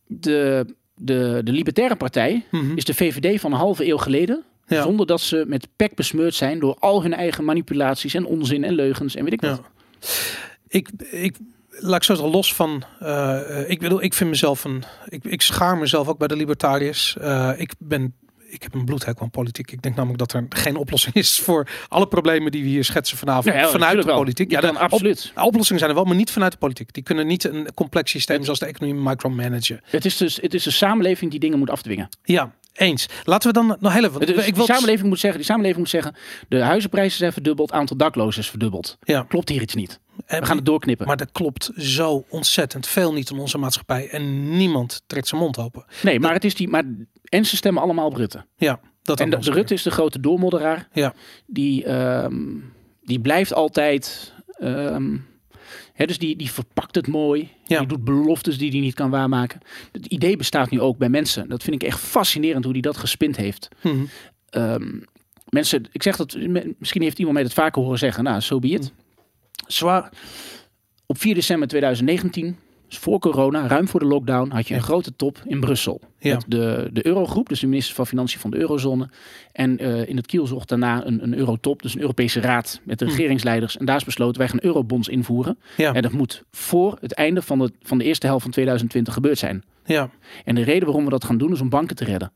de, 0.07 0.67
de, 0.95 1.41
de 1.45 1.53
Libertaire 1.53 1.97
Partij 1.97 2.45
Mhm. 2.51 2.77
is 2.77 2.85
de 2.85 2.95
VVD 2.95 3.41
van 3.41 3.53
een 3.53 3.59
halve 3.59 3.87
eeuw 3.87 3.97
geleden 3.99 4.45
Ja. 4.77 4.83
Zonder 4.83 5.07
dat 5.07 5.21
ze 5.21 5.45
met 5.47 5.69
pek 5.77 5.95
besmeurd 5.95 6.35
zijn 6.35 6.59
door 6.59 6.77
al 6.79 7.03
hun 7.03 7.15
eigen 7.15 7.45
manipulaties 7.45 8.15
en 8.15 8.27
onzin 8.27 8.65
en 8.65 8.73
leugens 8.73 9.15
en 9.15 9.25
weet 9.25 9.33
ik 9.33 9.41
wat. 9.41 9.61
Ja. 9.63 10.09
Ik, 10.69 10.89
ik, 11.11 11.37
laat 11.71 11.97
ik 11.97 12.03
zo 12.03 12.15
zeggen, 12.15 12.33
los 12.33 12.55
van, 12.55 12.83
eh, 12.99 13.41
ik 13.67 13.79
bedoel, 13.79 14.03
ik 14.03 14.15
vind 14.15 14.31
mezelf 14.31 14.65
een, 14.65 14.83
ik, 15.09 15.25
ik 15.25 15.43
schaar 15.43 15.79
mezelf 15.79 16.09
ook 16.09 16.19
bij 16.19 16.29
de 16.29 16.37
libertariërs. 16.37 17.17
Eh, 17.17 17.51
ik 17.57 17.73
ben, 17.79 18.15
ik 18.47 18.63
heb 18.63 18.75
een 18.75 18.85
bloedhekel 18.85 19.23
aan 19.23 19.31
politiek. 19.31 19.71
Ik 19.73 19.83
denk 19.83 19.95
namelijk 19.97 20.19
dat 20.19 20.33
er 20.33 20.47
geen 20.49 20.77
oplossing 20.77 21.15
is 21.15 21.39
voor 21.39 21.69
alle 21.89 22.07
problemen 22.09 22.53
die 22.53 22.63
we 22.63 22.69
hier 22.69 22.85
schetsen 22.85 23.17
vanavond 23.19 23.55
Ja, 23.55 23.61
ja, 23.61 23.69
vanuit 23.69 24.01
de 24.01 24.03
wel. 24.07 24.17
politiek. 24.17 24.49
Kan 24.49 24.77
absoluut. 24.77 25.33
Op, 25.37 25.43
oplossingen 25.45 25.79
zijn 25.79 25.91
er 25.91 25.97
wel, 25.97 26.07
maar 26.07 26.17
niet 26.17 26.31
vanuit 26.31 26.53
de 26.53 26.59
politiek. 26.59 26.93
Die 26.93 27.03
kunnen 27.03 27.27
niet 27.27 27.45
een 27.45 27.75
complex 27.75 28.11
systeem 28.11 28.45
zoals 28.45 28.59
de 28.59 28.67
economie 28.67 29.03
micromanagen. 29.03 29.81
Het 29.85 30.05
is 30.05 30.17
dus 30.17 30.39
het 30.41 30.55
is 30.55 30.67
een 30.67 30.73
samenleving 30.73 31.31
die 31.31 31.41
dingen 31.41 31.59
moet 31.59 31.71
afdwingen. 31.71 32.09
Ja, 32.23 32.55
eens. 32.81 33.07
Laten 33.25 33.49
we 33.49 33.55
dan 33.55 33.77
nog 33.81 33.93
heel 33.93 34.05
even. 34.05 34.21
Het 34.21 34.29
is- 34.29 34.37
ik 34.37 34.45
die 34.45 34.55
wil 34.55 34.65
samenleving 34.65 35.09
moet 35.09 35.19
zeggen, 35.19 35.39
die 35.41 35.49
samenleving 35.49 35.81
moet 35.81 35.91
zeggen, 35.91 36.15
de 36.49 36.61
huizenprijzen 36.63 37.19
zijn 37.19 37.33
verdubbeld, 37.33 37.73
aantal 37.73 37.97
daklozen 37.97 38.41
is 38.43 38.51
verdubbeld. 38.51 38.97
Ja. 39.03 39.23
Klopt 39.23 39.49
hier 39.49 39.63
iets 39.63 39.75
niet? 39.75 40.01
En- 40.27 40.41
We 40.41 40.47
gaan 40.47 40.57
het 40.57 40.67
doorknippen. 40.67 41.07
Maar 41.07 41.21
er 41.21 41.33
klopt 41.33 41.71
zo 41.77 42.25
ontzettend 42.29 42.87
veel 42.87 43.13
niet 43.13 43.31
in 43.31 43.39
onze 43.39 43.59
maatschappij. 43.59 44.09
En 44.09 44.57
niemand 44.57 45.03
trekt 45.07 45.29
zijn 45.29 45.41
mond 45.41 45.59
open. 45.59 45.85
nee, 46.03 46.21
maar 46.21 46.33
het 46.33 46.45
is 46.45 46.55
die, 46.55 46.69
maar 46.69 46.85
en 47.25 47.45
ze 47.47 47.57
stemmen 47.57 47.83
allemaal 47.83 48.07
op 48.07 48.17
Rutte. 48.17 48.45
Ja, 48.57 48.81
dat 49.03 49.21
En 49.21 49.31
de, 49.31 49.39
de 49.39 49.51
Rutte 49.53 49.75
is 49.75 49.83
de 49.83 49.91
grote 49.91 50.21
doormodderaar. 50.21 50.89
Ja. 50.93 51.15
Die, 51.47 51.85
ehm, 51.85 52.35
die 53.03 53.21
blijft 53.21 53.55
altijd. 53.55 54.33
ehm, 54.59 55.17
dus 56.07 56.19
die, 56.19 56.37
die 56.37 56.51
verpakt 56.51 56.95
het 56.95 57.07
mooi. 57.07 57.49
Ja. 57.65 57.79
Die 57.79 57.89
doet 57.89 58.05
beloftes 58.05 58.59
die 58.59 58.71
hij 58.71 58.81
niet 58.81 58.95
kan 58.95 59.11
waarmaken. 59.11 59.61
Het 59.93 60.07
idee 60.07 60.37
bestaat 60.37 60.71
nu 60.71 60.81
ook 60.81 60.99
bij 60.99 61.09
mensen. 61.09 61.49
Dat 61.49 61.63
vind 61.63 61.83
ik 61.83 61.89
echt 61.89 61.99
fascinerend 61.99 62.65
hoe 62.65 62.73
hij 62.73 62.83
dat 62.83 62.97
gespind 62.97 63.37
heeft. 63.37 63.69
Mhm. 63.83 64.05
Ehm, 64.49 65.01
mensen, 65.49 65.89
ik 65.93 66.03
zeg 66.03 66.17
dat, 66.17 66.37
misschien 66.79 67.03
heeft 67.03 67.19
iemand 67.19 67.35
mij 67.35 67.45
dat 67.45 67.53
vaker 67.55 67.83
horen 67.83 67.99
zeggen. 67.99 68.25
Nou, 68.25 68.41
so 68.41 68.59
be 68.59 68.69
it. 68.69 68.93
Zwaar. 69.67 70.13
Op 71.07 71.19
4 71.19 71.35
december 71.35 71.69
2019, 71.69 72.57
dus 72.91 72.99
voor 72.99 73.19
corona, 73.19 73.67
ruim 73.67 73.89
voor 73.89 74.01
de 74.01 74.07
lockdown, 74.07 74.51
had 74.51 74.69
je 74.69 74.75
een 74.75 74.83
grote 74.83 75.17
top 75.17 75.43
in 75.45 75.61
Brussel. 75.61 76.01
Ja. 76.19 76.35
Met 76.35 76.45
de, 76.49 76.91
de 76.93 77.07
Eurogroep, 77.07 77.49
dus 77.49 77.61
de 77.61 77.67
minister 77.67 77.95
van 77.95 78.07
Financiën 78.07 78.41
van 78.41 78.51
de 78.51 78.57
Eurozone. 78.57 79.09
En 79.53 79.79
eh, 79.79 80.09
in 80.09 80.17
het 80.17 80.27
kiel 80.27 80.47
zocht 80.47 80.69
daarna 80.69 81.07
een, 81.07 81.23
een 81.23 81.35
Eurotop, 81.37 81.83
dus 81.83 81.95
een 81.95 82.01
Europese 82.01 82.41
raad 82.41 82.81
met 82.85 82.99
de 82.99 83.05
Hm. 83.05 83.11
regeringsleiders. 83.11 83.77
En 83.77 83.85
daar 83.85 83.97
is 83.97 84.05
besloten, 84.05 84.39
wij 84.39 84.49
gaan 84.49 84.59
eurobonds 84.63 85.09
invoeren. 85.09 85.59
Ja. 85.77 85.93
En 85.95 86.03
dat 86.03 86.13
moet 86.13 86.43
voor 86.51 86.99
het 87.01 87.13
einde 87.13 87.43
van 87.43 87.59
de, 87.59 87.73
van 87.83 87.99
de 87.99 88.05
eerste 88.05 88.27
helft 88.27 88.43
van 88.43 88.51
2020 88.51 89.15
gebeurd 89.15 89.39
zijn. 89.39 89.63
Ja. 89.85 90.11
En 90.45 90.55
de 90.55 90.63
reden 90.63 90.85
waarom 90.85 91.05
we 91.05 91.11
dat 91.11 91.25
gaan 91.25 91.39
doen 91.39 91.53
is 91.53 91.61
om 91.61 91.69
banken 91.69 91.97
te 91.97 92.05
redden. 92.05 92.33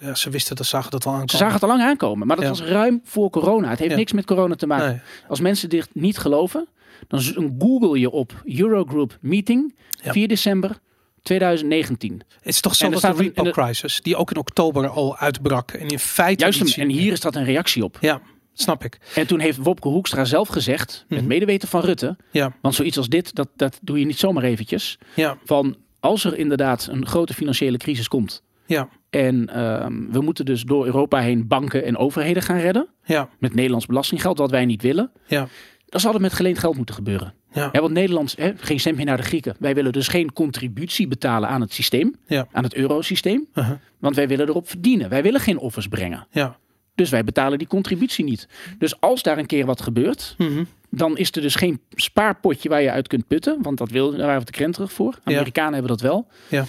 Ja, 0.00 0.14
ze 0.14 0.30
wisten 0.30 0.56
dat, 0.56 0.66
zagen 0.66 0.90
dat 0.90 1.04
al 1.04 1.10
aankomen. 1.10 1.30
Ze 1.30 1.36
zagen 1.36 1.54
het 1.54 1.62
al 1.62 1.68
lang 1.68 1.82
aankomen, 1.82 2.26
maar 2.26 2.36
dat 2.36 2.44
Ja. 2.44 2.50
was 2.50 2.62
ruim 2.62 3.00
voor 3.04 3.30
corona. 3.30 3.68
Het 3.68 3.78
heeft 3.78 3.90
Ja. 3.90 3.96
niks 3.96 4.12
met 4.12 4.24
corona 4.26 4.54
te 4.54 4.66
maken. 4.66 4.88
Nee. 4.88 5.00
Als 5.28 5.40
mensen 5.40 5.68
dit 5.68 5.88
niet 5.92 6.18
geloven, 6.18 6.68
dan 7.08 7.20
google 7.58 7.98
je 8.00 8.10
op 8.10 8.32
Eurogroup 8.44 9.18
meeting 9.20 9.74
Ja. 10.02 10.12
4 10.12 10.28
december 10.28 10.78
2019. 11.22 12.22
Het 12.28 12.54
is 12.54 12.60
toch 12.60 12.74
zo 12.74 12.88
dat 12.90 13.00
de 13.00 13.12
repo 13.12 13.50
crisis, 13.50 14.00
die 14.02 14.16
ook 14.16 14.30
in 14.30 14.36
oktober 14.36 14.88
al 14.88 15.16
uitbrak. 15.16 15.70
En 15.70 15.88
in 15.88 15.98
feite... 15.98 16.42
Juist, 16.42 16.58
hem- 16.76 16.88
en 16.88 16.94
hier 16.96 17.12
is 17.12 17.20
dat 17.20 17.34
een 17.34 17.44
reactie 17.44 17.84
op. 17.84 17.98
Ja, 18.00 18.20
snap 18.54 18.84
ik. 18.84 18.98
En 19.14 19.26
toen 19.26 19.38
heeft 19.38 19.58
Wopke 19.58 19.88
Hoekstra 19.88 20.24
zelf 20.24 20.48
gezegd, 20.48 21.04
met 21.08 21.18
Mhm. 21.18 21.28
medeweten 21.28 21.68
van 21.68 21.80
Rutte, 21.80 22.16
Ja, 22.30 22.52
want 22.62 22.74
zoiets 22.74 22.96
als 22.96 23.08
dit, 23.08 23.34
dat, 23.34 23.48
dat 23.56 23.78
doe 23.82 23.98
je 23.98 24.04
niet 24.06 24.18
zomaar 24.18 24.42
eventjes, 24.44 24.98
ja, 25.14 25.38
van 25.44 25.76
als 26.00 26.24
er 26.24 26.36
inderdaad 26.38 26.88
een 26.90 27.06
grote 27.06 27.34
financiële 27.34 27.76
crisis 27.76 28.08
komt 28.08 28.42
ja, 28.66 28.88
en 29.10 29.48
ehm, 29.48 30.10
we 30.10 30.20
moeten 30.20 30.44
dus 30.44 30.62
door 30.62 30.84
Europa 30.86 31.18
heen 31.20 31.46
banken 31.46 31.84
en 31.84 31.96
overheden 31.96 32.42
gaan 32.42 32.58
redden, 32.58 32.88
ja, 33.04 33.28
met 33.38 33.54
Nederlands 33.54 33.86
belastinggeld, 33.86 34.38
wat 34.38 34.50
wij 34.50 34.64
niet 34.64 34.82
willen, 34.82 35.10
ja. 35.26 35.48
dan 35.86 36.00
zal 36.00 36.18
met 36.18 36.32
geleend 36.32 36.58
geld 36.58 36.76
moeten 36.76 36.94
gebeuren. 36.94 37.34
Ja, 37.52 37.68
Ja, 37.72 37.80
want 37.80 37.92
Nederland, 37.92 38.34
hè, 38.38 38.52
geen 38.56 38.80
cent 38.80 38.96
meer 38.96 39.04
naar 39.04 39.16
de 39.16 39.22
Grieken. 39.22 39.56
Wij 39.58 39.74
willen 39.74 39.92
dus 39.92 40.08
geen 40.08 40.32
contributie 40.32 41.08
betalen 41.08 41.48
aan 41.48 41.60
het 41.60 41.72
systeem, 41.72 42.14
Ja. 42.26 42.46
aan 42.52 42.62
het 42.62 42.74
eurosysteem. 42.74 43.46
uh-huh, 43.54 43.76
Want 43.98 44.16
wij 44.16 44.28
willen 44.28 44.48
erop 44.48 44.68
verdienen. 44.68 45.08
Wij 45.08 45.22
willen 45.22 45.40
geen 45.40 45.58
offers 45.58 45.88
brengen. 45.88 46.26
ja. 46.30 46.56
Dus 46.96 47.10
wij 47.10 47.24
betalen 47.24 47.58
die 47.58 47.66
contributie 47.66 48.24
niet. 48.24 48.48
Dus 48.78 49.00
als 49.00 49.22
daar 49.22 49.38
een 49.38 49.46
keer 49.46 49.66
wat 49.66 49.80
gebeurt, 49.82 50.34
Mhm. 50.38 50.64
dan 50.90 51.16
is 51.16 51.32
er 51.32 51.42
dus 51.42 51.54
geen 51.54 51.80
spaarpotje 51.90 52.68
waar 52.68 52.82
je 52.82 52.90
uit 52.90 53.08
kunt 53.08 53.26
putten. 53.26 53.62
Want 53.62 53.78
dat 53.78 53.90
wil, 53.90 54.10
daar 54.10 54.26
waren 54.26 54.38
we 54.38 54.44
de 54.46 54.52
krent 54.52 54.74
terug 54.74 54.92
voor. 54.92 55.18
Amerikanen 55.24 55.72
hebben 55.72 55.90
dat 55.90 56.00
wel. 56.00 56.26
Ja. 56.48 56.64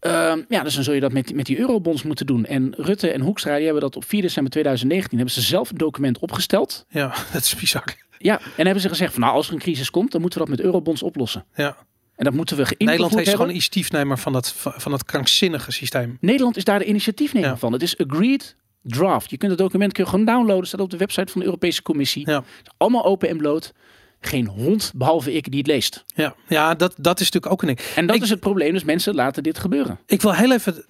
Ehm, 0.00 0.40
ja, 0.48 0.62
dus 0.62 0.74
dan 0.74 0.84
zul 0.84 0.94
je 0.94 1.00
dat 1.00 1.12
met, 1.12 1.34
met 1.34 1.46
die 1.46 1.58
eurobonds 1.58 2.02
moeten 2.02 2.26
doen. 2.26 2.44
En 2.44 2.74
Rutte 2.76 3.10
en 3.10 3.20
Hoekstra 3.20 3.54
die 3.56 3.64
hebben 3.64 3.82
dat 3.82 3.96
op 3.96 4.04
4 4.04 4.22
december 4.22 4.50
2019 4.52 5.16
hebben 5.18 5.34
ze 5.34 5.40
zelf 5.42 5.70
een 5.70 5.76
document 5.78 6.18
opgesteld. 6.18 6.84
Ja, 6.88 7.14
dat 7.32 7.42
is 7.42 7.54
bizar. 7.56 7.84
Ja, 8.18 8.40
en 8.56 8.64
hebben 8.64 8.80
ze 8.82 8.88
gezegd 8.88 9.12
van 9.12 9.20
nou, 9.22 9.34
als 9.34 9.46
er 9.48 9.52
een 9.52 9.58
crisis 9.58 9.90
komt, 9.90 10.12
dan 10.12 10.20
moeten 10.20 10.40
we 10.40 10.46
dat 10.46 10.56
met 10.56 10.64
eurobonds 10.66 11.02
oplossen. 11.02 11.44
Ja. 11.54 11.76
En 12.16 12.24
dat 12.24 12.32
moeten 12.34 12.56
we 12.56 12.62
geïnvoerd 12.62 12.88
Nederland 12.90 13.14
heeft 13.14 13.26
hebben. 13.26 13.32
gewoon 13.32 13.46
een 13.48 13.54
initiatiefnemer 13.54 14.18
van 14.18 14.32
dat, 14.32 14.54
van 14.56 14.92
dat 14.92 15.04
krankzinnige 15.04 15.72
systeem. 15.72 16.16
Nederland 16.20 16.56
is 16.56 16.64
daar 16.64 16.78
de 16.78 16.84
initiatiefnemer 16.84 17.48
Ja. 17.48 17.56
van. 17.56 17.72
Het 17.72 17.82
is 17.82 17.98
agreed 17.98 18.56
draft. 18.82 19.30
Je 19.30 19.36
kunt 19.36 19.50
het 19.50 19.60
document 19.60 19.92
kun 19.92 20.04
je 20.04 20.10
gewoon 20.10 20.24
downloaden. 20.24 20.66
staat 20.66 20.80
op 20.80 20.90
de 20.90 20.96
website 20.96 21.32
van 21.32 21.40
de 21.40 21.46
Europese 21.46 21.82
Commissie. 21.82 22.30
Ja. 22.30 22.42
Allemaal 22.76 23.04
open 23.04 23.28
en 23.28 23.36
bloot. 23.36 23.72
Geen 24.20 24.46
hond, 24.46 24.92
behalve 24.94 25.32
ik, 25.32 25.50
die 25.50 25.58
het 25.58 25.66
leest. 25.66 26.04
Ja, 26.14 26.34
ja 26.48 26.74
dat, 26.74 26.94
dat 26.96 27.20
is 27.20 27.30
natuurlijk 27.30 27.52
ook 27.52 27.60
een 27.62 27.68
ding. 27.76 27.80
En 27.94 28.06
dat 28.06 28.16
Ik- 28.16 28.22
is 28.22 28.30
het 28.30 28.40
probleem. 28.40 28.72
Dus 28.72 28.84
mensen 28.84 29.14
laten 29.14 29.42
dit 29.42 29.58
gebeuren. 29.58 29.98
Ik 30.06 30.22
wil 30.22 30.34
heel 30.34 30.52
even 30.52 30.84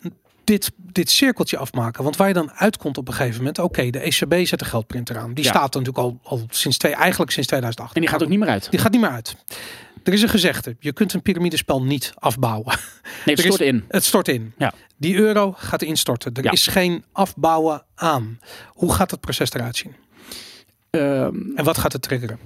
dit, 0.45 0.71
dit 0.77 1.11
cirkeltje 1.11 1.57
afmaken. 1.57 2.03
Want 2.05 2.17
waar 2.17 2.29
je 2.29 2.35
dan 2.35 2.53
uitkomt 2.53 2.99
op 2.99 3.09
een 3.09 3.15
gegeven 3.15 3.37
moment. 3.39 3.59
Oké, 3.59 3.91
de 3.91 3.99
ECB 4.01 4.47
zet 4.47 4.59
de 4.59 4.65
geldprinter 4.65 5.19
aan. 5.19 5.35
Die 5.35 5.45
Ja. 5.45 5.51
staat 5.51 5.75
er 5.75 5.81
natuurlijk 5.81 5.99
al, 5.99 6.39
al 6.39 6.47
sinds 6.51 6.77
twee, 6.79 6.95
eigenlijk 6.95 7.31
sinds 7.31 7.49
2008. 7.49 7.95
En 7.95 8.01
die 8.01 8.11
gaat 8.11 8.23
ook 8.23 8.29
niet 8.29 8.39
meer 8.39 8.49
uit. 8.49 8.71
Die 8.71 8.81
gaat 8.81 8.93
niet 8.93 9.01
meer 9.01 9.11
uit. 9.11 9.37
Er 10.05 10.13
is 10.13 10.23
een 10.23 10.29
gezegde. 10.29 10.77
Je 10.81 10.93
kunt 10.93 11.13
een 11.13 11.23
piramidespel 11.23 11.83
niet 11.83 12.13
afbouwen. 12.15 12.67
Nee, 13.25 13.35
het 13.37 13.39
is- 13.45 13.45
stort 13.45 13.61
in. 13.61 13.85
Het 13.89 14.05
stort 14.05 14.29
in. 14.29 14.53
Ja. 14.59 14.73
Die 14.97 15.17
euro 15.17 15.53
gaat 15.57 15.83
instorten. 15.83 16.35
Er 16.35 16.45
Ja. 16.45 16.51
is 16.51 16.67
geen 16.67 17.05
afbouwen 17.13 17.83
aan. 17.95 18.41
Hoe 18.69 18.93
gaat 18.95 19.11
het 19.11 19.21
proces 19.21 19.53
eruit 19.53 19.77
zien? 19.77 19.95
Ehm, 20.91 21.35
En 21.57 21.65
wat 21.65 21.79
gaat 21.79 21.93
het 21.93 22.03
triggeren? 22.03 22.39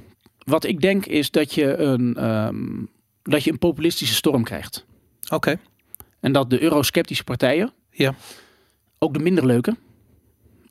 Wat 0.45 0.65
ik 0.65 0.81
denk 0.81 1.07
is 1.07 1.31
dat 1.31 1.55
je, 1.55 1.77
een, 1.77 2.15
ehm, 2.17 2.85
dat 3.23 3.45
je 3.45 3.51
een 3.51 3.59
populistische 3.59 4.15
storm 4.15 4.45
krijgt. 4.45 4.87
Oké. 5.31 5.59
En 6.21 6.33
dat 6.33 6.51
de 6.51 6.63
eurosceptische 6.63 7.25
partijen, 7.25 7.73
Ja. 7.91 8.15
ook 8.99 9.13
de 9.15 9.19
minder 9.21 9.47
leuke, 9.47 9.77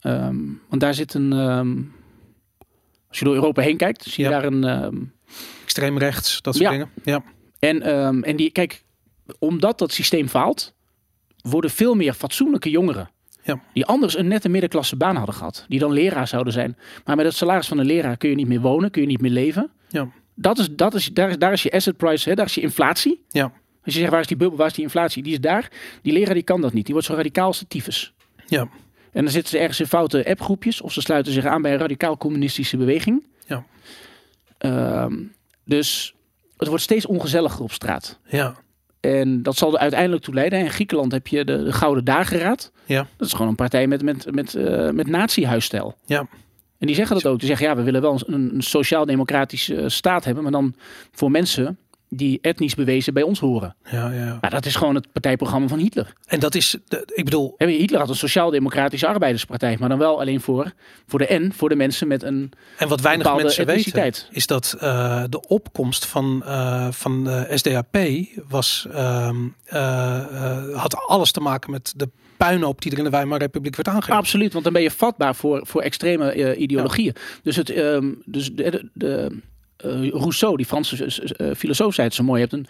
ehm, 0.02 0.38
want 0.70 0.82
daar 0.82 0.94
zit 0.94 1.14
een, 1.14 1.34
ehm, 1.34 1.78
als 3.08 3.20
je 3.20 3.26
door 3.26 3.34
Europa 3.34 3.62
heen 3.62 3.78
kijkt, 3.78 4.04
zie 4.04 4.24
je 4.24 4.30
Ja. 4.30 4.40
daar 4.40 4.52
een, 4.52 5.12
Extreem 5.64 5.98
rechts, 5.98 6.42
dat 6.42 6.56
soort 6.56 6.66
Ja. 6.66 6.72
dingen. 6.72 6.90
Ja. 7.04 7.24
En, 7.60 7.82
en 8.24 8.36
die, 8.36 8.52
kijk, 8.52 8.84
omdat 9.40 9.80
dat 9.80 9.92
systeem 9.92 10.28
faalt, 10.28 10.74
worden 11.42 11.70
veel 11.72 11.96
meer 11.96 12.14
fatsoenlijke 12.14 12.70
jongeren. 12.70 13.10
Ja. 13.44 13.60
Die 13.74 13.86
anders 13.86 14.18
een 14.18 14.28
nette 14.28 14.50
middenklasse 14.50 14.96
baan 14.96 15.16
hadden 15.16 15.36
gehad. 15.36 15.66
Die 15.68 15.80
dan 15.80 15.92
leraar 15.92 16.28
zouden 16.28 16.54
zijn. 16.54 16.78
Maar 17.06 17.16
met 17.16 17.26
het 17.26 17.36
salaris 17.36 17.68
van 17.68 17.78
een 17.78 17.86
leraar 17.86 18.18
kun 18.18 18.30
je 18.30 18.36
niet 18.36 18.48
meer 18.48 18.62
wonen, 18.62 18.92
kun 18.92 19.02
je 19.02 19.08
niet 19.08 19.22
meer 19.22 19.32
leven. 19.32 19.72
Ja. 19.90 20.08
Dat 20.36 20.60
is, 20.60 20.68
dat 20.72 20.94
is, 20.94 21.14
daar, 21.14 21.30
is, 21.30 21.38
daar 21.38 21.54
is 21.54 21.64
je 21.64 21.72
asset 21.72 21.98
price, 21.98 22.30
hè, 22.30 22.36
daar 22.36 22.46
is 22.46 22.56
je 22.56 22.62
inflatie. 22.62 23.24
Ja. 23.30 23.52
Als 23.86 23.94
je 23.94 24.00
zegt, 24.00 24.12
waar 24.12 24.20
is 24.20 24.28
die 24.28 24.38
bubbel, 24.38 24.58
waar 24.58 24.68
is 24.68 24.74
die 24.74 24.84
inflatie? 24.84 25.24
Die 25.24 25.34
is 25.34 25.40
daar. 25.40 25.72
Die 26.02 26.14
leraar 26.14 26.34
die 26.34 26.44
kan 26.44 26.62
dat 26.62 26.74
niet. 26.74 26.84
Die 26.84 26.94
wordt 26.94 27.10
zo 27.10 27.16
radicaal 27.16 27.48
als 27.48 27.60
de 27.60 27.68
tyfus. 27.68 28.14
Ja. 28.48 28.70
En 29.12 29.24
dan 29.24 29.32
zitten 29.32 29.50
ze 29.50 29.58
ergens 29.58 29.80
in 29.80 29.86
foute 29.86 30.26
appgroepjes. 30.30 30.82
Of 30.82 30.94
ze 30.94 31.02
sluiten 31.02 31.34
zich 31.34 31.46
aan 31.46 31.62
bij 31.62 31.74
een 31.74 31.80
radicaal 31.80 32.18
communistische 32.18 32.78
beweging. 32.78 33.24
Ja. 33.46 33.66
Ehm, 34.58 35.24
dus 35.66 36.16
het 36.58 36.68
wordt 36.68 36.84
steeds 36.84 37.06
ongezelliger 37.06 37.62
op 37.62 37.72
straat. 37.72 38.20
Ja. 38.26 38.56
En 39.02 39.44
dat 39.44 39.58
zal 39.58 39.74
er 39.74 39.80
uiteindelijk 39.80 40.24
toe 40.24 40.34
leiden. 40.34 40.60
In 40.60 40.70
Griekenland 40.70 41.12
heb 41.12 41.28
je 41.28 41.46
de, 41.46 41.64
de 41.64 41.74
Gouden 41.74 42.06
Dageraad. 42.06 42.72
Ja. 42.86 43.08
Dat 43.18 43.28
is 43.28 43.34
gewoon 43.34 43.48
een 43.48 43.56
partij 43.56 43.88
met, 43.88 44.04
met, 44.04 44.32
met, 44.32 44.56
eh, 44.56 44.90
met 44.90 45.08
nazi-huisstijl. 45.08 45.98
Ja. 46.06 46.28
En 46.78 46.88
die 46.88 46.96
zeggen 46.96 47.16
dat 47.16 47.26
ook. 47.26 47.40
Die 47.40 47.48
zeggen, 47.48 47.68
ja, 47.68 47.76
we 47.76 47.84
willen 47.84 48.02
wel 48.02 48.22
een, 48.26 48.56
een 48.56 48.62
sociaal-democratische 48.62 49.76
eh, 49.76 49.88
staat 49.88 50.26
hebben. 50.26 50.44
Maar 50.44 50.52
dan 50.52 50.76
voor 51.12 51.32
mensen 51.32 51.78
die 52.14 52.40
etnisch 52.42 52.76
bewezen 52.76 53.14
bij 53.14 53.24
ons 53.24 53.40
horen. 53.40 53.76
Ja, 53.92 54.10
ja. 54.10 54.38
Maar 54.42 54.50
dat 54.50 54.66
is 54.66 54.76
gewoon 54.76 54.96
het 54.96 55.12
partijprogramma 55.12 55.68
van 55.68 55.80
Hitler. 55.80 56.14
En 56.26 56.40
dat 56.40 56.56
is, 56.56 56.78
ik 57.06 57.24
bedoel, 57.26 57.56
Hitler 57.58 58.00
had 58.00 58.10
een 58.10 58.16
sociaal-democratische 58.16 59.08
arbeiderspartij. 59.08 59.78
Maar 59.80 59.90
dan 59.90 59.98
wel 59.98 60.20
alleen 60.20 60.42
voor, 60.42 60.74
voor 61.08 61.20
de 61.20 61.40
N, 61.40 61.52
voor 61.56 61.70
de 61.70 61.76
mensen 61.76 62.08
met 62.08 62.24
een 62.24 62.52
en 62.78 62.88
wat 62.88 63.02
weinig 63.02 63.36
mensen 63.36 63.66
weten, 63.66 64.14
is 64.30 64.48
dat 64.48 64.76
eh, 64.80 65.24
de 65.30 65.48
opkomst 65.48 66.06
van, 66.06 66.44
eh, 66.46 66.92
van 66.92 67.24
de 67.24 67.48
SDAP 67.54 67.98
was, 68.48 68.88
ehm, 68.92 69.36
eh, 69.66 70.18
eh, 70.18 70.78
had 70.78 70.98
alles 71.08 71.32
te 71.32 71.40
maken 71.40 71.72
met 71.72 71.94
de 71.96 72.10
puinhoop 72.48 72.82
die 72.82 72.92
er 72.92 72.98
in 72.98 73.04
de 73.04 73.10
Weimarrepubliek 73.10 73.76
werd 73.76 73.88
aangericht. 73.88 74.20
Absoluut, 74.20 74.52
want 74.52 74.64
dan 74.64 74.74
ben 74.74 74.82
je 74.82 74.92
vatbaar 74.92 75.36
voor, 75.36 75.62
voor 75.64 75.82
extreme 75.82 76.32
eh, 76.32 76.62
ideologieën. 76.62 77.16
Dus, 77.44 77.56
het, 77.56 77.70
ehm, 77.70 78.12
dus 78.26 78.52
de, 78.54 78.70
de, 78.72 78.90
de, 78.94 79.16
eh, 79.16 79.38
Rousseau, 80.14 80.58
die 80.58 80.66
Franse 80.66 81.06
eh, 81.06 81.50
eh, 81.50 81.56
filosoof, 81.56 81.94
zei 81.94 82.08
het 82.08 82.16
zo 82.16 82.24
mooi. 82.24 82.42
Je 82.42 82.48
hebt 82.48 82.60
een, 82.60 82.68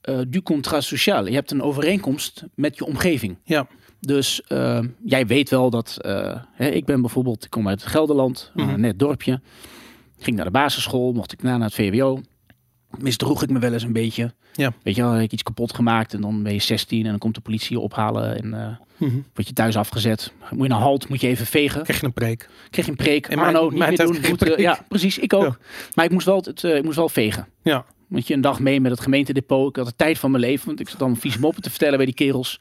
eh, 0.00 0.20
du 0.28 0.42
contrat 0.42 0.84
social. 0.84 1.26
Je 1.26 1.34
hebt 1.34 1.50
een 1.50 1.62
overeenkomst 1.62 2.44
met 2.54 2.76
je 2.76 2.84
omgeving. 2.84 3.36
Ja. 3.44 3.66
Dus 4.00 4.42
eh, 4.42 4.80
jij 5.04 5.26
weet 5.26 5.50
wel 5.50 5.70
dat, 5.70 5.96
eh, 6.00 6.36
hè, 6.52 6.68
ik 6.68 6.84
ben 6.84 7.00
bijvoorbeeld, 7.00 7.44
ik 7.44 7.50
kom 7.50 7.68
uit 7.68 7.82
Gelderland, 7.86 8.50
Mhm. 8.54 8.68
een 8.68 8.80
net 8.80 8.98
dorpje. 8.98 9.40
Ging 10.18 10.36
naar 10.36 10.44
de 10.44 10.50
basisschool, 10.50 11.12
mocht 11.12 11.32
ik 11.32 11.42
na 11.42 11.56
naar 11.56 11.66
het 11.66 11.74
VWO. 11.74 12.20
Misdroeg 12.98 13.42
ik 13.42 13.50
me 13.50 13.58
wel 13.58 13.72
eens 13.72 13.82
een 13.82 13.92
beetje. 13.92 14.32
Ja. 14.52 14.72
Weet 14.82 14.94
je 14.96 15.02
wel, 15.02 15.10
heb 15.12 15.22
ik 15.22 15.32
iets 15.32 15.42
kapot 15.42 15.74
gemaakt 15.74 16.14
en 16.14 16.20
dan 16.20 16.42
ben 16.42 16.52
je 16.52 16.60
16 16.60 17.04
en 17.04 17.10
dan 17.10 17.18
komt 17.18 17.34
de 17.34 17.40
politie 17.40 17.76
je 17.76 17.82
ophalen 17.82 18.36
en 18.42 18.54
eh 18.54 18.66
Mhm. 18.96 19.16
word 19.34 19.46
je 19.48 19.52
thuis 19.52 19.76
afgezet. 19.76 20.32
Moet 20.50 20.62
je 20.62 20.68
naar 20.68 20.80
halt, 20.80 21.08
moet 21.08 21.20
je 21.20 21.26
even 21.28 21.46
vegen. 21.46 21.82
Krijg 21.82 22.00
je 22.00 22.06
een 22.06 22.12
preek. 22.12 22.48
Kreeg 22.70 22.84
je 22.84 22.90
een 22.90 22.96
preek. 22.96 23.28
Mijn- 23.28 23.40
Arno, 23.40 23.70
niet 23.70 23.78
meer 23.78 23.96
doen. 23.96 24.36
kreeg. 24.36 24.58
Ja, 24.58 24.78
precies. 24.88 25.18
Ik 25.18 25.32
ook. 25.32 25.42
Ja. 25.42 25.56
Maar 25.94 26.04
ik 26.04 26.10
moest 26.10 26.26
wel, 26.26 26.36
het, 26.44 26.64
eh, 26.64 26.76
ik 26.76 26.84
moest 26.84 26.96
wel 26.96 27.08
vegen. 27.08 27.46
Ja. 27.62 27.84
Want 28.08 28.26
je 28.26 28.34
een 28.34 28.40
dag 28.40 28.60
mee 28.60 28.80
met 28.80 28.90
het 28.90 29.00
gemeentedepot. 29.00 29.68
Ik 29.68 29.76
had 29.76 29.86
de 29.86 29.92
tijd 29.96 30.18
van 30.18 30.30
mijn 30.30 30.42
leven. 30.42 30.66
Want 30.66 30.80
ik 30.80 30.88
zat 30.88 30.98
dan 30.98 31.16
vieze 31.16 31.40
moppen 31.40 31.62
te 31.62 31.70
vertellen 31.70 31.96
bij 31.96 32.06
die 32.06 32.14
kerels. 32.14 32.60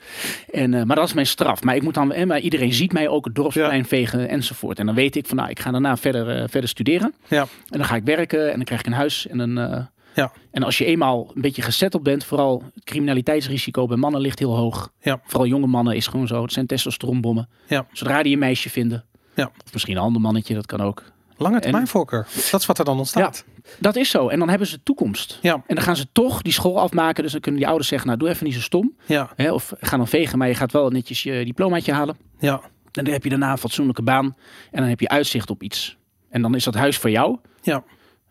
En, 0.51 0.73
eh, 0.73 0.83
maar 0.83 0.95
dat 0.95 1.07
is 1.07 1.13
mijn 1.13 1.25
straf. 1.27 1.63
Maar 1.63 1.75
ik 1.75 1.81
moet 1.83 1.93
dan, 1.93 2.11
en, 2.11 2.27
maar 2.27 2.39
iedereen 2.39 2.73
ziet 2.73 2.93
mij 2.93 3.07
ook 3.07 3.25
het 3.25 3.35
dorpsplein 3.35 3.85
vegen 3.85 4.29
enzovoort. 4.29 4.79
En 4.79 4.85
dan 4.85 4.95
weet 4.95 5.15
ik 5.15 5.25
van 5.27 5.37
nou, 5.37 5.49
ik 5.49 5.59
ga 5.59 5.71
daarna 5.71 5.97
verder, 5.97 6.49
verder 6.49 6.69
studeren. 6.69 7.13
Ja. 7.27 7.41
En 7.41 7.77
dan 7.77 7.85
ga 7.85 7.95
ik 7.95 8.03
werken 8.03 8.47
en 8.49 8.55
dan 8.55 8.63
krijg 8.65 8.79
ik 8.81 8.87
een 8.87 8.93
huis. 8.93 9.27
En, 9.27 9.39
een, 9.39 9.87
Ja. 10.19 10.31
en 10.51 10.63
als 10.63 10.77
je 10.77 10.85
eenmaal 10.85 11.31
een 11.35 11.41
beetje 11.41 11.61
gezetteld 11.61 12.03
bent, 12.03 12.23
vooral 12.23 12.63
het 12.73 12.83
criminaliteitsrisico 12.83 13.85
bij 13.85 13.97
mannen 13.97 14.21
ligt 14.21 14.39
heel 14.39 14.55
hoog. 14.55 14.91
Ja. 15.01 15.21
Vooral 15.23 15.47
jonge 15.47 15.67
mannen 15.67 15.95
is 15.95 16.07
gewoon 16.07 16.27
zo. 16.27 16.41
Het 16.41 16.53
zijn 16.53 16.65
testosteronbommen. 16.65 17.49
Ja. 17.67 17.85
Zodra 17.91 18.23
die 18.23 18.33
een 18.33 18.39
meisje 18.39 18.69
vinden. 18.69 19.05
Ja. 19.35 19.51
Of 19.65 19.73
misschien 19.73 19.95
een 19.95 20.01
ander 20.01 20.21
mannetje, 20.21 20.53
dat 20.53 20.65
kan 20.65 20.81
ook. 20.81 21.03
Lange 21.37 21.59
termijn 21.59 21.87
voorkeur. 21.87 22.27
Dat 22.51 22.59
is 22.59 22.65
wat 22.65 22.79
er 22.79 22.85
dan 22.85 22.97
ontstaat. 22.97 23.45
Dat 23.79 23.95
is 23.95 24.09
zo. 24.09 24.27
En 24.27 24.39
dan 24.39 24.49
hebben 24.49 24.67
ze 24.67 24.83
toekomst. 24.83 25.39
Ja. 25.41 25.53
En 25.53 25.75
dan 25.75 25.83
gaan 25.83 25.95
ze 25.95 26.07
toch 26.11 26.41
die 26.41 26.53
school 26.53 26.79
afmaken. 26.79 27.23
Dus 27.23 27.31
dan 27.31 27.41
kunnen 27.41 27.59
die 27.59 27.69
ouders 27.69 27.89
zeggen, 27.89 28.07
nou 28.07 28.19
doe 28.19 28.29
even 28.29 28.45
niet 28.45 28.53
zo 28.53 28.61
stom. 28.61 28.95
Ja. 29.05 29.29
Hè, 29.35 29.51
of 29.51 29.73
ga 29.79 29.97
dan 29.97 30.07
vegen, 30.07 30.37
maar 30.37 30.47
je 30.47 30.55
gaat 30.55 30.71
wel 30.71 30.89
netjes 30.89 31.23
je 31.23 31.45
diplomaatje 31.45 31.93
halen. 31.93 32.17
Ja. 32.39 32.61
En 32.91 33.03
dan 33.03 33.13
heb 33.13 33.23
je 33.23 33.29
daarna 33.29 33.51
een 33.51 33.57
fatsoenlijke 33.57 34.01
baan. 34.01 34.25
En 34.71 34.79
dan 34.79 34.89
heb 34.89 34.99
je 34.99 35.09
uitzicht 35.09 35.49
op 35.49 35.63
iets. 35.63 35.97
En 36.29 36.41
dan 36.41 36.55
is 36.55 36.63
dat 36.63 36.73
huis 36.75 36.97
voor 36.97 37.09
jou. 37.09 37.37
Ja. 37.61 37.83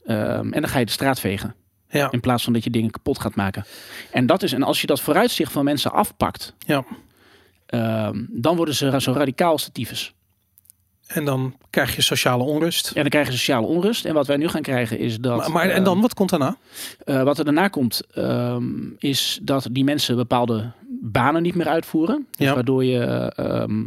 Ehm, 0.04 0.52
en 0.52 0.60
dan 0.60 0.68
ga 0.68 0.78
je 0.78 0.84
de 0.86 0.92
straat 0.92 1.20
vegen. 1.20 1.54
Ja. 1.90 2.10
In 2.10 2.20
plaats 2.20 2.44
van 2.44 2.52
dat 2.52 2.64
je 2.64 2.70
dingen 2.70 2.90
kapot 2.90 3.18
gaat 3.20 3.34
maken. 3.34 3.64
En 4.10 4.26
dat 4.26 4.42
is, 4.42 4.52
en 4.52 4.62
als 4.62 4.80
je 4.80 4.86
dat 4.86 5.00
vooruitzicht 5.00 5.52
van 5.52 5.64
mensen 5.64 5.92
afpakt. 5.92 6.54
Ja. 6.58 6.84
ehm, 7.66 8.24
dan 8.28 8.56
worden 8.56 8.74
ze 8.74 9.00
zo 9.00 9.12
radicaal 9.12 9.50
als 9.52 9.64
de 9.64 9.72
tyfus. 9.72 10.12
En 11.06 11.24
dan 11.24 11.56
krijg 11.70 11.96
je 11.96 12.02
sociale 12.02 12.42
onrust. 12.42 12.86
En 12.90 13.00
dan 13.00 13.08
krijg 13.10 13.26
je 13.26 13.32
sociale 13.32 13.66
onrust. 13.66 14.04
En 14.04 14.14
wat 14.14 14.26
wij 14.26 14.36
nu 14.36 14.48
gaan 14.48 14.62
krijgen 14.62 14.98
is 14.98 15.18
dat. 15.20 15.36
Maar, 15.38 15.50
maar 15.50 15.64
en 15.64 15.70
ehm, 15.74 15.84
dan, 15.84 16.00
wat 16.00 16.14
komt 16.14 16.30
daarna? 16.30 16.56
Eh, 17.04 17.22
wat 17.22 17.38
er 17.38 17.44
daarna 17.44 17.68
komt, 17.68 18.00
ehm, 18.14 18.64
is 18.98 19.38
dat 19.42 19.68
die 19.72 19.84
mensen 19.84 20.16
bepaalde 20.16 20.70
banen 21.02 21.42
niet 21.42 21.54
meer 21.54 21.68
uitvoeren. 21.68 22.26
Dus 22.30 22.46
Ja. 22.46 22.54
waardoor, 22.54 22.84
je, 22.84 22.98
ehm, 23.36 23.84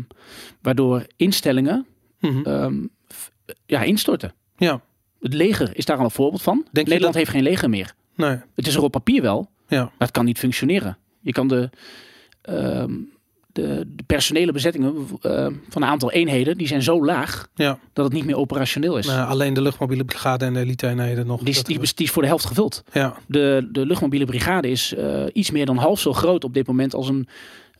waardoor 0.62 1.06
instellingen 1.16 1.86
Mhm. 2.20 2.42
ehm, 2.48 2.76
ja, 3.66 3.82
instorten. 3.82 4.34
Ja. 4.58 4.82
Het 5.22 5.34
leger 5.34 5.70
is 5.78 5.86
daar 5.86 5.98
al 5.98 6.04
een 6.04 6.12
voorbeeld 6.12 6.42
van. 6.42 6.66
Nederland 6.72 7.02
dat- 7.02 7.14
heeft 7.14 7.30
geen 7.30 7.44
leger 7.44 7.70
meer. 7.70 7.94
Nee. 8.16 8.38
Het 8.56 8.68
is 8.68 8.76
er 8.76 8.84
op 8.84 8.92
papier 8.92 9.22
wel, 9.22 9.50
Ja. 9.68 9.82
maar 9.84 9.92
het 9.98 10.12
kan 10.12 10.26
niet 10.26 10.38
functioneren. 10.40 10.98
Je 11.22 11.32
kan 11.32 11.48
de, 11.48 11.70
ehm, 12.42 12.94
de, 13.54 13.88
de 13.96 14.04
personele 14.06 14.52
bezettingen 14.52 14.96
eh, 15.22 15.32
van 15.70 15.82
een 15.82 15.88
aantal 15.88 16.12
eenheden, 16.12 16.58
die 16.58 16.68
zijn 16.68 16.82
zo 16.82 17.06
laag 17.06 17.48
Ja. 17.56 17.80
dat 17.94 18.06
het 18.06 18.14
niet 18.14 18.26
meer 18.26 18.36
operationeel 18.38 18.98
is. 18.98 19.06
Nou, 19.08 19.30
alleen 19.30 19.54
de 19.54 19.62
luchtmobiele 19.62 20.06
brigade 20.06 20.46
en 20.46 20.54
de 20.54 20.60
elite 20.60 20.88
eenheden 20.88 21.28
nog. 21.28 21.40
die, 21.40 21.50
is, 21.50 21.64
die, 21.64 21.80
is- 21.82 21.96
die 21.96 22.06
is 22.06 22.12
voor 22.12 22.22
de 22.22 22.28
helft 22.28 22.46
gevuld. 22.46 22.84
ja. 22.94 23.16
De, 23.28 23.70
de 23.72 23.86
luchtmobiele 23.86 24.26
brigade 24.26 24.70
is 24.70 24.94
eh, 24.94 25.24
iets 25.34 25.52
meer 25.52 25.66
dan 25.66 25.78
half 25.78 26.00
zo 26.00 26.14
groot 26.14 26.44
op 26.44 26.54
dit 26.54 26.68
moment 26.68 26.94
als 26.94 27.08
een 27.10 27.28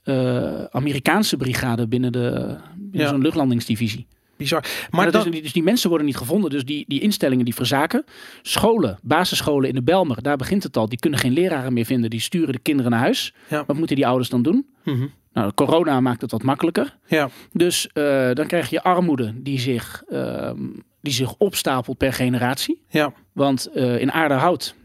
eh, 0.04 0.64
Amerikaanse 0.64 1.38
brigade 1.38 1.88
binnen, 1.88 2.12
de, 2.12 2.58
binnen 2.78 3.02
Ja. 3.02 3.08
zo'n 3.08 3.22
luchtlandingsdivisie. 3.22 4.08
Bizar. 4.42 4.62
Maar 4.62 4.88
Maar 4.90 5.12
dat 5.12 5.26
is, 5.26 5.42
dus 5.42 5.54
die 5.54 5.64
mensen 5.64 5.90
worden 5.90 6.08
niet 6.08 6.18
gevonden, 6.18 6.50
dus 6.50 6.66
die, 6.66 6.86
die 6.88 7.00
instellingen 7.00 7.46
die 7.46 7.56
verzaken. 7.56 8.04
Scholen, 8.42 9.00
basisscholen 9.02 9.70
in 9.70 9.76
de 9.76 9.84
Belmer, 9.84 10.22
daar 10.22 10.38
begint 10.38 10.64
het 10.64 10.78
al. 10.78 10.90
Die 10.90 11.00
kunnen 11.00 11.20
geen 11.20 11.34
leraren 11.34 11.74
meer 11.74 11.86
vinden, 11.86 12.10
die 12.10 12.20
sturen 12.20 12.54
de 12.54 12.60
kinderen 12.60 12.92
naar 12.92 13.00
huis. 13.00 13.34
Ja. 13.48 13.64
Wat 13.68 13.78
moeten 13.78 13.96
die 13.96 14.08
ouders 14.08 14.30
dan 14.30 14.42
doen? 14.42 14.68
Mhm. 14.84 15.08
Nou, 15.34 15.52
corona 15.54 16.00
maakt 16.00 16.22
het 16.22 16.32
wat 16.32 16.44
makkelijker. 16.44 16.98
Ja. 17.08 17.30
Dus 17.52 17.88
eh, 17.88 18.32
dan 18.34 18.48
krijg 18.48 18.70
je 18.70 18.84
armoede 18.84 19.34
die 19.36 19.60
zich, 19.60 20.04
ehm, 20.10 20.58
die 21.02 21.14
zich 21.14 21.36
opstapelt 21.38 21.98
per 21.98 22.14
generatie. 22.14 22.82
Ja. 22.90 23.14
Want 23.32 23.66
eh, 23.66 24.00
in 24.00 24.12
Aardehout, 24.12 24.76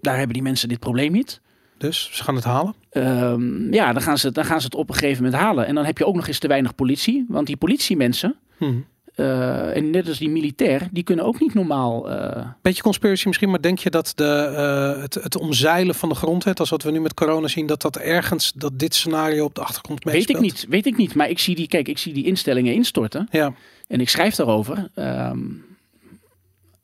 daar 0.00 0.16
hebben 0.16 0.34
die 0.34 0.42
mensen 0.42 0.68
dit 0.68 0.78
probleem 0.78 1.12
niet. 1.12 1.40
Dus 1.78 2.08
ze 2.12 2.24
gaan 2.24 2.34
het 2.34 2.44
halen. 2.44 2.74
Ehm, 2.90 3.72
ja, 3.72 3.92
dan 3.92 4.02
gaan, 4.02 4.18
ze, 4.18 4.32
dan 4.32 4.44
gaan 4.44 4.60
ze 4.60 4.66
het 4.66 4.74
op 4.74 4.88
een 4.88 4.94
gegeven 4.94 5.24
moment 5.24 5.42
halen. 5.42 5.66
En 5.66 5.74
dan 5.74 5.84
heb 5.84 5.98
je 5.98 6.06
ook 6.06 6.14
nog 6.14 6.28
eens 6.28 6.38
te 6.38 6.48
weinig 6.48 6.74
politie. 6.74 7.24
Want 7.28 7.46
die 7.46 7.56
politiemensen, 7.56 8.36
Mhm. 8.58 8.72
eh, 9.14 9.76
en 9.76 9.90
net 9.90 10.08
als 10.08 10.18
die 10.18 10.28
militair, 10.28 10.88
die 10.92 11.02
kunnen 11.02 11.24
ook 11.24 11.40
niet 11.40 11.54
normaal... 11.54 12.10
eh, 12.10 12.46
Beetje 12.62 12.82
conspiracy 12.82 13.26
misschien, 13.26 13.50
maar 13.50 13.60
denk 13.60 13.78
je 13.78 13.90
dat 13.90 14.12
de, 14.14 14.24
eh, 14.56 15.02
het, 15.02 15.14
het 15.14 15.36
omzeilen 15.38 15.94
van 15.94 16.08
de 16.08 16.14
grondwet, 16.14 16.60
als 16.60 16.70
wat 16.70 16.82
we 16.82 16.90
nu 16.90 17.00
met 17.00 17.14
corona 17.14 17.48
zien, 17.48 17.66
dat 17.66 17.82
dat 17.82 17.96
ergens, 17.96 18.52
dat 18.54 18.78
dit 18.78 18.94
scenario 18.94 19.44
op 19.44 19.54
de 19.54 19.60
achtergrond 19.60 20.04
weet 20.04 20.14
ik 20.14 20.18
meespeelt? 20.20 20.42
niet, 20.42 20.66
weet 20.68 20.86
ik 20.86 20.96
niet. 20.96 21.14
Maar 21.14 21.28
ik 21.28 21.38
zie 21.38 21.54
die, 21.54 21.68
kijk, 21.68 21.88
ik 21.88 21.98
zie 21.98 22.12
die 22.12 22.24
instellingen 22.24 22.74
instorten. 22.74 23.28
Ja. 23.30 23.52
En 23.88 24.00
ik 24.00 24.08
schrijf 24.08 24.34
daarover. 24.34 24.88
Ehm, 24.94 25.38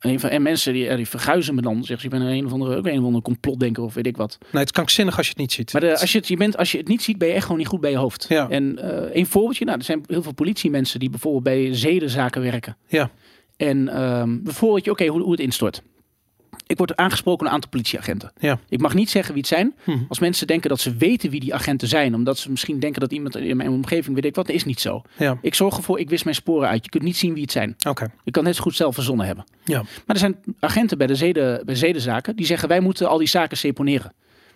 een 0.01 0.19
van, 0.19 0.29
en 0.29 0.41
mensen 0.41 0.73
die, 0.73 0.87
eh, 0.87 0.95
die 0.95 1.07
verguizen 1.07 1.55
me 1.55 1.61
dan. 1.61 1.75
Zeggen 1.75 1.99
ze, 1.99 2.03
je 2.03 2.23
bent 2.23 2.37
een 2.37 2.45
of 2.45 2.51
andere, 2.51 2.75
ook 2.75 2.85
een 2.85 2.99
of 2.99 3.05
andere 3.05 3.23
complotdenker 3.23 3.83
of 3.83 3.93
weet 3.93 4.07
ik 4.07 4.17
wat. 4.17 4.37
Nee, 4.39 4.49
het 4.51 4.65
is 4.65 4.71
krankzinnig 4.71 5.17
als 5.17 5.25
je 5.25 5.31
het 5.31 5.41
niet 5.41 5.51
ziet. 5.51 5.73
Maar 5.73 5.81
de, 5.81 5.99
als, 5.99 6.11
je 6.11 6.17
het, 6.17 6.27
je 6.27 6.37
bent, 6.37 6.57
als 6.57 6.71
je 6.71 6.77
het 6.77 6.87
niet 6.87 7.01
ziet, 7.01 7.17
ben 7.17 7.27
je 7.27 7.33
echt 7.33 7.43
gewoon 7.43 7.57
niet 7.57 7.67
goed 7.67 7.81
bij 7.81 7.91
je 7.91 7.97
hoofd. 7.97 8.25
Ja. 8.29 8.49
En 8.49 8.77
eh 8.77 9.15
een 9.15 9.25
voorbeeldje, 9.25 9.65
nou, 9.65 9.77
er 9.77 9.83
zijn 9.83 10.03
heel 10.07 10.23
veel 10.23 10.33
politiemensen 10.33 10.99
die 10.99 11.09
bijvoorbeeld 11.09 11.43
bij 11.43 11.75
zedenzaken 11.75 12.41
werken. 12.41 12.77
Ja. 12.87 13.09
En 13.57 13.87
ehm 13.87 14.43
bijvoorbeeld, 14.43 14.89
oké, 14.89 15.05
hoe, 15.05 15.21
hoe 15.21 15.31
het 15.31 15.39
instort. 15.39 15.83
Ik 16.71 16.77
word 16.77 16.95
aangesproken 16.95 17.39
door 17.39 17.47
een 17.47 17.53
aantal 17.53 17.69
politieagenten. 17.69 18.31
Ja. 18.39 18.59
Ik 18.69 18.79
mag 18.81 18.93
niet 18.93 19.09
zeggen 19.09 19.33
wie 19.33 19.41
het 19.41 19.51
zijn. 19.51 19.75
Mhm. 19.83 19.97
Als 20.09 20.19
mensen 20.19 20.47
denken 20.47 20.69
dat 20.69 20.79
ze 20.79 20.95
weten 20.95 21.29
wie 21.29 21.39
die 21.39 21.53
agenten 21.53 21.87
zijn, 21.87 22.15
omdat 22.15 22.37
ze 22.37 22.51
misschien 22.51 22.79
denken 22.79 23.01
dat 23.01 23.11
iemand 23.11 23.35
in 23.35 23.57
mijn 23.57 23.69
omgeving 23.69 24.15
weet 24.15 24.25
ik 24.25 24.35
wat, 24.35 24.49
is 24.49 24.63
niet 24.63 24.79
zo. 24.79 25.01
Ja, 25.17 25.37
Ik 25.41 25.55
zorg 25.55 25.77
ervoor, 25.77 25.99
ik 25.99 26.09
wist 26.09 26.23
mijn 26.23 26.35
sporen 26.35 26.69
uit. 26.69 26.83
Je 26.83 26.89
kunt 26.89 27.03
niet 27.03 27.17
zien 27.17 27.33
wie 27.33 27.41
het 27.41 27.51
zijn. 27.51 27.75
oké. 27.87 28.03
Je 28.23 28.31
kan 28.31 28.43
het 28.43 28.43
net 28.43 28.55
zo 28.55 28.61
goed 28.61 28.75
zelf 28.75 28.93
verzonnen 28.93 29.25
hebben. 29.25 29.45
Ja. 29.63 29.77
Maar 29.81 30.15
er 30.15 30.17
zijn 30.17 30.35
agenten 30.59 30.97
bij 30.97 31.07
de 31.07 31.15
zeden, 31.15 31.65
bij 31.65 31.75
zedenzaken 31.75 32.35
die 32.35 32.45
zeggen 32.45 32.67
wij 32.69 32.79
moeten 32.79 33.09
al 33.09 33.17
die 33.17 33.27
zaken 33.27 33.57
seponeren. 33.57 34.13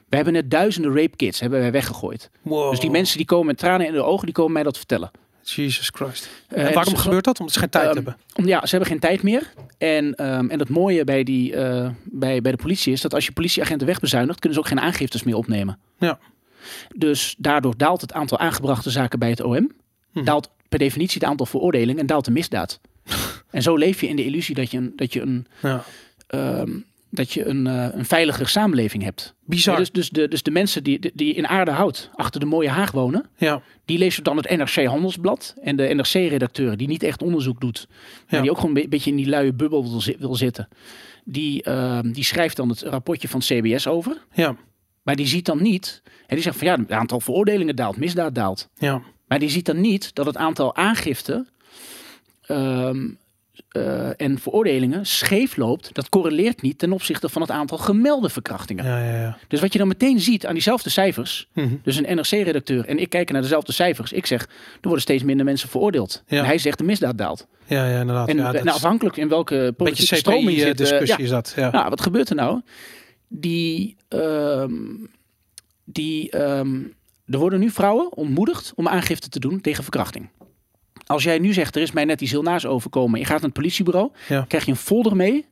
We 0.10 0.16
hebben 0.16 0.34
net 0.34 0.52
duizenden 0.52 0.96
rape 0.96 1.16
kits 1.16 1.40
hebben 1.40 1.60
wij 1.60 1.72
weggegooid. 1.72 2.30
Wow. 2.42 2.70
Dus 2.70 2.80
die 2.80 2.90
mensen 2.90 3.18
die 3.18 3.26
komen 3.26 3.46
met 3.46 3.58
tranen 3.58 3.88
in 3.88 3.94
de 3.94 4.04
ogen, 4.04 4.26
die 4.26 4.34
komen 4.36 4.52
mij 4.54 4.64
dat 4.64 4.78
vertellen. 4.78 5.12
Jesus 5.52 5.90
Christ. 5.94 6.30
Eh, 6.48 6.66
en 6.68 6.74
waarom 6.74 6.94
dus- 6.94 7.02
gebeurt 7.04 7.24
dat? 7.24 7.40
Omdat 7.40 7.54
ze 7.54 7.60
geen 7.60 7.70
tijd 7.70 7.86
Ehm, 7.86 7.96
hebben. 7.96 8.18
Om- 8.36 8.46
Ja, 8.48 8.60
ze 8.66 8.70
hebben 8.70 8.88
geen 8.90 9.00
tijd 9.00 9.24
meer. 9.24 9.54
En, 9.78 10.16
ehm, 10.16 10.50
en 10.50 10.60
het 10.60 10.70
mooie 10.70 11.04
bij, 11.04 11.24
die, 11.24 11.56
eh, 11.56 11.90
bij, 12.04 12.42
bij 12.42 12.52
de 12.52 12.58
politie 12.58 12.94
is 12.94 13.02
dat 13.02 13.14
als 13.14 13.26
je 13.26 13.32
politieagenten 13.32 13.88
wegbezuinigt, 13.88 14.40
kunnen 14.40 14.58
ze 14.60 14.64
ook 14.64 14.70
geen 14.70 14.80
aangiftes 14.86 15.24
meer 15.24 15.36
opnemen. 15.36 15.80
Ja. 16.00 16.20
Dus 16.96 17.36
daardoor 17.38 17.78
daalt 17.78 18.02
het 18.02 18.14
aantal 18.14 18.40
aangebrachte 18.40 18.90
zaken 18.90 19.20
bij 19.20 19.30
het 19.30 19.42
OM. 19.42 19.72
Hm. 20.12 20.24
Daalt 20.24 20.50
per 20.70 20.80
definitie 20.80 21.20
het 21.20 21.30
aantal 21.30 21.46
veroordelingen 21.46 22.00
en 22.02 22.06
daalt 22.06 22.26
de 22.26 22.32
misdaad. 22.32 22.80
en 23.52 23.62
zo 23.62 23.76
leef 23.76 24.02
je 24.02 24.08
in 24.08 24.16
de 24.16 24.26
illusie 24.26 24.56
dat 24.56 24.72
je 24.72 24.78
een, 24.78 24.94
dat 24.96 25.14
je 25.14 25.22
een, 25.22 25.48
Ja. 25.62 25.84
ehm, 26.28 26.72
dat 27.16 27.32
je 27.32 27.46
een, 27.46 27.68
eh, 27.68 27.88
een 27.92 28.48
samenleving 28.48 29.04
hebt. 29.04 29.34
Bizar. 29.46 29.74
Ja, 29.74 29.80
dus, 29.80 29.92
dus, 29.92 30.10
de, 30.10 30.28
dus 30.28 30.44
de 30.44 30.52
mensen 30.52 30.84
die, 30.84 31.12
die 31.14 31.34
in 31.34 31.48
aarde 31.48 31.72
houdt, 31.72 32.10
achter 32.16 32.40
de 32.40 32.46
mooie 32.46 32.70
Haag 32.70 32.92
wonen, 32.92 33.26
Ja. 33.38 33.62
die 33.86 33.98
lezen 33.98 34.24
dan 34.24 34.38
het 34.38 34.50
NRC 34.50 34.86
Handelsblad. 34.86 35.56
En 35.62 35.76
de 35.76 35.84
NRC-redacteur, 35.94 36.78
die 36.78 36.88
niet 36.88 37.04
echt 37.04 37.24
onderzoek 37.24 37.62
doet, 37.62 37.88
maar 37.90 38.26
Ja. 38.28 38.42
die 38.42 38.50
ook 38.52 38.60
gewoon 38.60 38.76
een 38.76 38.82
be- 38.82 38.88
beetje 38.90 39.10
in 39.10 39.16
die 39.16 39.30
luie 39.30 39.54
bubbel 39.54 39.90
wil, 39.90 40.02
zi- 40.02 40.16
wil 40.20 40.36
zitten, 40.36 40.68
die, 41.24 41.64
ehm, 41.64 42.12
die 42.12 42.24
schrijft 42.24 42.56
dan 42.56 42.70
het 42.70 42.82
rapportje 42.82 43.28
van 43.28 43.40
CBS 43.40 43.88
over. 43.88 44.18
Ja. 44.34 44.56
Maar 45.04 45.16
die 45.16 45.28
ziet 45.28 45.46
dan 45.46 45.62
niet, 45.62 46.02
en 46.28 46.36
die 46.36 46.42
zegt 46.44 46.58
van 46.58 46.68
ja, 46.68 46.78
het 46.78 46.92
aantal 46.92 47.20
veroordelingen 47.20 47.76
daalt, 47.76 47.98
misdaad 47.98 48.36
daalt. 48.36 48.70
Ja. 48.78 49.02
Maar 49.28 49.40
die 49.40 49.50
ziet 49.50 49.66
dan 49.66 49.82
niet 49.82 50.16
dat 50.16 50.26
het 50.26 50.38
aantal 50.38 50.76
aangiften 50.76 51.48
ehm, 52.42 53.08
eh, 53.76 54.10
en 54.18 54.40
veroordelingen 54.40 55.06
scheef 55.06 55.58
loopt. 55.58 55.90
Dat 55.94 56.10
correleert 56.10 56.62
niet 56.62 56.80
ten 56.80 56.92
opzichte 56.92 57.30
van 57.30 57.42
het 57.42 57.52
aantal 57.52 57.78
gemelde 57.78 58.30
verkrachtingen. 58.30 58.86
Ja. 58.86 59.00
Ja. 59.06 59.20
Ja. 59.22 59.38
Dus 59.48 59.60
wat 59.62 59.72
je 59.74 59.80
dan 59.80 59.88
meteen 59.88 60.20
ziet 60.20 60.46
aan 60.46 60.54
diezelfde 60.54 60.90
cijfers, 60.90 61.48
Mhm. 61.54 61.76
dus 61.84 61.96
een 61.98 62.16
NRC-redacteur 62.16 62.86
en 62.86 63.00
ik 63.00 63.10
kijken 63.10 63.34
naar 63.34 63.42
dezelfde 63.44 63.72
cijfers. 63.72 64.12
Ik 64.12 64.26
zeg, 64.26 64.42
er 64.42 64.48
worden 64.82 65.02
steeds 65.02 65.24
minder 65.24 65.46
mensen 65.46 65.70
veroordeeld. 65.70 66.24
En 66.28 66.46
hij 66.46 66.58
zegt, 66.58 66.78
de 66.78 66.84
misdaad 66.84 67.18
daalt. 67.18 67.48
Ja, 67.68 67.88
ja, 67.90 68.00
inderdaad. 68.00 68.28
En 68.30 68.38
ja, 68.38 68.52
dat 68.52 68.64
nou, 68.64 68.76
afhankelijk 68.76 69.18
in 69.18 69.30
welke 69.30 69.74
politieke 69.78 70.16
stroming 70.16 70.60
zit. 70.60 70.66
eh, 70.68 70.72
CPI-discussie 70.72 71.18
ja. 71.18 71.24
is 71.24 71.30
dat. 71.30 71.54
Ja. 71.56 71.72
Nou, 71.72 71.90
wat 71.90 72.02
gebeurt 72.02 72.30
er 72.30 72.36
nou? 72.36 72.62
Die, 73.28 73.96
ehm, 74.08 74.74
die, 75.84 76.30
ehm, 76.32 76.80
er 77.28 77.38
worden 77.40 77.60
nu 77.60 77.70
vrouwen 77.70 78.16
ontmoedigd 78.18 78.72
om 78.76 78.88
aangifte 78.88 79.30
te 79.30 79.40
doen 79.40 79.62
tegen 79.62 79.84
verkrachting. 79.84 80.30
Als 81.06 81.24
jij 81.24 81.40
nu 81.40 81.54
zegt, 81.54 81.76
er 81.76 81.82
is 81.82 81.92
mij 81.92 82.06
net 82.06 82.22
iets 82.22 82.32
heel 82.32 82.42
naars 82.42 82.66
overkomen. 82.66 83.20
Je 83.20 83.26
gaat 83.26 83.36
naar 83.36 83.44
het 83.50 83.54
politiebureau, 83.54 84.12
Ja. 84.28 84.46
krijg 84.48 84.66
je 84.66 84.72
een 84.72 84.78
folder 84.78 85.16
mee 85.16 85.46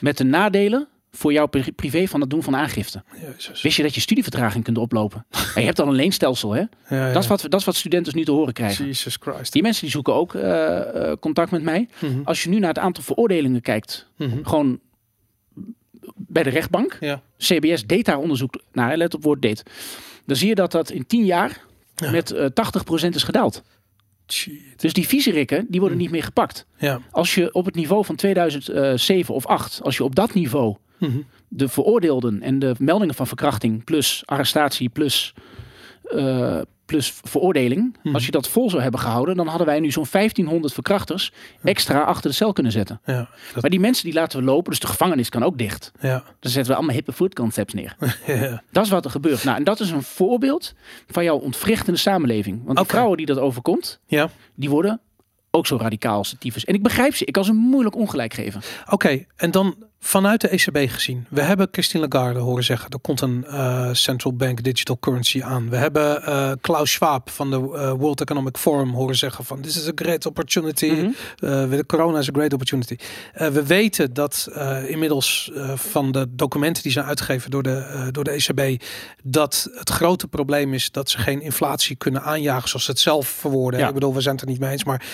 met 0.00 0.16
de 0.16 0.24
nadelen 0.24 0.88
voor 1.12 1.32
jouw 1.32 1.46
pri- 1.46 1.72
privé 1.72 2.06
van 2.06 2.20
het 2.20 2.30
doen 2.30 2.42
van 2.42 2.56
aangifte. 2.56 3.02
Jezus. 3.20 3.62
Wist 3.62 3.76
je 3.76 3.82
dat 3.82 3.94
je 3.94 4.00
studievertraging 4.00 4.64
kunt 4.64 4.78
oplopen? 4.78 5.26
En 5.54 5.60
je 5.60 5.66
hebt 5.66 5.80
al 5.80 5.86
een 5.88 5.94
leenstelsel, 5.94 6.52
hè? 6.52 6.60
Ja, 6.60 6.66
ja. 6.88 7.12
Dat, 7.12 7.22
is 7.22 7.28
wat, 7.28 7.40
dat 7.48 7.60
is 7.60 7.66
wat 7.66 7.74
studenten 7.74 8.16
nu 8.16 8.24
te 8.24 8.30
horen 8.30 8.52
krijgen. 8.52 8.84
Jesus 8.86 9.16
Christ. 9.20 9.52
Die 9.52 9.62
mensen 9.62 9.82
die 9.82 9.90
zoeken 9.90 10.14
ook 10.14 10.34
eh, 10.34 11.10
eh, 11.10 11.16
contact 11.20 11.50
met 11.50 11.62
mij. 11.62 11.88
Mhm. 11.98 12.20
Als 12.24 12.42
je 12.42 12.48
nu 12.48 12.58
naar 12.58 12.68
het 12.68 12.78
aantal 12.78 13.02
veroordelingen 13.02 13.60
kijkt, 13.60 14.08
Mhm. 14.16 14.38
gewoon 14.44 14.80
bij 16.16 16.42
de 16.42 16.50
rechtbank. 16.50 16.96
Ja. 17.00 17.22
CBS 17.38 17.86
deed 17.86 18.04
daar 18.04 18.18
onderzoek 18.18 18.60
naar, 18.72 18.96
let 18.96 19.14
op 19.14 19.22
woord 19.22 19.42
deed. 19.42 19.62
Dan 20.26 20.36
zie 20.36 20.48
je 20.48 20.54
dat 20.54 20.72
dat 20.72 20.90
in 20.90 21.06
10 21.06 21.24
jaar 21.24 21.60
Ja. 21.94 22.10
met 22.10 22.30
eh 22.30 22.44
80% 22.44 23.14
is 23.14 23.22
gedaald. 23.22 23.62
Dus 24.76 24.92
die 24.92 25.06
viezerikken, 25.06 25.66
die 25.68 25.80
worden 25.80 25.98
niet 25.98 26.10
meer 26.10 26.22
gepakt. 26.22 26.66
Ja. 26.78 27.00
Als 27.10 27.34
je 27.34 27.52
op 27.54 27.64
het 27.64 27.74
niveau 27.74 28.04
van 28.04 28.16
2007 28.16 29.34
of 29.34 29.46
8, 29.46 29.80
als 29.82 29.96
je 29.96 30.04
op 30.04 30.14
dat 30.14 30.34
niveau 30.34 30.76
Mhm. 30.98 31.18
de 31.48 31.68
veroordeelden 31.68 32.42
en 32.42 32.58
de 32.58 32.74
meldingen 32.78 33.14
van 33.14 33.26
verkrachting 33.26 33.84
plus 33.84 34.22
arrestatie 34.24 34.88
plus, 34.88 35.34
eh, 36.02 36.60
plus 36.90 37.12
veroordeling, 37.24 37.96
Mhm. 38.02 38.14
als 38.14 38.24
je 38.26 38.30
dat 38.30 38.48
vol 38.48 38.70
zou 38.70 38.82
hebben 38.82 39.00
gehouden, 39.00 39.36
dan 39.36 39.46
hadden 39.46 39.66
wij 39.66 39.80
nu 39.80 39.90
zo'n 39.90 40.06
1500 40.06 40.72
verkrachters 40.74 41.32
extra 41.62 42.00
achter 42.00 42.30
de 42.30 42.36
cel 42.36 42.52
kunnen 42.52 42.72
zetten. 42.72 43.00
Ja. 43.04 43.28
Dat, 43.52 43.60
Maar 43.62 43.70
die 43.70 43.80
mensen 43.80 44.04
die 44.04 44.12
laten 44.14 44.38
we 44.38 44.44
lopen, 44.44 44.70
dus 44.70 44.80
de 44.80 44.86
gevangenis 44.86 45.28
kan 45.28 45.42
ook 45.42 45.58
dicht. 45.58 45.92
ja. 46.00 46.22
Dan 46.40 46.50
zetten 46.50 46.70
we 46.72 46.76
allemaal 46.78 46.94
hippe 46.94 47.12
food 47.12 47.34
concepts 47.34 47.74
neer. 47.74 47.96
ja. 48.26 48.62
Dat 48.70 48.84
is 48.84 48.90
wat 48.90 49.04
er 49.04 49.10
gebeurt. 49.10 49.44
Nou, 49.44 49.56
en 49.56 49.64
dat 49.64 49.80
is 49.80 49.90
een 49.90 50.02
voorbeeld 50.02 50.74
van 51.06 51.24
jouw 51.24 51.36
ontwrichtende 51.38 51.98
samenleving. 51.98 52.62
Want 52.64 52.76
de 52.76 52.82
Oké. 52.82 52.92
vrouwen 52.92 53.16
die 53.16 53.26
dat 53.26 53.38
overkomt, 53.38 54.00
Ja. 54.06 54.30
die 54.54 54.70
worden 54.70 55.00
ook 55.50 55.66
zo 55.66 55.76
radicaal 55.76 56.16
als 56.16 56.30
de 56.30 56.38
tyfus. 56.38 56.64
En 56.64 56.74
ik 56.74 56.82
begrijp 56.82 57.14
ze. 57.14 57.24
Ik 57.24 57.32
kan 57.32 57.44
ze 57.44 57.52
moeilijk 57.52 57.96
ongelijk 57.96 58.34
geven. 58.34 58.60
Oké, 58.90 59.24
en 59.36 59.50
dan 59.50 59.74
vanuit 60.00 60.40
de 60.40 60.48
ECB 60.48 60.90
gezien. 60.90 61.26
We 61.28 61.42
hebben 61.42 61.68
Christine 61.70 62.08
Lagarde 62.08 62.38
horen 62.38 62.64
zeggen, 62.64 62.90
er 62.90 62.98
komt 63.00 63.20
een 63.20 63.44
eh, 63.46 63.88
central 63.92 64.32
bank 64.32 64.62
digital 64.62 64.98
currency 64.98 65.42
aan. 65.42 65.68
We 65.68 65.76
hebben 65.76 66.22
eh, 66.22 66.52
Klaus 66.60 66.92
Schwab 66.92 67.30
van 67.30 67.50
de 67.50 67.56
eh, 67.56 67.92
World 67.92 68.20
Economic 68.20 68.56
Forum 68.56 68.90
horen 68.90 69.16
zeggen 69.16 69.44
van 69.44 69.60
this 69.60 69.76
is 69.76 69.88
a 69.88 69.92
great 69.94 70.26
opportunity. 70.26 70.90
Eh, 70.90 71.70
de 71.70 71.84
corona 71.86 72.18
is 72.18 72.28
a 72.28 72.32
great 72.32 72.52
opportunity. 72.52 72.96
We 73.34 73.66
weten 73.66 74.14
dat 74.14 74.48
inmiddels 74.86 75.50
van 75.74 76.12
de 76.12 76.26
documenten 76.30 76.82
die 76.82 76.92
zijn 76.92 77.04
uitgegeven 77.04 77.50
door 77.50 77.62
de, 77.62 78.08
door 78.10 78.24
de 78.24 78.30
ECB, 78.30 78.82
dat 79.22 79.70
het 79.74 79.90
grote 79.90 80.28
probleem 80.28 80.74
is 80.74 80.90
dat 80.90 81.10
ze 81.10 81.18
geen 81.18 81.42
inflatie 81.42 81.96
kunnen 81.96 82.22
aanjagen 82.22 82.68
zoals 82.68 82.84
ze 82.84 82.90
het 82.90 83.00
zelf 83.00 83.28
verwoorden. 83.28 83.80
Ja. 83.80 83.88
Ik 83.88 83.94
bedoel, 83.94 84.14
we 84.14 84.20
zijn 84.20 84.34
het 84.34 84.44
er 84.44 84.50
niet 84.50 84.60
mee 84.60 84.70
eens, 84.70 84.84
maar 84.84 85.04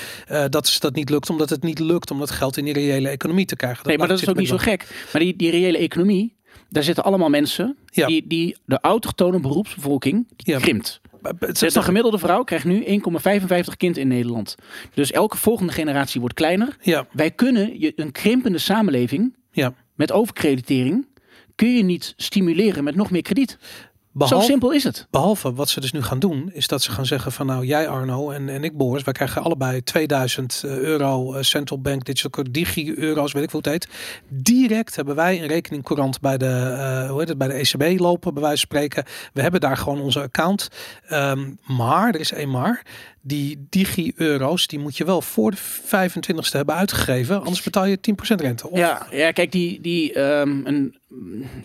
dat 0.48 0.66
is 0.66 0.80
dat 0.80 0.94
niet 0.94 1.10
lukt, 1.10 1.30
omdat 1.30 1.50
het 1.50 1.62
niet 1.62 1.78
lukt 1.78 2.10
om 2.10 2.18
dat 2.18 2.30
geld 2.30 2.56
in 2.56 2.64
die 2.64 2.72
reële 2.72 3.08
economie 3.08 3.46
te 3.46 3.56
krijgen. 3.56 3.86
Nee, 3.86 3.98
maar 3.98 4.08
dat 4.08 4.22
is 4.22 4.28
ook 4.28 4.36
niet 4.36 4.48
zo 4.48 4.56
gek. 4.56 4.75
Maar 5.12 5.22
die, 5.22 5.36
die 5.36 5.50
reële 5.50 5.78
economie, 5.78 6.34
daar 6.68 6.82
zitten 6.82 7.04
allemaal 7.04 7.28
mensen 7.28 7.76
Ja. 7.86 8.06
die, 8.06 8.26
die 8.26 8.56
de 8.64 8.80
autochtone 8.80 9.40
beroepsbevolking, 9.40 10.26
die 10.36 10.54
Ja. 10.54 10.60
krimpt. 10.60 11.00
Dus 11.60 11.74
een 11.74 11.82
gemiddelde 11.82 12.18
vrouw 12.18 12.42
krijgt 12.44 12.64
nu 12.64 12.84
1,55 12.84 13.76
kind 13.76 13.96
in 13.96 14.08
Nederland. 14.08 14.54
Dus 14.94 15.10
elke 15.12 15.36
volgende 15.36 15.72
generatie 15.72 16.20
wordt 16.20 16.34
kleiner. 16.34 16.76
Ja, 16.82 17.06
Wij 17.12 17.30
kunnen 17.30 17.80
je 17.80 17.92
een 17.96 18.12
krimpende 18.12 18.58
samenleving 18.58 19.36
ja. 19.50 19.74
met 19.94 20.12
overkreditering 20.12 21.06
kun 21.54 21.76
je 21.76 21.82
niet 21.82 22.14
stimuleren 22.16 22.84
met 22.84 22.94
nog 22.94 23.10
meer 23.10 23.22
krediet. 23.22 23.58
Zo 24.16 24.24
Behalve, 24.24 24.46
simpel 24.46 24.72
is 24.72 24.84
het. 24.84 25.06
behalve 25.10 25.52
wat 25.52 25.68
ze 25.68 25.80
dus 25.80 25.92
nu 25.92 26.02
gaan 26.02 26.18
doen, 26.18 26.50
is 26.52 26.66
dat 26.66 26.82
ze 26.82 26.90
gaan 26.90 27.06
zeggen 27.06 27.32
van 27.32 27.46
nou 27.46 27.64
jij 27.64 27.88
Arno 27.88 28.30
en, 28.30 28.48
en 28.48 28.64
ik 28.64 28.76
Boris, 28.76 29.02
wij 29.02 29.12
krijgen 29.12 29.42
allebei 29.42 29.82
2000 29.82 30.62
euro 30.64 31.34
eh, 31.34 31.42
central 31.42 31.80
bank 31.80 32.04
digital 32.04 32.44
digi 32.50 32.94
euro's, 32.94 33.32
weet 33.32 33.42
ik 33.42 33.50
hoe 33.50 33.60
het 33.60 33.70
heet. 33.70 33.88
Direct 34.28 34.96
hebben 34.96 35.14
wij 35.14 35.40
een 35.40 35.46
rekening 35.46 35.84
courant 35.84 36.20
bij 36.20 36.38
de, 36.38 36.46
eh, 36.46 37.10
hoe 37.10 37.18
heet 37.18 37.28
het, 37.28 37.38
bij 37.38 37.48
de 37.48 37.54
ECB 37.54 38.00
lopen, 38.00 38.34
bij 38.34 38.42
wijze 38.42 38.66
van 38.66 38.78
spreken. 38.78 39.04
We 39.32 39.42
hebben 39.42 39.60
daar 39.60 39.76
gewoon 39.76 40.00
onze 40.00 40.20
account. 40.20 40.68
Ehm, 41.06 41.50
maar, 41.66 42.14
er 42.14 42.20
is 42.20 42.32
één 42.32 42.50
maar, 42.50 42.82
die 43.26 43.66
digi 43.70 44.12
euro's, 44.16 44.66
die 44.66 44.78
moet 44.78 44.96
je 44.96 45.04
wel 45.04 45.22
voor 45.22 45.50
de 45.50 45.56
25ste 45.56 46.50
hebben 46.50 46.74
uitgegeven, 46.74 47.38
anders 47.38 47.62
betaal 47.62 47.84
je 47.84 47.98
10% 48.00 48.40
rente. 48.40 48.70
Of- 48.70 48.78
Ja, 48.78 49.06
ja 49.10 49.30
kijk, 49.32 49.52
die, 49.52 49.80
die, 49.80 50.12
ehm, 50.12 50.60
een, 50.64 50.96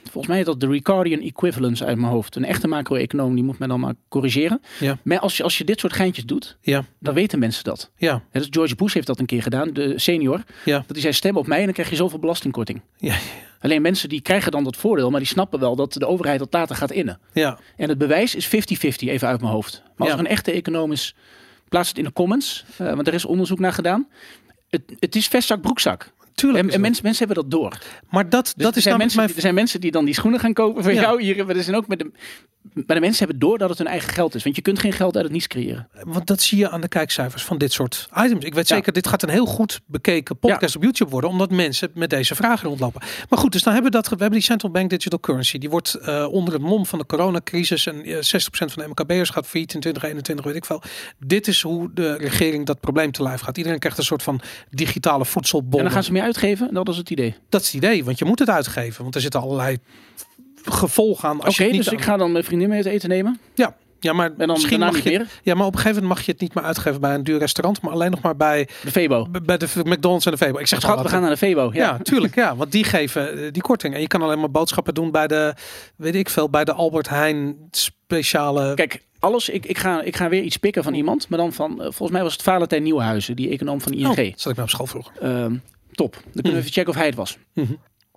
volgens 0.04 0.28
mij 0.28 0.38
heet 0.38 0.46
dat 0.46 0.60
de 0.60 0.68
Ricardian 0.68 1.20
equivalence 1.22 1.86
uit 1.86 1.98
mijn 1.98 2.12
hoofd. 2.12 2.36
Een 2.36 2.46
echte 2.46 2.68
macro-econoom, 2.68 3.36
die 3.36 3.44
moet 3.44 3.60
mij 3.60 3.68
dan 3.68 3.80
maar 3.80 3.94
corrigeren. 4.10 4.62
Ja. 4.80 4.98
Maar 5.04 5.20
als 5.20 5.38
je, 5.38 5.44
als 5.44 5.58
je 5.58 5.64
dit 5.64 5.80
soort 5.80 5.94
geintjes 5.94 6.26
doet, 6.26 6.58
Ja, 6.62 6.84
dan 7.00 7.14
weten 7.14 7.40
mensen 7.40 7.64
dat. 7.64 7.92
ja, 7.98 8.24
Hè, 8.30 8.40
Dus 8.40 8.48
George 8.52 8.76
Bush 8.76 8.94
heeft 8.94 9.08
dat 9.08 9.20
een 9.20 9.26
keer 9.26 9.42
gedaan, 9.42 9.74
de 9.74 10.00
senior. 10.00 10.44
ja, 10.66 10.78
Dat 10.78 10.86
hij 10.92 11.02
zei, 11.02 11.14
stem 11.14 11.38
op 11.38 11.48
mij 11.48 11.60
en 11.60 11.64
dan 11.66 11.74
krijg 11.74 11.90
je 11.90 11.96
zoveel 11.96 12.20
belastingkorting. 12.20 12.82
ja, 12.98 13.16
Alleen 13.60 13.82
mensen 13.82 14.10
die 14.10 14.22
krijgen 14.22 14.52
dan 14.52 14.64
dat 14.64 14.76
voordeel, 14.78 15.10
maar 15.10 15.20
die 15.20 15.30
snappen 15.30 15.60
wel 15.60 15.76
dat 15.76 15.94
de 15.94 16.08
overheid 16.08 16.40
dat 16.40 16.54
later 16.54 16.76
gaat 16.76 16.92
innen. 16.92 17.20
ja. 17.34 17.60
En 17.78 17.90
het 17.90 17.98
bewijs 17.98 18.36
is 18.36 18.46
50-50, 18.48 18.50
even 19.10 19.28
uit 19.28 19.42
mijn 19.42 19.54
hoofd. 19.54 19.82
Maar 19.84 19.94
als 19.98 20.08
Ja. 20.08 20.14
er 20.14 20.20
een 20.20 20.28
echte 20.32 20.52
econoom 20.52 20.92
is, 20.92 21.16
plaats 21.72 21.90
het 21.90 21.98
in 21.98 22.04
de 22.04 22.14
comments. 22.14 22.66
eh, 22.78 22.94
want 22.94 23.08
er 23.08 23.14
is 23.14 23.26
onderzoek 23.26 23.60
naar 23.60 23.74
gedaan. 23.74 24.08
Het, 24.70 24.82
het 25.00 25.16
is 25.16 25.28
vestzak, 25.28 25.62
broekzak. 25.62 26.12
Tuurlijk. 26.42 26.74
En, 26.74 26.82
mensen, 26.82 27.04
mensen 27.04 27.26
hebben 27.28 27.44
dat 27.50 27.60
door. 27.60 27.78
maar 28.10 28.30
dat, 28.30 28.44
Dus 28.46 28.54
dat 28.56 28.72
er, 28.72 28.78
is 28.78 28.84
zijn 28.84 28.98
namelijk 28.98 29.00
mensen, 29.00 29.18
mijn 29.22 29.36
er 29.36 29.42
zijn 29.42 29.54
mensen 29.54 29.82
die 29.82 29.92
dan 29.92 30.06
die 30.06 30.14
schoenen 30.14 30.40
gaan 30.40 30.54
kopen 30.54 30.84
voor 30.84 30.94
Ja. 30.94 31.02
jou 31.02 31.22
hier. 31.22 31.46
Maar 31.46 31.56
er 31.56 31.64
zijn 31.64 31.76
ook 31.76 31.88
met 31.88 32.00
de, 32.00 32.12
maar 32.74 32.96
de 32.96 33.00
mensen 33.02 33.18
hebben 33.26 33.40
door 33.40 33.58
dat 33.58 33.70
het 33.70 33.78
hun 33.78 33.88
eigen 33.88 34.14
geld 34.14 34.36
is. 34.36 34.44
Want 34.44 34.56
je 34.56 34.62
kunt 34.62 34.80
geen 34.80 34.94
geld 34.94 35.16
uit 35.16 35.24
het 35.24 35.34
niets 35.34 35.48
creëren. 35.48 35.88
Want 36.04 36.28
dat 36.28 36.42
zie 36.42 36.58
je 36.58 36.70
aan 36.70 36.82
de 36.82 36.88
kijkcijfers 36.88 37.44
van 37.44 37.58
dit 37.58 37.72
soort 37.74 38.10
items. 38.26 38.46
Ik 38.46 38.54
weet 38.54 38.68
Ja. 38.68 38.76
zeker, 38.76 38.94
dit 38.94 39.08
gaat 39.08 39.24
een 39.24 39.30
heel 39.30 39.46
goed 39.46 39.80
bekeken 39.86 40.38
podcast 40.38 40.76
op 40.76 40.84
YouTube 40.84 41.12
worden, 41.12 41.30
omdat 41.30 41.52
mensen 41.52 41.90
met 41.94 42.10
deze 42.10 42.36
vragen 42.36 42.68
rondlopen. 42.68 43.02
Maar 43.30 43.40
goed, 43.40 43.52
dus 43.52 43.64
dan 43.64 43.74
hebben 43.74 43.92
we 43.92 43.98
dat. 43.98 44.08
We 44.10 44.16
hebben 44.16 44.32
die 44.40 44.42
central 44.42 44.72
bank 44.72 44.90
digital 44.90 45.20
currency. 45.20 45.58
Die 45.58 45.70
wordt 45.70 45.94
eh, 45.94 46.28
onder 46.32 46.54
het 46.54 46.62
mom 46.62 46.86
van 46.86 47.00
de 47.00 47.06
coronacrisis 47.06 47.86
en 47.86 48.04
eh, 48.04 48.16
60% 48.16 48.72
van 48.72 48.84
de 48.84 48.88
MKB'ers 48.88 49.30
gaat 49.30 49.48
failliet 49.48 49.74
in 49.74 49.80
2021, 49.80 50.46
weet 50.46 50.56
ik 50.56 50.66
veel. 50.66 50.82
Dit 51.20 51.48
is 51.48 51.62
hoe 51.62 51.90
de 51.94 52.16
regering 52.16 52.66
dat 52.66 52.80
probleem 52.80 53.12
te 53.12 53.24
lijf 53.24 53.42
gaat. 53.42 53.58
Iedereen 53.58 53.80
krijgt 53.80 53.98
een 53.98 54.04
soort 54.04 54.24
van 54.24 54.42
digitale 54.70 55.26
voedselbon. 55.26 55.80
En 55.80 55.86
dan 55.86 55.94
gaan 55.94 56.04
ze 56.04 56.12
meer 56.12 56.24
uitgeven. 56.36 56.74
Dat 56.74 56.88
is 56.90 56.98
het 56.98 57.10
idee. 57.10 57.36
Dat 57.50 57.62
is 57.62 57.68
het 57.68 57.76
idee, 57.76 58.04
want 58.04 58.20
je 58.20 58.26
moet 58.26 58.40
het 58.40 58.50
uitgeven, 58.50 59.02
want 59.04 59.16
er 59.16 59.22
zitten 59.22 59.42
allerlei 59.42 59.78
gevolgen 60.64 61.30
aan. 61.30 61.38
Oké, 61.38 61.64
het 61.64 61.74
dus 61.74 61.88
ik 61.88 62.02
ga 62.02 62.18
dan 62.18 62.32
mijn 62.32 62.44
vriendin 62.44 62.70
mee 62.70 62.78
uit 62.78 62.86
eten 62.88 63.10
nemen. 63.10 63.40
Ja, 63.56 63.76
ja, 64.00 64.14
maar 64.14 64.26
En 64.26 64.34
dan 64.38 64.48
misschien 64.52 64.80
mag 64.80 65.04
je. 65.04 65.10
meer. 65.10 65.28
Ja, 65.44 65.54
maar 65.56 65.66
op 65.66 65.74
een 65.74 65.80
gegeven 65.80 66.02
moment 66.02 66.18
mag 66.18 66.26
je 66.26 66.32
het 66.32 66.42
niet 66.42 66.54
meer 66.54 66.64
uitgeven 66.64 67.02
bij 67.02 67.14
een 67.14 67.24
duur 67.24 67.40
restaurant, 67.40 67.82
maar 67.82 67.92
alleen 67.92 68.12
nog 68.12 68.22
maar 68.22 68.36
bij 68.36 68.68
De 68.84 68.92
Febo. 68.92 69.28
Bij 69.44 69.58
de 69.58 69.68
McDonald's 69.84 70.26
en 70.26 70.32
de 70.32 70.38
Febo. 70.38 70.58
Ik 70.60 70.68
zeg 70.68 70.82
Schat, 70.82 70.98
al 70.98 71.04
we 71.04 71.10
gaan 71.10 71.22
naar 71.22 71.30
de 71.30 71.38
Febo. 71.38 71.70
Ja. 71.74 71.84
Ja, 71.84 71.98
tuurlijk. 71.98 72.36
Ja, 72.36 72.56
want 72.56 72.72
die 72.72 72.84
geven 72.84 73.38
eh, 73.46 73.52
die 73.52 73.62
korting. 73.62 73.94
En 73.94 74.02
je 74.02 74.08
kan 74.08 74.22
alleen 74.22 74.40
maar 74.40 74.52
boodschappen 74.52 74.94
doen 74.94 75.12
bij 75.12 75.28
de, 75.28 75.54
weet 75.96 76.16
ik 76.16 76.30
veel, 76.30 76.50
bij 76.50 76.64
de 76.64 76.74
Albert 76.74 77.10
Heijn 77.10 77.56
speciale. 77.72 78.74
Kijk, 78.74 79.02
alles. 79.20 79.50
Ik, 79.50 79.66
ik, 79.66 79.78
ga, 79.78 80.02
ik 80.02 80.16
ga 80.16 80.30
weer 80.30 80.42
iets 80.44 80.58
pikken 80.58 80.84
van 80.84 80.94
iemand. 80.94 81.30
Maar 81.30 81.40
dan 81.40 81.54
van, 81.54 81.72
eh, 81.72 81.78
volgens 81.84 82.12
mij 82.12 82.24
was 82.24 82.34
het 82.34 82.42
Valentijn 82.42 82.84
Nieuwenhuizen, 82.84 83.36
die 83.36 83.50
econoom 83.50 83.82
van 83.82 83.92
de 83.92 83.98
Oh, 84.08 84.18
ING. 84.18 84.34
zat 84.36 84.52
ik 84.52 84.58
nou 84.58 84.62
op 84.62 84.70
school 84.70 84.86
vroeger. 84.88 85.14
Ehm, 85.22 85.56
top. 85.92 86.14
Dan 86.14 86.32
kunnen 86.34 86.52
we 86.54 86.58
even 86.60 86.72
checken 86.72 86.90
of 86.92 86.96
hij 86.96 87.06
het 87.06 87.16
was. 87.16 87.38
Mhm. 87.54 87.74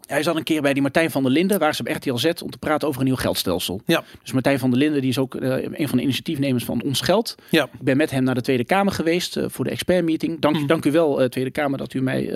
Hij 0.07 0.23
zat 0.23 0.37
een 0.37 0.43
keer 0.43 0.63
bij 0.63 0.73
die 0.73 0.83
Martijn 0.83 1.11
van 1.11 1.23
der 1.23 1.33
Linden, 1.33 1.59
waar 1.59 1.75
ze 1.75 1.81
op 1.81 1.89
RTL 1.97 2.17
Z 2.17 2.25
om 2.43 2.51
te 2.51 2.59
praten 2.59 2.89
over 2.89 3.01
een 3.01 3.07
nieuw 3.07 3.17
geldstelsel. 3.17 3.81
Ja. 3.87 4.05
Dus 4.23 4.33
Martijn 4.33 4.59
van 4.59 4.71
der 4.71 4.79
Linden, 4.79 5.01
die 5.01 5.11
is 5.11 5.19
ook 5.19 5.35
eh, 5.35 5.63
een 5.79 5.89
van 5.89 5.97
de 5.99 6.03
initiatiefnemers 6.03 6.65
van 6.65 6.83
Ons 6.83 7.01
Geld. 7.01 7.35
Ja. 7.51 7.65
Ik 7.65 7.81
ben 7.83 7.97
met 7.97 8.11
hem 8.11 8.25
naar 8.25 8.35
de 8.35 8.41
Tweede 8.41 8.65
Kamer 8.65 8.93
geweest 8.93 9.37
eh, 9.37 9.45
voor 9.49 9.65
de 9.65 9.71
expertmeeting. 9.71 10.41
Dank, 10.41 10.57
Mhm. 10.57 10.67
dank 10.67 10.85
u 10.85 10.91
wel, 10.91 11.21
eh, 11.23 11.29
Tweede 11.29 11.51
Kamer, 11.51 11.79
dat 11.79 11.95
u 11.95 12.01
mij 12.03 12.33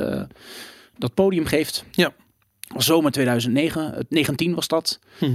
dat 0.98 1.14
podium 1.14 1.46
geeft. 1.46 1.84
Ja. 1.90 2.12
Zomer 2.76 3.10
2009, 3.12 3.92
het 3.94 4.10
19 4.10 4.54
was 4.54 4.68
dat. 4.68 4.98
Mhm. 5.20 5.32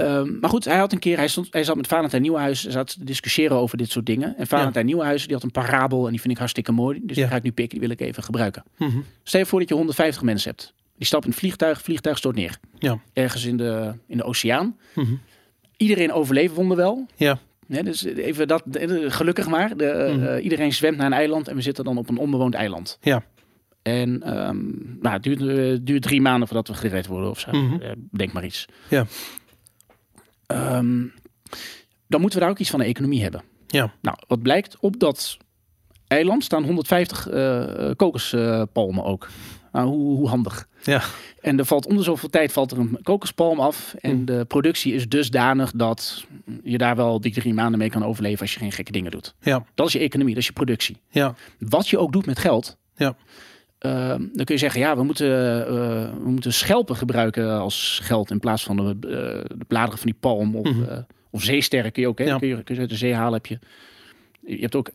Ehm, 0.00 0.38
maar 0.40 0.50
goed, 0.50 0.64
hij 0.64 0.78
had 0.78 0.92
een 0.92 0.98
keer, 0.98 1.16
hij, 1.16 1.28
stond, 1.28 1.48
hij 1.50 1.64
zat 1.64 1.76
met 1.76 1.86
Valentijn 1.86 2.22
Nieuwenhuis, 2.22 2.62
hij 2.62 2.72
zat 2.72 2.88
te 2.98 3.04
discussiëren 3.04 3.56
over 3.56 3.76
dit 3.78 3.90
soort 3.90 4.06
dingen. 4.06 4.36
En 4.36 4.46
Valentijn 4.46 4.86
Nieuwenhuis, 4.86 5.24
die 5.24 5.34
had 5.34 5.42
een 5.42 5.50
parabel 5.50 6.04
en 6.04 6.10
die 6.10 6.20
vind 6.20 6.32
ik 6.32 6.38
hartstikke 6.38 6.72
mooi. 6.72 7.00
Dus 7.02 7.16
Ja. 7.16 7.22
die 7.22 7.30
ga 7.30 7.36
ik 7.36 7.42
nu 7.42 7.52
pikken, 7.52 7.78
die 7.78 7.88
wil 7.88 7.96
ik 7.96 8.02
even 8.06 8.22
gebruiken. 8.22 8.62
Mhm. 8.78 8.98
Stel 9.22 9.40
je 9.40 9.46
voor 9.46 9.58
dat 9.60 9.68
je 9.68 9.74
150 9.74 10.22
mensen 10.22 10.50
hebt. 10.50 10.72
Die 10.96 11.06
stappen 11.06 11.28
in 11.28 11.34
het 11.34 11.44
vliegtuig, 11.44 11.76
het 11.76 11.84
vliegtuig 11.86 12.18
stort 12.18 12.36
neer. 12.36 12.58
Ja. 12.78 12.98
Ergens 13.12 13.44
in 13.44 13.56
de, 13.56 13.92
in 14.06 14.16
de 14.16 14.24
oceaan. 14.24 14.76
Mhm. 14.94 15.12
Iedereen 15.76 16.12
overleeft 16.12 16.54
wonderwel. 16.54 17.06
Ja. 17.16 17.38
Ja, 17.66 17.82
dus 17.82 18.04
even 18.04 18.48
dat, 18.48 18.62
gelukkig 19.08 19.48
maar. 19.48 19.76
De, 19.76 19.84
eh, 19.86 20.14
Mhm. 20.14 20.26
eh, 20.26 20.44
iedereen 20.44 20.72
zwemt 20.72 20.96
naar 20.96 21.06
een 21.06 21.12
eiland 21.12 21.48
en 21.48 21.54
we 21.56 21.60
zitten 21.62 21.84
dan 21.84 21.98
op 21.98 22.08
een 22.08 22.18
onbewoond 22.18 22.54
eiland. 22.54 22.98
Ja. 23.00 23.22
En 23.82 24.22
ehm, 24.22 24.56
nou, 25.00 25.14
het 25.14 25.22
duurt, 25.22 25.40
eh, 25.40 25.78
duurt 25.82 26.02
drie 26.02 26.20
maanden 26.20 26.48
voordat 26.48 26.68
we 26.68 26.74
gered 26.74 27.06
worden 27.06 27.30
of 27.30 27.40
zo. 27.40 27.50
Mhm. 27.50 27.94
Denk 28.10 28.32
maar 28.32 28.44
iets. 28.44 28.66
Ja. 28.88 29.06
Ehm, 30.50 31.04
dan 32.06 32.20
moeten 32.20 32.38
we 32.38 32.44
daar 32.44 32.50
ook 32.54 32.58
iets 32.58 32.70
van 32.70 32.78
de 32.80 32.84
economie 32.86 33.22
hebben. 33.22 33.42
Ja. 33.66 33.92
Nou, 34.00 34.16
wat 34.26 34.42
blijkt, 34.42 34.76
op 34.80 34.98
dat 35.00 35.36
eiland 36.06 36.44
staan 36.44 36.64
150 36.64 37.28
eh 37.28 37.90
kokospalmen 37.96 39.04
ook. 39.04 39.28
Nou, 39.72 39.86
hoe, 39.88 40.16
hoe 40.16 40.28
handig. 40.28 40.68
Ja. 40.82 41.02
En 41.40 41.58
er 41.58 41.64
valt 41.64 41.86
om 41.86 41.96
de 41.96 42.02
zoveel 42.02 42.28
tijd 42.28 42.52
valt 42.52 42.70
er 42.70 42.78
een 42.78 42.98
kokospalm 43.02 43.60
af. 43.60 43.94
En 44.00 44.16
Mm. 44.16 44.24
de 44.24 44.44
productie 44.44 44.92
is 44.94 45.08
dusdanig 45.08 45.72
dat 45.74 46.24
je 46.62 46.78
daar 46.78 46.96
wel 46.96 47.20
die 47.20 47.32
drie 47.32 47.54
maanden 47.54 47.78
mee 47.78 47.90
kan 47.90 48.04
overleven 48.04 48.40
als 48.40 48.52
je 48.52 48.58
geen 48.58 48.72
gekke 48.72 48.92
dingen 48.92 49.10
doet. 49.10 49.34
Ja. 49.40 49.64
Dat 49.74 49.86
is 49.86 49.92
je 49.92 49.98
economie, 49.98 50.32
dat 50.34 50.42
is 50.42 50.48
je 50.48 50.54
productie. 50.54 50.96
Ja. 51.10 51.34
Wat 51.58 51.88
je 51.88 51.98
ook 51.98 52.12
doet 52.12 52.26
met 52.26 52.38
geld. 52.38 52.76
Ja. 52.96 53.16
Eh, 53.80 54.08
dan 54.08 54.44
kun 54.44 54.54
je 54.54 54.56
zeggen, 54.58 54.80
ja, 54.80 54.96
we 54.96 55.02
moeten, 55.02 55.66
eh, 55.66 55.72
we 56.22 56.28
moeten 56.30 56.52
schelpen 56.52 56.96
gebruiken 56.96 57.58
als 57.58 58.00
geld 58.02 58.30
in 58.30 58.38
plaats 58.40 58.62
van 58.62 58.76
de, 58.76 58.82
eh, 59.08 59.56
de 59.58 59.64
bladeren 59.66 59.98
van 59.98 60.06
die 60.10 60.20
palm 60.20 60.56
of, 60.56 60.66
eh, 60.88 60.98
of 61.30 61.42
zeesterren 61.42 61.92
kun 61.92 62.02
je 62.02 62.08
ook. 62.08 62.18
Hè? 62.18 62.24
Ja. 62.24 62.38
Kun, 62.38 62.48
je, 62.48 62.62
kun 62.62 62.74
je 62.74 62.80
uit 62.80 62.90
de 62.90 62.96
zee 62.96 63.14
halen. 63.14 63.32
Heb 63.32 63.46
je, 63.46 63.58
je 64.46 64.60
hebt 64.60 64.74
ook 64.74 64.90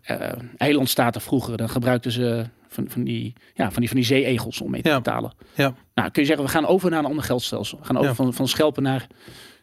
eilandstaten 0.57 1.21
vroeger, 1.21 1.57
dan 1.57 1.69
gebruikten 1.69 2.11
ze 2.11 2.45
van, 2.67 2.89
van, 2.89 3.03
die, 3.03 3.33
ja, 3.53 3.71
van, 3.71 3.79
die, 3.79 3.87
van 3.89 3.97
die 3.97 4.05
zeeegels 4.05 4.61
om 4.61 4.71
mee 4.71 4.81
te 4.81 4.89
Ja. 4.89 4.95
betalen. 4.95 5.33
Ja. 5.55 5.75
Nou, 5.93 6.09
kun 6.11 6.21
je 6.21 6.27
zeggen, 6.27 6.45
we 6.45 6.51
gaan 6.51 6.65
over 6.65 6.89
naar 6.89 6.99
een 6.99 7.05
ander 7.05 7.23
geldstelsel. 7.23 7.77
We 7.79 7.85
gaan 7.85 7.95
over 7.97 8.09
Ja. 8.09 8.15
van, 8.15 8.33
van 8.33 8.47
schelpen 8.47 8.83
naar 8.83 9.07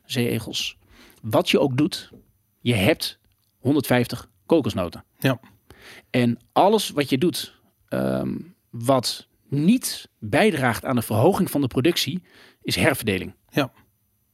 zeeegels. 0.06 0.76
Wat 1.22 1.50
je 1.50 1.58
ook 1.60 1.76
doet, 1.76 2.10
je 2.60 2.74
hebt 2.74 3.18
150 3.58 4.28
kokosnoten. 4.46 5.04
Ja. 5.18 5.40
En 6.10 6.38
alles 6.52 6.90
wat 6.90 7.10
je 7.10 7.18
doet, 7.18 7.54
ehm, 7.88 8.34
wat 8.72 9.26
niet 9.48 10.08
bijdraagt 10.18 10.84
aan 10.84 10.96
de 10.96 11.02
verhoging 11.02 11.50
van 11.50 11.60
de 11.60 11.66
productie, 11.66 12.22
is 12.62 12.76
herverdeling. 12.76 13.34
Ja. 13.50 13.72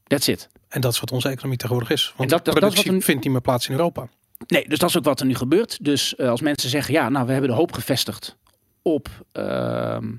That's 0.06 0.26
it. 0.28 0.48
En 0.68 0.80
dat 0.80 0.92
is 0.92 1.00
wat 1.00 1.12
onze 1.12 1.28
economie 1.28 1.58
tegenwoordig 1.58 1.90
is. 1.90 2.04
Want 2.16 2.18
En 2.18 2.26
dat- 2.36 2.44
dat- 2.44 2.44
dat 2.44 2.54
productie 2.54 2.84
wat 2.84 2.94
een- 2.94 3.02
vindt 3.02 3.22
niet 3.24 3.32
meer 3.32 3.40
plaats 3.42 3.66
in 3.68 3.72
Europa. 3.74 4.08
Nee, 4.46 4.68
dus 4.68 4.78
dat 4.78 4.88
is 4.88 4.96
ook 4.98 5.04
wat 5.04 5.20
er 5.20 5.26
nu 5.26 5.34
gebeurt. 5.34 5.84
Dus 5.84 6.14
eh, 6.16 6.28
als 6.28 6.40
mensen 6.40 6.70
zeggen, 6.70 6.94
ja, 6.94 7.08
nou, 7.08 7.26
we 7.26 7.32
hebben 7.32 7.50
de 7.50 7.56
hoop 7.56 7.72
gevestigd 7.72 8.36
op, 8.82 9.08
ehm, 9.32 10.12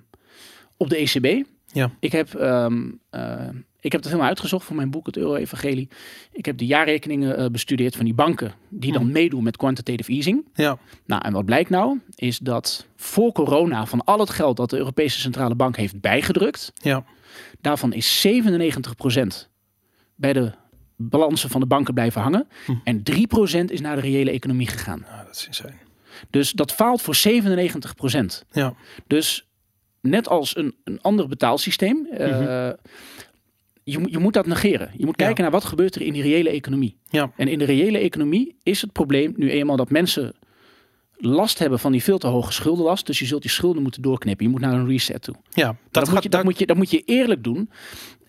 op 0.77 0.89
de 0.89 0.97
ECB. 1.01 1.45
Ja. 1.71 1.91
Ik 1.99 2.11
heb, 2.11 2.33
ehm, 2.33 2.89
eh, 3.09 3.47
ik 3.81 3.91
heb 3.91 4.01
het 4.01 4.05
helemaal 4.05 4.27
uitgezocht 4.27 4.65
voor 4.65 4.75
mijn 4.75 4.89
boek, 4.91 5.05
het 5.05 5.17
Euro-evangelie. 5.17 5.87
Ik 6.31 6.45
heb 6.45 6.57
de 6.57 6.65
jaarrekeningen 6.65 7.37
eh, 7.37 7.45
bestudeerd 7.45 7.95
van 7.95 8.05
die 8.05 8.13
banken 8.13 8.53
die 8.69 8.91
dan 8.91 9.03
Mhm. 9.03 9.11
meedoen 9.11 9.43
met 9.43 9.57
quantitative 9.57 10.11
easing. 10.11 10.47
Ja, 10.53 10.77
Nou, 11.05 11.21
en 11.25 11.33
wat 11.33 11.45
blijkt 11.45 11.69
nou, 11.69 11.99
is 12.15 12.37
dat 12.37 12.87
voor 12.95 13.31
corona 13.31 13.85
van 13.85 14.03
al 14.03 14.19
het 14.19 14.29
geld 14.29 14.57
dat 14.57 14.69
de 14.69 14.77
Europese 14.77 15.19
Centrale 15.19 15.55
Bank 15.55 15.75
heeft 15.77 16.01
bijgedrukt, 16.01 16.71
ja, 16.73 17.03
daarvan 17.61 17.93
is 17.93 18.21
97% 18.21 19.49
bij 20.15 20.33
de 20.33 20.51
balansen 20.95 21.49
van 21.49 21.59
de 21.61 21.67
banken 21.67 21.93
blijven 21.93 22.21
hangen. 22.21 22.47
Hm. 22.65 22.71
En 22.83 23.03
3% 23.03 23.71
is 23.71 23.81
naar 23.81 23.95
de 23.95 24.01
reële 24.01 24.31
economie 24.31 24.67
gegaan. 24.67 25.05
ja 25.09 25.23
dat 25.23 25.35
is 25.35 25.45
insane. 25.47 25.73
Dus 26.29 26.51
dat 26.51 26.71
faalt 26.73 27.01
voor 27.01 27.15
97%. 27.15 28.45
Ja, 28.51 28.73
Dus 29.07 29.47
net 30.01 30.27
als 30.27 30.55
een, 30.57 30.75
een 30.83 31.01
ander 31.01 31.27
betaalsysteem, 31.27 32.05
eh, 32.11 32.27
Mhm. 32.39 32.73
Je, 33.91 33.99
moet- 33.99 34.11
je 34.11 34.17
moet 34.19 34.33
dat 34.33 34.45
negeren. 34.45 34.91
Je 34.97 35.05
moet 35.05 35.19
Ja. 35.19 35.25
kijken 35.25 35.43
naar 35.43 35.51
wat 35.51 35.65
gebeurt 35.65 35.95
er 35.95 36.01
in 36.01 36.13
die 36.13 36.21
reële 36.21 36.49
economie. 36.49 36.97
ja, 37.09 37.31
En 37.35 37.47
in 37.47 37.59
de 37.59 37.65
reële 37.65 37.97
economie 37.97 38.55
is 38.63 38.81
het 38.81 38.91
probleem 38.91 39.33
nu 39.37 39.51
eenmaal 39.51 39.75
dat 39.77 39.89
mensen 39.89 40.33
last 41.17 41.59
hebben 41.59 41.79
van 41.79 41.91
die 41.91 42.03
veel 42.03 42.17
te 42.17 42.27
hoge 42.27 42.51
schuldenlast. 42.53 43.05
Dus 43.05 43.19
je 43.19 43.25
zult 43.25 43.41
die 43.41 43.51
schulden 43.51 43.81
moeten 43.83 44.01
doorknippen. 44.01 44.45
Je 44.45 44.51
moet 44.51 44.61
naar 44.61 44.73
een 44.73 44.87
reset 44.87 45.21
toe. 45.21 45.35
ja. 45.53 45.65
Dat, 45.91 46.05
Dat 46.05 46.13
moet, 46.13 46.23
je, 46.23 46.29
dat, 46.29 46.43
moet, 46.43 46.59
je, 46.59 46.65
dat 46.65 46.77
moet 46.77 46.91
je 46.91 47.01
eerlijk 47.05 47.43
doen. 47.43 47.69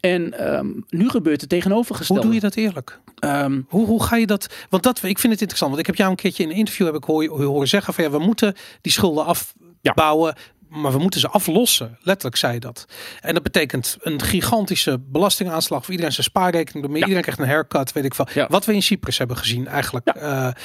En 0.01 0.39
ehm, 0.39 0.67
nu 0.89 1.09
gebeurt 1.09 1.41
het 1.41 1.51
tegenovergestelde. 1.51 2.23
hoe 2.23 2.31
doe 2.31 2.41
je 2.41 2.47
dat 2.47 2.57
eerlijk? 2.57 3.01
Ehm, 3.19 3.61
Hoe, 3.69 3.87
hoe 3.87 4.03
ga 4.03 4.17
je 4.17 4.27
dat? 4.27 4.55
Want 4.69 4.83
dat, 4.83 4.97
ik 4.97 5.19
vind 5.19 5.33
het 5.33 5.41
interessant. 5.41 5.71
Want 5.71 5.79
ik 5.79 5.87
heb 5.87 5.97
jou 5.97 6.11
een 6.11 6.17
keertje 6.17 6.43
in 6.43 6.49
een 6.51 6.57
interview 6.57 6.87
heb 6.87 6.95
ik 6.95 7.05
hoor, 7.05 7.27
horen 7.45 7.69
zeggen 7.69 7.95
van 7.95 8.05
ja, 8.05 8.11
we 8.11 8.19
moeten 8.19 8.55
die 8.81 8.93
schulden 8.93 9.25
afbouwen. 9.25 10.35
Maar 10.71 10.93
we 10.93 10.99
moeten 10.99 11.21
ze 11.21 11.29
aflossen. 11.29 11.99
Letterlijk 12.03 12.37
zei 12.37 12.53
je 12.53 12.61
dat. 12.61 12.85
En 13.21 13.35
dat 13.35 13.43
betekent 13.43 13.97
een 14.01 14.23
gigantische 14.23 14.99
belastingaanslag 14.99 15.83
voor 15.83 15.91
iedereen 15.91 16.13
zijn 16.13 16.27
spaarrekening. 16.27 16.85
Door 16.87 16.95
Ja. 16.95 17.01
Iedereen 17.01 17.23
krijgt 17.23 17.41
een 17.41 17.47
haircut, 17.47 17.93
weet 17.93 18.05
ik 18.05 18.15
veel. 18.15 18.27
Ja. 18.35 18.47
Wat 18.51 18.65
we 18.65 18.75
in 18.75 18.83
Cyprus 18.83 19.19
hebben 19.19 19.37
gezien 19.37 19.67
eigenlijk. 19.67 20.07
Ja. 20.15 20.47
eh, 20.49 20.63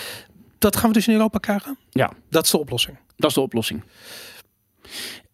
dat 0.60 0.76
gaan 0.76 0.88
we 0.88 0.94
dus 0.96 1.08
in 1.08 1.14
Europa 1.14 1.38
krijgen. 1.40 1.78
ja, 1.90 2.12
Dat 2.30 2.46
is 2.46 2.52
de 2.52 2.58
oplossing. 2.58 2.98
dat 3.18 3.30
is 3.30 3.36
de 3.36 3.42
oplossing. 3.42 3.84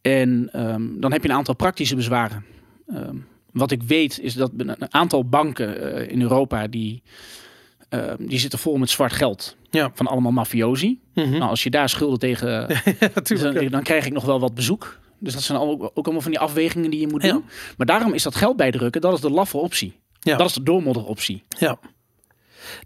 En 0.01 0.49
ehm, 0.51 0.87
dan 0.99 1.11
heb 1.11 1.23
je 1.23 1.29
een 1.29 1.35
aantal 1.35 1.55
praktische 1.55 1.95
bezwaren. 1.95 2.45
Ehm, 2.87 3.15
wat 3.51 3.71
ik 3.71 3.83
weet 3.83 4.19
is 4.19 4.33
dat 4.33 4.51
een 4.57 4.69
een 4.69 4.93
aantal 4.93 5.25
banken 5.29 5.93
eh, 5.95 6.11
in 6.11 6.21
Europa 6.21 6.67
die, 6.67 7.03
ehm, 7.91 8.15
die 8.19 8.39
zitten 8.39 8.59
vol 8.59 8.77
met 8.77 8.89
zwart 8.89 9.13
geld. 9.13 9.55
Ja. 9.69 9.91
Van 9.93 10.07
allemaal 10.07 10.31
mafiosi. 10.31 10.99
Mhm. 11.13 11.29
Nou, 11.29 11.49
als 11.49 11.63
je 11.63 11.69
daar 11.69 11.89
schulden 11.89 12.19
tegen 12.19 12.47
Ja, 13.25 13.51
dan, 13.51 13.67
dan 13.67 13.83
krijg 13.83 14.05
ik 14.05 14.13
nog 14.13 14.25
wel 14.25 14.39
wat 14.39 14.53
bezoek. 14.53 14.99
Dus 15.19 15.33
dat 15.33 15.41
zijn 15.41 15.59
ook, 15.59 15.83
ook 15.93 16.03
allemaal 16.05 16.21
van 16.21 16.31
die 16.31 16.39
afwegingen 16.39 16.91
die 16.91 16.99
je 16.99 17.07
moet 17.07 17.21
doen. 17.21 17.43
Maar 17.77 17.87
daarom 17.87 18.13
is 18.13 18.23
dat 18.23 18.35
geld 18.35 18.57
bijdrukken, 18.57 19.01
dat 19.01 19.13
is 19.13 19.19
de 19.21 19.29
laffe 19.29 19.57
optie. 19.57 19.99
Ja. 20.19 20.37
Dat 20.37 20.47
is 20.47 20.53
de 20.53 20.63
doormodderoptie. 20.63 21.43
Ja. 21.59 21.79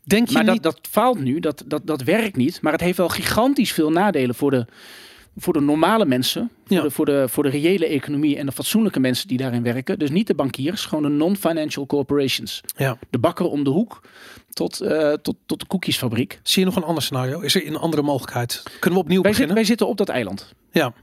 Denk 0.03 0.28
je 0.28 0.34
Maar 0.34 0.45
dat, 0.45 0.64
dat 0.64 0.80
faalt 0.89 1.20
nu, 1.20 1.39
dat, 1.39 1.64
dat, 1.66 1.88
dat 1.88 2.01
werkt 2.03 2.36
niet. 2.36 2.62
Maar 2.62 2.72
het 2.72 2.82
heeft 2.82 2.97
wel 2.97 3.10
gigantisch 3.10 3.72
veel 3.74 3.91
nadelen 3.91 4.36
voor 4.36 4.51
de, 4.51 4.66
voor 5.38 5.53
de 5.53 5.62
normale 5.62 6.06
mensen. 6.06 6.49
Voor, 6.66 6.78
Ja. 6.78 6.84
de, 6.84 6.91
voor, 6.91 7.06
de, 7.06 7.26
voor 7.30 7.43
de 7.43 7.49
reële 7.49 7.88
economie 7.88 8.38
en 8.38 8.45
de 8.45 8.51
fatsoenlijke 8.51 8.99
mensen 8.99 9.28
die 9.28 9.38
daarin 9.38 9.64
werken. 9.64 9.99
Dus 9.99 10.10
niet 10.10 10.28
de 10.28 10.36
bankiers, 10.36 10.86
gewoon 10.86 11.03
de 11.03 11.10
non-financial 11.10 11.86
corporations. 11.86 12.62
Ja. 12.78 12.97
De 13.10 13.18
bakker 13.20 13.45
om 13.45 13.64
de 13.64 13.70
hoek 13.70 14.01
tot, 14.56 14.82
eh, 14.82 15.14
tot, 15.14 15.36
tot 15.45 15.60
de 15.60 15.66
koekjesfabriek. 15.66 16.39
Zie 16.43 16.60
je 16.60 16.66
nog 16.68 16.76
een 16.76 16.84
ander 16.84 17.03
scenario? 17.03 17.39
Is 17.39 17.56
er 17.56 17.68
een 17.68 17.76
andere 17.78 18.01
mogelijkheid? 18.01 18.64
Kunnen 18.80 18.99
we 18.99 19.06
opnieuw 19.06 19.22
Wij, 19.22 19.32
beginnen? 19.32 19.36
zitten, 19.36 19.56
wij 19.56 19.64
zitten 19.64 19.88
op 19.88 19.97
dat 19.97 20.10
eiland. 20.10 20.53
Ja, 20.72 20.93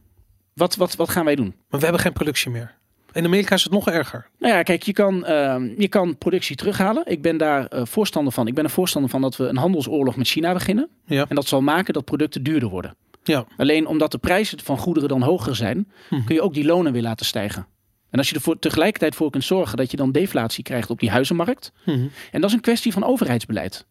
Wat, 0.55 0.77
wat, 0.77 0.95
wat 0.97 1.09
gaan 1.09 1.25
wij 1.25 1.35
doen? 1.35 1.55
maar 1.69 1.79
we 1.79 1.85
hebben 1.87 2.01
geen 2.03 2.13
productie 2.13 2.51
meer. 2.51 2.75
In 3.13 3.25
Amerika 3.25 3.55
is 3.55 3.63
het 3.65 3.73
nog 3.73 3.89
erger. 3.89 4.29
Nou 4.39 4.55
ja, 4.55 4.63
kijk, 4.63 4.83
je 4.83 4.93
kan, 4.93 5.25
ehm, 5.25 5.71
je 5.81 5.89
kan 5.89 6.19
productie 6.19 6.57
terughalen. 6.57 7.03
Ik 7.07 7.23
ben 7.23 7.37
daar 7.37 7.67
eh, 7.67 7.85
voorstander 7.85 8.33
van. 8.33 8.47
Ik 8.47 8.55
ben 8.55 8.65
er 8.65 8.71
voorstander 8.71 9.11
van 9.11 9.21
dat 9.21 9.37
we 9.37 9.45
een 9.47 9.57
handelsoorlog 9.57 10.17
met 10.17 10.27
China 10.27 10.53
beginnen. 10.53 10.89
Ja. 11.07 11.25
En 11.29 11.35
dat 11.35 11.47
zal 11.47 11.61
maken 11.61 11.93
dat 11.95 12.05
producten 12.05 12.43
duurder 12.43 12.69
worden. 12.69 12.95
Ja. 13.25 13.45
Alleen 13.57 13.87
omdat 13.87 14.11
de 14.13 14.19
prijzen 14.19 14.61
van 14.61 14.79
goederen 14.79 15.09
dan 15.09 15.23
hoger 15.23 15.57
zijn, 15.57 15.91
Mhm. 16.11 16.25
kun 16.25 16.35
je 16.35 16.43
ook 16.43 16.55
die 16.55 16.65
lonen 16.65 16.93
weer 16.93 17.03
laten 17.03 17.27
stijgen. 17.27 17.67
En 18.13 18.19
als 18.19 18.29
je 18.29 18.35
er 18.35 18.41
voor, 18.41 18.59
tegelijkertijd 18.59 19.15
voor 19.15 19.31
kunt 19.31 19.45
zorgen 19.45 19.77
dat 19.77 19.91
je 19.91 19.97
dan 19.97 20.13
deflatie 20.13 20.65
krijgt 20.65 20.91
op 20.91 21.01
die 21.01 21.11
huizenmarkt. 21.11 21.73
Mhm. 21.85 22.07
En 22.31 22.41
dat 22.41 22.51
is 22.51 22.57
een 22.57 22.61
kwestie 22.63 22.93
van 22.93 23.05
overheidsbeleid. 23.05 23.87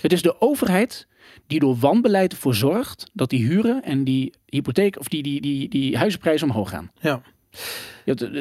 Het 0.00 0.12
is 0.12 0.22
de 0.22 0.40
overheid 0.40 1.06
die 1.46 1.58
door 1.60 1.76
wanbeleid 1.78 2.32
ervoor 2.32 2.54
zorgt 2.54 3.10
dat 3.12 3.30
die 3.30 3.46
huren 3.46 3.82
en 3.82 4.04
die 4.04 4.32
hypotheek 4.46 4.98
of 4.98 5.08
die, 5.08 5.22
die, 5.22 5.40
die, 5.40 5.68
die 5.68 5.96
huizenprijzen 5.96 6.48
omhoog 6.48 6.68
gaan. 6.70 6.90
Ja. 7.00 7.22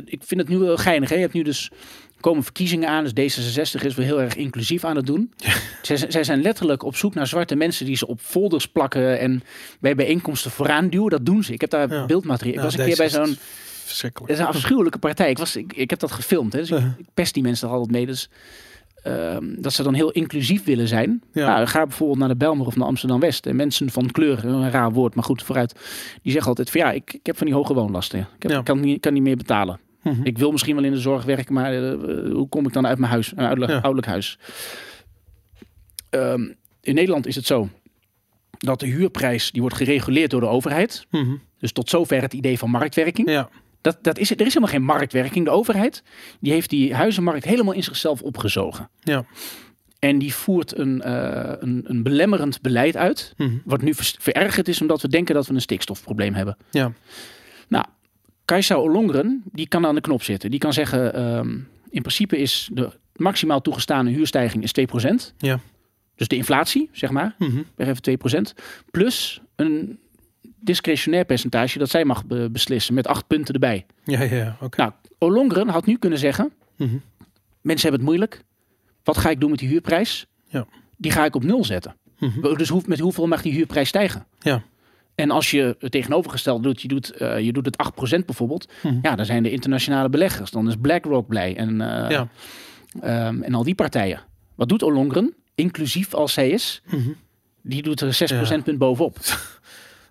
Ik 0.06 0.24
vind 0.26 0.40
het 0.42 0.50
nu 0.50 0.58
wel 0.58 0.78
geinig. 0.78 1.10
Hè? 1.10 1.16
Je 1.16 1.22
hebt 1.22 1.34
nu 1.34 1.44
dus 1.44 1.72
komen 2.20 2.44
verkiezingen 2.44 2.90
aan. 2.90 3.06
Dus 3.14 3.38
D66 3.38 3.86
is 3.86 3.96
weer 3.96 4.06
heel 4.06 4.22
erg 4.22 4.36
inclusief 4.36 4.84
aan 4.84 4.96
het 4.96 5.06
doen. 5.06 5.34
Zij, 5.82 5.98
zij 5.98 6.24
zijn 6.24 6.42
letterlijk 6.42 6.84
op 6.84 6.96
zoek 6.96 7.14
naar 7.14 7.28
zwarte 7.28 7.56
mensen 7.56 7.86
die 7.86 7.96
ze 7.96 8.08
op 8.08 8.20
folders 8.22 8.68
plakken 8.68 9.20
en 9.20 9.44
bij 9.80 9.96
bijeenkomsten 9.96 10.52
vooraan 10.52 10.90
duwen. 10.90 11.10
Dat 11.10 11.26
doen 11.26 11.44
ze. 11.44 11.54
Ik 11.54 11.62
heb 11.62 11.70
daar 11.70 11.92
Ja. 11.94 12.06
beeldmateriaal. 12.06 12.54
Ik 12.54 12.60
Ja, 12.60 12.66
was 12.66 12.78
een 12.78 12.86
keer 12.86 12.96
bij 12.98 13.10
zo'n. 13.10 13.38
Verschrikkelijk. 13.90 14.32
Het 14.32 14.40
is 14.42 14.46
een 14.48 14.54
afschuwelijke 14.54 14.98
partij. 15.00 15.30
Ik, 15.30 15.38
was, 15.38 15.56
ik, 15.56 15.74
ik 15.74 15.90
heb 15.90 16.00
dat 16.00 16.12
gefilmd. 16.12 16.54
Hè? 16.54 16.60
Dus 16.60 16.72
ik, 16.72 16.84
ik 16.98 17.06
pest 17.14 17.34
die 17.34 17.44
mensen 17.44 17.68
er 17.68 17.74
altijd 17.74 17.92
mee. 17.92 18.06
Dus, 18.06 18.30
ehm, 19.04 19.62
dat 19.62 19.74
ze 19.74 19.84
dan 19.84 19.94
heel 19.94 20.12
inclusief 20.12 20.64
willen 20.64 20.88
zijn. 20.88 21.24
Ja. 21.34 21.48
Nou, 21.54 21.68
ga 21.68 21.86
bijvoorbeeld 21.86 22.20
naar 22.20 22.28
de 22.28 22.36
Belmer 22.36 22.66
of 22.66 22.76
naar 22.76 22.88
Amsterdam 22.88 23.20
West. 23.20 23.46
En 23.46 23.56
mensen 23.56 23.90
van 23.90 24.12
kleur, 24.12 24.46
een 24.46 24.72
raar 24.72 24.92
woord, 24.92 25.16
maar 25.16 25.24
goed, 25.24 25.44
vooruit. 25.44 25.74
Die 26.22 26.32
zeggen 26.32 26.50
altijd 26.50 26.70
van 26.70 26.82
ja, 26.82 26.92
ik, 26.92 27.14
ik 27.14 27.26
heb 27.26 27.38
van 27.38 27.46
die 27.48 27.56
hoge 27.56 27.74
woonlasten. 27.74 28.20
Ik 28.20 28.42
heb, 28.42 28.52
Ja. 28.52 28.62
kan, 28.62 28.80
niet, 28.80 29.00
kan 29.02 29.14
niet 29.14 29.24
meer 29.24 29.38
betalen. 29.38 29.80
Mhm. 30.04 30.22
Ik 30.24 30.38
wil 30.38 30.52
misschien 30.52 30.76
wel 30.76 30.84
in 30.84 30.92
de 30.92 31.00
zorg 31.00 31.24
werken, 31.26 31.54
maar 31.54 31.72
eh, 31.72 31.92
eh, 31.92 32.00
hoe 32.34 32.50
kom 32.50 32.66
ik 32.66 32.74
dan 32.74 32.88
uit 32.88 32.98
mijn 33.00 33.12
huis, 33.12 33.36
ouderlijk, 33.36 33.72
Ja. 33.72 33.76
ouderlijk 33.78 34.08
huis? 34.08 34.40
Ehm, 36.10 36.42
in 36.82 36.96
Nederland 36.96 37.28
is 37.28 37.36
het 37.36 37.46
zo 37.46 37.70
dat 38.58 38.80
de 38.80 38.86
huurprijs 38.88 39.52
die 39.52 39.62
wordt 39.62 39.76
gereguleerd 39.76 40.32
door 40.32 40.42
de 40.42 40.48
overheid. 40.48 41.06
Mhm. 41.12 41.36
Dus 41.60 41.72
tot 41.72 41.90
zover 41.90 42.22
het 42.22 42.34
idee 42.34 42.58
van 42.58 42.70
marktwerking. 42.70 43.30
Ja. 43.30 43.50
Dat, 43.82 43.98
dat 44.02 44.18
is, 44.18 44.32
er 44.32 44.42
is 44.42 44.48
helemaal 44.48 44.70
geen 44.70 44.84
marktwerking. 44.84 45.46
De 45.46 45.52
overheid 45.52 46.04
die 46.40 46.52
heeft 46.52 46.70
die 46.70 46.96
huizenmarkt 46.96 47.46
helemaal 47.46 47.74
in 47.74 47.84
zichzelf 47.84 48.22
opgezogen. 48.22 48.90
Ja. 49.00 49.26
En 50.00 50.20
die 50.20 50.34
voert 50.34 50.78
een, 50.78 51.02
eh, 51.02 51.54
een, 51.60 51.84
een 51.88 52.04
belemmerend 52.04 52.62
beleid 52.62 52.98
uit. 52.98 53.34
Mhm. 53.38 53.58
Wat 53.66 53.82
nu 53.82 53.94
verergerd 53.96 54.68
is 54.68 54.82
omdat 54.82 55.02
we 55.02 55.08
denken 55.08 55.36
dat 55.36 55.48
we 55.48 55.54
een 55.54 55.62
stikstofprobleem 55.62 56.34
hebben. 56.34 56.58
Ja. 56.72 56.92
Nou, 57.68 57.86
Kajsa 58.46 58.80
Ollongren, 58.80 59.44
die 59.52 59.68
kan 59.68 59.86
aan 59.86 59.96
de 59.96 60.02
knop 60.02 60.24
zitten. 60.24 60.50
Die 60.50 60.60
kan 60.60 60.74
zeggen, 60.74 61.14
ehm, 61.14 61.50
in 61.90 62.02
principe 62.02 62.38
is 62.38 62.70
de 62.74 62.90
maximaal 63.16 63.62
toegestane 63.62 64.10
huurstijging 64.10 64.64
is 64.64 64.72
2%. 64.72 65.34
Ja. 65.38 65.60
Dus 66.16 66.28
de 66.28 66.36
inflatie, 66.36 66.90
zeg 66.92 67.10
maar, 67.10 67.36
weer 67.76 67.88
even 67.88 68.02
2%. 68.02 68.54
Plus 68.92 69.42
een 69.56 70.00
discretionair 70.62 71.26
percentage 71.26 71.78
dat 71.80 71.90
zij 71.90 72.06
mag 72.06 72.26
be- 72.26 72.50
beslissen 72.52 72.94
met 72.94 73.08
acht 73.08 73.28
punten 73.28 73.54
erbij. 73.54 73.86
Ja, 74.04 74.22
ja, 74.24 74.36
ja. 74.36 74.58
Oké. 74.62 74.78
Nou, 74.82 74.92
Ollongren 75.18 75.68
had 75.68 75.86
nu 75.86 75.98
kunnen 75.98 76.20
zeggen, 76.20 76.52
Mhm. 76.78 76.96
mensen 77.62 77.90
hebben 77.90 77.92
het 77.92 78.02
moeilijk. 78.18 78.44
Wat 79.04 79.18
ga 79.18 79.30
ik 79.30 79.40
doen 79.40 79.50
met 79.50 79.60
die 79.60 79.70
huurprijs? 79.70 80.26
Ja. 80.48 80.66
Die 80.98 81.12
ga 81.12 81.26
ik 81.26 81.36
op 81.36 81.44
nul 81.44 81.66
zetten. 81.66 81.96
Mhm. 82.20 82.56
Dus 82.58 82.70
hoe, 82.70 82.82
met 82.86 83.00
hoeveel 83.00 83.28
mag 83.28 83.42
die 83.42 83.54
huurprijs 83.54 83.88
stijgen? 83.88 84.26
Ja. 84.40 84.62
En 85.16 85.32
als 85.32 85.52
je 85.52 85.76
het 85.80 85.92
tegenovergesteld 85.92 86.64
doet, 86.64 86.82
je 86.82 86.88
doet, 86.88 87.12
eh, 87.12 87.40
je 87.40 87.54
doet 87.54 87.66
het 87.66 87.78
8% 87.78 88.26
bijvoorbeeld. 88.26 88.72
Mhm. 88.84 88.98
Ja, 89.02 89.16
dan 89.16 89.26
zijn 89.26 89.44
de 89.44 89.52
internationale 89.52 90.10
beleggers. 90.10 90.52
Dan 90.52 90.68
is 90.68 90.76
BlackRock 90.82 91.28
blij 91.28 91.56
en, 91.58 91.82
eh, 91.82 92.10
Ja. 92.10 92.28
ehm, 93.02 93.42
en 93.42 93.54
al 93.54 93.64
die 93.64 93.76
partijen. 93.76 94.22
Wat 94.56 94.70
doet 94.70 94.84
Ollongren, 94.84 95.34
inclusief 95.56 96.14
als 96.14 96.34
zij 96.34 96.50
is? 96.50 96.82
Die 97.62 97.82
doet 97.82 98.02
er 98.02 98.14
6 98.14 98.32
procentpunt 98.32 98.78
bovenop. 98.78 99.18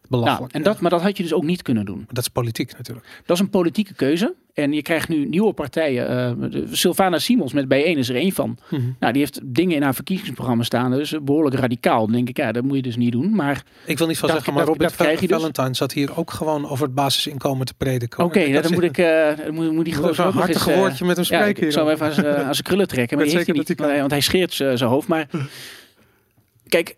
belachelijk. 0.09 0.53
en 0.53 0.59
ja. 0.59 0.65
dat, 0.65 0.81
maar 0.81 0.91
dat 0.91 1.03
had 1.03 1.17
je 1.17 1.23
dus 1.23 1.33
ook 1.33 1.45
niet 1.45 1.63
kunnen 1.63 1.85
doen. 1.85 2.05
Dat 2.09 2.19
is 2.19 2.29
politiek 2.29 2.77
natuurlijk. 2.77 3.07
Dat 3.27 3.37
is 3.37 3.43
een 3.43 3.51
politieke 3.51 3.95
keuze. 3.95 4.35
En 4.55 4.73
je 4.73 4.83
krijgt 4.83 5.09
nu 5.09 5.25
nieuwe 5.27 5.53
partijen. 5.53 6.09
eh, 6.09 6.51
de- 6.51 6.67
Sylvana 6.71 7.19
Simons 7.19 7.53
met 7.53 7.69
Bijeen 7.69 7.99
is 7.99 8.09
er 8.09 8.15
één 8.17 8.33
van. 8.33 8.59
Mhm. 8.71 8.83
Nou, 8.99 9.13
die 9.13 9.23
heeft 9.23 9.41
dingen 9.45 9.77
in 9.77 9.83
haar 9.83 9.95
verkiezingsprogramma 9.95 10.63
staan. 10.63 10.91
Dus 10.91 11.15
behoorlijk 11.23 11.57
radicaal. 11.57 12.05
Dan 12.05 12.13
denk 12.15 12.29
ik, 12.29 12.37
ja, 12.37 12.53
dat 12.53 12.63
moet 12.65 12.77
je 12.77 12.83
dus 12.83 12.97
niet 12.97 13.13
doen. 13.13 13.35
Maar 13.35 13.63
Ik 13.85 13.99
wil 13.99 14.07
niet 14.07 14.19
van 14.19 14.29
Dat- 14.29 14.37
zeggen, 14.37 14.55
maar 14.55 14.65
dat- 14.65 14.73
Robert 14.75 14.99
dat 14.99 15.21
je 15.21 15.27
dus. 15.27 15.37
Valentine 15.37 15.75
zat 15.75 15.93
hier 15.93 16.19
ook 16.19 16.31
gewoon 16.31 16.69
over 16.69 16.85
het 16.85 16.95
basisinkomen 16.95 17.67
te 17.67 17.75
prediken. 17.75 18.25
oké, 18.25 18.49
nou, 18.49 18.63
dan 18.63 18.73
moet 18.73 18.83
ik 18.83 18.99
eh, 18.99 19.37
dan 19.45 19.55
moet, 19.55 19.73
moet 19.73 19.85
die 19.85 19.95
even 19.95 20.09
een 20.27 20.49
eens, 20.49 20.67
eh, 20.67 20.77
woordje 20.77 21.05
met 21.05 21.17
hem 21.17 21.25
Ja, 21.29 21.39
spreken 21.41 21.67
ik 21.67 21.73
zou 21.73 21.85
hem 21.87 21.95
even 21.95 22.07
aan 22.07 22.55
zijn- 22.55 22.65
krullen 22.67 22.89
trekken. 22.89 23.17
Maar 23.17 23.27
die 23.27 23.35
heeft 23.37 23.47
hij 23.47 23.57
zeker 23.57 23.77
niet, 23.77 23.91
hij 23.91 23.99
want 23.99 24.11
hij, 24.11 24.21
scheert 24.21 24.53
zijn 24.55 24.91
hoofd. 24.91 25.09
Maar 25.09 25.29
kijk, 26.69 26.97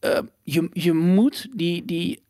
eh, 0.00 0.18
je, 0.42 0.68
je 0.72 0.92
moet 0.92 1.48
die, 1.56 1.84
die 1.84 2.22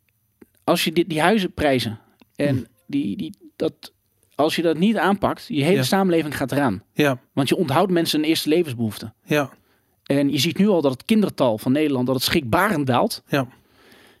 als 0.63 0.83
je 0.83 0.91
die, 0.91 1.07
die 1.07 1.21
huizenprijzen 1.21 1.99
en 2.35 2.67
die, 2.87 3.17
die, 3.17 3.33
dat, 3.55 3.93
als 4.35 4.55
je 4.55 4.61
dat 4.61 4.77
niet 4.77 4.97
aanpakt, 4.97 5.45
je 5.47 5.63
hele 5.63 5.75
Ja. 5.75 5.83
samenleving 5.83 6.37
gaat 6.37 6.51
eraan. 6.51 6.83
Ja, 6.93 7.19
Want 7.33 7.49
je 7.49 7.55
onthoudt 7.55 7.91
mensen 7.91 8.19
een 8.19 8.25
eerste 8.25 8.49
levensbehoefte. 8.49 9.13
ja, 9.25 9.49
En 10.05 10.31
je 10.31 10.37
ziet 10.37 10.57
nu 10.57 10.67
al 10.67 10.81
dat 10.81 10.91
het 10.91 11.05
kindertal 11.05 11.57
van 11.57 11.71
Nederland 11.71 12.05
dat 12.05 12.15
het 12.15 12.23
schrikbarend 12.23 12.87
daalt. 12.87 13.23
ja. 13.27 13.47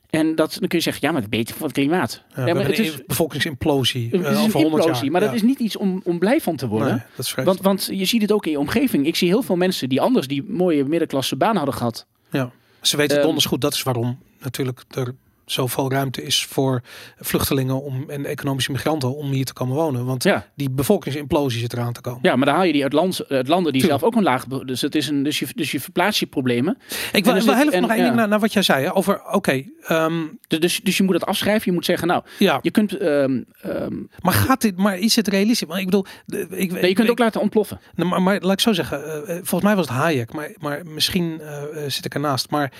En 0.09 0.35
dat, 0.35 0.57
dan 0.59 0.67
kun 0.67 0.77
je 0.77 0.83
zeggen, 0.83 1.01
ja, 1.07 1.11
maar 1.13 1.21
het 1.21 1.31
is 1.33 1.37
beter 1.39 1.55
voor 1.55 1.65
het 1.67 1.75
klimaat. 1.75 2.23
Ja, 2.35 2.53
maar 2.53 2.65
het 2.67 2.77
een 2.79 2.85
is, 2.85 3.05
bevolkingsimplosie 3.05 4.09
het 4.11 4.13
eh, 4.25 4.31
is 4.31 4.37
een 4.37 4.51
100 4.51 4.63
implosie, 4.63 5.03
jaar. 5.03 5.11
maar 5.11 5.21
dat 5.21 5.33
is 5.33 5.41
niet 5.41 5.59
iets 5.59 5.75
om, 5.77 6.01
om 6.03 6.19
blij 6.19 6.41
van 6.41 6.55
te 6.55 6.67
worden. 6.67 6.87
Nee, 6.95 7.03
dat 7.15 7.25
is. 7.25 7.33
Want, 7.33 7.61
want 7.61 7.89
je 7.91 8.05
ziet 8.05 8.21
het 8.21 8.31
ook 8.31 8.45
in 8.45 8.51
je 8.51 8.59
omgeving. 8.59 9.05
Ik 9.05 9.15
zie 9.15 9.27
heel 9.27 9.41
veel 9.41 9.55
mensen 9.55 9.89
die 9.89 10.01
anders 10.01 10.27
die 10.27 10.43
mooie 10.43 10.83
middenklasse 10.85 11.35
baan 11.35 11.55
hadden 11.55 11.73
gehad. 11.75 12.05
Ja. 12.31 12.51
Ze 12.81 12.97
weten 12.97 13.15
Ehm, 13.15 13.25
donders 13.25 13.45
goed, 13.45 13.61
dat 13.61 13.73
is 13.73 13.83
waarom 13.83 14.19
natuurlijk 14.39 14.83
er 14.89 15.15
zoveel 15.51 15.91
ruimte 15.91 16.23
is 16.23 16.45
voor 16.45 16.81
vluchtelingen 17.19 17.81
om, 17.83 18.09
en 18.09 18.25
economische 18.25 18.71
migranten 18.71 19.15
om 19.15 19.31
hier 19.31 19.45
te 19.45 19.53
komen 19.53 19.75
wonen. 19.75 20.05
Want 20.05 20.23
Ja, 20.23 20.47
die 20.55 20.69
bevolkingsimplosie 20.69 21.59
zit 21.59 21.73
eraan 21.73 21.93
te 21.93 22.01
komen. 22.01 22.19
ja 22.21 22.35
maar 22.35 22.45
dan 22.45 22.55
haal 22.55 22.63
je 22.63 22.73
die 22.73 22.83
uit, 22.83 22.93
land, 22.93 23.27
uit 23.29 23.47
landen 23.47 23.71
die 23.71 23.81
Tuurlijk. 23.81 24.01
zelf 24.01 24.13
ook 24.13 24.19
een 24.19 24.25
laag... 24.25 24.45
Dus, 24.45 24.81
het 24.81 24.95
is 24.95 25.07
een, 25.07 25.23
dus, 25.23 25.39
je, 25.39 25.47
dus 25.55 25.71
je 25.71 25.79
verplaatst 25.79 26.19
je 26.19 26.25
problemen. 26.25 26.77
Ik 27.11 27.23
wil, 27.25 27.33
dus 27.33 27.45
heel 27.45 27.53
even 27.53 27.71
en- 27.73 27.81
nog 27.81 27.89
één 27.89 27.99
ja. 27.99 28.03
ding 28.05 28.15
naar, 28.15 28.27
naar 28.27 28.39
wat 28.39 28.53
jij 28.53 28.61
zei. 28.61 28.83
Hè, 28.83 28.95
over, 28.95 29.21
oké, 29.31 29.63
ehm, 29.81 30.13
Dus, 30.47 30.59
dus, 30.59 30.79
dus 30.83 30.97
je 30.97 31.03
moet 31.03 31.13
het 31.13 31.25
afschrijven. 31.25 31.61
Je 31.65 31.71
moet 31.71 31.85
zeggen, 31.85 32.07
nou, 32.07 32.23
ja, 32.39 32.59
je 32.61 32.71
kunt, 32.71 32.97
ehm, 32.97 33.41
ehm, 33.61 33.95
maar 34.19 34.33
gaat 34.33 34.61
dit, 34.61 34.77
maar 34.77 34.97
is 34.97 35.15
het 35.15 35.27
realistisch? 35.27 35.67
Maar 35.67 35.79
ik 35.79 35.85
bedoel, 35.85 36.05
ik, 36.49 36.71
nee, 36.71 36.87
je 36.87 36.93
kunt 36.93 37.09
ook 37.09 37.19
laten 37.19 37.41
ontploffen. 37.41 37.79
Nou, 37.95 38.09
maar, 38.09 38.21
maar 38.21 38.39
laat 38.41 38.53
ik 38.53 38.59
zo 38.59 38.73
zeggen, 38.73 39.03
eh, 39.05 39.17
eh, 39.21 39.35
volgens 39.35 39.63
mij 39.63 39.75
was 39.75 39.87
het 39.87 39.97
Hayek, 39.97 40.33
maar, 40.33 40.51
maar 40.59 40.81
misschien 40.85 41.41
eh, 41.41 41.63
zit 41.87 42.05
ik 42.05 42.13
ernaast. 42.13 42.49
Maar 42.49 42.71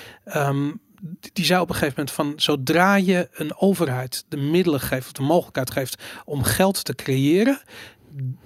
die 1.33 1.45
zei 1.45 1.61
op 1.61 1.69
een 1.69 1.75
gegeven 1.75 1.95
moment 1.97 2.15
van 2.15 2.33
zodra 2.35 2.95
je 2.95 3.29
een 3.33 3.55
overheid 3.55 4.25
de 4.27 4.37
middelen 4.37 4.79
geeft 4.79 5.05
of 5.05 5.11
de 5.11 5.21
mogelijkheid 5.21 5.71
geeft 5.71 6.03
om 6.25 6.43
geld 6.43 6.83
te 6.83 6.95
creëren, 6.95 7.61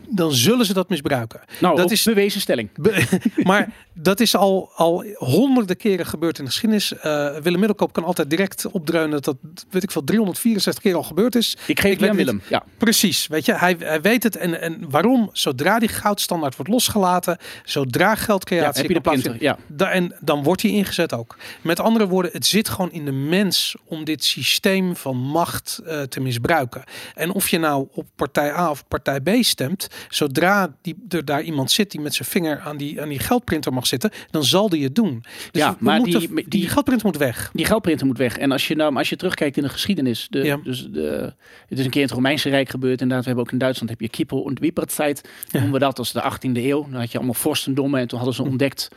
dan 0.10 0.32
zullen 0.34 0.65
ze 0.65 0.73
dat 0.73 0.90
misbruiken. 0.90 1.41
Nou, 1.60 1.76
Dat 1.76 1.91
is- 1.91 2.03
bewezen 2.03 2.41
stelling. 2.41 2.69
Be- 2.76 3.19
maar 3.44 3.69
dat 3.94 4.19
is 4.19 4.36
al, 4.36 4.72
al 4.76 5.03
honderden 5.15 5.77
keren 5.77 6.06
gebeurd 6.06 6.38
in 6.38 6.44
de 6.45 6.49
geschiedenis. 6.49 6.94
Eh, 6.98 7.02
Willem 7.38 7.60
Middelkoop 7.60 7.94
kan 7.94 8.03
altijd 8.03 8.30
direct 8.30 8.65
opdreunen 8.72 9.10
dat 9.22 9.23
dat, 9.23 9.36
weet 9.69 9.84
ik 9.84 9.91
veel, 9.91 10.03
364 10.03 10.84
keer 10.84 10.95
al 10.95 11.03
gebeurd 11.03 11.36
is. 11.36 11.57
Ik 11.65 11.80
geef 11.80 11.91
Ik 11.91 11.99
weet 11.99 12.15
Willem. 12.15 12.41
Ja. 12.49 12.64
Precies, 12.77 13.27
weet 13.27 13.45
je, 13.45 13.53
hij, 13.53 13.76
hij 13.80 14.02
weet 14.02 14.23
het. 14.23 14.36
En, 14.36 14.61
en 14.61 14.90
waarom? 14.90 15.30
Zodra 15.34 15.80
die 15.80 15.90
goudstandaard 15.90 16.56
wordt 16.56 16.72
losgelaten, 16.72 17.38
zodra 17.64 18.10
ja, 18.10 18.15
geldcreatie 18.15 18.84
printer. 18.84 19.02
plaatsvinden, 19.02 19.41
Ja. 19.41 19.57
da- 19.68 19.91
en 19.91 20.15
dan 20.19 20.44
wordt 20.44 20.61
hij 20.61 20.72
ingezet 20.72 21.14
ook. 21.14 21.38
Met 21.61 21.80
andere 21.80 22.07
woorden, 22.07 22.32
het 22.34 22.45
zit 22.45 22.69
gewoon 22.69 22.91
in 22.91 23.06
de 23.06 23.11
mens 23.11 23.76
om 23.86 24.03
dit 24.03 24.23
systeem 24.23 24.95
van 24.95 25.18
macht 25.18 25.82
eh, 25.86 26.02
te 26.02 26.19
misbruiken. 26.19 26.84
En 27.15 27.32
of 27.32 27.49
je 27.49 27.57
nou 27.60 27.88
op 27.94 28.06
partij 28.15 28.53
A 28.53 28.69
of 28.69 28.88
partij 28.88 29.19
B 29.22 29.30
stemt, 29.40 29.88
zodra 30.10 30.76
die, 30.82 30.96
er 31.10 31.26
daar 31.26 31.42
iemand 31.42 31.72
zit 31.72 31.92
die 31.92 32.02
met 32.02 32.14
zijn 32.14 32.28
vinger 32.30 32.60
aan 32.60 32.78
die, 32.78 33.02
aan 33.02 33.10
die 33.10 33.20
geldprinter 33.20 33.74
mag 33.74 33.88
zitten, 33.88 34.12
dan 34.32 34.44
zal 34.44 34.70
die 34.70 34.84
het 34.84 34.96
doen. 34.96 35.20
Dus 35.52 35.62
Ja, 35.62 35.76
maar 35.80 36.00
moeten- 36.00 36.20
die- 36.20 36.34
die, 36.36 36.48
die- 36.48 36.70
geldprinter 36.70 37.06
moet 37.08 37.18
weg. 37.18 37.50
Die 37.54 37.66
geldprinter 37.66 38.06
moet 38.08 38.18
weg. 38.18 38.38
En 38.38 38.52
als 38.52 38.68
je 38.68 38.76
nou, 38.76 38.96
als 38.96 39.10
je 39.10 39.16
terugkijkt 39.16 39.58
in 39.58 39.64
de 39.64 39.70
geschiedenis, 39.70 40.28
de, 40.30 40.40
Ja. 40.44 40.60
dus 40.64 40.88
de, 40.92 41.34
het 41.68 41.80
is 41.80 41.86
een 41.86 41.92
keer 41.92 42.02
in 42.02 42.08
het 42.08 42.16
Romeinse 42.16 42.50
Rijk 42.50 42.70
gebeurd. 42.70 43.02
Inderdaad, 43.02 43.20
we 43.20 43.26
hebben 43.26 43.46
ook 43.46 43.52
in 43.52 43.58
Duitsland 43.58 43.90
heb 43.90 44.02
je 44.02 44.10
Kippel 44.10 44.48
en 44.48 44.60
Wiepertijd. 44.60 45.30
Noemen 45.52 45.72
we 45.72 45.80
dat 45.80 46.00
als 46.00 46.12
de 46.12 46.22
18e 46.22 46.62
eeuw. 46.70 46.88
Dan 46.90 47.00
had 47.00 47.12
je 47.12 47.18
allemaal 47.18 47.34
vorstendommen 47.36 48.00
en 48.00 48.08
toen 48.08 48.18
hadden 48.18 48.36
ze 48.36 48.44
ontdekt 48.44 48.88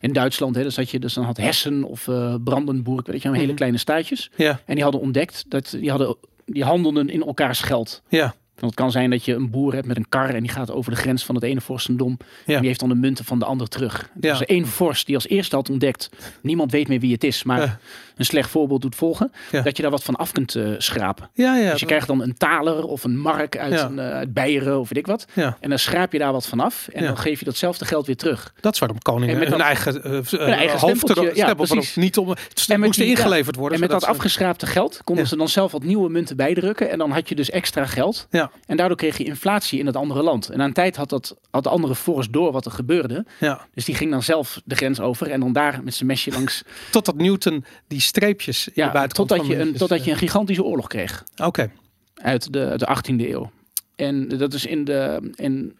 in 0.00 0.12
Duitsland. 0.12 0.54
Hè, 0.56 0.62
dus, 0.62 0.76
had 0.76 0.90
je, 0.90 0.98
dus 0.98 1.14
dan 1.14 1.24
had 1.24 1.36
Hessen 1.36 1.84
of 1.84 2.08
eh 2.08 2.34
Brandenburg, 2.44 3.06
weet 3.06 3.22
je, 3.22 3.30
hele 3.30 3.46
Mhm. 3.46 3.54
kleine 3.54 3.78
staatjes. 3.78 4.30
Ja, 4.36 4.60
En 4.66 4.74
die 4.74 4.82
hadden 4.82 5.00
ontdekt 5.00 5.44
dat 5.48 5.70
die 5.80 5.90
hadden 5.90 6.16
die 6.46 6.64
handelden 6.64 7.08
in 7.08 7.22
elkaars 7.22 7.60
geld. 7.60 8.02
ja, 8.08 8.34
Want 8.60 8.72
het 8.72 8.74
kan 8.74 8.90
zijn 8.90 9.10
dat 9.10 9.24
je 9.24 9.34
een 9.34 9.50
boer 9.50 9.74
hebt 9.74 9.86
met 9.86 9.96
een 9.96 10.08
kar 10.08 10.28
en 10.34 10.42
die 10.42 10.50
gaat 10.50 10.70
over 10.70 10.90
de 10.90 10.96
grens 10.96 11.24
van 11.24 11.34
het 11.34 11.44
ene 11.44 11.60
vorstendom. 11.60 12.16
Ja. 12.46 12.54
En 12.54 12.58
die 12.58 12.68
heeft 12.68 12.80
dan 12.80 12.88
de 12.88 12.94
munten 12.94 13.24
van 13.24 13.38
de 13.38 13.44
ander 13.44 13.68
terug. 13.68 14.10
Ja. 14.20 14.30
Dus 14.30 14.44
één 14.46 14.66
vorst 14.66 15.06
die 15.06 15.14
als 15.14 15.28
eerste 15.28 15.56
had 15.56 15.70
ontdekt. 15.70 16.10
Niemand 16.40 16.70
weet 16.70 16.88
meer 16.88 17.00
wie 17.00 17.12
het 17.12 17.24
is, 17.24 17.42
maar. 17.42 17.80
Een 18.18 18.24
slecht 18.24 18.50
voorbeeld 18.50 18.82
doet 18.82 18.94
volgen. 18.94 19.32
Ja. 19.50 19.60
Dat 19.62 19.76
je 19.76 19.82
daar 19.82 19.90
wat 19.90 20.02
van 20.02 20.16
af 20.16 20.32
kunt 20.32 20.54
eh, 20.54 20.68
schrapen. 20.78 21.30
ja, 21.34 21.56
ja. 21.56 21.70
dus 21.70 21.80
je 21.80 21.86
krijgt 21.86 22.06
dan 22.06 22.22
een 22.22 22.36
taler 22.36 22.84
of 22.86 23.04
een 23.04 23.18
mark 23.18 23.56
uit, 23.58 23.80
een, 23.80 23.98
eh, 23.98 24.10
uit 24.10 24.32
Beieren 24.32 24.78
of 24.80 24.88
weet 24.88 24.98
ik 24.98 25.06
wat. 25.06 25.26
ja. 25.32 25.56
En 25.60 25.68
dan 25.68 25.78
schraap 25.78 26.12
je 26.12 26.18
daar 26.18 26.32
wat 26.32 26.46
van 26.46 26.60
af. 26.60 26.88
En 26.92 27.04
dan 27.04 27.18
geef 27.18 27.38
je 27.38 27.44
datzelfde 27.44 27.84
geld 27.84 28.06
weer 28.06 28.16
terug. 28.16 28.54
Dat 28.60 28.72
is 28.74 28.78
waarom 28.78 28.98
koningen 28.98 29.34
En 29.34 29.40
met 29.40 29.48
hun 29.48 29.58
dat- 29.58 29.66
eigen, 29.66 29.94
uh, 30.34 30.48
eigen 30.48 30.78
hoofd 30.78 31.36
ja, 31.36 31.54
precies. 31.54 31.96
niet 31.96 32.18
om 32.18 32.28
het 32.28 32.76
moest 32.78 32.98
ingeleverd 33.00 33.56
worden. 33.56 33.74
En 33.74 33.80
met 33.80 33.90
dat 33.90 34.02
ze- 34.02 34.08
afgeschraapte 34.08 34.66
geld 34.66 35.00
konden 35.04 35.26
ze 35.26 35.36
dan 35.36 35.48
zelf 35.48 35.72
wat 35.72 35.82
nieuwe 35.82 36.10
munten 36.10 36.36
bijdrukken. 36.36 36.90
En 36.90 36.98
dan 36.98 37.10
had 37.10 37.28
je 37.28 37.34
dus 37.34 37.50
extra 37.50 37.86
geld. 37.86 38.26
Ja, 38.30 38.50
En 38.66 38.76
daardoor 38.76 38.96
kreeg 38.96 39.16
je 39.18 39.24
inflatie 39.24 39.78
in 39.78 39.86
het 39.86 39.96
andere 39.96 40.22
land. 40.22 40.48
En 40.48 40.62
aan 40.62 40.72
tijd 40.72 40.96
had, 40.96 41.08
dat, 41.08 41.36
had 41.50 41.62
de 41.62 41.68
andere 41.68 41.94
vorst 41.94 42.32
door 42.32 42.52
wat 42.52 42.64
er 42.64 42.70
gebeurde. 42.70 43.24
ja. 43.38 43.66
Dus 43.74 43.84
die 43.84 43.94
ging 43.94 44.10
dan 44.10 44.22
zelf 44.22 44.60
de 44.64 44.74
grens 44.74 45.00
over. 45.00 45.30
En 45.30 45.40
dan 45.40 45.52
daar 45.52 45.80
met 45.84 45.94
zijn 45.94 46.08
mesje 46.08 46.30
langs. 46.30 46.62
Totdat 46.90 47.16
Newton 47.16 47.64
die 47.88 48.00
streepjes 48.08 48.64
de 48.64 48.70
Ja, 48.74 48.92
buitenkant 48.92 49.28
totdat 49.28 49.46
je, 49.46 49.52
een, 49.52 49.58
muntjes, 49.58 49.78
totdat 49.78 50.04
je 50.04 50.10
een 50.10 50.16
gigantische 50.16 50.62
oorlog 50.64 50.86
kreeg. 50.86 51.24
eh, 51.34 51.46
Oké, 51.46 51.70
Uit 52.14 52.52
de, 52.52 52.66
uit 52.66 52.80
de 52.80 52.86
18e 53.12 53.28
eeuw. 53.30 53.50
En 53.96 54.28
dat 54.28 54.54
is 54.54 54.66
in 54.66 54.84
de. 54.84 55.30
In, 55.34 55.78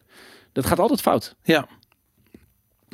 dat 0.53 0.67
gaat 0.67 0.79
altijd 0.79 1.01
fout. 1.01 1.35
ja, 1.43 1.69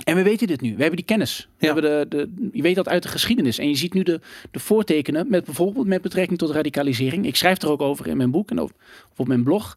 En 0.04 0.16
we 0.16 0.22
weten 0.22 0.46
dit 0.46 0.60
nu. 0.60 0.68
We 0.74 0.80
hebben 0.80 0.96
die 0.96 1.04
kennis. 1.04 1.48
We 1.58 1.66
Ja. 1.66 1.72
hebben 1.72 2.08
de, 2.10 2.16
de, 2.16 2.48
je 2.52 2.62
weet 2.62 2.74
dat 2.74 2.88
uit 2.88 3.02
de 3.02 3.08
geschiedenis. 3.08 3.58
En 3.58 3.68
je 3.68 3.74
ziet 3.76 3.94
nu 3.94 4.02
de, 4.02 4.20
de 4.50 4.58
voortekenen. 4.58 5.26
Met 5.28 5.44
bijvoorbeeld 5.44 5.86
met 5.86 6.02
betrekking 6.02 6.38
tot 6.38 6.50
radicalisering. 6.50 7.26
Ik 7.26 7.36
schrijf 7.36 7.62
er 7.62 7.70
ook 7.70 7.82
over 7.82 8.06
in 8.06 8.16
mijn 8.16 8.30
boek 8.30 8.50
en 8.50 8.58
of 8.60 8.70
op 9.16 9.28
mijn 9.28 9.42
blog. 9.42 9.74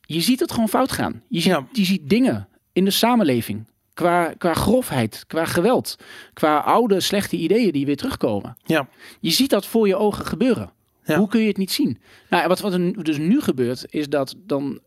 Je 0.00 0.20
ziet 0.20 0.40
het 0.40 0.52
gewoon 0.52 0.68
fout 0.68 0.92
gaan. 0.92 1.22
Je 1.28 1.40
ziet, 1.40 1.50
Ja. 1.52 1.66
je 1.72 1.84
ziet 1.84 2.08
dingen 2.08 2.48
in 2.72 2.84
de 2.84 2.90
samenleving. 2.90 3.64
Qua, 4.00 4.34
qua 4.38 4.54
grofheid, 4.54 5.24
qua 5.26 5.44
geweld. 5.44 5.96
Qua 6.32 6.58
oude 6.58 7.00
slechte 7.00 7.36
ideeën 7.36 7.72
die 7.72 7.86
weer 7.86 7.96
terugkomen. 7.96 8.56
ja, 8.64 8.88
Je 9.20 9.30
ziet 9.30 9.50
dat 9.50 9.66
voor 9.66 9.86
je 9.86 9.96
ogen 9.96 10.26
gebeuren. 10.26 10.72
Ja. 11.04 11.18
Hoe 11.18 11.28
kun 11.28 11.40
je 11.40 11.46
het 11.48 11.56
niet 11.56 11.70
zien? 11.72 11.98
Nou, 12.30 12.48
wat, 12.48 12.60
wat 12.60 12.72
er 12.72 13.04
dus 13.04 13.18
nu 13.18 13.40
gebeurt, 13.40 13.86
is 13.90 14.08
dat 14.08 14.34
dan 14.38 14.80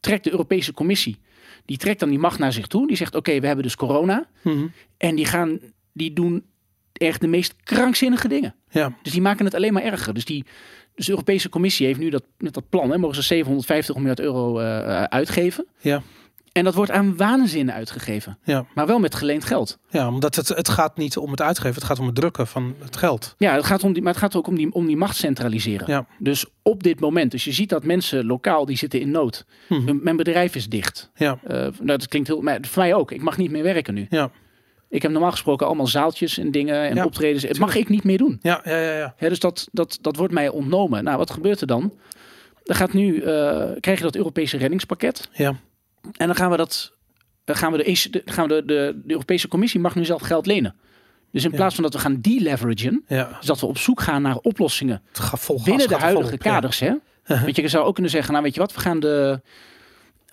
trekt 0.00 0.24
de 0.24 0.30
Europese 0.30 0.72
Commissie, 0.72 1.18
die 1.64 1.76
trekt 1.76 2.00
dan 2.00 2.08
die 2.08 2.18
macht 2.18 2.38
naar 2.38 2.52
zich 2.52 2.66
toe. 2.66 2.86
Die 2.86 2.96
zegt, 2.96 3.14
oké, 3.14 3.40
we 3.40 3.46
hebben 3.46 3.64
dus 3.64 3.76
corona. 3.76 4.26
Mhm. 4.42 4.66
En 4.96 5.14
die 5.14 5.24
gaan, 5.24 5.58
die 5.92 6.12
doen 6.12 6.44
echt 6.92 7.20
de 7.20 7.26
meest 7.26 7.54
krankzinnige 7.64 8.28
dingen. 8.28 8.54
ja, 8.70 8.92
Dus 9.02 9.12
die 9.12 9.20
maken 9.22 9.44
het 9.44 9.54
alleen 9.54 9.72
maar 9.72 9.82
erger. 9.82 10.14
Dus, 10.14 10.24
die, 10.24 10.44
dus 10.94 11.04
de 11.06 11.12
Europese 11.12 11.48
Commissie 11.48 11.86
heeft 11.86 11.98
nu 11.98 12.08
dat, 12.10 12.24
met 12.38 12.54
dat 12.54 12.68
plan, 12.68 12.90
hè, 12.90 12.98
mogen 12.98 13.16
ze 13.16 13.22
750 13.22 13.96
miljard 13.96 14.20
euro 14.20 14.58
eh, 14.58 15.02
uitgeven. 15.02 15.66
ja, 15.80 16.02
En 16.52 16.64
dat 16.64 16.74
wordt 16.74 16.90
aan 16.90 17.16
waanzin 17.16 17.72
uitgegeven. 17.72 18.38
ja, 18.44 18.64
Maar 18.74 18.86
wel 18.86 18.98
met 18.98 19.14
geleend 19.14 19.44
geld. 19.44 19.78
ja, 19.88 20.08
omdat 20.08 20.34
het, 20.36 20.48
het 20.48 20.68
gaat 20.68 20.96
niet 20.96 21.16
om 21.16 21.30
het 21.30 21.40
uitgeven, 21.40 21.74
het 21.74 21.84
gaat 21.84 21.98
om 21.98 22.06
het 22.06 22.14
drukken 22.14 22.46
van 22.46 22.74
het 22.78 22.96
geld. 22.96 23.34
Ja, 23.38 23.54
het 23.54 23.64
gaat 23.64 23.84
om 23.84 23.92
die, 23.92 24.02
maar 24.02 24.12
het 24.12 24.20
gaat 24.22 24.36
ook 24.36 24.46
om 24.46 24.54
die, 24.56 24.72
om 24.72 24.86
die 24.86 24.96
macht 24.96 25.16
centraliseren. 25.16 25.86
Ja. 25.90 26.06
Dus 26.18 26.46
op 26.62 26.82
dit 26.82 27.00
moment, 27.00 27.30
dus 27.30 27.44
je 27.44 27.52
ziet 27.52 27.68
dat 27.68 27.84
mensen 27.84 28.26
lokaal 28.26 28.64
die 28.66 28.76
zitten 28.76 29.00
in 29.00 29.10
nood. 29.10 29.44
Hun- 29.68 30.00
Mijn 30.02 30.16
bedrijf 30.16 30.54
is 30.54 30.68
dicht. 30.68 31.10
Ja, 31.14 31.38
Eh, 31.44 31.56
nou, 31.56 31.72
dat 31.84 32.08
klinkt 32.08 32.28
heel, 32.28 32.40
maar 32.40 32.58
voor 32.60 32.82
mij 32.82 32.94
ook. 32.94 33.10
Ik 33.12 33.22
mag 33.22 33.36
niet 33.36 33.50
meer 33.50 33.62
werken 33.62 33.94
nu. 33.94 34.06
ja, 34.10 34.30
Ik 34.88 35.02
heb 35.02 35.10
normaal 35.10 35.30
gesproken 35.30 35.66
allemaal 35.66 35.86
zaaltjes 35.86 36.38
en 36.38 36.50
dingen 36.50 36.88
en 36.88 36.94
Ja, 36.94 37.04
optredens. 37.04 37.42
Het 37.42 37.58
mag 37.58 37.74
ik 37.74 37.88
niet 37.88 38.04
meer 38.04 38.18
doen. 38.18 38.38
ja, 38.42 38.60
ja, 38.64 38.78
ja, 38.78 39.14
ja. 39.18 39.28
Dus 39.28 39.38
dat, 39.40 39.68
dat, 39.72 39.98
dat 40.00 40.16
wordt 40.16 40.32
mij 40.34 40.48
ontnomen. 40.48 41.04
Nou, 41.04 41.18
wat 41.18 41.30
gebeurt 41.30 41.60
er 41.60 41.66
dan? 41.66 41.92
Dan 42.62 42.76
gaat 42.76 42.92
nu, 42.92 43.16
eh, 43.20 43.24
krijg 43.80 43.98
je 43.98 44.04
dat 44.04 44.16
Europese 44.16 44.56
reddingspakket. 44.56 45.28
Ja. 45.32 45.54
En 46.16 46.26
dan 46.26 46.34
gaan 46.34 46.50
we 46.50 46.56
dat, 46.56 46.92
dan 47.44 47.56
gaan 47.56 47.72
we 47.72 47.78
de, 47.78 48.22
gaan 48.24 48.48
we 48.48 48.54
de, 48.54 48.64
de, 48.64 49.00
de 49.04 49.12
Europese 49.12 49.48
Commissie 49.48 49.80
mag 49.80 49.94
nu 49.94 50.04
zelf 50.04 50.22
geld 50.22 50.46
lenen. 50.46 50.76
Dus 51.32 51.44
in 51.44 51.50
plaats 51.50 51.74
van 51.74 51.84
dat 51.84 51.92
we 51.92 51.98
gaan 51.98 52.20
deleveragen, 52.20 53.04
ja. 53.06 53.36
dus 53.38 53.46
dat 53.46 53.60
we 53.60 53.66
op 53.66 53.78
zoek 53.78 54.00
gaan 54.00 54.22
naar 54.22 54.36
oplossingen 54.36 55.02
Het 55.08 55.18
gaat 55.18 55.40
vol 55.40 55.56
gas, 55.56 55.64
binnen 55.64 55.88
de 55.88 55.94
huidige 55.94 56.30
ja. 56.30 56.36
kaders. 56.36 56.80
Hè? 56.80 56.94
Want 57.44 57.56
je 57.56 57.68
zou 57.68 57.84
ook 57.84 57.94
kunnen 57.94 58.12
zeggen, 58.12 58.32
nou 58.32 58.44
weet 58.44 58.54
je 58.54 58.60
wat, 58.60 58.74
we 58.74 58.80
gaan 58.80 59.00
de 59.00 59.40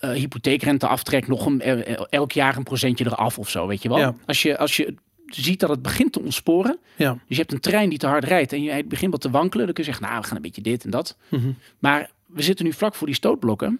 uh, 0.01 0.09
hypotheekrenteaftrek 0.11 1.27
nog 1.27 1.45
een, 1.45 1.61
el- 1.61 2.07
elk 2.09 2.31
jaar 2.31 2.57
een 2.57 2.63
procentje 2.63 3.05
eraf 3.05 3.39
of 3.39 3.49
zo, 3.49 3.67
weet 3.67 3.81
je 3.81 3.89
wel. 3.89 3.97
Ja. 3.97 4.15
Als, 4.25 4.41
je, 4.41 4.57
als 4.57 4.77
je 4.77 4.95
ziet 5.25 5.59
dat 5.59 5.69
het 5.69 5.81
begint 5.81 6.11
te 6.11 6.21
ontsporen. 6.21 6.79
Ja. 6.95 7.11
Dus 7.11 7.21
je 7.27 7.35
hebt 7.35 7.51
een 7.51 7.59
trein 7.59 7.89
die 7.89 7.97
te 7.97 8.07
hard 8.07 8.23
rijdt 8.23 8.53
en 8.53 8.63
je 8.63 8.85
begint 8.85 9.11
wat 9.11 9.21
te 9.21 9.29
wankelen. 9.29 9.65
Dan 9.65 9.73
kun 9.73 9.83
je 9.83 9.89
zeggen, 9.89 10.09
nou, 10.09 10.21
we 10.21 10.27
gaan 10.27 10.35
een 10.35 10.41
beetje 10.41 10.61
dit 10.61 10.83
en 10.83 10.89
dat. 10.89 11.17
Mhm. 11.29 11.51
Maar 11.79 12.11
we 12.25 12.41
zitten 12.41 12.65
nu 12.65 12.73
vlak 12.73 12.95
voor 12.95 13.07
die 13.07 13.15
stootblokken. 13.15 13.79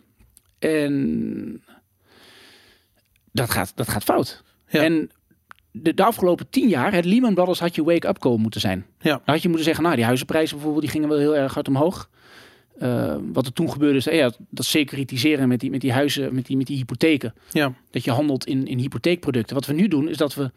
En 0.60 1.64
dat 3.38 3.50
gaat, 3.50 3.72
dat 3.76 3.90
gaat 3.90 4.04
fout. 4.04 4.44
Ja. 4.68 4.84
En 4.84 5.10
de, 5.72 5.94
de 5.94 6.04
afgelopen 6.04 6.50
tien 6.50 6.68
jaar, 6.68 6.94
het 6.94 7.06
Lehman 7.06 7.34
Brothers 7.34 7.60
had 7.60 7.76
je 7.76 7.84
wake-up 7.84 8.20
call 8.20 8.38
moeten 8.38 8.62
zijn. 8.62 8.86
Ja. 9.00 9.12
Dan 9.12 9.22
had 9.26 9.42
je 9.42 9.48
moeten 9.48 9.66
zeggen, 9.66 9.84
nou, 9.84 9.96
die 9.96 10.06
huizenprijzen 10.06 10.56
bijvoorbeeld, 10.56 10.84
die 10.84 10.94
gingen 10.94 11.10
wel 11.10 11.18
heel 11.18 11.36
erg 11.36 11.54
hard 11.54 11.68
omhoog. 11.68 12.10
Eh, 12.80 13.16
wat 13.34 13.46
er 13.46 13.54
toen 13.54 13.72
gebeurde 13.72 13.98
is 13.98 14.08
eh, 14.08 14.18
ja, 14.18 14.32
dat 14.50 14.66
securitiseren 14.66 15.48
met 15.48 15.60
die, 15.60 15.70
met 15.70 15.82
die 15.82 15.92
huizen, 15.92 16.36
met 16.36 16.46
die, 16.46 16.58
met 16.58 16.68
die 16.68 16.78
hypotheken. 16.78 17.34
Ja. 17.52 17.74
Dat 17.92 18.04
je 18.04 18.12
handelt 18.12 18.46
in, 18.46 18.68
in 18.68 18.78
hypotheekproducten. 18.78 19.56
Wat 19.56 19.66
we 19.66 19.74
nu 19.74 19.88
doen 19.88 20.10
is 20.10 20.18
dat 20.18 20.36
we 20.36 20.52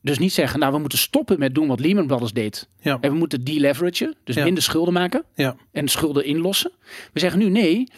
dus 0.00 0.18
niet 0.18 0.32
zeggen, 0.32 0.60
nou 0.60 0.72
we 0.72 0.78
moeten 0.78 0.98
stoppen 0.98 1.38
met 1.38 1.54
doen 1.54 1.66
wat 1.66 1.80
Lehman 1.80 2.06
Brothers 2.06 2.32
deed. 2.32 2.68
Ja. 2.80 2.98
En 3.00 3.10
we 3.10 3.16
moeten 3.16 3.44
deleveragen, 3.44 4.14
dus 4.24 4.36
minder 4.36 4.62
schulden 4.62 4.92
maken 4.92 5.24
Ja. 5.34 5.56
en 5.72 5.88
schulden 5.88 6.24
inlossen. 6.24 6.72
We 7.12 7.20
zeggen 7.20 7.38
nu 7.38 7.48
nee, 7.48 7.88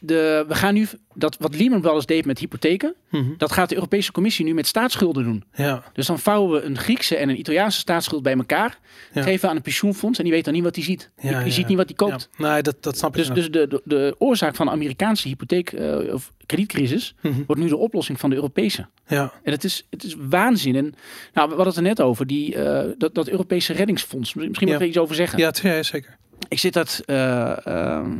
de, 0.00 0.44
we 0.48 0.54
gaan 0.54 0.74
nu 0.74 0.86
dat 1.14 1.36
wat 1.38 1.54
Lehman 1.56 1.80
Brothers 1.80 2.06
deed 2.06 2.24
met 2.24 2.38
hypotheken, 2.38 2.94
Mhm. 3.10 3.30
dat 3.36 3.52
gaat 3.52 3.68
de 3.68 3.74
Europese 3.74 4.12
Commissie 4.12 4.44
nu 4.44 4.54
met 4.54 4.66
staatsschulden 4.66 5.24
doen. 5.24 5.44
Ja. 5.54 5.82
Dus 5.92 6.06
dan 6.06 6.18
vouwen 6.18 6.50
we 6.60 6.62
een 6.66 6.78
Griekse 6.78 7.16
en 7.16 7.28
een 7.28 7.38
Italiaanse 7.38 7.78
staatsschuld 7.78 8.22
bij 8.22 8.34
elkaar, 8.36 8.78
Ja. 9.12 9.22
geven 9.22 9.48
aan 9.48 9.56
een 9.56 9.62
pensioenfonds 9.62 10.18
en 10.18 10.24
die 10.24 10.32
weet 10.32 10.44
dan 10.44 10.54
niet 10.54 10.62
wat 10.62 10.74
hij 10.74 10.84
ziet. 10.84 11.10
Ja, 11.20 11.42
die 11.42 11.52
ziet 11.52 11.66
niet 11.68 11.76
wat 11.76 11.86
hij 11.86 11.96
koopt. 11.96 12.28
Ja. 12.36 12.52
Nee, 12.52 12.62
dat, 12.62 12.76
dat 12.82 12.96
snap 12.98 13.10
ik. 13.10 13.16
Dus, 13.16 13.28
dus 13.34 13.50
de, 13.50 13.66
de, 13.68 13.80
de 13.84 14.14
oorzaak 14.18 14.54
van 14.54 14.66
de 14.66 14.72
Amerikaanse 14.72 15.28
hypotheek 15.28 15.72
eh, 15.72 16.14
of 16.14 16.32
kredietcrisis 16.46 17.14
Mhm. 17.22 17.42
wordt 17.46 17.62
nu 17.62 17.68
de 17.68 17.76
oplossing 17.76 18.20
van 18.20 18.30
de 18.30 18.36
Europese. 18.36 18.86
ja. 19.06 19.32
En 19.42 19.52
het 19.52 19.64
is, 19.64 19.86
het 19.90 20.02
is 20.04 20.16
waanzin. 20.18 20.76
En 20.76 20.94
nou, 21.32 21.48
we 21.48 21.54
hadden 21.54 21.66
het 21.66 21.76
er 21.76 21.82
net 21.82 22.00
over, 22.00 22.26
die, 22.26 22.54
eh, 22.54 22.90
dat, 22.98 23.14
dat 23.14 23.28
Europese 23.28 23.72
reddingsfonds. 23.72 24.34
Misschien 24.34 24.66
mag 24.66 24.74
ik 24.76 24.80
er 24.80 24.86
iets 24.88 24.98
over 24.98 25.14
zeggen. 25.14 25.38
Ja, 25.38 25.82
zeker. 25.82 26.16
Ik 26.48 26.58
zit 26.58 26.72
dat. 26.72 27.02
eh, 27.06 27.66
ehm, 27.66 28.10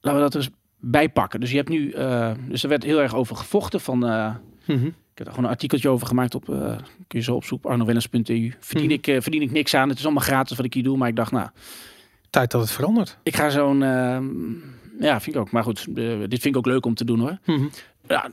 laten 0.00 0.20
we 0.22 0.24
dat 0.30 0.34
eens 0.34 0.50
bijpakken. 0.76 1.40
Dus 1.40 1.50
je 1.50 1.56
hebt 1.56 1.68
nu. 1.68 1.90
eh, 1.90 2.32
dus 2.48 2.62
er 2.62 2.68
werd 2.68 2.82
heel 2.82 3.00
erg 3.00 3.14
over 3.14 3.36
gevochten. 3.36 3.80
Van, 3.80 4.06
eh, 4.06 4.34
Mhm. 4.66 4.86
ik 4.86 4.94
heb 5.14 5.26
er 5.26 5.32
gewoon 5.32 5.44
een 5.44 5.50
artikeltje 5.54 5.88
over 5.88 6.06
gemaakt 6.06 6.34
op. 6.34 6.48
eh, 6.48 6.76
kun 7.06 7.18
je 7.18 7.20
zo 7.20 7.34
opzoeken. 7.34 7.70
arnowellens.eu. 7.70 8.52
Verdien, 8.60 8.84
Mhm. 8.84 8.94
ik, 8.94 9.06
eh, 9.06 9.20
verdien 9.20 9.42
ik 9.42 9.50
niks 9.50 9.74
aan. 9.74 9.88
Het 9.88 9.98
is 9.98 10.04
allemaal 10.04 10.22
gratis 10.22 10.56
wat 10.56 10.66
ik 10.66 10.74
hier 10.74 10.82
doe. 10.82 10.96
Maar 10.96 11.08
ik 11.08 11.16
dacht, 11.16 11.32
nou, 11.32 11.48
Tijd 12.30 12.50
dat 12.50 12.60
het 12.60 12.70
verandert. 12.70 13.18
ik 13.22 13.36
ga 13.36 13.50
zo'n. 13.50 13.82
ehm, 13.82 14.24
ja, 15.00 15.20
vind 15.20 15.36
ik 15.36 15.40
ook. 15.42 15.50
Maar 15.50 15.62
goed, 15.62 15.94
dit 15.94 16.28
vind 16.28 16.44
ik 16.44 16.56
ook 16.56 16.66
leuk 16.66 16.86
om 16.86 16.94
te 16.94 17.04
doen 17.04 17.18
hoor. 17.20 17.38
Mhm. 17.44 17.66
Ja, 18.08 18.30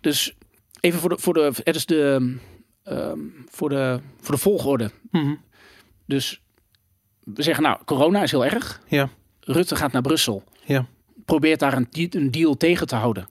dus 0.00 0.34
even 0.80 1.00
voor 1.00 1.08
de, 1.08 1.18
voor 1.18 1.34
de, 1.34 1.52
het 1.64 1.76
is 1.76 1.86
de, 1.86 2.36
ehm, 2.82 3.18
voor 3.48 3.68
de, 3.68 4.00
voor 4.20 4.34
de 4.34 4.40
volgorde. 4.40 4.90
Mhm. 5.10 5.34
Dus 6.06 6.40
we 7.24 7.42
zeggen 7.42 7.62
nou, 7.62 7.78
corona 7.84 8.22
is 8.22 8.30
heel 8.30 8.44
erg. 8.44 8.80
Ja. 8.88 9.08
Rutte 9.40 9.76
gaat 9.76 9.92
naar 9.92 10.02
Brussel. 10.02 10.44
Ja. 10.64 10.86
Probeert 11.30 11.60
daar 11.60 11.76
een, 11.76 11.88
een 12.10 12.30
deal 12.30 12.56
tegen 12.56 12.86
te 12.86 12.94
houden. 12.94 13.28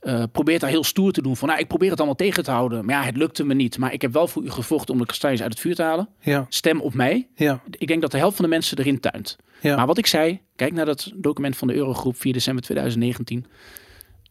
Eh, 0.00 0.22
probeert 0.32 0.60
daar 0.60 0.70
heel 0.70 0.84
stoer 0.84 1.12
te 1.12 1.22
doen. 1.22 1.36
Van 1.36 1.48
nou, 1.48 1.60
ik 1.60 1.66
probeer 1.68 1.88
het 1.90 1.98
allemaal 1.98 2.16
tegen 2.16 2.42
te 2.44 2.50
houden. 2.50 2.84
Maar 2.84 2.94
ja, 2.94 3.02
het 3.04 3.16
lukte 3.16 3.44
me 3.44 3.54
niet. 3.54 3.78
Maar 3.78 3.92
ik 3.92 4.02
heb 4.02 4.12
wel 4.12 4.28
voor 4.28 4.42
u 4.44 4.50
gevochten 4.50 4.94
om 4.94 5.00
de 5.00 5.06
kastanjes 5.06 5.42
uit 5.42 5.50
het 5.50 5.60
vuur 5.60 5.74
te 5.74 5.82
halen. 5.82 6.08
Ja. 6.20 6.46
Stem 6.48 6.80
op 6.80 6.94
mij. 6.94 7.28
Ja. 7.34 7.60
Ik 7.70 7.86
denk 7.86 8.00
dat 8.02 8.10
de 8.10 8.18
helft 8.18 8.36
van 8.36 8.44
de 8.44 8.50
mensen 8.50 8.78
erin 8.78 9.00
tuint. 9.00 9.36
Ja. 9.60 9.76
Maar 9.76 9.86
wat 9.86 9.98
ik 9.98 10.06
zei, 10.06 10.40
kijk 10.56 10.72
naar 10.72 10.84
dat 10.84 11.12
document 11.14 11.56
van 11.56 11.68
de 11.68 11.74
Eurogroep 11.74 12.16
4 12.16 12.32
december 12.32 12.64
2019. 12.64 13.46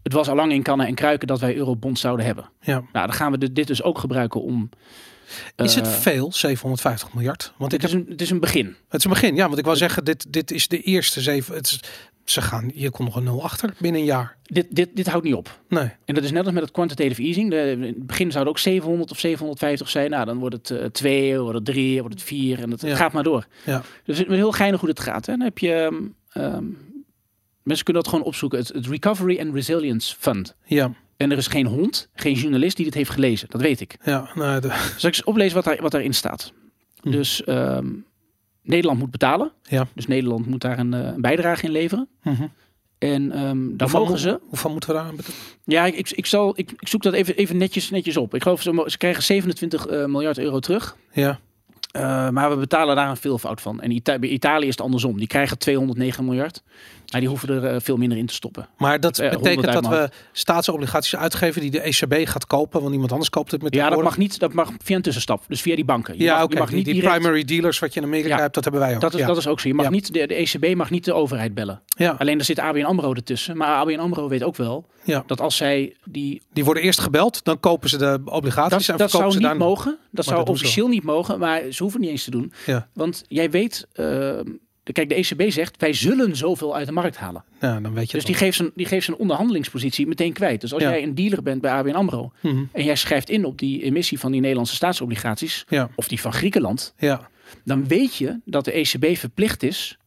Het 0.03 0.13
was 0.13 0.29
al 0.29 0.35
lang 0.35 0.51
in 0.51 0.63
kannen 0.63 0.87
en 0.87 0.95
kruiken 0.95 1.27
dat 1.27 1.39
wij 1.39 1.55
eurobonds 1.55 2.01
zouden 2.01 2.25
hebben. 2.25 2.49
ja. 2.61 2.73
Nou, 2.91 3.05
dan 3.05 3.13
gaan 3.15 3.31
we 3.31 3.51
dit- 3.51 3.67
dus 3.67 3.83
ook 3.83 3.99
gebruiken 3.99 4.41
om. 4.41 4.69
Is 5.55 5.75
het 5.75 5.85
eh, 5.85 5.91
veel, 5.91 6.31
750 6.33 7.13
miljard? 7.13 7.53
Want 7.57 7.71
het, 7.71 7.83
is 7.83 7.93
een, 7.93 8.05
het 8.09 8.21
is 8.21 8.29
een 8.29 8.39
begin. 8.39 8.65
het 8.65 8.99
is 8.99 9.03
een 9.03 9.09
begin, 9.09 9.35
ja. 9.35 9.45
Want 9.45 9.57
ik 9.57 9.65
wou 9.65 9.77
zeggen, 9.77 10.05
dit, 10.05 10.33
dit 10.33 10.51
is 10.51 10.67
de 10.67 10.81
eerste 10.81 11.21
zeven. 11.21 11.55
Het 11.55 11.65
is, 11.67 11.79
ze 12.31 12.41
gaan, 12.41 12.71
hier 12.73 12.91
komt 12.91 13.07
nog 13.07 13.17
een 13.17 13.23
nul 13.23 13.43
achter 13.43 13.73
binnen 13.79 14.01
een 14.01 14.07
jaar. 14.07 14.37
Dit, 14.43 14.65
dit, 14.69 14.89
dit 14.95 15.07
houdt 15.07 15.25
niet 15.25 15.33
op. 15.33 15.59
Nee. 15.69 15.89
En 16.05 16.15
dat 16.15 16.23
is 16.23 16.31
net 16.31 16.43
als 16.45 16.53
met 16.53 16.63
het 16.63 16.71
quantitative 16.71 17.21
easing. 17.21 17.49
De, 17.49 17.71
in 17.71 17.81
het 17.81 18.05
begin 18.07 18.31
zou 18.31 18.43
het 18.43 18.53
ook 18.53 18.59
700 18.59 19.11
of 19.11 19.19
750 19.19 19.89
zijn. 19.89 20.09
Nou, 20.09 20.25
dan 20.25 20.37
wordt 20.37 20.55
het 20.55 20.71
eh 20.71 20.85
2, 20.85 21.39
wordt 21.39 21.55
het 21.55 21.65
3, 21.65 21.99
wordt 21.99 22.13
het 22.15 22.23
4 22.23 22.59
en 22.61 22.71
het 22.71 22.81
Ja. 22.81 22.95
gaat 22.95 23.11
maar 23.11 23.23
door. 23.23 23.47
Ja. 23.65 23.81
Dus 24.03 24.17
het 24.17 24.27
is 24.27 24.35
heel 24.35 24.51
geinig 24.51 24.79
hoe 24.79 24.89
dit 24.89 24.99
gaat. 24.99 25.25
Hè. 25.25 25.31
Dan 25.37 25.45
heb 25.45 25.57
je... 25.57 25.71
ehm, 25.73 25.95
ehm, 26.45 26.63
mensen 27.63 27.85
kunnen 27.85 28.03
dat 28.03 28.11
gewoon 28.11 28.25
opzoeken. 28.25 28.59
Het, 28.59 28.67
het 28.67 28.87
Recovery 28.87 29.39
and 29.39 29.53
Resilience 29.53 30.15
Fund. 30.19 30.55
Ja. 30.65 30.91
En 31.17 31.31
er 31.31 31.37
is 31.37 31.47
geen 31.47 31.65
hond, 31.65 32.09
geen 32.13 32.33
journalist 32.33 32.75
die 32.75 32.85
dit 32.85 32.93
heeft 32.93 33.09
gelezen. 33.09 33.47
Dat 33.49 33.61
weet 33.61 33.79
ik. 33.81 33.97
Ja. 34.03 34.29
Nou, 34.35 34.61
de, 34.61 34.67
Zal 34.67 35.09
ik 35.09 35.15
eens 35.15 35.23
oplezen 35.23 35.55
wat, 35.55 35.63
daar, 35.63 35.81
wat 35.81 35.91
daarin 35.91 36.13
staat? 36.13 36.51
Hm. 37.01 37.11
Dus 37.11 37.43
ehm, 37.43 37.87
Nederland 38.67 38.99
moet 38.99 39.11
betalen. 39.11 39.51
Ja. 39.63 39.87
Dus 39.93 40.07
Nederland 40.07 40.45
moet 40.45 40.61
daar 40.61 40.79
een, 40.79 40.93
eh, 40.93 40.99
een 41.05 41.21
bijdrage 41.21 41.65
in 41.65 41.71
leveren. 41.71 42.07
mhm. 42.23 42.47
En 42.97 43.31
ehm 43.31 43.41
dan 43.43 43.75
Hoeveel 43.77 43.99
mogen 43.99 44.11
mo- 44.13 44.19
ze... 44.19 44.39
Hoeveel 44.47 44.71
moeten 44.71 44.89
we 44.89 44.95
daar 44.95 45.05
aan 45.05 45.15
betalen? 45.15 45.39
Ja, 45.63 45.85
ik, 45.85 45.95
ik, 45.95 46.09
ik, 46.11 46.25
zal, 46.25 46.53
ik, 46.55 46.71
ik 46.71 46.87
zoek 46.87 47.01
dat 47.03 47.13
even, 47.13 47.35
even 47.35 47.57
netjes, 47.57 47.89
netjes 47.89 48.17
op. 48.17 48.35
Ik 48.35 48.41
geloof 48.41 48.61
ze, 48.61 48.83
ze 48.85 48.97
krijgen 48.97 49.23
27 49.23 49.87
eh, 49.87 50.05
miljard 50.05 50.37
euro 50.37 50.59
terug. 50.59 50.95
Ja. 51.11 51.39
Eh, 51.91 52.29
maar 52.29 52.49
we 52.49 52.55
betalen 52.55 52.95
daar 52.95 53.09
een 53.09 53.17
veelvoud 53.17 53.61
van. 53.61 53.81
En 53.81 53.91
Ita- 53.91 54.19
bij 54.19 54.29
Italië 54.29 54.65
is 54.67 54.71
het 54.71 54.81
andersom. 54.81 55.17
Die 55.17 55.27
krijgen 55.27 55.57
209 55.57 56.25
miljard. 56.25 56.63
Maar 57.11 57.19
die 57.19 57.29
hoeven 57.29 57.49
er 57.49 57.65
eh, 57.65 57.79
veel 57.81 57.97
minder 57.97 58.17
in 58.17 58.25
te 58.25 58.33
stoppen. 58.33 58.67
Maar 58.77 58.99
dat 58.99 59.19
Eh, 59.19 59.29
betekent 59.29 59.65
100 59.65 59.75
uit 59.75 59.83
dat 59.83 59.93
we 60.11 60.17
staatsobligaties 60.31 61.15
uitgeven 61.15 61.61
die 61.61 61.71
de 61.71 61.81
ECB 61.81 62.27
gaat 62.27 62.45
kopen, 62.47 62.81
want 62.81 62.93
iemand 62.93 63.11
anders 63.11 63.29
koopt 63.29 63.51
het 63.51 63.61
met 63.61 63.73
Ja, 63.75 63.89
dat 63.89 64.03
mag 64.03 64.17
niet. 64.17 64.39
Dat 64.39 64.53
mag 64.53 64.71
via 64.83 64.95
een 64.95 65.01
tussenstap. 65.01 65.43
Dus 65.47 65.61
via 65.61 65.75
die 65.75 65.85
banken. 65.85 66.17
Je 66.17 66.23
Ja, 66.23 66.43
oké. 66.43 66.65
Die, 66.65 66.75
niet 66.75 66.85
die 66.85 66.93
direct- 66.93 67.13
primary 67.13 67.43
dealers 67.43 67.79
wat 67.79 67.93
je 67.93 67.99
in 67.99 68.05
Amerika 68.05 68.35
Ja. 68.35 68.41
hebt, 68.41 68.53
dat 68.53 68.63
hebben 68.63 68.81
wij 68.81 68.95
ook. 68.95 69.01
Dat 69.01 69.13
is, 69.13 69.19
ja. 69.19 69.27
dat 69.27 69.37
is 69.37 69.47
ook 69.47 69.59
zo. 69.59 69.67
Je 69.67 69.73
mag 69.73 69.85
Ja. 69.85 69.91
niet, 69.91 70.13
de, 70.13 70.27
de 70.27 70.33
ECB 70.35 70.75
mag 70.75 70.89
niet 70.89 71.05
de 71.05 71.13
overheid 71.13 71.53
bellen. 71.53 71.81
ja. 71.97 72.15
Alleen 72.17 72.39
er 72.39 72.45
zit 72.45 72.59
ABN 72.59 72.83
AMRO 72.83 73.13
ertussen. 73.13 73.57
Maar 73.57 73.67
ABN 73.75 73.99
AMRO 73.99 74.27
weet 74.27 74.43
ook 74.43 74.55
wel 74.55 74.85
Ja. 75.03 75.23
dat 75.27 75.41
als 75.41 75.55
zij 75.55 75.95
die... 76.05 76.41
Die 76.53 76.65
worden 76.65 76.83
eerst 76.83 76.99
gebeld, 76.99 77.43
dan 77.43 77.59
kopen 77.59 77.89
ze 77.89 77.97
de 77.97 78.21
obligaties 78.25 78.85
Dat, 78.85 78.95
en 78.95 78.97
dat 78.97 79.11
zou 79.11 79.31
ze 79.31 79.39
niet 79.39 79.57
mogen. 79.57 79.97
Dat 80.11 80.25
zou 80.25 80.37
dat 80.37 80.49
officieel 80.49 80.87
niet 80.87 81.03
mogen. 81.03 81.39
Maar 81.39 81.61
ze 81.71 81.83
hoeven 81.83 82.01
niet 82.01 82.09
eens 82.09 82.23
te 82.23 82.31
doen. 82.31 82.53
Ja. 82.65 82.87
Want 82.93 83.23
jij 83.27 83.49
weet... 83.49 83.87
eh, 83.93 84.39
de- 84.87 84.93
kijk, 84.93 85.09
de 85.09 85.15
ECB 85.15 85.51
zegt, 85.51 85.75
wij 85.81 85.93
zullen 85.93 86.35
zoveel 86.35 86.75
uit 86.75 86.85
de 86.85 86.91
markt 86.91 87.17
halen. 87.17 87.43
Ja, 87.59 87.79
dan 87.79 87.93
weet 87.93 88.07
je 88.11 88.17
Dus 88.17 88.25
die 88.25 88.35
geeft, 88.35 88.57
zijn, 88.57 88.71
die 88.75 88.85
geeft 88.85 89.05
zijn 89.05 89.17
onderhandelingspositie 89.17 90.07
meteen 90.07 90.33
kwijt. 90.33 90.61
Dus 90.61 90.73
als 90.73 90.81
Ja. 90.83 90.89
jij 90.89 91.03
een 91.03 91.15
dealer 91.15 91.43
bent 91.43 91.61
bij 91.61 91.71
ABN 91.71 91.89
AMRO... 91.95 92.31
Mhm. 92.41 92.63
en 92.71 92.83
jij 92.83 92.95
schrijft 92.95 93.29
in 93.29 93.45
op 93.45 93.57
die 93.59 93.83
emissie 93.83 94.19
van 94.19 94.31
die 94.31 94.41
Nederlandse 94.41 94.75
staatsobligaties... 94.75 95.65
Ja, 95.69 95.89
of 95.95 96.07
die 96.07 96.21
van 96.21 96.33
Griekenland... 96.33 96.93
ja. 96.97 97.29
dan 97.65 97.87
weet 97.87 98.15
je 98.15 98.39
dat 98.45 98.65
de 98.65 98.71
ECB 98.71 99.17
verplicht 99.17 99.63
is 99.63 99.97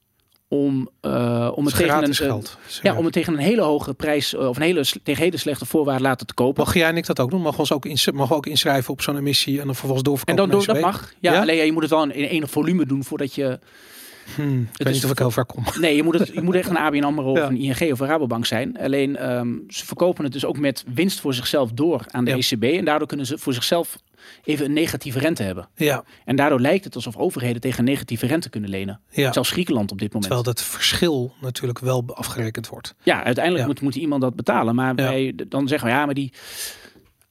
om, 0.49 0.89
eh, 1.01 1.51
om, 1.55 1.65
Het 1.67 1.75
tegen 1.77 2.03
een, 2.03 2.13
eh, 2.13 2.41
ja, 2.83 2.97
om 2.97 3.05
het 3.05 3.13
tegen 3.13 3.33
een 3.33 3.39
hele 3.39 3.61
hoge 3.63 3.95
prijs 3.95 4.35
eh, 4.35 4.49
of 4.49 4.57
een 4.57 4.63
hele, 4.63 4.85
tegen 5.03 5.23
hele 5.25 5.37
slechte 5.37 5.67
voorwaarden 5.67 6.03
laten 6.03 6.27
te 6.27 6.35
kopen. 6.35 6.65
Mogen 6.65 6.81
jij 6.81 6.89
en 6.89 6.97
ik 6.97 7.07
dat 7.07 7.21
ook 7.21 7.31
doen? 7.31 7.43
We 7.43 7.57
ons 7.57 7.73
ook, 7.73 7.87
ins 7.87 8.05
we 8.05 8.35
ook 8.35 8.47
inschrijven 8.47 8.93
op 8.93 9.03
zo'n 9.03 9.17
emissie 9.17 9.61
en 9.61 9.67
dan 9.67 9.75
vervolgens 9.75 10.03
En 10.03 10.05
doorverkopen? 10.05 10.49
dan 10.51 10.59
door, 10.59 10.67
dat 10.67 10.77
ECB? 10.77 10.85
mag. 10.85 11.13
Ja, 11.21 11.33
Ja? 11.33 11.41
alleen 11.41 11.57
ja, 11.57 11.63
je 11.63 11.73
moet 11.73 11.83
het 11.83 11.91
wel 11.91 12.03
in, 12.03 12.11
in 12.15 12.25
enig 12.25 12.51
volume 12.51 12.87
doen 12.87 13.05
voordat 13.05 13.35
je. 13.35 13.59
Hmm, 14.35 14.61
ik 14.61 14.69
weet 14.77 14.87
is 14.89 14.95
niet 14.95 15.05
of 15.05 15.11
ik 15.11 15.19
heel 15.19 15.31
ver 15.31 15.45
kom. 15.45 15.65
Nee, 15.81 15.97
je 15.97 16.03
moet, 16.03 16.19
het, 16.19 16.29
je 16.29 16.43
moet 16.43 16.55
echt 16.55 16.69
een 16.71 16.77
ABN 16.87 17.03
AMRO 17.03 17.35
Ja. 17.37 17.43
of 17.43 17.49
een 17.49 17.57
ING 17.57 17.93
of 17.93 18.01
een 18.01 18.07
Rabobank 18.07 18.47
zijn. 18.47 18.79
Alleen 18.79 19.17
ehm, 19.17 19.49
ze 19.69 19.87
verkopen 19.87 20.25
het 20.25 20.33
dus 20.33 20.45
ook 20.45 20.59
met 20.59 20.85
winst 20.95 21.21
voor 21.21 21.35
zichzelf 21.35 21.71
door 21.73 22.05
aan 22.11 22.25
de 22.25 22.31
Ja. 22.31 22.37
ECB. 22.37 22.63
En 22.79 22.85
daardoor 22.85 23.09
kunnen 23.09 23.27
ze 23.27 23.39
voor 23.39 23.53
zichzelf 23.55 23.99
even 24.45 24.65
een 24.65 24.73
negatieve 24.73 25.19
rente 25.19 25.43
hebben. 25.43 25.69
Ja, 25.75 26.05
En 26.25 26.37
daardoor 26.37 26.61
lijkt 26.61 26.85
het 26.85 26.95
alsof 26.95 27.17
overheden 27.17 27.61
tegen 27.61 27.85
negatieve 27.85 28.27
rente 28.27 28.51
kunnen 28.51 28.71
lenen. 28.71 29.01
ja. 29.11 29.33
Zelfs 29.33 29.51
Griekenland 29.51 29.93
op 29.93 29.99
dit 29.99 30.13
moment. 30.13 30.33
Terwijl 30.33 30.55
dat 30.55 30.63
verschil 30.65 31.35
natuurlijk 31.41 31.79
wel 31.79 32.05
afgerekend 32.15 32.69
wordt. 32.69 32.95
Ja, 33.03 33.25
uiteindelijk 33.25 33.65
Ja. 33.65 33.71
moet, 33.73 33.81
moet 33.81 33.95
iemand 33.95 34.23
dat 34.23 34.35
betalen. 34.37 34.75
Maar 34.75 34.95
wij, 34.95 35.33
dan 35.49 35.69
zeggen 35.69 35.89
we 35.89 35.95
ja, 35.95 36.05
maar 36.05 36.15
die. 36.15 36.33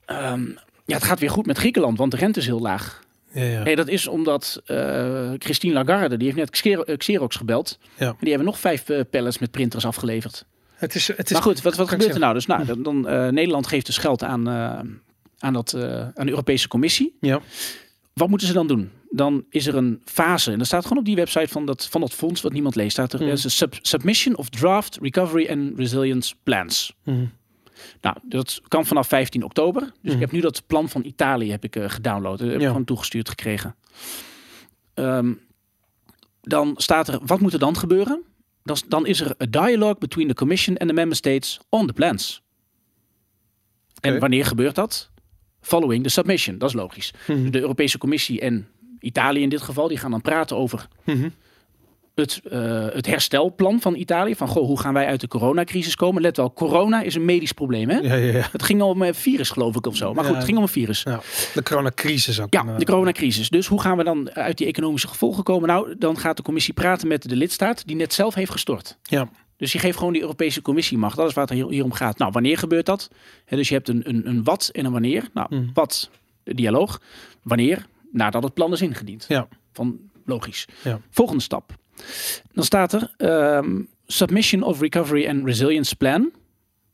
ehm, 0.05 0.41
ja, 0.85 0.95
het 0.95 1.03
gaat 1.03 1.19
weer 1.19 1.30
goed 1.30 1.45
met 1.45 1.57
Griekenland, 1.57 1.97
want 1.97 2.11
de 2.11 2.17
rente 2.17 2.39
is 2.39 2.45
heel 2.45 2.59
laag. 2.59 2.99
Ja, 3.34 3.43
ja. 3.43 3.64
Nee, 3.64 3.76
dat 3.76 3.88
is 3.88 4.07
omdat 4.07 4.61
eh, 4.65 5.31
Christine 5.38 5.73
Lagarde, 5.73 6.18
die 6.18 6.31
heeft 6.34 6.51
net 6.64 6.88
eh, 6.88 6.97
Xerox 6.97 7.35
gebeld. 7.35 7.80
Ja. 7.97 8.07
En 8.07 8.15
die 8.19 8.30
hebben 8.30 8.47
nog 8.47 8.60
vijf 8.60 8.89
eh, 8.89 8.99
pallets 9.10 9.39
met 9.39 9.51
printers 9.51 9.85
afgeleverd. 9.85 10.45
Het 10.76 10.95
is, 10.95 11.07
het 11.07 11.26
is, 11.26 11.31
maar 11.31 11.41
goed, 11.41 11.61
wat, 11.61 11.76
wat 11.76 11.89
gebeurt 11.89 12.14
er 12.14 12.19
nou? 12.19 12.34
Dus 12.34 12.45
nou, 12.45 12.65
dan, 12.65 12.84
dan, 12.84 13.01
Nederland 13.34 13.68
geeft 13.68 13.85
dus 13.85 13.97
geld 13.97 14.23
aan, 14.23 14.49
aan, 15.39 15.53
dat, 15.53 15.73
aan 16.15 16.26
de 16.26 16.30
Europese 16.30 16.68
Commissie. 16.68 17.18
Ja. 17.19 17.41
Wat 18.14 18.30
moeten 18.30 18.47
ze 18.47 18.53
dan 18.53 18.68
doen? 18.68 18.91
Dan 19.10 19.45
is 19.49 19.68
er 19.68 19.76
een 19.76 20.01
fase, 20.06 20.51
en 20.51 20.57
dat 20.57 20.68
staat 20.68 20.84
gewoon 20.84 20.97
op 20.97 21.06
die 21.06 21.15
website 21.15 21.47
van 21.47 21.65
dat, 21.65 21.88
van 21.88 22.01
dat 22.01 22.14
fonds 22.14 22.41
wat 22.41 22.53
niemand 22.53 22.76
leest. 22.76 22.91
Staat 22.91 23.14
er, 23.14 23.19
Mhm. 23.22 23.30
is 23.30 23.43
een 23.43 23.51
sub- 23.51 23.77
submission 23.81 24.35
of 24.38 24.49
draft 24.49 24.97
recovery 25.01 25.47
and 25.49 25.72
resilience 25.77 26.35
plans. 26.43 26.93
Mhm. 27.03 27.26
Nou, 28.01 28.15
dat 28.23 28.61
kan 28.68 28.85
vanaf 28.85 29.07
15 29.07 29.43
oktober. 29.43 29.81
Dus 29.81 29.91
Mhm. 30.01 30.14
ik 30.14 30.19
heb 30.19 30.31
nu 30.31 30.39
dat 30.39 30.64
plan 30.68 30.89
van 30.89 31.03
Italië 31.06 31.51
heb 31.51 31.64
ik 31.64 31.76
eh, 31.76 31.89
gedownload. 31.89 32.38
Dat 32.38 32.47
heb 32.47 32.56
ik 32.56 32.61
Ja. 32.61 32.68
gewoon 32.68 32.84
toegestuurd 32.85 33.30
gekregen. 33.30 33.76
Ehm, 34.93 35.34
dan 36.41 36.73
staat 36.77 37.07
er, 37.07 37.19
wat 37.26 37.39
moet 37.39 37.53
er 37.53 37.60
dan 37.60 37.77
gebeuren? 37.77 38.22
Dan, 38.64 38.76
is- 38.76 38.84
dan 38.88 39.06
is 39.06 39.22
er 39.22 39.35
a 39.41 39.45
dialogue 39.45 39.95
between 39.99 40.27
the 40.27 40.34
Commission 40.34 40.77
and 40.77 40.89
the 40.89 40.95
Member 40.95 41.15
States 41.18 41.60
on 41.69 41.88
the 41.88 41.93
plans. 41.93 42.41
En 43.99 44.19
wanneer 44.19 44.45
gebeurt 44.45 44.76
dat? 44.76 45.10
following 45.61 46.03
the 46.03 46.10
submission. 46.10 46.57
Dat 46.57 46.69
is 46.69 46.76
logisch. 46.76 47.14
Mhm. 47.27 47.49
De 47.49 47.60
Europese 47.60 47.97
Commissie 47.97 48.39
en 48.41 48.68
Italië 48.99 49.41
in 49.41 49.49
dit 49.49 49.61
geval, 49.61 49.88
die 49.88 49.97
gaan 49.97 50.11
dan 50.11 50.22
praten 50.22 50.57
over 50.57 50.88
Mhm. 51.03 51.30
Het, 52.19 52.41
eh, 52.51 52.85
het 52.93 53.05
herstelplan 53.05 53.81
van 53.81 53.95
Italië. 53.95 54.35
Van 54.35 54.47
goh, 54.47 54.65
hoe 54.65 54.79
gaan 54.79 54.93
wij 54.93 55.05
uit 55.05 55.21
de 55.21 55.27
coronacrisis 55.27 55.95
komen? 55.95 56.21
Let 56.21 56.37
wel, 56.37 56.53
corona 56.53 57.01
is 57.01 57.15
een 57.15 57.25
medisch 57.25 57.51
probleem. 57.51 57.89
Hè? 57.89 57.97
Ja, 57.97 58.15
ja, 58.15 58.31
ja. 58.37 58.47
Het 58.51 58.63
ging 58.63 58.81
om 58.81 59.01
een 59.01 59.15
virus, 59.15 59.49
geloof 59.49 59.75
ik, 59.75 59.85
of 59.85 59.95
zo. 59.95 60.13
Maar 60.13 60.23
goed, 60.25 60.35
het 60.35 60.43
ging 60.43 60.57
om 60.57 60.63
een 60.63 60.69
virus. 60.69 61.03
De 61.53 61.63
coronacrisis 61.63 62.39
ook. 62.39 62.53
Ja, 62.53 62.77
de 62.77 62.85
coronacrisis. 62.85 63.49
Dus 63.49 63.67
hoe 63.67 63.81
gaan 63.81 63.97
we 63.97 64.03
dan 64.03 64.31
uit 64.31 64.57
die 64.57 64.67
economische 64.67 65.07
gevolgen 65.07 65.43
komen? 65.43 65.67
Nou, 65.67 65.95
dan 65.97 66.17
gaat 66.17 66.37
de 66.37 66.43
commissie 66.43 66.73
praten 66.73 67.07
met 67.07 67.29
de 67.29 67.35
lidstaat 67.35 67.87
die 67.87 67.95
net 67.95 68.13
zelf 68.13 68.33
heeft 68.33 68.51
gestort. 68.51 68.97
Ja, 69.03 69.29
Dus 69.57 69.71
je 69.71 69.79
geeft 69.79 69.97
gewoon 69.97 70.13
die 70.13 70.21
Europese 70.21 70.61
Commissie 70.61 70.97
macht. 70.97 71.17
Dat 71.17 71.27
is 71.27 71.33
waar 71.33 71.47
het 71.47 71.67
hier, 71.69 71.83
om 71.83 71.91
gaat. 71.91 72.17
Nou, 72.17 72.31
wanneer 72.31 72.57
gebeurt 72.57 72.85
dat? 72.85 73.09
Hè, 73.45 73.57
dus 73.57 73.67
je 73.67 73.73
hebt 73.73 73.89
een, 73.89 74.01
een, 74.09 74.27
een 74.27 74.43
wat 74.43 74.69
en 74.73 74.85
een 74.85 74.91
wanneer. 74.91 75.29
Nou, 75.33 75.47
Hmm. 75.55 75.69
wat, 75.73 76.09
de 76.43 76.53
dialoog. 76.53 77.01
Wanneer? 77.43 77.85
Nadat 78.11 78.43
het 78.43 78.53
plan 78.53 78.73
is 78.73 78.81
ingediend. 78.81 79.25
ja, 79.27 79.47
Van 79.73 79.97
logisch. 80.25 80.65
Ja. 80.83 80.99
Volgende 81.09 81.41
stap. 81.41 81.73
Dan 82.51 82.63
staat 82.63 82.93
er 82.93 83.13
ehm, 83.17 83.81
Submission 84.07 84.63
of 84.63 84.80
Recovery 84.80 85.27
and 85.27 85.45
Resilience 85.45 85.95
Plan. 85.95 86.31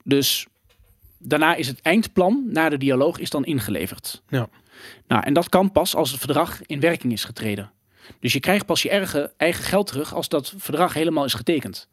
Dus 0.04 0.48
daarna 1.20 1.56
is 1.56 1.68
het 1.68 1.82
eindplan 1.82 2.44
na 2.48 2.70
de 2.70 2.78
dialoog 2.78 3.20
is 3.20 3.30
dan 3.30 3.46
ingeleverd. 3.46 4.22
ja. 4.30 4.50
Nou, 5.08 5.24
en 5.24 5.34
dat 5.34 5.50
kan 5.50 5.72
pas 5.72 5.96
als 5.96 6.12
het 6.12 6.20
verdrag 6.20 6.62
in 6.66 6.80
werking 6.80 7.14
is 7.14 7.24
getreden. 7.24 7.72
Dus 8.20 8.34
je 8.34 8.40
krijgt 8.40 8.66
pas 8.66 8.82
je 8.82 8.90
eigen, 8.90 9.32
eigen 9.38 9.64
geld 9.64 9.88
terug 9.88 10.14
als 10.14 10.30
dat 10.30 10.54
verdrag 10.58 10.94
helemaal 10.94 11.26
is 11.26 11.34
getekend. 11.34 11.88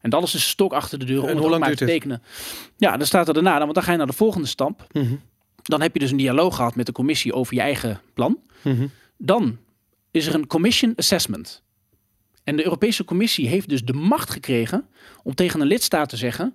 En 0.00 0.10
dan 0.10 0.22
is 0.22 0.30
de 0.30 0.38
stok 0.38 0.72
achter 0.72 0.98
de 0.98 1.04
deur 1.04 1.22
om 1.22 1.28
En 1.28 1.36
het 1.36 1.58
maar 1.58 1.74
te 1.74 1.84
tekenen. 1.84 2.22
Ja, 2.76 2.96
dan 2.96 3.06
staat 3.06 3.28
er 3.28 3.34
daarna, 3.34 3.58
want 3.58 3.74
dan 3.74 3.82
ga 3.82 3.90
je 3.90 3.96
naar 3.96 4.06
de 4.06 4.12
volgende 4.12 4.46
stap. 4.46 4.86
Mhm. 4.92 5.14
Dan 5.62 5.80
heb 5.80 5.94
je 5.94 5.98
dus 5.98 6.10
een 6.10 6.16
dialoog 6.16 6.56
gehad 6.56 6.74
met 6.74 6.86
de 6.86 6.92
commissie 6.92 7.32
over 7.32 7.54
je 7.54 7.60
eigen 7.60 8.00
plan. 8.14 8.38
Mhm. 8.62 8.86
Dan 9.16 9.58
is 10.10 10.26
er 10.26 10.34
een 10.34 10.46
commission 10.46 10.92
assessment. 10.96 11.62
En 12.44 12.56
de 12.56 12.64
Europese 12.64 13.04
Commissie 13.04 13.48
heeft 13.48 13.68
dus 13.68 13.84
de 13.84 13.92
macht 13.92 14.30
gekregen 14.30 14.86
om 15.22 15.34
tegen 15.34 15.60
een 15.60 15.66
lidstaat 15.66 16.08
te 16.08 16.16
zeggen: 16.16 16.54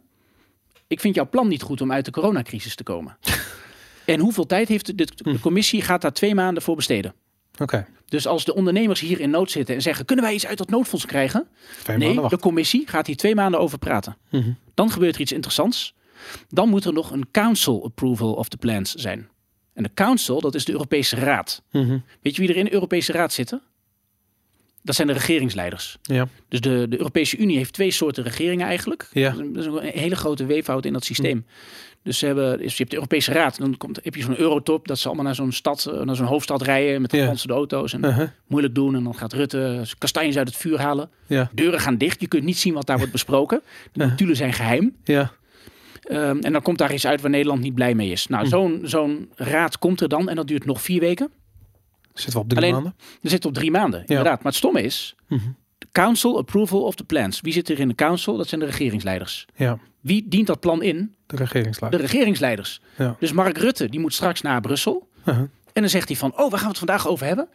Ik 0.88 1.00
vind 1.00 1.16
jouw 1.16 1.30
plan 1.30 1.48
niet 1.48 1.62
goed 1.62 1.82
om 1.82 1.92
uit 1.92 2.06
de 2.06 2.12
coronacrisis 2.12 2.76
te 2.76 2.84
komen. 2.84 3.18
en 4.06 4.20
hoeveel 4.20 4.46
tijd 4.46 4.68
heeft 4.68 4.86
de, 4.86 4.96
de, 4.96 5.08
Hm. 5.24 5.32
de 5.32 5.40
commissie? 5.40 5.82
Gaat 5.82 6.02
daar 6.02 6.14
twee 6.14 6.36
maanden 6.36 6.64
voor 6.64 6.76
besteden. 6.76 7.14
Oké, 7.58 7.88
Dus 8.06 8.28
als 8.28 8.46
de 8.46 8.56
ondernemers 8.56 9.00
hier 9.00 9.20
in 9.20 9.30
nood 9.30 9.52
zitten 9.52 9.76
en 9.76 9.82
zeggen: 9.82 10.06
Kunnen 10.06 10.26
wij 10.26 10.34
iets 10.34 10.46
uit 10.46 10.58
dat 10.58 10.70
noodfonds 10.70 11.06
krijgen? 11.06 11.48
twee 11.84 11.98
nee, 11.98 12.28
de 12.30 12.40
commissie 12.40 12.88
gaat 12.88 13.08
hier 13.08 13.16
twee 13.18 13.36
maanden 13.36 13.60
over 13.60 13.78
praten. 13.78 14.18
Mhm. 14.30 14.52
Dan 14.74 14.92
gebeurt 14.92 15.16
er 15.16 15.22
iets 15.22 15.32
interessants. 15.32 15.96
Dan 16.50 16.70
moet 16.70 16.86
er 16.86 16.94
nog 16.94 17.12
een 17.12 17.28
council 17.32 17.84
approval 17.86 18.34
of 18.34 18.48
the 18.50 18.58
plans 18.58 18.94
zijn. 18.94 19.30
En 19.74 19.84
de 19.84 19.92
council, 19.94 20.42
dat 20.42 20.56
is 20.56 20.66
de 20.66 20.72
Europese 20.72 21.16
Raad. 21.16 21.62
Mhm. 21.72 21.98
Weet 22.22 22.36
je 22.36 22.42
wie 22.42 22.50
er 22.50 22.56
in 22.58 22.66
de 22.66 22.74
Europese 22.74 23.12
Raad 23.12 23.34
zitten? 23.34 23.62
Dat 24.84 24.96
zijn 24.96 25.08
de 25.08 25.14
regeringsleiders. 25.14 25.98
Ja, 26.02 26.28
Dus 26.50 26.62
de, 26.62 26.86
de 26.90 26.98
Europese 26.98 27.38
Unie 27.38 27.58
heeft 27.58 27.74
twee 27.74 27.92
soorten 27.92 28.24
regeringen 28.24 28.68
eigenlijk. 28.68 29.08
Ja. 29.14 29.30
Dat 29.32 29.56
is 29.58 29.66
een 29.66 29.80
hele 29.84 30.16
grote 30.16 30.46
weeffout 30.46 30.86
in 30.86 30.94
dat 30.94 31.04
systeem. 31.06 31.46
Dus 32.04 32.18
ze 32.18 32.26
hebben, 32.26 32.58
dus 32.58 32.72
je 32.72 32.78
hebt 32.78 32.90
de 32.90 32.96
Europese 32.96 33.32
Raad. 33.32 33.58
Dan 33.60 33.78
komt, 33.78 34.00
heb 34.04 34.16
je 34.16 34.22
zo'n 34.22 34.40
eurotop. 34.40 34.88
Dat 34.88 35.00
ze 35.00 35.08
allemaal 35.08 35.26
naar 35.26 35.36
zo'n 35.36 35.52
stad, 35.52 35.86
eh, 35.86 36.02
naar 36.02 36.16
zo'n 36.16 36.26
hoofdstad 36.26 36.62
rijden 36.62 37.02
met 37.02 37.12
Ja. 37.12 37.20
gepantserde 37.22 37.54
auto's. 37.54 37.94
En 37.94 38.06
Uh-huh. 38.06 38.28
moeilijk 38.48 38.76
doen. 38.76 38.96
En 38.96 39.04
dan 39.04 39.16
gaat 39.16 39.34
Rutte 39.34 39.82
kastanjes 39.98 40.38
uit 40.38 40.48
het 40.48 40.58
vuur 40.58 40.80
halen. 40.82 41.10
ja, 41.28 41.50
Deuren 41.54 41.80
gaan 41.80 41.98
dicht. 41.98 42.22
Je 42.22 42.28
kunt 42.28 42.44
niet 42.44 42.58
zien 42.58 42.74
wat 42.74 42.86
daar 42.88 42.98
wordt 42.98 43.12
besproken. 43.12 43.62
De 43.94 44.00
Ja. 44.04 44.10
notulen 44.10 44.36
zijn 44.36 44.54
geheim. 44.54 44.96
ja. 45.04 45.32
Ehm, 46.04 46.38
en 46.40 46.52
dan 46.52 46.62
komt 46.62 46.78
daar 46.78 46.94
iets 46.94 47.06
uit 47.08 47.22
waar 47.22 47.30
Nederland 47.30 47.62
niet 47.62 47.74
blij 47.76 47.94
mee 47.96 48.12
is. 48.12 48.28
Nou, 48.28 48.44
Hm. 48.44 48.50
zo'n 48.50 48.80
zo'n 48.84 49.30
raad 49.36 49.80
komt 49.80 50.02
er 50.02 50.10
dan. 50.10 50.30
En 50.30 50.36
dat 50.36 50.48
duurt 50.48 50.66
nog 50.66 50.82
vier 50.82 51.00
weken. 51.00 51.30
Zitten 52.22 52.34
we 52.34 52.40
op 52.40 52.50
drie 52.50 52.62
Alleen- 52.62 52.74
maanden? 52.74 52.96
Er 53.22 53.30
zit 53.30 53.46
op 53.46 53.54
drie 53.54 53.72
maanden, 53.72 54.00
inderdaad. 54.06 54.36
Maar 54.44 54.46
het 54.52 54.56
stomme 54.56 54.82
is, 54.82 55.16
de 55.78 55.88
council 55.92 56.38
approval 56.38 56.82
of 56.84 56.96
the 56.96 57.04
plans. 57.04 57.42
Wie 57.42 57.54
zit 57.54 57.70
er 57.70 57.80
in 57.80 57.88
de 57.88 57.96
council? 57.96 58.38
Dat 58.38 58.48
zijn 58.48 58.60
de 58.62 58.68
regeringsleiders. 58.68 59.46
Ja, 59.56 59.80
Wie 60.00 60.26
dient 60.28 60.48
dat 60.48 60.60
plan 60.60 60.84
in? 60.84 61.16
de 61.28 61.36
regeringsleider. 61.36 62.00
De 62.00 62.06
regeringsleiders. 62.06 62.82
Ja. 62.98 63.16
Dus 63.20 63.32
Mark 63.32 63.58
Rutte, 63.58 63.90
die 63.90 64.00
moet 64.00 64.14
straks 64.14 64.42
naar 64.42 64.62
Brussel. 64.62 65.08
Uh-huh. 65.26 65.44
En 65.80 65.86
dan 65.86 65.94
zegt 65.94 66.08
hij 66.08 66.18
van, 66.18 66.32
oh, 66.32 66.38
waar 66.38 66.50
gaan 66.52 66.62
we 66.62 66.68
het 66.68 66.78
vandaag 66.78 67.08
over 67.08 67.26
hebben? 67.26 67.48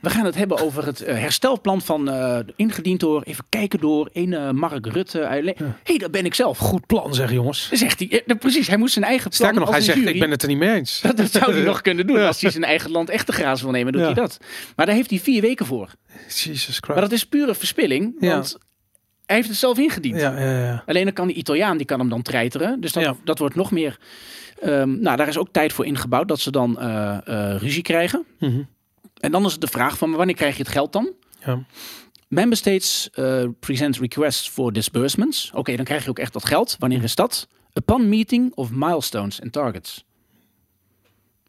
We 0.00 0.10
gaan 0.10 0.24
het 0.24 0.34
hebben 0.34 0.58
over 0.60 0.86
het 0.86 1.00
eh, 1.02 1.18
herstelplan 1.18 1.82
van, 1.82 2.10
eh, 2.10 2.38
ingediend 2.56 3.00
door, 3.00 3.22
even 3.22 3.44
kijken 3.48 3.78
door, 3.80 4.08
een 4.12 4.32
eh, 4.34 4.50
Mark 4.50 4.86
Rutte. 4.86 5.18
Hé, 5.18 5.52
hey, 5.82 5.98
dat 5.98 6.10
ben 6.10 6.24
ik 6.24 6.34
zelf. 6.34 6.58
Goed 6.58 6.86
plan 6.86 7.14
zeg 7.14 7.32
jongens. 7.32 7.70
Zegt 7.72 7.98
hij, 7.98 8.22
eh, 8.26 8.36
precies, 8.36 8.66
hij 8.66 8.76
moest 8.76 8.92
zijn 8.92 9.04
eigen 9.04 9.30
plan 9.30 9.34
Sterker 9.40 9.60
nog, 9.60 9.70
hij 9.70 9.80
zegt 9.80 9.98
jury- 9.98 10.10
ik 10.14 10.20
ben 10.20 10.30
het 10.30 10.42
er 10.42 10.48
niet 10.48 10.58
mee 10.58 10.74
eens. 10.74 11.00
Dat, 11.02 11.16
dat 11.16 11.32
zou 11.32 11.52
hij 11.52 11.62
nog 11.62 11.80
kunnen 11.88 12.06
doen. 12.06 12.18
Als 12.26 12.40
hij 12.40 12.50
zijn 12.50 12.64
eigen 12.64 12.90
land 12.90 13.10
echt 13.10 13.26
te 13.26 13.32
graas 13.32 13.62
wil 13.62 13.70
nemen, 13.70 13.92
doet 13.92 14.00
Ja. 14.00 14.06
hij 14.06 14.14
dat. 14.16 14.38
Maar 14.76 14.86
daar 14.86 14.94
heeft 14.94 15.10
hij 15.10 15.18
vier 15.18 15.40
weken 15.40 15.66
voor. 15.66 15.90
Jesus 16.28 16.64
Christ. 16.64 16.86
Maar 16.88 17.00
dat 17.00 17.12
is 17.12 17.24
pure 17.26 17.54
verspilling, 17.54 18.14
want 18.20 18.58
hij 19.26 19.36
heeft 19.36 19.48
het 19.48 19.58
zelf 19.58 19.78
ingediend. 19.78 20.20
Ja, 20.20 20.38
ja, 20.40 20.58
ja. 20.64 20.82
Alleen 20.86 21.04
dan 21.04 21.12
kan 21.12 21.26
die 21.26 21.36
Italiaan, 21.36 21.76
die 21.76 21.86
kan 21.86 21.98
hem 21.98 22.08
dan 22.08 22.22
treiteren. 22.22 22.80
Dus 22.80 22.92
dat, 22.92 23.16
dat 23.24 23.38
wordt 23.38 23.54
nog 23.54 23.70
meer... 23.70 23.98
ehm, 24.60 25.00
nou, 25.00 25.16
daar 25.16 25.28
is 25.28 25.38
ook 25.38 25.48
tijd 25.52 25.72
voor 25.72 25.86
ingebouwd 25.86 26.28
dat 26.28 26.40
ze 26.40 26.50
dan 26.50 26.78
eh, 26.80 27.18
eh, 27.26 27.60
ruzie 27.60 27.82
krijgen. 27.82 28.24
Mhm. 28.38 28.62
En 29.20 29.32
dan 29.32 29.44
is 29.44 29.52
het 29.52 29.60
de 29.60 29.66
vraag 29.66 29.98
van 29.98 30.10
wanneer 30.12 30.34
krijg 30.36 30.56
je 30.56 30.62
het 30.62 30.72
geld 30.72 30.92
dan? 30.92 31.12
Ja. 31.44 31.64
Member 32.28 32.56
states 32.56 33.10
eh, 33.12 33.44
present 33.60 33.98
requests 33.98 34.48
for 34.48 34.72
disbursements. 34.72 35.50
Oké, 35.54 35.76
dan 35.76 35.84
krijg 35.84 36.04
je 36.04 36.10
ook 36.10 36.18
echt 36.18 36.32
dat 36.32 36.44
geld. 36.44 36.76
Wanneer 36.78 37.02
is 37.02 37.14
dat? 37.14 37.48
Upon 37.74 38.08
meeting 38.08 38.52
of 38.54 38.70
milestones 38.70 39.42
and 39.42 39.52
targets. 39.52 40.04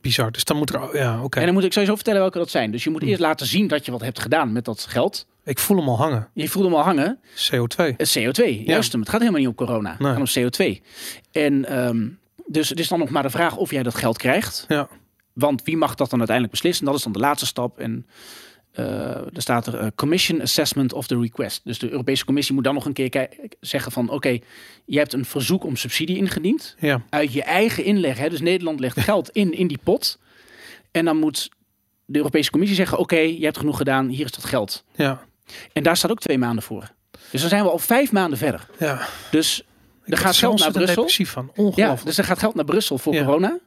Bizar. 0.01 0.31
Dus 0.31 0.43
dan 0.43 0.57
moet 0.57 0.73
er... 0.73 0.97
Ja, 0.97 1.23
oké. 1.23 1.39
En 1.39 1.45
dan 1.45 1.53
moet 1.53 1.63
ik 1.63 1.73
sowieso 1.73 1.95
vertellen 1.95 2.19
welke 2.21 2.37
dat 2.37 2.49
zijn. 2.49 2.71
Dus 2.71 2.83
je 2.83 2.89
moet 2.89 3.01
Hm. 3.01 3.07
eerst 3.07 3.21
laten 3.21 3.45
zien 3.47 3.67
dat 3.67 3.85
je 3.85 3.91
wat 3.91 4.01
hebt 4.01 4.19
gedaan 4.19 4.51
met 4.51 4.65
dat 4.65 4.85
geld. 4.89 5.27
Ik 5.43 5.59
voel 5.59 5.77
hem 5.77 5.89
al 5.89 5.97
hangen. 5.97 6.27
Je 6.33 6.47
voelt 6.49 6.65
hem 6.65 6.75
al 6.75 6.83
hangen. 6.83 7.19
CO2. 7.35 7.95
Het 7.97 8.17
CO2, 8.19 8.43
juist 8.65 8.91
hem. 8.91 9.01
Het 9.01 9.09
gaat 9.09 9.19
helemaal 9.19 9.39
niet 9.39 9.49
om 9.49 9.55
corona. 9.55 9.89
Het 9.91 9.99
Nee. 9.99 10.11
gaat 10.15 10.35
om 10.37 10.43
CO2. 10.43 10.81
En 11.31 11.65
ehm, 11.65 12.07
dus 12.51 12.69
het 12.69 12.79
is 12.79 12.87
dan 12.87 12.99
nog 12.99 13.09
maar 13.09 13.23
de 13.23 13.29
vraag 13.29 13.57
of 13.57 13.71
jij 13.71 13.83
dat 13.83 13.95
geld 13.95 14.17
krijgt. 14.17 14.65
Ja. 14.67 14.87
Want 15.33 15.63
wie 15.63 15.77
mag 15.77 15.95
dat 15.95 16.09
dan 16.09 16.19
uiteindelijk 16.19 16.55
beslissen? 16.55 16.85
Dat 16.85 16.95
is 16.95 17.03
dan 17.03 17.11
de 17.11 17.19
laatste 17.19 17.45
stap. 17.45 17.79
En 17.79 18.05
eh 18.71 19.35
er 19.35 19.41
staat 19.41 19.67
er 19.67 19.75
eh, 19.75 19.87
Commission 19.95 20.41
Assessment 20.41 20.93
of 20.93 21.07
the 21.07 21.19
Request. 21.19 21.61
Dus 21.63 21.79
de 21.79 21.89
Europese 21.89 22.25
Commissie 22.25 22.55
moet 22.55 22.63
dan 22.63 22.73
nog 22.73 22.85
een 22.85 22.93
keer 22.93 23.29
zeggen 23.59 23.91
van... 23.91 24.09
oké, 24.09 24.39
je 24.85 24.97
hebt 24.97 25.13
een 25.13 25.25
verzoek 25.25 25.63
om 25.63 25.75
subsidie 25.75 26.17
ingediend. 26.17 26.75
Ja. 26.79 27.01
Uit 27.09 27.33
je 27.33 27.43
eigen 27.43 27.83
inleg. 27.83 28.17
Hè? 28.17 28.29
Dus 28.29 28.41
Nederland 28.41 28.79
legt 28.79 28.99
geld 29.09 29.29
in, 29.29 29.53
in 29.53 29.67
die 29.67 29.79
pot. 29.83 30.19
En 30.91 31.05
dan 31.05 31.17
moet 31.17 31.49
de 32.05 32.17
Europese 32.17 32.51
Commissie 32.51 32.77
zeggen... 32.77 32.97
oké, 32.97 33.19
je 33.19 33.43
hebt 33.43 33.57
genoeg 33.57 33.77
gedaan, 33.77 34.07
hier 34.07 34.25
is 34.25 34.31
dat 34.31 34.45
geld. 34.45 34.83
Ja. 34.95 35.23
En 35.73 35.83
daar 35.83 35.97
staat 35.97 36.11
ook 36.11 36.19
twee 36.19 36.37
maanden 36.37 36.63
voor. 36.63 36.91
Dus 37.31 37.41
dan 37.41 37.49
zijn 37.49 37.63
we 37.63 37.69
al 37.69 37.79
vijf 37.79 38.11
maanden 38.11 38.37
verder. 38.37 38.67
Ja. 38.79 39.07
Dus 39.31 39.63
er 40.09 40.17
gaat 40.17 40.35
geld 40.35 40.59
naar 40.59 40.71
Brussel. 40.71 41.07
van. 41.25 41.51
Ja, 41.55 41.63
Ongelooflijk. 41.63 42.05
dus 42.05 42.17
er 42.17 42.23
gaat 42.23 42.39
geld 42.39 42.55
naar 42.55 42.65
Brussel 42.65 42.97
voor 42.97 43.13
Ja. 43.13 43.23
corona. 43.25 43.59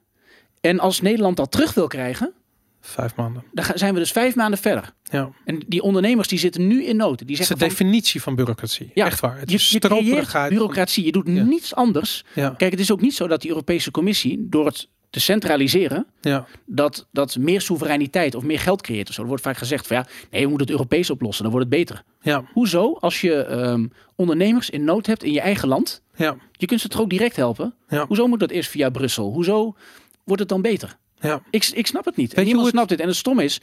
En 0.60 0.78
als 0.78 1.00
Nederland 1.00 1.36
dat 1.36 1.50
terug 1.50 1.74
wil 1.74 1.86
krijgen, 1.86 2.32
Vijf 2.80 3.16
maanden. 3.16 3.44
dan 3.52 3.64
zijn 3.74 3.94
we 3.94 4.00
dus 4.00 4.12
vijf 4.12 4.34
maanden 4.34 4.58
verder. 4.58 4.92
Ja. 5.02 5.30
En 5.44 5.62
die 5.68 5.82
ondernemers 5.82 6.28
die 6.28 6.38
zitten 6.38 6.66
nu 6.66 6.84
in 6.84 6.96
nood. 6.96 7.18
Die 7.18 7.26
Het 7.26 7.30
is 7.30 7.36
de 7.38 7.44
zeggen 7.44 7.58
van, 7.58 7.68
definitie 7.68 8.22
van 8.22 8.34
bureaucratie. 8.34 8.90
Ja, 8.94 9.06
Echt 9.06 9.20
waar. 9.20 9.38
Het 9.38 9.50
je, 9.50 9.56
is 9.56 9.70
je 9.70 9.78
creëert 9.78 10.28
van- 10.30 10.48
bureaucratie. 10.48 11.04
Je 11.04 11.12
doet 11.12 11.26
Ja. 11.26 11.42
niets 11.42 11.74
anders. 11.74 12.24
Ja. 12.34 12.54
Kijk, 12.56 12.70
het 12.70 12.80
is 12.80 12.92
ook 12.92 13.00
niet 13.00 13.14
zo 13.14 13.26
dat 13.26 13.40
die 13.40 13.50
Europese 13.50 13.90
Commissie 13.90 14.46
door 14.48 14.66
het 14.66 14.88
te 15.12 15.20
centraliseren, 15.20 16.06
Ja. 16.20 16.46
dat, 16.66 17.06
dat 17.10 17.36
meer 17.36 17.60
soevereiniteit 17.60 18.34
of 18.34 18.42
meer 18.42 18.58
geld 18.58 18.82
creëert. 18.82 19.08
of 19.08 19.14
Zo. 19.14 19.20
Er 19.22 19.28
wordt 19.28 19.42
vaak 19.42 19.56
gezegd 19.56 19.86
van 19.86 19.96
ja, 19.96 20.06
nee, 20.30 20.42
we 20.42 20.48
moeten 20.48 20.66
het 20.66 20.76
Europees 20.76 21.10
oplossen, 21.10 21.42
dan 21.44 21.52
wordt 21.52 21.68
het 21.70 21.78
beter. 21.78 22.02
Ja. 22.20 22.44
Hoezo? 22.52 22.92
Als 23.00 23.20
je 23.20 23.34
ehm, 23.44 23.86
ondernemers 24.16 24.70
in 24.70 24.84
nood 24.84 25.06
hebt 25.06 25.22
in 25.22 25.32
je 25.32 25.40
eigen 25.40 25.68
land, 25.68 26.02
Ja. 26.16 26.36
je 26.52 26.66
kunt 26.66 26.80
ze 26.80 26.88
toch 26.88 27.00
ook 27.00 27.10
direct 27.10 27.36
helpen. 27.36 27.74
Ja. 27.88 28.06
Hoezo 28.06 28.26
moet 28.26 28.40
dat 28.40 28.50
eerst 28.50 28.70
via 28.70 28.90
Brussel? 28.90 29.32
Hoezo 29.32 29.76
wordt 30.24 30.40
het 30.40 30.48
dan 30.50 30.62
beter? 30.62 30.96
Ja. 31.20 31.42
Ik, 31.50 31.66
ik 31.74 31.86
snap 31.86 32.04
het 32.04 32.16
niet. 32.16 32.34
En 32.34 32.44
niemand 32.44 32.64
het- 32.66 32.74
snapt 32.74 32.88
dit. 32.88 33.00
En 33.00 33.06
het 33.06 33.16
stom 33.16 33.38
is, 33.40 33.60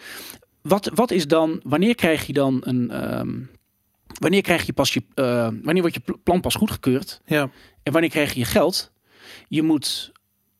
wat, 0.62 0.92
wat 0.94 1.12
is 1.12 1.28
dan, 1.28 1.60
wanneer 1.64 1.96
krijg 1.96 2.26
je 2.28 2.34
dan 2.34 2.58
een, 2.66 2.92
ehm, 2.92 3.40
wanneer 4.20 4.42
krijg 4.42 4.66
je 4.66 4.74
pas 4.74 4.94
je, 4.94 5.04
eh, 5.14 5.24
wanneer 5.64 5.82
wordt 5.82 5.96
je 5.96 6.02
pl- 6.02 6.20
plan 6.24 6.42
pas 6.42 6.56
goedgekeurd? 6.56 7.22
Ja. 7.26 7.50
En 7.84 7.92
wanneer 7.92 8.10
krijg 8.10 8.34
je 8.34 8.40
je 8.40 8.46
geld? 8.46 8.92
Je 9.48 9.62
moet 9.64 10.12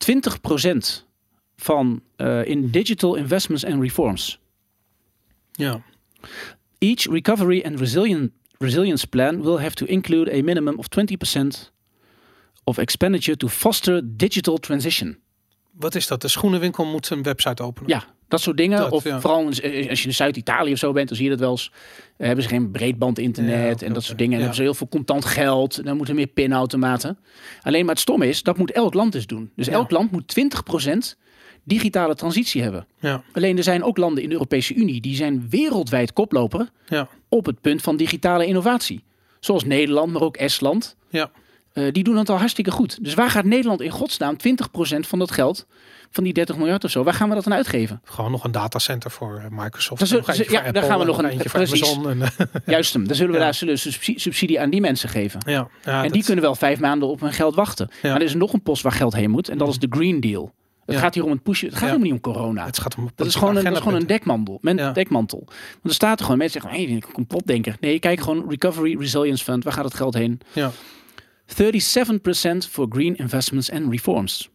20% 0.04 1.04
van 1.56 2.02
eh, 2.16 2.44
in 2.44 2.70
digital 2.70 3.14
investments 3.14 3.64
and 3.64 3.80
reforms. 3.80 4.38
Ja. 5.52 5.82
Each 6.78 7.06
recovery 7.10 7.62
and 7.62 7.78
resilient, 7.78 8.32
resilience 8.58 9.06
plan 9.06 9.42
will 9.42 9.58
have 9.58 9.74
to 9.74 9.86
include 9.86 10.32
a 10.32 10.42
minimum 10.42 10.78
of 10.78 10.86
20% 10.88 11.70
of 12.64 12.78
expenditure 12.78 13.36
to 13.36 13.48
foster 13.48 14.00
digital 14.16 14.58
transition. 14.58 15.18
Wat 15.70 15.94
is 15.94 16.06
dat? 16.06 16.20
De 16.20 16.28
schoenenwinkel 16.28 16.84
moet 16.84 17.10
een 17.10 17.22
website 17.22 17.62
openen. 17.62 17.88
Ja, 17.88 18.04
dat 18.30 18.40
soort 18.40 18.56
dingen. 18.56 18.78
Dat, 18.78 18.90
of 18.90 19.04
ja. 19.04 19.20
vooral 19.20 19.46
als 19.46 19.56
je 20.02 20.06
in 20.06 20.14
Zuid-Italië 20.14 20.72
of 20.72 20.78
zo 20.78 20.92
bent, 20.92 21.08
dan 21.08 21.16
zie 21.16 21.24
je 21.24 21.30
dat 21.30 21.40
wel 21.40 21.50
eens. 21.50 21.72
Eh, 22.16 22.26
hebben 22.26 22.44
ze 22.44 22.50
geen 22.50 22.70
breedband-internet 22.70 23.64
Ja, 23.64 23.70
oké, 23.72 23.84
en 23.84 23.92
dat 23.92 24.02
soort 24.04 24.18
dingen. 24.18 24.32
En 24.32 24.38
Ja. 24.38 24.44
hebben 24.44 24.56
ze 24.56 24.62
heel 24.70 24.74
veel 24.74 24.88
contant 24.88 25.24
geld. 25.24 25.78
En 25.78 25.84
dan 25.84 25.96
moeten 25.96 26.14
meer 26.14 26.26
pinautomaten. 26.26 27.18
Alleen 27.62 27.84
maar 27.84 27.94
het 27.94 28.02
stom 28.02 28.22
is, 28.22 28.42
dat 28.42 28.56
moet 28.58 28.70
elk 28.72 28.94
land 28.94 29.12
dus 29.12 29.26
doen. 29.26 29.50
Dus 29.56 29.68
elk 29.68 29.90
land 29.90 30.10
moet 30.10 30.26
20% 30.28 31.16
digitale 31.64 32.14
transitie 32.14 32.62
hebben. 32.62 32.86
Ja, 32.98 33.22
Alleen 33.32 33.56
er 33.56 33.62
zijn 33.62 33.82
ook 33.82 33.96
landen 33.96 34.22
in 34.22 34.28
de 34.28 34.34
Europese 34.34 34.74
Unie 34.74 35.00
die 35.00 35.14
zijn 35.16 35.46
wereldwijd 35.50 36.12
koploper 36.12 36.68
ja, 36.86 37.08
op 37.28 37.46
het 37.46 37.60
punt 37.60 37.82
van 37.82 37.96
digitale 37.96 38.46
innovatie. 38.46 39.04
Zoals 39.40 39.64
Nederland, 39.64 40.12
maar 40.12 40.22
ook 40.22 40.36
Estland. 40.36 40.96
ja. 41.08 41.30
Eh, 41.72 41.84
die 41.92 42.04
doen 42.04 42.16
het 42.16 42.28
al 42.28 42.36
hartstikke 42.38 42.70
goed. 42.70 43.04
Dus 43.04 43.14
waar 43.14 43.30
gaat 43.30 43.44
Nederland 43.44 43.80
in 43.80 43.90
godsnaam 43.90 44.36
20% 44.36 45.06
van 45.06 45.18
dat 45.18 45.30
geld, 45.30 45.66
van 46.10 46.24
die 46.24 46.32
30 46.32 46.56
miljard 46.56 46.84
of 46.84 46.90
zo, 46.90 47.02
waar 47.04 47.14
gaan 47.14 47.28
we 47.28 47.34
dat 47.34 47.46
aan 47.46 47.52
uitgeven? 47.54 48.00
Gewoon 48.04 48.30
nog 48.30 48.44
een 48.44 48.52
datacenter 48.52 49.10
voor 49.10 49.36
eh, 49.38 49.44
Microsoft. 49.50 50.00
Eentje 50.12 50.46
ja, 50.50 50.62
voor 50.64 50.72
daar 50.72 50.82
gaan 50.82 50.98
we 50.98 51.04
nog 51.04 51.18
een- 51.18 51.24
eentje 51.24 51.48
voor. 51.48 51.60
Amazon. 51.60 52.10
En, 52.10 52.22
eh, 52.22 52.28
Juist 52.74 52.92
hem. 52.92 53.06
Dan 53.06 53.16
zullen 53.16 53.32
we 53.32 53.38
Ja. 53.38 53.44
daar 53.44 53.54
zullen 53.54 53.74
we 53.74 53.92
subsidie, 54.16 54.60
aan 54.60 54.70
die 54.70 54.80
mensen 54.80 55.08
geven. 55.08 55.40
ja, 55.46 55.68
ja, 55.84 55.96
en 55.96 56.02
dat- 56.02 56.12
die 56.12 56.24
kunnen 56.24 56.44
wel 56.44 56.54
vijf 56.54 56.80
maanden 56.80 57.08
op 57.08 57.20
hun 57.20 57.32
geld 57.32 57.54
wachten. 57.54 57.88
Maar 58.02 58.14
er 58.14 58.22
is 58.22 58.34
nog 58.34 58.52
een 58.52 58.62
post 58.62 58.82
waar 58.82 58.92
geld 58.92 59.12
heen 59.14 59.30
moet. 59.30 59.48
En 59.48 59.58
dat 59.58 59.68
is 59.68 59.78
de 59.78 59.86
Green 59.90 60.20
Deal. 60.20 60.52
Het 60.86 60.94
Ja. 60.98 61.04
gaat 61.04 61.14
hier 61.14 61.24
om 61.24 61.30
het 61.30 61.42
pushen. 61.42 61.66
Het 61.68 61.76
gaat 61.76 61.88
Ja. 61.88 61.94
helemaal 61.94 62.12
niet 62.14 62.24
om 62.24 62.32
corona. 62.32 62.64
Het 62.66 62.78
gaat 62.80 62.96
om 62.96 63.10
Dat 63.14 63.26
is 63.26 63.34
gewoon 63.34 63.56
een, 63.56 63.64
dat 63.64 63.72
is 63.72 63.78
gewoon 63.78 63.94
een 63.94 64.06
dekmantel. 64.06 64.58
Men, 64.60 64.76
Ja. 64.76 64.92
dekmantel. 64.92 65.42
Want 65.46 65.54
er 65.82 65.94
staat 65.94 66.18
er 66.18 66.24
gewoon 66.24 66.38
mensen 66.38 66.60
zeggen: 66.60 66.80
hé, 66.80 66.90
hey, 66.92 67.02
complotdenker. 67.12 67.76
Nee, 67.80 67.98
kijk 67.98 68.20
gewoon 68.20 68.44
Recovery 68.48 68.96
Resilience 68.98 69.44
Fund. 69.44 69.64
Waar 69.64 69.72
gaat 69.72 69.84
het 69.84 69.94
geld 69.94 70.14
heen? 70.14 70.40
Ja, 70.52 70.70
37% 71.50 72.66
for 72.66 72.88
green 72.88 73.16
investments 73.18 73.70
and 73.70 73.90
reforms. 73.90 74.48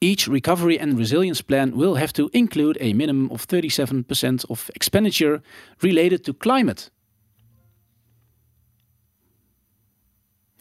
Each 0.00 0.28
recovery 0.28 0.78
and 0.78 0.98
resilience 0.98 1.42
plan 1.42 1.76
will 1.76 1.94
have 1.94 2.12
to 2.12 2.28
include 2.32 2.78
a 2.80 2.92
minimum 2.92 3.30
of 3.30 3.46
37% 3.46 4.44
of 4.48 4.70
expenditure 4.74 5.42
related 5.82 6.24
to 6.24 6.34
climate. 6.34 6.90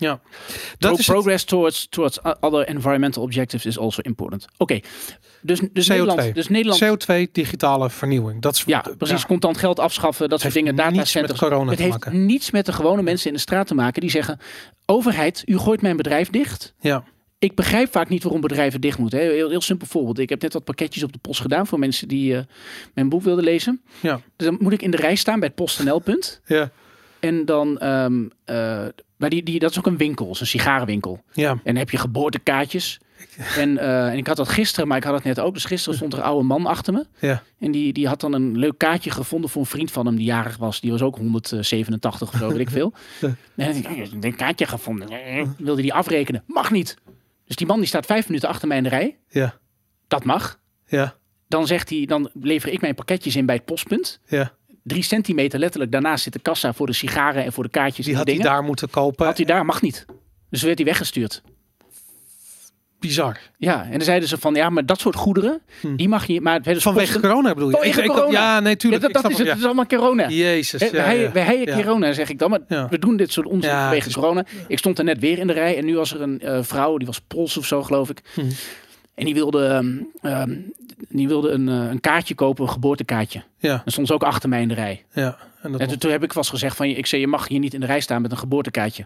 ja. 0.04 0.20
Pro- 0.80 0.96
is 0.98 1.06
progress 1.06 1.44
towards, 1.44 1.88
towards 1.90 2.20
other 2.42 2.64
environmental 2.68 3.24
objectives 3.24 3.66
is 3.66 3.78
also 3.78 4.02
important. 4.02 4.46
Oké, 4.58 4.80
dus, 5.44 5.60
dus, 5.74 5.88
Nederland, 5.88 6.34
dus 6.36 6.48
Nederland 6.50 7.06
CO2, 7.08 7.32
digitale 7.32 7.90
vernieuwing. 7.90 8.42
Dat 8.42 8.56
is 8.56 8.64
Ja, 8.66 8.86
precies. 8.98 9.26
Contant 9.26 9.58
geld 9.58 9.80
afschaffen, 9.80 10.30
dat 10.30 10.42
soort 10.42 10.54
dingen. 10.54 10.76
niets 10.76 10.86
Datacenters. 10.88 11.40
met 11.40 11.50
corona 11.50 11.70
het 11.70 11.80
heeft 11.80 11.92
maken. 11.92 12.26
niets 12.26 12.52
met 12.52 12.66
de 12.66 12.74
gewone 12.74 13.02
mensen 13.02 13.28
in 13.28 13.34
de 13.34 13.40
straat 13.40 13.68
te 13.68 13.74
maken 13.76 14.02
die 14.02 14.10
zeggen: 14.10 14.40
overheid, 14.86 15.44
u 15.46 15.58
gooit 15.58 15.82
mijn 15.82 15.98
bedrijf 15.98 16.30
dicht. 16.30 16.74
Ja, 16.80 17.04
Ik 17.40 17.56
begrijp 17.56 17.92
vaak 17.92 18.10
niet 18.10 18.24
waarom 18.24 18.42
bedrijven 18.42 18.82
dicht 18.82 18.98
moeten. 18.98 19.20
Heel, 19.20 19.50
heel 19.50 19.62
simpel 19.62 19.88
voorbeeld. 19.88 20.20
Ik 20.20 20.30
heb 20.30 20.42
net 20.42 20.54
wat 20.54 20.64
pakketjes 20.64 21.04
op 21.04 21.14
de 21.14 21.20
post 21.20 21.42
gedaan 21.42 21.68
voor 21.68 21.80
mensen 21.80 22.08
die 22.08 22.36
eh, 22.38 22.44
mijn 22.94 23.10
boek 23.10 23.22
wilden 23.22 23.44
lezen. 23.44 23.82
ja, 24.00 24.20
Dus 24.36 24.48
dan 24.48 24.58
moet 24.60 24.74
ik 24.74 24.82
in 24.82 24.92
de 24.92 24.98
rij 24.98 25.16
staan 25.16 25.40
bij 25.40 25.48
het 25.48 25.58
PostNL-punt. 25.58 26.42
ja, 26.46 26.72
En 27.20 27.46
dan, 27.46 27.78
ehm, 27.80 28.24
eh, 28.46 28.86
maar 29.18 29.30
die, 29.30 29.44
die, 29.44 29.60
dat 29.60 29.72
is 29.72 29.78
ook 29.78 29.88
een 29.88 29.98
winkel, 29.98 30.30
is 30.32 30.40
een 30.40 30.48
sigarenwinkel. 30.48 31.24
ja. 31.34 31.50
En 31.50 31.60
dan 31.64 31.76
heb 31.76 31.90
je 31.90 31.98
geboortekaartjes. 31.98 33.00
En, 33.58 33.78
eh, 33.78 34.08
en 34.08 34.18
ik 34.18 34.28
had 34.28 34.38
dat 34.38 34.50
gisteren, 34.50 34.88
maar 34.88 34.98
ik 34.98 35.04
had 35.04 35.14
het 35.14 35.24
net 35.24 35.40
ook. 35.40 35.54
Dus 35.54 35.66
gisteren 35.66 35.98
stond 35.98 36.14
er 36.14 36.20
een 36.20 36.26
oude 36.26 36.44
man 36.48 36.66
achter 36.66 36.94
me. 36.94 37.06
ja. 37.20 37.44
En 37.60 37.72
die, 37.72 37.94
die 37.94 38.08
had 38.08 38.20
dan 38.22 38.34
een 38.34 38.58
leuk 38.58 38.78
kaartje 38.78 39.10
gevonden 39.12 39.50
voor 39.50 39.62
een 39.62 39.68
vriend 39.68 39.92
van 39.92 40.06
hem 40.06 40.16
die 40.16 40.26
jarig 40.26 40.58
was. 40.58 40.82
Die 40.82 40.92
was 40.92 41.02
ook 41.02 41.16
187 41.18 42.34
of 42.34 42.40
zo, 42.40 42.48
weet 42.50 42.60
ik 42.60 42.70
veel. 42.70 42.94
En 43.22 43.36
denk 43.56 43.76
ik, 43.88 44.14
"Oh, 44.14 44.24
een 44.24 44.36
kaartje 44.36 44.66
gevonden. 44.66 45.08
Wilde 45.58 45.82
die 45.82 45.94
afrekenen? 45.94 46.44
Mag 46.48 46.72
niet. 46.72 46.98
Dus 47.46 47.56
die 47.56 47.68
man 47.68 47.78
die 47.80 47.88
staat 47.88 48.06
vijf 48.06 48.28
minuten 48.28 48.50
achter 48.50 48.68
mij 48.68 48.78
in 48.78 48.84
de 48.84 48.90
rij. 48.90 49.18
Ja, 49.30 49.54
Dat 50.08 50.24
mag. 50.24 50.60
ja, 50.88 51.16
Dan 51.48 51.68
zegt 51.68 51.90
hij, 51.90 52.06
dan 52.06 52.30
lever 52.34 52.70
ik 52.72 52.82
mijn 52.82 52.96
pakketjes 52.96 53.36
in 53.36 53.46
bij 53.46 53.56
het 53.56 53.66
postpunt. 53.66 54.20
ja. 54.28 54.52
Drie 54.84 55.04
centimeter 55.04 55.60
letterlijk. 55.60 55.92
Daarnaast 55.92 56.24
zit 56.24 56.34
de 56.34 56.40
kassa 56.40 56.74
voor 56.74 56.86
de 56.88 56.94
sigaren 56.94 57.44
en 57.44 57.54
voor 57.54 57.64
de 57.64 57.70
kaartjes 57.70 58.06
Die 58.06 58.14
en 58.14 58.20
had 58.20 58.30
hij 58.30 58.38
daar 58.40 58.64
moeten 58.64 58.90
kopen. 58.90 59.26
Had 59.26 59.38
hij 59.38 59.46
daar, 59.46 59.66
mag 59.66 59.82
niet. 59.82 60.06
Dus 60.50 60.62
werd 60.62 60.78
hij 60.78 60.86
weggestuurd. 60.88 61.42
Bizar. 63.08 63.38
Ja, 63.58 63.84
en 63.86 63.92
dan 63.92 64.02
zeiden 64.02 64.30
ze 64.30 64.38
van, 64.38 64.54
ja, 64.56 64.70
maar 64.70 64.86
dat 64.86 65.00
soort 65.00 65.16
goederen, 65.16 65.62
die 65.96 66.08
mag 66.10 66.26
je... 66.28 66.42
Maar 66.42 66.54
het 66.54 66.64
dus 66.64 66.74
Hm. 66.76 66.80
Vanwege 66.80 67.20
corona 67.20 67.54
bedoel 67.54 67.70
je? 67.70 67.76
Vanwege 67.76 68.02
Ik- 68.04 68.32
ja, 68.32 68.60
nee, 68.60 68.70
Ja, 68.72 68.76
tuurlijk. 68.78 69.14
dat, 69.14 69.30
is 69.32 69.38
het, 69.38 69.58
is 69.58 69.66
allemaal 69.66 69.86
corona. 69.86 70.30
Jezus. 70.30 70.82
Ja, 70.82 70.92
wij, 70.92 71.20
ja. 71.20 71.32
wij 71.32 71.44
heien 71.44 71.74
corona, 71.84 72.14
zeg 72.14 72.30
ik 72.30 72.40
dan. 72.40 72.50
Maar 72.50 72.88
we 72.90 73.00
doen 73.00 73.18
dit 73.18 73.32
soort 73.32 73.48
onzin 73.48 73.72
vanwege 73.72 74.08
is- 74.08 74.14
corona. 74.14 74.46
Ik 74.68 74.78
stond 74.78 74.98
er 74.98 75.04
net 75.04 75.20
weer 75.20 75.38
in 75.40 75.48
de 75.48 75.54
rij 75.54 75.78
en 75.78 75.86
nu 75.86 75.96
was 75.96 76.14
er 76.14 76.22
een 76.22 76.40
eh, 76.42 76.60
vrouw, 76.62 76.98
die 76.98 77.08
was 77.08 77.22
Pools 77.28 77.58
of 77.58 77.66
zo, 77.66 77.84
geloof 77.84 78.10
ik. 78.10 78.22
Mhm. 78.36 78.48
En 79.16 79.26
die 79.26 79.34
wilde, 79.34 79.66
ehm, 79.66 79.92
ehm, 80.22 80.56
die 81.10 81.28
wilde 81.28 81.50
een, 81.50 81.70
eh, 81.70 81.76
een 81.90 82.00
kaartje 82.02 82.36
kopen, 82.36 82.64
een 82.64 82.70
geboortekaartje. 82.72 83.44
Ja, 83.60 83.70
Dan 83.70 83.82
stond 83.86 84.08
ze 84.08 84.14
ook 84.14 84.24
achter 84.24 84.50
mij 84.50 84.62
in 84.62 84.68
de 84.68 84.74
rij. 84.74 85.04
ja. 85.14 85.38
En 85.62 85.72
dat 85.72 85.82
En 85.82 85.88
toen, 85.88 85.98
toen 85.98 86.12
heb 86.12 86.24
ik 86.24 86.34
vast 86.34 86.50
gezegd 86.50 86.76
van, 86.76 86.86
ik 86.86 87.06
zei, 87.06 87.22
je 87.22 87.28
mag 87.28 87.48
hier 87.48 87.60
niet 87.60 87.74
in 87.74 87.80
de 87.80 87.86
rij 87.86 88.00
staan 88.00 88.22
met 88.22 88.32
een 88.32 88.38
geboortekaartje. 88.38 89.06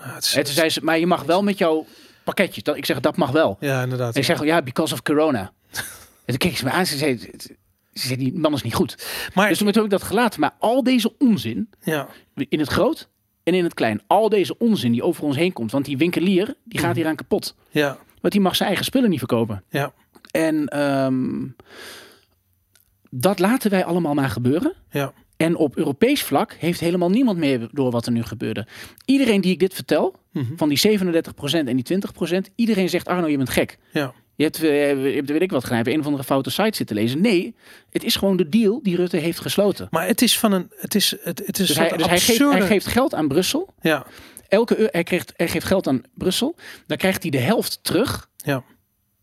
Ja, 0.00 0.14
het 0.14 0.24
is- 0.24 0.34
En 0.34 0.44
toen 0.44 0.54
zei 0.54 0.68
ze, 0.70 0.80
maar 0.82 0.98
je 0.98 1.06
mag 1.06 1.22
wel 1.22 1.42
met 1.42 1.58
jouw 1.58 1.86
pakketje. 2.26 2.62
Dat, 2.62 2.76
ik 2.76 2.86
zeg, 2.86 3.00
dat 3.00 3.16
mag 3.16 3.30
wel. 3.30 3.56
ja, 3.60 3.82
inderdaad. 3.82 4.14
En 4.14 4.20
ik 4.20 4.26
zeg, 4.26 4.44
ja, 4.44 4.62
because 4.62 4.94
of 4.94 5.02
corona. 5.02 5.52
en 5.70 5.82
toen 6.24 6.36
keek 6.36 6.56
ze 6.56 6.64
me 6.64 6.70
aan, 6.70 6.86
ze 6.86 6.96
zei, 6.96 7.18
ze 7.18 7.48
zei, 7.92 8.16
die 8.16 8.38
man 8.38 8.52
is 8.52 8.62
niet 8.62 8.74
goed. 8.74 9.06
maar 9.34 9.48
Dus 9.48 9.58
toen 9.58 9.66
heb 9.66 9.76
ik 9.76 9.90
dat 9.90 10.02
gelaten. 10.02 10.40
Maar 10.40 10.54
al 10.58 10.82
deze 10.82 11.12
onzin, 11.18 11.70
ja, 11.82 12.08
in 12.34 12.58
het 12.58 12.68
groot 12.68 13.08
en 13.42 13.54
in 13.54 13.64
het 13.64 13.74
klein. 13.74 14.02
Al 14.06 14.28
deze 14.28 14.58
onzin 14.58 14.92
die 14.92 15.02
over 15.02 15.22
ons 15.24 15.36
heen 15.36 15.52
komt. 15.52 15.70
Want 15.72 15.84
die 15.84 15.96
winkelier, 15.96 16.54
die 16.64 16.80
gaat 16.80 16.96
hier 16.96 17.06
aan 17.06 17.16
kapot. 17.16 17.54
ja, 17.70 17.98
Want 18.20 18.32
die 18.32 18.42
mag 18.42 18.56
zijn 18.56 18.68
eigen 18.68 18.86
spullen 18.86 19.10
niet 19.10 19.18
verkopen. 19.18 19.64
ja, 19.70 19.92
En 20.30 20.66
ehm, 20.68 21.44
dat 23.10 23.38
laten 23.38 23.70
wij 23.70 23.84
allemaal 23.84 24.14
maar 24.14 24.28
gebeuren. 24.30 24.74
ja, 24.90 25.12
En 25.36 25.56
op 25.56 25.76
Europees 25.76 26.22
vlak 26.22 26.52
heeft 26.58 26.80
helemaal 26.80 27.10
niemand 27.10 27.38
meer 27.38 27.68
door 27.72 27.90
wat 27.90 28.06
er 28.06 28.12
nu 28.12 28.22
gebeurde. 28.22 28.66
Iedereen 29.04 29.40
die 29.40 29.52
ik 29.52 29.58
dit 29.58 29.74
vertel, 29.74 30.14
Mhm. 30.32 30.56
van 30.56 30.68
die 30.68 30.78
37% 30.78 31.68
en 31.68 31.74
die 31.76 31.84
20%, 31.84 32.50
iedereen 32.54 32.88
zegt 32.88 33.06
Arno, 33.08 33.26
je 33.28 33.36
bent 33.36 33.50
gek. 33.50 33.78
ja. 33.92 34.12
Je 34.38 34.44
hebt, 34.44 34.62
eh, 34.62 35.04
je 35.04 35.14
hebt 35.14 35.30
weet 35.30 35.42
ik 35.42 35.50
wat 35.50 35.62
gedaan, 35.62 35.76
hebt 35.78 35.88
een 35.88 35.98
of 36.00 36.04
andere 36.06 36.24
foute 36.24 36.50
site 36.50 36.76
zitten 36.76 36.96
lezen. 36.96 37.20
Nee, 37.20 37.54
het 37.90 38.04
is 38.04 38.16
gewoon 38.16 38.36
de 38.36 38.48
deal 38.48 38.80
die 38.82 38.96
Rutte 38.96 39.16
heeft 39.16 39.40
gesloten. 39.40 39.86
Maar 39.90 40.06
het 40.06 40.22
is 40.22 40.38
van 40.38 40.52
een, 40.52 40.70
het 40.76 40.94
is, 40.94 41.10
het, 41.22 41.42
het 41.46 41.58
is 41.58 41.66
Dus, 41.66 41.76
hij, 41.76 41.88
dus 41.96 42.06
hij, 42.06 42.18
geeft, 42.20 42.38
hij 42.38 42.60
geeft 42.66 42.86
geld 42.86 43.14
aan 43.14 43.28
Brussel. 43.28 43.68
Ja, 43.80 44.06
Elke 44.48 44.88
hij, 44.92 45.02
krijgt, 45.02 45.32
hij 45.36 45.48
geeft 45.48 45.66
geld 45.66 45.86
aan 45.86 46.02
Brussel. 46.14 46.56
Dan 46.86 46.96
krijgt 46.96 47.22
hij 47.22 47.30
de 47.30 47.38
helft 47.38 47.78
terug. 47.82 48.28
ja, 48.36 48.64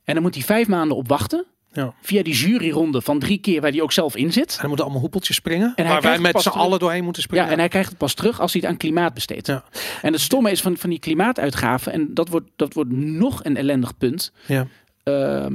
En 0.04 0.14
dan 0.14 0.24
moet 0.24 0.34
hij 0.36 0.44
vijf 0.44 0.68
maanden 0.68 0.98
op 0.98 1.08
wachten. 1.08 1.46
Ja. 1.74 1.94
Via 2.02 2.24
die 2.24 2.34
juryronde 2.34 3.02
van 3.02 3.20
drie 3.20 3.38
keer 3.38 3.62
waar 3.62 3.72
hij 3.72 3.82
ook 3.82 3.92
zelf 3.92 4.16
in 4.16 4.32
zit. 4.32 4.56
En 4.56 4.62
er 4.62 4.68
moeten 4.68 4.86
allemaal 4.86 5.02
hoepeltjes 5.04 5.36
springen. 5.36 5.74
hij 5.76 5.86
waar 5.86 6.02
wij 6.02 6.20
met 6.20 6.42
z'n 6.42 6.50
allen 6.50 6.80
doorheen 6.80 7.04
moeten 7.04 7.22
springen. 7.22 7.46
Ja, 7.46 7.52
en 7.52 7.60
hij 7.60 7.68
krijgt 7.68 7.90
het 7.90 7.98
pas 7.98 8.14
terug 8.14 8.40
als 8.40 8.54
hij 8.54 8.62
het 8.62 8.70
aan 8.70 8.78
klimaat 8.78 9.14
besteedt. 9.14 9.48
Ja. 9.48 9.64
En 10.02 10.12
het 10.12 10.22
stomme 10.22 10.52
is 10.52 10.62
van, 10.62 10.78
van 10.78 10.90
die 10.90 11.00
klimaatuitgaven. 11.00 11.92
En 11.94 12.14
dat 12.14 12.30
wordt, 12.30 12.50
dat 12.56 12.74
wordt 12.74 12.92
nog 12.92 13.44
een 13.44 13.58
ellendig 13.58 13.98
punt. 13.98 14.32
Ja. 14.46 14.68
ehm, 15.04 15.54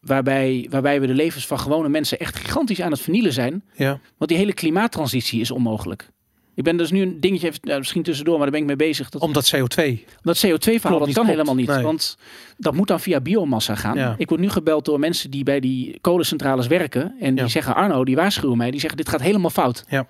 waarbij, 0.00 0.66
waarbij 0.70 1.00
we 1.00 1.06
de 1.06 1.14
levens 1.14 1.46
van 1.46 1.58
gewone 1.58 1.88
mensen 1.88 2.18
echt 2.18 2.36
gigantisch 2.36 2.80
aan 2.80 2.90
het 2.90 3.00
vernielen 3.00 3.32
zijn. 3.32 3.62
ja, 3.74 4.00
Want 4.16 4.30
die 4.30 4.38
hele 4.38 4.52
klimaattransitie 4.54 5.40
is 5.40 5.50
onmogelijk. 5.50 6.08
Ik 6.54 6.64
ben 6.64 6.76
dus 6.76 6.90
nu 6.90 7.02
een 7.02 7.20
dingetje, 7.20 7.48
even, 7.48 7.60
nou, 7.62 7.78
misschien 7.78 8.02
tussendoor, 8.02 8.34
maar 8.34 8.42
daar 8.42 8.60
ben 8.60 8.60
ik 8.60 8.66
mee 8.78 8.88
bezig. 8.88 9.08
Dat, 9.10 9.22
omdat 9.22 9.54
CO2. 9.56 10.04
dat 10.22 10.36
CO2-verhaal, 10.36 10.52
Klopt, 10.52 10.80
dat 10.82 10.98
kan 10.98 11.12
klopt. 11.12 11.28
helemaal 11.28 11.54
niet. 11.54 11.66
Nee. 11.68 11.82
Want 11.82 12.18
dat 12.56 12.74
moet 12.74 12.88
dan 12.88 13.00
via 13.00 13.20
biomassa 13.20 13.74
gaan. 13.74 13.96
Ja. 13.96 14.14
Ik 14.18 14.28
word 14.28 14.40
nu 14.40 14.48
gebeld 14.48 14.84
door 14.84 14.98
mensen 14.98 15.30
die 15.30 15.44
bij 15.44 15.60
die 15.60 15.98
kolencentrales 16.00 16.66
werken. 16.66 17.14
En 17.20 17.34
die 17.34 17.48
zeggen, 17.48 17.74
Arno, 17.74 18.04
die 18.04 18.16
waarschuwen 18.16 18.56
mij. 18.56 18.70
Die 18.70 18.80
zeggen, 18.80 18.98
dit 18.98 19.08
gaat 19.08 19.20
helemaal 19.20 19.50
fout. 19.50 19.84
Ja. 19.88 20.06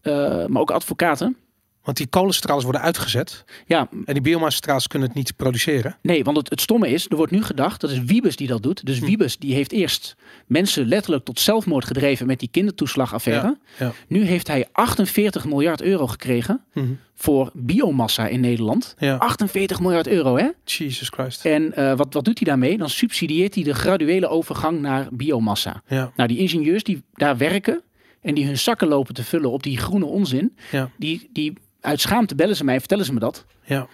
Eh, 0.00 0.46
maar 0.46 0.60
ook 0.62 0.70
advocaten. 0.70 1.36
Want 1.84 1.96
die 1.96 2.06
kolencentrales 2.06 2.62
worden 2.64 2.80
uitgezet. 2.80 3.44
Ja, 3.66 3.88
En 4.04 4.12
die 4.14 4.22
biomassacentrales 4.22 4.86
kunnen 4.86 5.08
het 5.08 5.16
niet 5.16 5.36
produceren. 5.36 5.96
Nee, 6.02 6.24
want 6.24 6.36
het, 6.36 6.50
het 6.50 6.60
stomme 6.60 6.88
is, 6.88 7.06
er 7.08 7.16
wordt 7.16 7.32
nu 7.32 7.42
gedacht, 7.42 7.80
dat 7.80 7.90
is 7.90 8.00
Wiebes 8.04 8.36
die 8.36 8.46
dat 8.48 8.62
doet. 8.62 8.86
Dus 8.86 8.98
Wiebes 8.98 9.36
die 9.38 9.54
heeft 9.54 9.72
eerst 9.72 10.16
mensen 10.46 10.86
letterlijk 10.86 11.24
tot 11.24 11.40
zelfmoord 11.40 11.84
gedreven 11.84 12.26
met 12.26 12.38
die 12.38 12.48
kindertoeslagaffaire. 12.50 13.56
Ja, 13.78 13.86
ja. 13.86 13.92
Nu 14.08 14.22
heeft 14.24 14.46
hij 14.48 14.68
48 14.72 15.44
miljard 15.44 15.82
euro 15.82 16.06
gekregen 16.06 16.60
Mhm. 16.74 16.86
voor 17.14 17.50
biomassa 17.54 18.26
in 18.26 18.40
Nederland. 18.40 18.94
Ja. 18.98 19.16
48 19.16 19.80
miljard 19.80 20.06
euro, 20.06 20.36
hè? 20.36 20.48
Jesus 20.64 21.08
Christ. 21.08 21.44
En 21.44 21.74
eh, 21.76 21.96
wat, 21.96 22.14
wat 22.14 22.24
doet 22.24 22.38
hij 22.38 22.48
daarmee? 22.48 22.78
Dan 22.78 22.88
subsidieert 22.90 23.54
hij 23.54 23.64
de 23.64 23.74
graduele 23.74 24.28
overgang 24.28 24.80
naar 24.80 25.08
biomassa. 25.12 25.82
Ja, 25.86 26.12
Nou, 26.16 26.28
die 26.28 26.38
ingenieurs 26.38 26.82
die 26.82 27.02
daar 27.12 27.36
werken 27.36 27.82
en 28.20 28.34
die 28.34 28.46
hun 28.46 28.58
zakken 28.58 28.88
lopen 28.88 29.14
te 29.14 29.24
vullen 29.24 29.50
op 29.50 29.62
die 29.62 29.78
groene 29.78 30.04
onzin, 30.04 30.56
ja, 30.70 30.90
die, 30.98 31.28
die 31.32 31.52
uit 31.84 32.00
schaamte 32.00 32.34
bellen 32.34 32.56
ze 32.56 32.64
mij, 32.64 32.78
vertellen 32.78 33.04
ze 33.04 33.12
me 33.12 33.20
dat. 33.20 33.44
ja. 33.64 33.86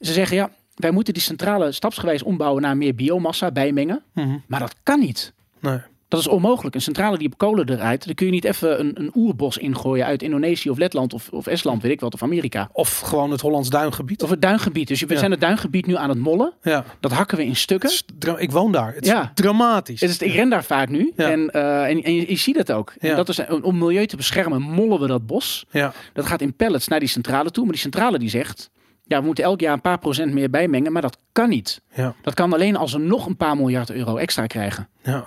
Ze 0.00 0.12
zeggen 0.12 0.36
ja, 0.36 0.50
wij 0.74 0.90
moeten 0.90 1.14
die 1.14 1.22
centrale 1.22 1.72
stapsgewijs 1.72 2.22
ombouwen 2.22 2.62
naar 2.62 2.76
meer 2.76 2.94
biomassa 2.94 3.50
bijmengen. 3.50 4.02
Mhm. 4.12 4.38
Maar 4.46 4.60
dat 4.60 4.74
kan 4.82 5.00
niet. 5.00 5.32
Nee. 5.60 5.78
Dat 6.12 6.20
is 6.20 6.28
onmogelijk. 6.28 6.74
Een 6.74 6.80
centrale 6.82 7.18
die 7.18 7.26
op 7.26 7.38
kolen 7.38 7.68
eruit, 7.68 8.04
daar 8.06 8.14
kun 8.14 8.26
je 8.26 8.32
niet 8.32 8.44
even 8.44 8.80
een, 8.80 8.90
een 8.94 9.10
oerbos 9.14 9.56
ingooien 9.58 10.06
uit 10.06 10.22
Indonesië 10.22 10.70
of 10.70 10.78
Letland 10.78 11.14
of, 11.14 11.28
of 11.30 11.46
Estland, 11.46 11.82
weet 11.82 11.92
ik 11.92 12.00
wat, 12.00 12.14
of 12.14 12.22
Amerika. 12.22 12.68
Of 12.72 12.98
gewoon 13.00 13.30
het 13.30 13.40
Hollands 13.40 13.70
duingebied. 13.70 14.22
Of 14.22 14.30
het 14.30 14.42
duingebied. 14.42 14.88
Dus 14.88 15.00
we 15.00 15.12
Ja. 15.12 15.18
zijn 15.18 15.30
het 15.30 15.40
duingebied 15.40 15.86
nu 15.86 15.96
aan 15.96 16.08
het 16.08 16.18
mollen. 16.18 16.52
Ja. 16.62 16.84
Dat 17.00 17.12
hakken 17.12 17.36
we 17.36 17.44
in 17.44 17.56
stukken. 17.56 17.90
Ik 18.36 18.50
woon 18.50 18.72
daar. 18.72 18.94
Het 18.94 19.04
is 19.04 19.10
Ja. 19.10 19.30
dramatisch. 19.34 20.00
Het 20.00 20.10
is, 20.10 20.18
ik 20.18 20.32
ren 20.32 20.48
daar 20.50 20.64
vaak 20.64 20.88
nu. 20.88 21.12
Ja. 21.16 21.30
En, 21.30 21.50
eh, 21.50 21.82
en, 21.84 22.02
en 22.02 22.14
je, 22.14 22.28
je 22.28 22.36
ziet 22.36 22.56
het 22.56 22.72
ook. 22.72 22.92
En 22.98 23.16
dat 23.16 23.28
is, 23.28 23.40
om 23.62 23.78
milieu 23.78 24.06
te 24.06 24.16
beschermen, 24.16 24.62
mollen 24.62 25.00
we 25.00 25.06
dat 25.06 25.26
bos. 25.26 25.64
Ja, 25.70 25.92
Dat 26.12 26.26
gaat 26.26 26.40
in 26.40 26.54
pallets 26.54 26.88
naar 26.88 27.00
die 27.00 27.08
centrale 27.08 27.50
toe. 27.50 27.62
Maar 27.64 27.72
die 27.72 27.82
centrale 27.82 28.18
die 28.18 28.28
zegt, 28.30 28.70
ja, 29.04 29.18
we 29.20 29.26
moeten 29.26 29.44
elk 29.44 29.60
jaar 29.60 29.72
een 29.72 29.80
paar 29.80 29.98
procent 29.98 30.32
meer 30.32 30.50
bijmengen, 30.50 30.92
maar 30.92 31.02
dat 31.02 31.18
kan 31.32 31.48
niet. 31.48 31.82
Ja. 31.94 32.14
Dat 32.22 32.34
kan 32.34 32.52
alleen 32.52 32.76
als 32.76 32.92
we 32.92 32.98
nog 32.98 33.26
een 33.26 33.36
paar 33.36 33.56
miljard 33.56 33.90
euro 33.90 34.16
extra 34.16 34.46
krijgen. 34.46 34.88
Ja. 35.02 35.26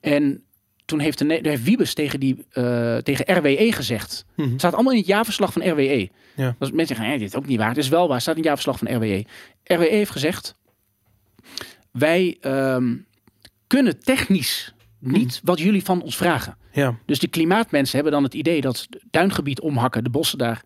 En 0.00 0.44
toen 0.84 0.98
heeft, 0.98 1.18
de, 1.18 1.38
heeft 1.42 1.62
Wiebes 1.62 1.94
tegen, 1.94 2.20
die, 2.20 2.46
eh, 2.50 2.96
tegen 2.96 3.36
RWE 3.36 3.72
gezegd. 3.72 4.24
Mhm. 4.34 4.50
Het 4.50 4.58
staat 4.58 4.74
allemaal 4.74 4.92
in 4.92 4.98
het 4.98 5.06
jaarverslag 5.06 5.52
van 5.52 5.68
RWE. 5.68 6.10
Ja. 6.36 6.54
Dus 6.58 6.70
mensen 6.70 6.86
zeggen, 6.86 7.06
hey, 7.06 7.18
dit 7.18 7.28
is 7.28 7.34
ook 7.34 7.46
niet 7.46 7.58
waar. 7.58 7.68
Het 7.68 7.76
is 7.76 7.88
wel 7.88 8.04
waar. 8.04 8.12
Het 8.12 8.22
staat 8.22 8.36
in 8.36 8.40
het 8.40 8.48
jaarverslag 8.48 8.78
van 8.78 8.96
RWE. 8.96 9.24
RWE 9.64 9.88
heeft 9.88 10.10
gezegd, 10.10 10.54
wij 11.90 12.36
ehm, 12.40 12.94
kunnen 13.66 14.00
technisch 14.00 14.74
niet 14.98 15.40
wat 15.44 15.58
jullie 15.58 15.84
van 15.84 16.02
ons 16.02 16.16
vragen. 16.16 16.56
Ja. 16.72 16.98
Dus 17.06 17.18
de 17.18 17.28
klimaatmensen 17.28 17.94
hebben 17.94 18.12
dan 18.12 18.22
het 18.22 18.34
idee 18.34 18.60
dat 18.60 18.86
het 18.90 19.02
duingebied 19.10 19.60
omhakken, 19.60 20.04
de 20.04 20.10
bossen 20.10 20.38
daar, 20.38 20.62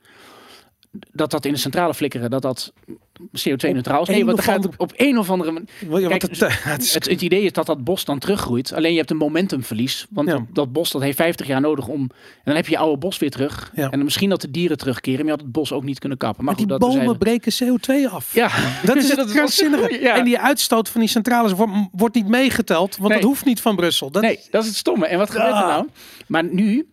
dat 1.13 1.31
dat 1.31 1.45
in 1.45 1.53
de 1.53 1.59
centrale 1.59 1.95
flikkeren, 1.95 2.31
dat 2.31 2.43
dat 2.43 2.73
CO2-neutraal 3.21 4.03
is. 4.03 4.09
Nee, 4.09 4.25
want 4.25 4.41
gaat 4.41 4.69
op 4.77 4.93
een 4.97 5.19
of 5.19 5.31
andere 5.31 5.51
manier... 5.53 6.09
Kijk, 6.09 6.23
het, 6.23 6.41
het 6.41 6.83
is- 6.83 6.95
Het, 6.95 7.09
het 7.09 7.23
idee 7.23 7.43
is 7.43 7.53
dat 7.53 7.67
dat 7.67 7.85
bos 7.85 8.05
dan 8.05 8.19
teruggroeit. 8.19 8.73
Alleen 8.73 8.91
je 8.93 8.99
hebt 8.99 9.11
een 9.11 9.17
momentumverlies. 9.17 10.07
Want 10.11 10.29
Ja. 10.29 10.47
dat, 10.53 10.73
bos 10.73 10.91
dat 10.91 11.03
heeft 11.03 11.17
50 11.17 11.47
jaar 11.47 11.61
nodig 11.61 11.89
om... 11.89 12.01
En 12.01 12.11
dan 12.45 12.55
heb 12.55 12.65
je 12.65 12.71
je 12.71 12.79
oude 12.79 12.99
bos 12.99 13.19
weer 13.19 13.31
terug. 13.31 13.71
Ja. 13.75 13.91
En 13.91 14.05
misschien 14.05 14.29
dat 14.31 14.41
de 14.41 14.51
dieren 14.51 14.77
terugkeren. 14.79 15.19
Maar 15.19 15.27
je 15.27 15.31
had 15.33 15.41
het 15.41 15.53
bos 15.53 15.73
ook 15.73 15.85
niet 15.85 15.99
kunnen 15.99 16.19
kappen. 16.19 16.45
Maar, 16.45 16.55
maar 16.55 16.67
die 16.67 16.79
dat 16.79 16.81
bomen 16.91 17.19
breken 17.19 17.53
CO2 17.53 18.11
af. 18.13 18.35
Ja, 18.35 18.51
Dat 18.85 18.97
is 18.97 19.09
het 19.17 19.33
krankzinnige. 19.33 19.99
Ja. 20.01 20.17
En 20.17 20.25
die 20.25 20.39
uitstoot 20.39 20.89
van 20.89 21.01
die 21.01 21.11
centrales 21.11 21.53
wordt, 21.53 21.73
wordt 21.93 22.15
niet 22.15 22.29
meegeteld, 22.29 22.97
want 22.97 23.09
Nee. 23.09 23.19
dat 23.21 23.29
hoeft 23.29 23.45
niet 23.45 23.61
van 23.61 23.77
Brussel. 23.77 24.11
Dat, 24.11 24.23
Nee, 24.23 24.39
dat 24.51 24.63
is 24.63 24.69
het 24.69 24.77
stomme. 24.77 25.07
En 25.07 25.19
wat 25.19 25.31
gebeurt 25.31 25.49
er 25.51 25.55
Ah. 25.55 25.69
nou? 25.69 25.87
Maar 26.27 26.45
nu, 26.45 26.89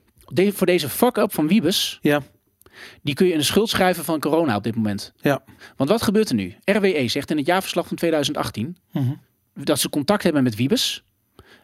voor 0.53 0.65
deze 0.65 0.89
fuck-up 0.89 1.33
van 1.33 1.47
Wiebes... 1.47 1.99
Ja, 2.01 2.21
die 3.01 3.13
kun 3.13 3.25
je 3.25 3.31
in 3.31 3.37
de 3.37 3.43
schuld 3.43 3.69
schrijven 3.69 4.03
van 4.03 4.19
corona 4.19 4.55
op 4.55 4.63
dit 4.63 4.75
moment. 4.75 5.13
ja. 5.21 5.43
Want 5.75 5.89
wat 5.89 6.01
gebeurt 6.01 6.29
er 6.29 6.35
nu? 6.35 6.55
RWE 6.63 7.07
zegt 7.07 7.31
in 7.31 7.37
het 7.37 7.45
jaarverslag 7.45 7.87
van 7.87 7.97
2018 7.97 8.77
Mhm. 8.91 9.13
dat 9.53 9.79
ze 9.79 9.89
contact 9.89 10.23
hebben 10.23 10.43
met 10.43 10.55
Wiebes. 10.55 11.03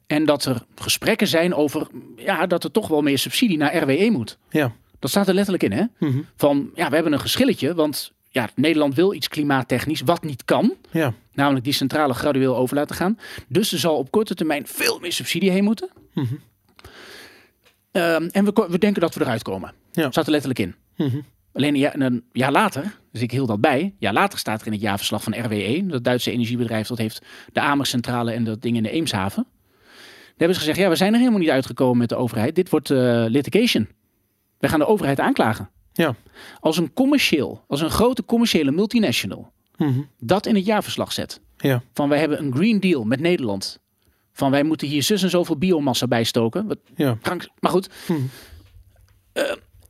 En 0.07 0.25
dat 0.25 0.45
er 0.45 0.65
gesprekken 0.75 1.27
zijn 1.27 1.53
over 1.53 1.87
ja, 2.15 2.45
dat 2.47 2.63
er 2.63 2.71
toch 2.71 2.87
wel 2.87 3.01
meer 3.01 3.17
subsidie 3.19 3.57
naar 3.57 3.75
RWE 3.77 4.09
moet. 4.11 4.37
ja. 4.49 4.71
Dat 4.99 5.11
staat 5.11 5.27
er 5.27 5.33
letterlijk 5.33 5.63
in, 5.63 5.71
hè? 5.71 5.83
Mhm. 5.99 6.21
Van 6.35 6.69
ja, 6.75 6.87
we 6.89 6.95
hebben 6.95 7.13
een 7.13 7.19
geschilletje. 7.19 7.73
Want 7.73 8.11
ja, 8.29 8.49
Nederland 8.55 8.95
wil 8.95 9.13
iets 9.13 9.27
klimaattechnisch 9.27 10.01
wat 10.01 10.23
niet 10.23 10.45
kan. 10.45 10.75
ja. 10.91 11.13
Namelijk 11.33 11.63
die 11.65 11.73
centrale 11.73 12.13
gradueel 12.13 12.55
over 12.57 12.75
laten 12.75 12.95
gaan. 12.95 13.19
Dus 13.47 13.71
er 13.71 13.79
zal 13.79 13.97
op 13.97 14.11
korte 14.11 14.35
termijn 14.35 14.67
veel 14.67 14.99
meer 14.99 15.11
subsidie 15.13 15.51
heen 15.51 15.63
moeten. 15.63 15.89
Mhm. 16.13 16.33
Ehm, 17.91 18.27
en 18.31 18.45
we, 18.45 18.65
we 18.69 18.77
denken 18.77 19.01
dat 19.01 19.15
we 19.15 19.21
eruit 19.21 19.41
komen. 19.41 19.73
Ja. 19.91 20.11
Staat 20.11 20.25
er 20.25 20.31
letterlijk 20.31 20.59
in. 20.59 20.75
Mhm. 20.97 21.19
Alleen 21.53 21.73
een 21.73 21.79
jaar, 21.79 21.99
een 21.99 22.23
jaar 22.31 22.51
later, 22.51 22.99
dus 23.11 23.21
ik 23.21 23.31
hield 23.31 23.47
dat 23.47 23.61
bij. 23.61 23.81
Een 23.81 23.95
jaar 23.99 24.13
later 24.13 24.39
staat 24.39 24.59
er 24.61 24.67
in 24.67 24.71
het 24.73 24.81
jaarverslag 24.81 25.23
van 25.23 25.39
RWE, 25.39 25.85
dat 25.87 26.03
Duitse 26.03 26.31
energiebedrijf 26.31 26.87
dat 26.87 26.97
heeft 26.97 27.21
de 27.51 27.59
Amercentrale 27.61 28.31
en 28.31 28.43
dat 28.43 28.61
ding 28.61 28.75
in 28.77 28.83
de 28.83 28.89
Eemshaven. 28.89 29.45
Daar 29.45 30.33
hebben 30.37 30.53
ze 30.55 30.59
gezegd, 30.59 30.77
ja, 30.77 30.89
we 30.89 30.95
zijn 30.95 31.13
er 31.13 31.19
helemaal 31.19 31.39
niet 31.39 31.49
uitgekomen 31.49 31.97
met 31.97 32.09
de 32.09 32.15
overheid. 32.15 32.55
Dit 32.55 32.69
wordt 32.69 32.89
eh, 32.91 33.25
litigation. 33.27 33.87
We 34.57 34.67
gaan 34.69 34.79
de 34.79 34.85
overheid 34.85 35.19
aanklagen. 35.19 35.69
Ja. 35.93 36.15
Als 36.59 36.77
een 36.77 36.93
commercieel, 36.93 37.63
als 37.67 37.81
een 37.81 37.89
grote 37.89 38.25
commerciële 38.25 38.71
multinational 38.71 39.51
Mhm. 39.77 39.99
dat 40.19 40.45
in 40.45 40.55
het 40.55 40.65
jaarverslag 40.65 41.11
zet. 41.11 41.41
Ja. 41.57 41.83
Van 41.93 42.09
wij 42.09 42.19
hebben 42.19 42.39
een 42.39 42.53
Green 42.55 42.79
Deal 42.79 43.03
met 43.03 43.19
Nederland. 43.19 43.79
Van 44.31 44.51
wij 44.51 44.63
moeten 44.63 44.87
hier 44.87 45.03
zus 45.03 45.23
en 45.23 45.29
zoveel 45.29 45.57
biomassa 45.57 46.07
bijstoken. 46.07 46.67
Wat 46.67 46.77
Ja. 46.95 47.17
maar 47.59 47.71
goed. 47.71 47.89
Mhm. 48.07 48.19
Eh, 49.33 49.43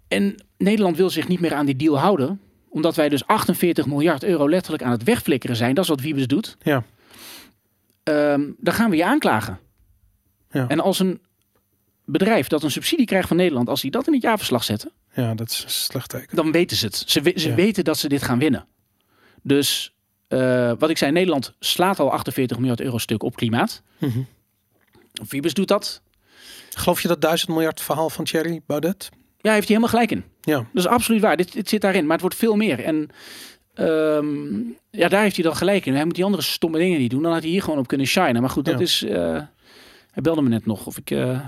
en 0.08 0.36
Nederland 0.64 0.98
wil 0.98 1.10
zich 1.10 1.28
niet 1.28 1.40
meer 1.40 1.54
aan 1.54 1.66
die 1.66 1.76
deal 1.76 2.00
houden. 2.00 2.42
Omdat 2.70 2.96
wij 2.96 3.10
dus 3.10 3.26
48 3.28 3.86
miljard 3.86 4.24
euro 4.24 4.50
letterlijk 4.50 4.84
aan 4.84 4.92
het 4.92 5.04
wegflikkeren 5.04 5.56
zijn. 5.56 5.76
Dat 5.76 5.84
is 5.84 5.90
wat 5.90 6.02
Wiebes 6.02 6.28
doet. 6.28 6.58
Ja. 6.62 6.84
Ehm, 8.04 8.42
dan 8.58 8.74
gaan 8.74 8.90
we 8.90 8.96
je 8.96 9.06
aanklagen. 9.06 9.60
Ja. 10.52 10.68
En 10.68 10.80
als 10.80 11.00
een 11.00 11.22
bedrijf 12.06 12.48
dat 12.48 12.64
een 12.64 12.72
subsidie 12.72 13.06
krijgt 13.06 13.28
van 13.28 13.38
Nederland. 13.38 13.70
Als 13.70 13.82
die 13.82 13.92
dat 13.92 14.08
in 14.08 14.14
het 14.14 14.22
jaarverslag 14.22 14.64
zetten. 14.64 14.92
ja, 15.14 15.34
dat 15.34 15.50
is 15.50 15.64
een 15.64 15.70
slecht 15.70 16.10
teken. 16.10 16.36
Dan 16.36 16.52
weten 16.52 16.78
ze 16.78 16.86
het. 16.86 17.04
Ze, 17.08 17.22
we- 17.22 17.34
ze 17.36 17.50
Ja. 17.50 17.56
weten 17.56 17.84
dat 17.84 17.98
ze 17.98 18.08
dit 18.10 18.24
gaan 18.24 18.40
winnen. 18.40 18.66
Dus 19.42 19.94
eh, 20.28 20.72
wat 20.80 20.90
ik 20.90 20.98
zei. 20.98 21.12
Nederland 21.12 21.54
slaat 21.60 22.00
al 22.00 22.12
48 22.12 22.58
miljard 22.58 22.82
euro 22.82 22.98
stuk 22.98 23.24
op 23.24 23.36
klimaat. 23.36 23.82
Wiebes 25.30 25.54
doet 25.54 25.68
dat. 25.68 26.02
Geloof 26.70 27.02
je 27.02 27.08
dat 27.08 27.22
duizend 27.22 27.50
miljard 27.50 27.82
verhaal 27.82 28.10
van 28.10 28.26
Thierry 28.26 28.62
Baudet? 28.66 29.10
Ja, 29.38 29.52
heeft 29.54 29.68
hij 29.68 29.76
helemaal 29.78 29.90
gelijk 29.90 30.12
in. 30.12 30.24
Ja. 30.46 30.56
Dat 30.58 30.84
is 30.84 30.88
absoluut 30.88 31.22
waar. 31.22 31.38
Dit, 31.38 31.54
dit 31.54 31.70
zit 31.70 31.82
daarin. 31.82 32.04
Maar 32.04 32.12
het 32.12 32.22
wordt 32.22 32.36
veel 32.36 32.56
meer. 32.56 32.80
En 32.84 33.10
ehm, 33.74 34.54
ja, 34.92 35.08
daar 35.08 35.22
heeft 35.22 35.36
hij 35.36 35.46
dan 35.46 35.56
gelijk 35.56 35.86
in. 35.86 35.94
Hij 35.96 36.06
moet 36.06 36.16
die 36.16 36.24
andere 36.24 36.44
stomme 36.44 36.78
dingen 36.78 37.00
niet 37.00 37.12
doen. 37.12 37.22
Dan 37.24 37.32
had 37.32 37.42
hij 37.42 37.52
hier 37.52 37.62
gewoon 37.62 37.80
op 37.80 37.88
kunnen 37.88 38.08
shinen. 38.08 38.42
Maar 38.42 38.50
goed, 38.50 38.66
dat 38.66 38.74
Ja. 38.74 38.80
is... 38.80 39.04
eh, 39.04 39.42
hij 40.12 40.22
belde 40.22 40.42
me 40.42 40.50
net 40.50 40.66
nog 40.66 40.86
of 40.86 40.98
ik... 40.98 41.12
eh, 41.12 41.40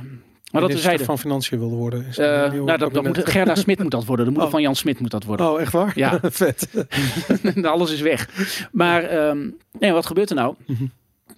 maar 0.51 0.61
dat 0.61 0.69
is 0.73 1.01
van 1.03 1.19
Financiën 1.19 1.59
wilde 1.59 1.75
worden. 1.75 2.05
Is 2.05 2.17
Uh, 2.17 2.25
nou, 2.25 2.77
dat, 2.77 2.93
dat 2.93 3.03
moet. 3.03 3.29
Gerda 3.29 3.55
Smit 3.55 3.79
moet 3.81 3.91
dat 3.91 4.05
worden. 4.05 4.25
De 4.25 4.31
moeder 4.31 4.47
Oh. 4.47 4.53
van 4.53 4.63
Jan 4.63 4.75
Smit 4.75 4.99
moet 4.99 5.11
dat 5.11 5.23
worden. 5.23 5.49
Oh, 5.51 5.61
echt 5.61 5.71
waar? 5.71 5.91
Ja. 5.95 6.19
Vet. 6.23 6.67
Alles 7.63 7.91
is 7.91 8.01
weg. 8.01 8.29
Maar 8.71 9.03
ehm, 9.03 9.49
nee, 9.79 9.91
wat 9.91 10.05
gebeurt 10.05 10.29
er 10.29 10.35
nou? 10.35 10.55
Mhm. 10.67 10.85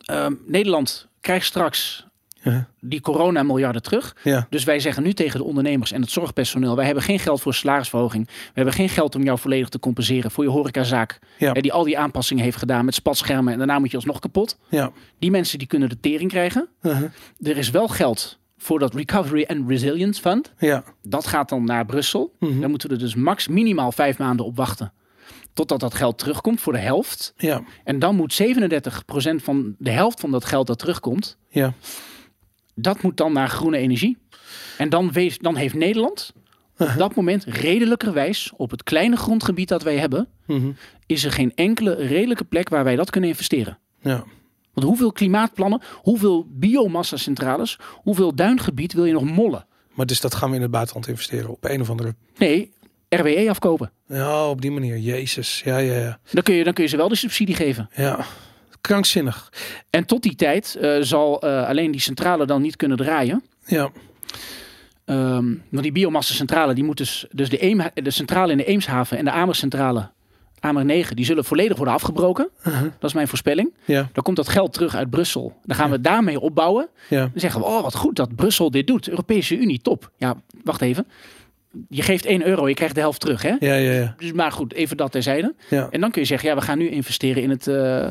Ehm, 0.05 0.33
Nederland 0.45 1.07
krijgt 1.21 1.45
straks 1.45 2.05
Ja. 2.51 2.67
die 2.79 3.01
corona-miljarden 3.01 3.81
terug. 3.81 4.15
Ja. 4.23 4.47
Dus 4.49 4.63
wij 4.63 4.79
zeggen 4.79 5.03
nu 5.03 5.13
tegen 5.13 5.39
de 5.39 5.45
ondernemers 5.45 5.91
en 5.91 6.01
het 6.01 6.11
zorgpersoneel: 6.11 6.75
wij 6.75 6.85
hebben 6.85 7.03
geen 7.03 7.19
geld 7.19 7.41
voor 7.41 7.53
salarisverhoging. 7.53 8.27
We 8.27 8.51
hebben 8.53 8.73
geen 8.73 8.89
geld 8.89 9.15
om 9.15 9.23
jou 9.23 9.39
volledig 9.39 9.69
te 9.69 9.79
compenseren 9.79 10.31
voor 10.31 10.43
je 10.43 10.49
horecazaak. 10.49 11.19
Ja. 11.37 11.51
hè, 11.51 11.61
die 11.61 11.73
al 11.73 11.83
die 11.83 11.97
aanpassingen 11.97 12.43
heeft 12.43 12.57
gedaan 12.57 12.85
met 12.85 12.93
spatschermen 12.93 13.51
en 13.53 13.57
daarna 13.57 13.79
moet 13.79 13.91
je 13.91 13.95
alsnog 13.97 14.19
kapot. 14.19 14.57
Ja. 14.69 14.91
Die 15.19 15.31
mensen 15.31 15.57
die 15.57 15.67
kunnen 15.67 15.89
de 15.89 15.99
tering 15.99 16.29
krijgen. 16.29 16.67
Uh-huh. 16.81 17.09
Er 17.41 17.57
is 17.57 17.69
wel 17.69 17.87
geld 17.87 18.39
voor 18.57 18.79
dat 18.79 18.93
Recovery 18.93 19.45
and 19.47 19.69
Resilience 19.69 20.21
Fund. 20.21 20.53
Ja. 20.57 20.83
Dat 21.03 21.27
gaat 21.27 21.49
dan 21.49 21.63
naar 21.63 21.85
Brussel. 21.85 22.33
Mhm. 22.39 22.59
Daar 22.59 22.69
moeten 22.69 22.87
we 22.89 22.93
er 22.93 22.99
dus 23.01 23.15
max 23.15 23.47
minimaal 23.47 23.91
vijf 23.91 24.17
maanden 24.17 24.45
op 24.45 24.55
wachten. 24.55 24.91
Totdat 25.53 25.79
dat 25.79 25.93
geld 25.93 26.17
terugkomt 26.17 26.61
voor 26.61 26.73
de 26.73 26.79
helft. 26.79 27.33
Ja. 27.37 27.63
En 27.83 27.99
dan 27.99 28.15
moet 28.15 28.33
37% 28.33 29.43
van 29.43 29.75
de 29.79 29.91
helft 29.91 30.19
van 30.19 30.31
dat 30.31 30.45
geld 30.45 30.67
dat 30.67 30.79
terugkomt. 30.79 31.37
Ja. 31.49 31.73
Dat 32.79 33.01
moet 33.01 33.17
dan 33.17 33.33
naar 33.33 33.49
groene 33.49 33.77
energie. 33.77 34.17
En 34.77 34.89
dan, 34.89 35.11
dan 35.41 35.55
heeft 35.55 35.73
Nederland 35.73 36.33
op 36.77 36.93
dat 36.97 37.15
moment 37.15 37.43
redelijkerwijs 37.43 38.51
op 38.55 38.71
het 38.71 38.83
kleine 38.83 39.15
grondgebied 39.15 39.67
dat 39.67 39.83
wij 39.83 39.97
hebben, 39.97 40.27
Mhm. 40.45 40.71
is 41.05 41.23
er 41.23 41.31
geen 41.31 41.51
enkele 41.55 41.93
redelijke 41.95 42.43
plek 42.43 42.69
waar 42.69 42.83
wij 42.83 42.95
dat 42.95 43.09
kunnen 43.09 43.29
investeren. 43.29 43.77
Ja. 44.01 44.23
Want 44.73 44.87
hoeveel 44.87 45.11
klimaatplannen, 45.11 45.81
hoeveel 45.95 46.45
biomassa-centrales, 46.49 47.79
hoeveel 47.93 48.35
duingebied 48.35 48.93
wil 48.93 49.05
je 49.05 49.13
nog 49.13 49.23
mollen? 49.23 49.65
Maar 49.93 50.05
dus 50.05 50.21
dat 50.21 50.35
gaan 50.35 50.49
we 50.49 50.55
in 50.55 50.61
het 50.61 50.71
buitenland 50.71 51.07
investeren 51.07 51.49
op 51.49 51.63
een 51.65 51.81
of 51.81 51.89
andere... 51.89 52.15
Nee, 52.37 52.71
RWE 53.09 53.49
afkopen. 53.49 53.91
Ja, 54.07 54.49
op 54.49 54.61
die 54.61 54.71
manier. 54.71 54.97
Jezus. 54.97 55.61
Ja, 55.65 55.77
ja, 55.77 55.97
ja. 55.99 56.19
Dan 56.31 56.43
kun 56.43 56.55
je, 56.55 56.63
dan 56.63 56.73
kun 56.73 56.83
je 56.83 56.89
ze 56.89 56.97
wel 56.97 57.09
de 57.09 57.15
subsidie 57.15 57.55
geven. 57.55 57.89
Ja. 57.95 58.25
Krankzinnig. 58.87 59.51
En 59.89 60.05
tot 60.05 60.23
die 60.23 60.35
tijd 60.35 60.77
eh, 60.81 60.97
zal 60.99 61.41
eh, 61.41 61.67
alleen 61.67 61.91
die 61.91 62.01
centrale 62.01 62.45
dan 62.45 62.61
niet 62.61 62.75
kunnen 62.75 62.97
draaien. 62.97 63.43
Ja. 63.65 63.89
Ehm, 65.05 65.45
want 65.69 65.83
die 65.83 65.91
biomassa-centrale, 65.91 66.73
die 66.73 66.83
moet 66.83 66.97
dus, 66.97 67.25
dus 67.31 67.49
de, 67.49 67.63
Eem, 67.63 67.81
de 67.93 68.11
centrale 68.11 68.51
in 68.51 68.57
de 68.57 68.65
Eemshaven 68.65 69.17
en 69.17 69.25
de 69.25 69.31
Amercentrale, 69.31 70.09
Amer 70.59 70.85
9, 70.85 71.15
die 71.15 71.25
zullen 71.25 71.45
volledig 71.45 71.77
worden 71.77 71.93
afgebroken. 71.93 72.49
Uh-huh. 72.59 72.81
Dat 72.81 73.09
is 73.09 73.13
mijn 73.13 73.27
voorspelling. 73.27 73.73
Ja. 73.85 74.09
Dan 74.13 74.23
komt 74.23 74.35
dat 74.35 74.49
geld 74.49 74.73
terug 74.73 74.95
uit 74.95 75.09
Brussel. 75.09 75.57
Dan 75.65 75.75
gaan 75.75 75.89
we 75.89 76.01
daarmee 76.01 76.39
opbouwen. 76.39 76.87
Ja. 77.09 77.19
Dan 77.19 77.31
zeggen 77.35 77.61
we, 77.61 77.67
oh 77.67 77.81
wat 77.81 77.95
goed 77.95 78.15
dat 78.15 78.35
Brussel 78.35 78.71
dit 78.71 78.87
doet. 78.87 79.09
Europese 79.09 79.57
Unie, 79.57 79.79
top. 79.81 80.11
Ja, 80.17 80.35
wacht 80.63 80.81
even. 80.81 81.07
Je 81.89 82.01
geeft 82.01 82.25
1 82.25 82.47
euro, 82.47 82.67
je 82.67 82.73
krijgt 82.73 82.95
de 82.95 83.01
helft 83.01 83.19
terug. 83.19 83.41
Hè? 83.41 83.55
Ja, 83.59 83.73
ja, 83.73 83.91
ja. 83.91 84.15
Dus 84.17 84.31
maar 84.31 84.51
goed, 84.51 84.73
even 84.73 84.97
dat 84.97 85.11
terzijde. 85.11 85.55
Ja. 85.69 85.87
En 85.91 86.01
dan 86.01 86.11
kun 86.11 86.21
je 86.21 86.27
zeggen, 86.27 86.49
ja, 86.49 86.55
we 86.55 86.61
gaan 86.61 86.77
nu 86.77 86.89
investeren 86.89 87.43
in 87.43 87.49
het, 87.49 87.67
eh, 87.67 88.09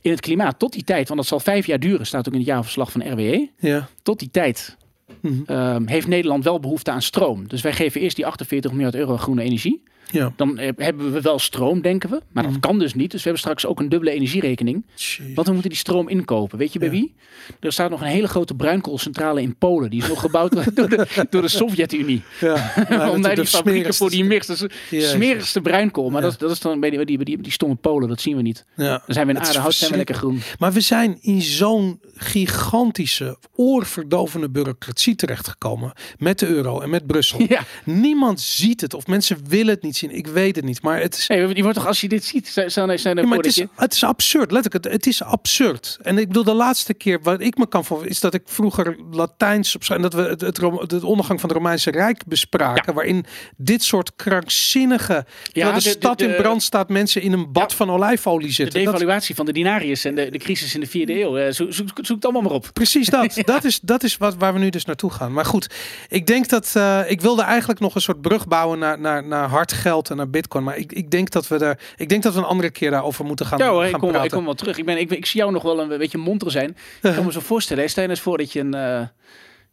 in 0.00 0.10
het 0.10 0.20
klimaat. 0.20 0.58
Tot 0.58 0.72
die 0.72 0.84
tijd, 0.84 1.08
want 1.08 1.20
dat 1.20 1.28
zal 1.28 1.40
vijf 1.40 1.66
jaar 1.66 1.78
duren, 1.80 2.06
staat 2.06 2.26
ook 2.26 2.32
in 2.32 2.38
het 2.38 2.48
jaarverslag 2.48 2.92
van 2.92 3.12
RWE. 3.12 3.48
Ja. 3.58 3.88
Tot 4.02 4.18
die 4.18 4.30
tijd 4.30 4.76
Mhm. 5.20 5.42
ehm, 5.46 5.86
heeft 5.86 6.06
Nederland 6.06 6.44
wel 6.44 6.60
behoefte 6.60 6.90
aan 6.90 7.02
stroom. 7.02 7.48
Dus 7.48 7.62
wij 7.62 7.72
geven 7.72 8.00
eerst 8.00 8.16
die 8.16 8.26
48 8.26 8.72
miljard 8.72 8.94
euro 8.94 9.16
groene 9.16 9.42
energie. 9.42 9.82
Ja. 10.12 10.32
Dan 10.36 10.58
eh, 10.58 10.70
hebben 10.76 11.12
we 11.12 11.20
wel 11.20 11.38
stroom, 11.38 11.80
denken 11.80 12.10
we. 12.10 12.20
Maar 12.32 12.42
dat 12.42 12.52
Mhm. 12.52 12.60
kan 12.60 12.78
dus 12.78 12.94
niet. 12.94 13.10
Dus 13.10 13.22
we 13.22 13.28
hebben 13.28 13.40
straks 13.40 13.66
ook 13.66 13.80
een 13.80 13.88
dubbele 13.88 14.10
energierekening. 14.10 14.84
Jeez. 14.94 15.20
Want 15.34 15.46
we 15.46 15.52
moeten 15.52 15.70
die 15.70 15.78
stroom 15.78 16.08
inkopen. 16.08 16.58
Weet 16.58 16.72
je 16.72 16.78
bij 16.78 16.88
Ja. 16.88 16.94
wie? 16.94 17.14
Er 17.60 17.72
staat 17.72 17.90
nog 17.90 18.00
een 18.00 18.06
hele 18.06 18.28
grote 18.28 18.54
bruinkoolcentrale 18.54 19.42
in 19.42 19.56
Polen. 19.56 19.90
Die 19.90 20.02
is 20.02 20.08
nog 20.08 20.20
gebouwd 20.20 20.52
door 20.76 20.88
de, 20.88 21.26
door 21.30 21.42
de 21.42 21.48
Sovjet-Unie. 21.48 22.22
Ja. 22.40 22.72
Om 23.14 23.22
daar 23.22 23.34
die 23.34 23.46
fabrieken 23.46 23.94
voor 23.94 24.10
die 24.10 24.24
mix. 24.24 24.46
Dat 24.46 24.60
is 24.62 24.66
Jezus. 24.90 25.10
smerigste 25.10 25.60
bruinkool. 25.60 26.10
Maar 26.10 26.22
dat, 26.22 26.30
is- 26.32 26.38
dat 26.38 26.50
is 26.50 26.60
dan 26.60 26.80
bij 26.80 26.90
die, 26.90 27.04
die, 27.04 27.24
die, 27.24 27.40
die 27.42 27.52
stomme 27.52 27.74
Polen. 27.74 28.08
Dat 28.08 28.20
zien 28.20 28.36
we 28.36 28.42
niet. 28.42 28.64
Dan 28.76 29.00
zijn 29.06 29.26
we 29.26 29.32
in 29.32 29.38
aardehout, 29.40 29.74
zijn 29.74 29.90
we 29.90 29.96
lekker 29.96 30.14
groen. 30.14 30.40
Maar 30.58 30.72
we 30.72 30.80
zijn 30.80 31.18
in 31.20 31.42
zo'n 31.42 32.00
gigantische, 32.14 33.36
oorverdovende 33.54 34.50
bureaucratie 34.50 35.14
terechtgekomen. 35.14 35.92
Met 36.18 36.38
de 36.38 36.46
euro 36.46 36.80
en 36.80 36.90
met 36.90 37.06
Brussel. 37.06 37.38
Ja. 37.48 37.62
Niemand 37.84 38.40
ziet 38.40 38.80
het 38.80 38.94
of 38.94 39.06
mensen 39.06 39.38
willen 39.48 39.74
het 39.74 39.82
niet 39.82 39.96
zien? 40.00 40.16
Ik 40.16 40.26
weet 40.26 40.56
het 40.56 40.64
niet. 40.64 40.82
Maar 40.82 41.00
het 41.00 41.14
is, 41.16 41.28
Hey, 41.28 41.46
die 41.54 41.62
wordt 41.62 41.78
toch, 41.78 41.86
als 41.86 42.00
je 42.00 42.08
dit 42.08 42.24
ziet, 42.24 42.48
zijn, 42.48 42.70
zijn, 42.70 42.98
zijn 42.98 43.16
Ja, 43.16 43.26
maar 43.26 43.36
het 43.36 43.46
is, 43.46 43.64
het 43.76 43.92
is 43.94 44.04
absurd. 44.04 44.50
Letterlijk, 44.50 44.84
het, 44.84 44.92
het 44.94 45.06
is 45.06 45.22
absurd. 45.22 45.98
En 46.02 46.18
ik 46.18 46.26
bedoel, 46.26 46.44
de 46.44 46.52
laatste 46.54 46.94
keer 46.94 47.20
wat 47.22 47.40
ik 47.40 47.56
me 47.58 47.68
kan 47.68 47.84
voor 47.84 48.06
is 48.06 48.20
dat 48.20 48.34
ik 48.34 48.42
vroeger 48.44 48.96
Latijns 49.10 49.74
op 49.74 49.82
en 49.88 50.02
dat 50.02 50.12
we 50.14 50.20
het, 50.22 50.40
het, 50.40 50.56
de 50.90 51.06
ondergang 51.06 51.40
van 51.40 51.48
het 51.48 51.58
Romeinse 51.58 51.90
Rijk 51.90 52.22
bespraken, 52.26 52.94
waarin 52.94 53.24
dit 53.56 53.82
soort 53.82 54.12
krankzinnige, 54.16 55.24
ja, 55.52 55.66
de, 55.72 55.78
de- 55.78 55.82
de- 55.84 55.90
stad 55.90 56.18
de- 56.18 56.24
in 56.26 56.36
brand 56.36 56.62
staat, 56.62 56.88
mensen 56.88 57.22
in 57.22 57.32
een 57.32 57.52
bad 57.52 57.70
Ja. 57.70 57.76
van 57.76 57.90
olijfolie 57.90 58.46
de 58.46 58.52
zitten. 58.52 58.84
Dat- 58.84 58.92
devaluatie 58.92 59.34
van 59.34 59.46
de 59.46 59.52
dinarius 59.52 60.04
en 60.04 60.14
de, 60.14 60.30
de 60.30 60.38
crisis 60.38 60.74
in 60.74 60.80
de 60.80 60.86
vierde 60.86 61.20
eeuw. 61.20 61.36
Eh, 61.36 61.52
Zoek, 61.52 61.72
zoek, 61.72 61.88
zoek 61.94 62.14
het 62.16 62.24
allemaal 62.24 62.42
maar 62.42 62.52
op. 62.52 62.70
Precies 62.72 63.06
dat. 63.16 63.42
Dat 63.44 63.64
is, 63.64 63.80
dat 63.82 64.02
is 64.02 64.16
wat, 64.16 64.34
waar 64.38 64.52
we 64.52 64.58
nu 64.58 64.70
dus 64.70 64.84
naartoe 64.84 65.10
gaan. 65.10 65.32
Maar 65.32 65.44
goed, 65.44 65.74
ik 66.08 66.26
denk 66.26 66.48
dat 66.48 66.70
eh, 66.76 67.00
ik 67.06 67.20
wilde 67.20 67.42
eigenlijk 67.42 67.80
nog 67.80 67.94
een 67.94 68.00
soort 68.00 68.20
brug 68.20 68.46
bouwen 68.48 68.78
naar, 68.78 69.00
naar, 69.00 69.24
naar 69.26 69.48
hard 69.48 69.72
geld 69.72 69.88
en 69.90 70.16
naar 70.16 70.30
bitcoin. 70.30 70.64
Maar 70.64 70.76
ik, 70.76 70.92
ik 70.92 71.10
denk 71.10 71.30
dat 71.30 71.48
we 71.48 71.58
er, 71.58 71.78
ik 71.96 72.08
denk 72.08 72.22
dat 72.22 72.32
we 72.32 72.38
een 72.38 72.44
andere 72.44 72.70
keer 72.70 72.90
daarover 72.90 73.24
moeten 73.24 73.46
gaan, 73.46 73.58
Ja 73.58 73.68
hoor, 73.68 73.84
ik 73.84 73.92
kom, 73.92 74.14
ik 74.14 74.30
kom 74.30 74.44
wel 74.44 74.54
terug. 74.54 74.78
Ik, 74.78 74.84
ben, 74.84 74.98
ik, 74.98 75.10
ik 75.10 75.26
zie 75.26 75.40
jou 75.40 75.52
nog 75.52 75.62
wel 75.62 75.80
een 75.80 75.98
beetje 75.98 76.18
monter 76.18 76.50
zijn. 76.50 76.76
Ik 77.02 77.14
kan 77.14 77.24
me 77.24 77.32
zo 77.32 77.40
voorstellen. 77.40 77.90
Stel 77.90 78.08
eens 78.08 78.20
voor 78.20 78.38
dat 78.38 78.52
je 78.52 78.60
een... 78.60 78.72
stel 78.72 79.08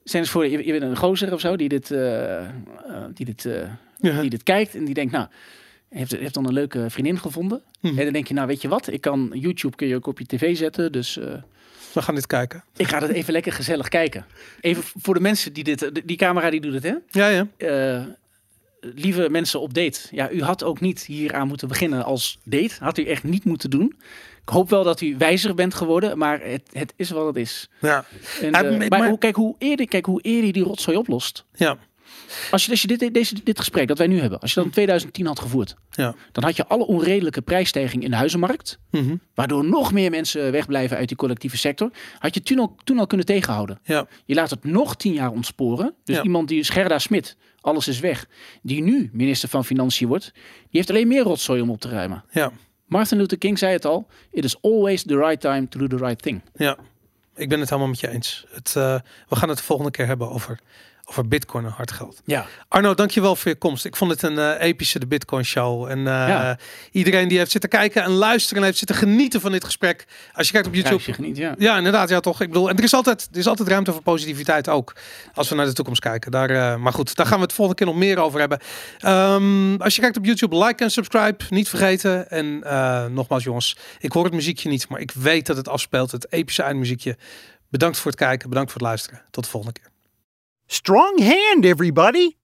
je 0.03 0.17
eens 0.17 0.29
voor, 0.29 0.47
je, 0.47 0.65
je 0.65 0.71
bent 0.71 0.83
een 0.83 0.97
gozer 0.97 1.33
of 1.33 1.39
zo 1.39 1.55
die 1.55 1.69
dit, 1.69 1.91
eh, 1.91 2.39
eh, 2.39 2.47
die, 3.13 3.25
dit, 3.25 3.47
Ja. 3.97 4.21
die 4.21 4.29
dit 4.29 4.43
kijkt 4.43 4.75
en 4.75 4.85
die 4.85 4.93
denkt, 4.93 5.11
nou, 5.11 5.27
heeft, 5.89 6.11
heeft 6.11 6.33
dan 6.33 6.45
een 6.45 6.53
leuke 6.53 6.85
vriendin 6.89 7.19
gevonden. 7.19 7.61
Mhm. 7.79 7.97
En 7.97 8.03
dan 8.03 8.13
denk 8.13 8.27
je, 8.27 8.33
nou 8.33 8.47
weet 8.47 8.61
je 8.61 8.67
wat, 8.67 8.91
ik 8.91 9.01
kan 9.01 9.29
YouTube 9.33 9.75
kun 9.75 9.87
je 9.87 9.95
ook 9.95 10.07
op 10.07 10.19
je 10.19 10.25
tv 10.25 10.57
zetten, 10.57 10.91
dus... 10.91 11.19
We 11.93 12.01
gaan 12.01 12.15
dit 12.15 12.27
kijken. 12.27 12.63
ik 12.75 12.87
ga 12.87 12.99
dat 12.99 13.09
even 13.09 13.33
lekker 13.33 13.51
gezellig 13.51 13.87
kijken. 13.87 14.25
Even 14.61 14.83
voor 15.01 15.13
de 15.13 15.19
mensen 15.19 15.53
die 15.53 15.63
dit, 15.63 15.91
die 16.05 16.17
camera 16.17 16.49
die 16.49 16.61
doet 16.61 16.73
het, 16.73 16.83
hè? 16.83 16.93
Ja, 17.09 17.27
ja. 17.27 17.47
Lieve 18.79 19.29
mensen 19.29 19.59
op 19.59 19.73
date. 19.73 19.99
Ja, 20.11 20.31
u 20.31 20.41
had 20.43 20.63
ook 20.63 20.79
niet 20.79 21.05
hier 21.05 21.33
aan 21.35 21.47
moeten 21.47 21.67
beginnen 21.67 22.03
als 22.03 22.37
date. 22.43 22.75
Had 22.79 22.97
u 22.97 23.05
echt 23.05 23.23
niet 23.23 23.43
moeten 23.45 23.69
doen. 23.69 23.95
Ik 24.41 24.53
hoop 24.53 24.69
wel 24.69 24.83
dat 24.83 25.01
u 25.01 25.15
wijzer 25.17 25.53
bent 25.55 25.73
geworden, 25.73 26.17
maar 26.17 26.41
het, 26.41 26.61
het 26.71 26.93
is 26.95 27.09
wat 27.09 27.25
het 27.25 27.35
is. 27.35 27.69
ja. 27.81 28.05
En, 28.41 28.51
eh, 28.53 28.61
maar- 28.61 28.77
maar, 28.77 28.87
maar- 28.99 29.07
hoe, 29.09 29.17
kijk, 29.17 29.35
hoe 29.35 29.55
eerder, 29.57 29.87
kijk 29.87 30.05
hoe 30.05 30.21
eerder 30.21 30.51
die 30.51 30.63
rotzooi 30.63 30.97
oplost. 30.97 31.45
ja. 31.55 31.77
Als 32.51 32.65
je, 32.65 32.71
als 32.71 32.81
je 32.81 32.87
dit, 32.87 33.13
deze, 33.13 33.43
dit 33.43 33.59
gesprek 33.59 33.87
dat 33.87 33.97
wij 33.97 34.07
nu 34.07 34.19
hebben, 34.19 34.39
als 34.39 34.49
je 34.49 34.55
dat 34.55 34.65
in 34.65 34.71
2010 34.71 35.25
had 35.25 35.39
gevoerd, 35.39 35.75
Ja. 35.91 36.15
dan 36.31 36.43
had 36.43 36.55
je 36.55 36.67
alle 36.67 36.85
onredelijke 36.87 37.41
prijsstijging 37.41 38.03
in 38.03 38.09
de 38.09 38.15
huizenmarkt, 38.15 38.79
Mhm. 38.91 39.15
waardoor 39.33 39.65
nog 39.65 39.93
meer 39.93 40.09
mensen 40.09 40.51
wegblijven 40.51 40.97
uit 40.97 41.07
die 41.07 41.17
collectieve 41.17 41.57
sector, 41.57 41.91
had 42.19 42.33
je 42.33 42.41
toen 42.41 42.59
al, 42.59 42.75
toen 42.83 42.99
al 42.99 43.07
kunnen 43.07 43.25
tegenhouden. 43.25 43.79
Ja. 43.83 44.07
Je 44.25 44.35
laat 44.35 44.49
het 44.49 44.63
nog 44.63 44.95
tien 44.95 45.13
jaar 45.13 45.31
ontsporen. 45.31 45.93
Dus 46.03 46.15
Ja. 46.15 46.23
iemand 46.23 46.47
die 46.47 46.63
Gerda 46.63 46.99
Smit, 46.99 47.37
alles 47.61 47.87
is 47.87 47.99
weg, 47.99 48.25
die 48.61 48.81
nu 48.83 49.09
minister 49.13 49.49
van 49.49 49.65
Financiën 49.65 50.07
wordt, 50.07 50.31
die 50.33 50.43
heeft 50.69 50.89
alleen 50.89 51.07
meer 51.07 51.23
rotzooi 51.23 51.61
om 51.61 51.69
op 51.69 51.79
te 51.81 51.89
ruimen. 51.89 52.23
Ja. 52.31 52.51
Martin 52.85 53.17
Luther 53.17 53.37
King 53.37 53.57
zei 53.57 53.71
het 53.73 53.85
al: 53.85 54.07
It 54.31 54.43
is 54.43 54.61
always 54.61 55.03
the 55.03 55.17
right 55.17 55.41
time 55.41 55.67
to 55.67 55.79
do 55.79 55.87
the 55.97 56.05
right 56.05 56.21
thing. 56.21 56.41
Ja. 56.55 56.77
Ik 57.35 57.49
ben 57.49 57.59
het 57.59 57.69
helemaal 57.69 57.89
met 57.89 57.99
je 57.99 58.09
eens. 58.09 58.45
Het, 58.49 58.73
eh, 58.75 58.99
we 59.29 59.35
gaan 59.35 59.49
het 59.49 59.57
de 59.57 59.63
volgende 59.63 59.91
keer 59.91 60.05
hebben 60.05 60.29
over, 60.29 60.59
over 61.09 61.27
bitcoin 61.27 61.65
en 61.65 61.71
hard 61.71 61.91
geld. 61.91 62.21
Ja. 62.25 62.45
Arno, 62.67 62.93
dankjewel 62.93 63.35
voor 63.35 63.51
je 63.51 63.57
komst. 63.57 63.85
Ik 63.85 63.95
vond 63.95 64.11
het 64.11 64.21
een 64.21 64.37
eh, 64.39 64.67
epische 64.67 64.99
de 64.99 65.07
Bitcoin 65.07 65.45
Show. 65.45 65.85
En 65.85 65.97
eh, 65.97 66.03
Ja. 66.05 66.57
iedereen 66.91 67.27
die 67.27 67.37
heeft 67.37 67.51
zitten 67.51 67.69
kijken 67.69 68.03
en 68.03 68.11
luisteren 68.11 68.57
en 68.57 68.63
heeft 68.63 68.77
zitten 68.77 68.95
genieten 68.95 69.41
van 69.41 69.51
dit 69.51 69.63
gesprek. 69.63 70.05
Als 70.33 70.45
je 70.47 70.51
kijkt 70.53 70.67
op 70.67 70.73
YouTube. 70.73 71.03
je 71.05 71.13
geniet, 71.13 71.37
ja. 71.37 71.55
Ja, 71.57 71.77
inderdaad. 71.77 72.09
Ja, 72.09 72.19
toch. 72.19 72.41
Ik 72.41 72.47
bedoel, 72.47 72.69
en 72.69 72.77
er 72.77 72.83
is 72.83 72.93
altijd, 72.93 73.27
er 73.31 73.37
is 73.37 73.47
altijd 73.47 73.67
ruimte 73.67 73.91
voor 73.91 74.01
positiviteit 74.01 74.69
ook. 74.69 74.95
Als 75.33 75.49
we 75.49 75.55
naar 75.55 75.65
de 75.65 75.73
toekomst 75.73 76.01
kijken. 76.01 76.31
Daar, 76.31 76.49
eh, 76.49 76.75
maar 76.75 76.93
goed, 76.93 77.15
daar 77.15 77.25
gaan 77.25 77.37
we 77.37 77.43
het 77.43 77.53
volgende 77.53 77.83
keer 77.83 77.93
nog 77.93 78.01
meer 78.03 78.19
over 78.19 78.39
hebben. 78.39 78.59
Ehm, 78.99 79.75
als 79.75 79.95
je 79.95 80.01
kijkt 80.01 80.17
op 80.17 80.25
YouTube, 80.25 80.57
like 80.65 80.83
en 80.83 80.91
subscribe. 80.91 81.43
Niet 81.49 81.69
vergeten. 81.69 82.29
En 82.29 82.59
nogmaals, 83.13 83.43
jongens, 83.43 83.77
ik 83.99 84.11
hoor 84.11 84.23
het 84.23 84.33
muziekje 84.33 84.69
niet, 84.69 84.89
maar 84.89 84.99
ik 84.99 85.11
weet 85.11 85.45
dat 85.45 85.57
het 85.57 85.67
afspeelt. 85.69 86.11
Het 86.11 86.31
epische 86.31 86.63
eindmuziekje. 86.63 87.17
Bedankt 87.69 87.97
voor 87.97 88.11
het 88.11 88.19
kijken. 88.19 88.49
Bedankt 88.49 88.71
voor 88.71 88.79
het 88.81 88.89
luisteren. 88.89 89.21
Tot 89.31 89.43
de 89.43 89.49
volgende 89.49 89.79
keer. 89.79 89.89
Strong 90.69 91.19
hand, 91.19 91.65
everybody. 91.65 92.37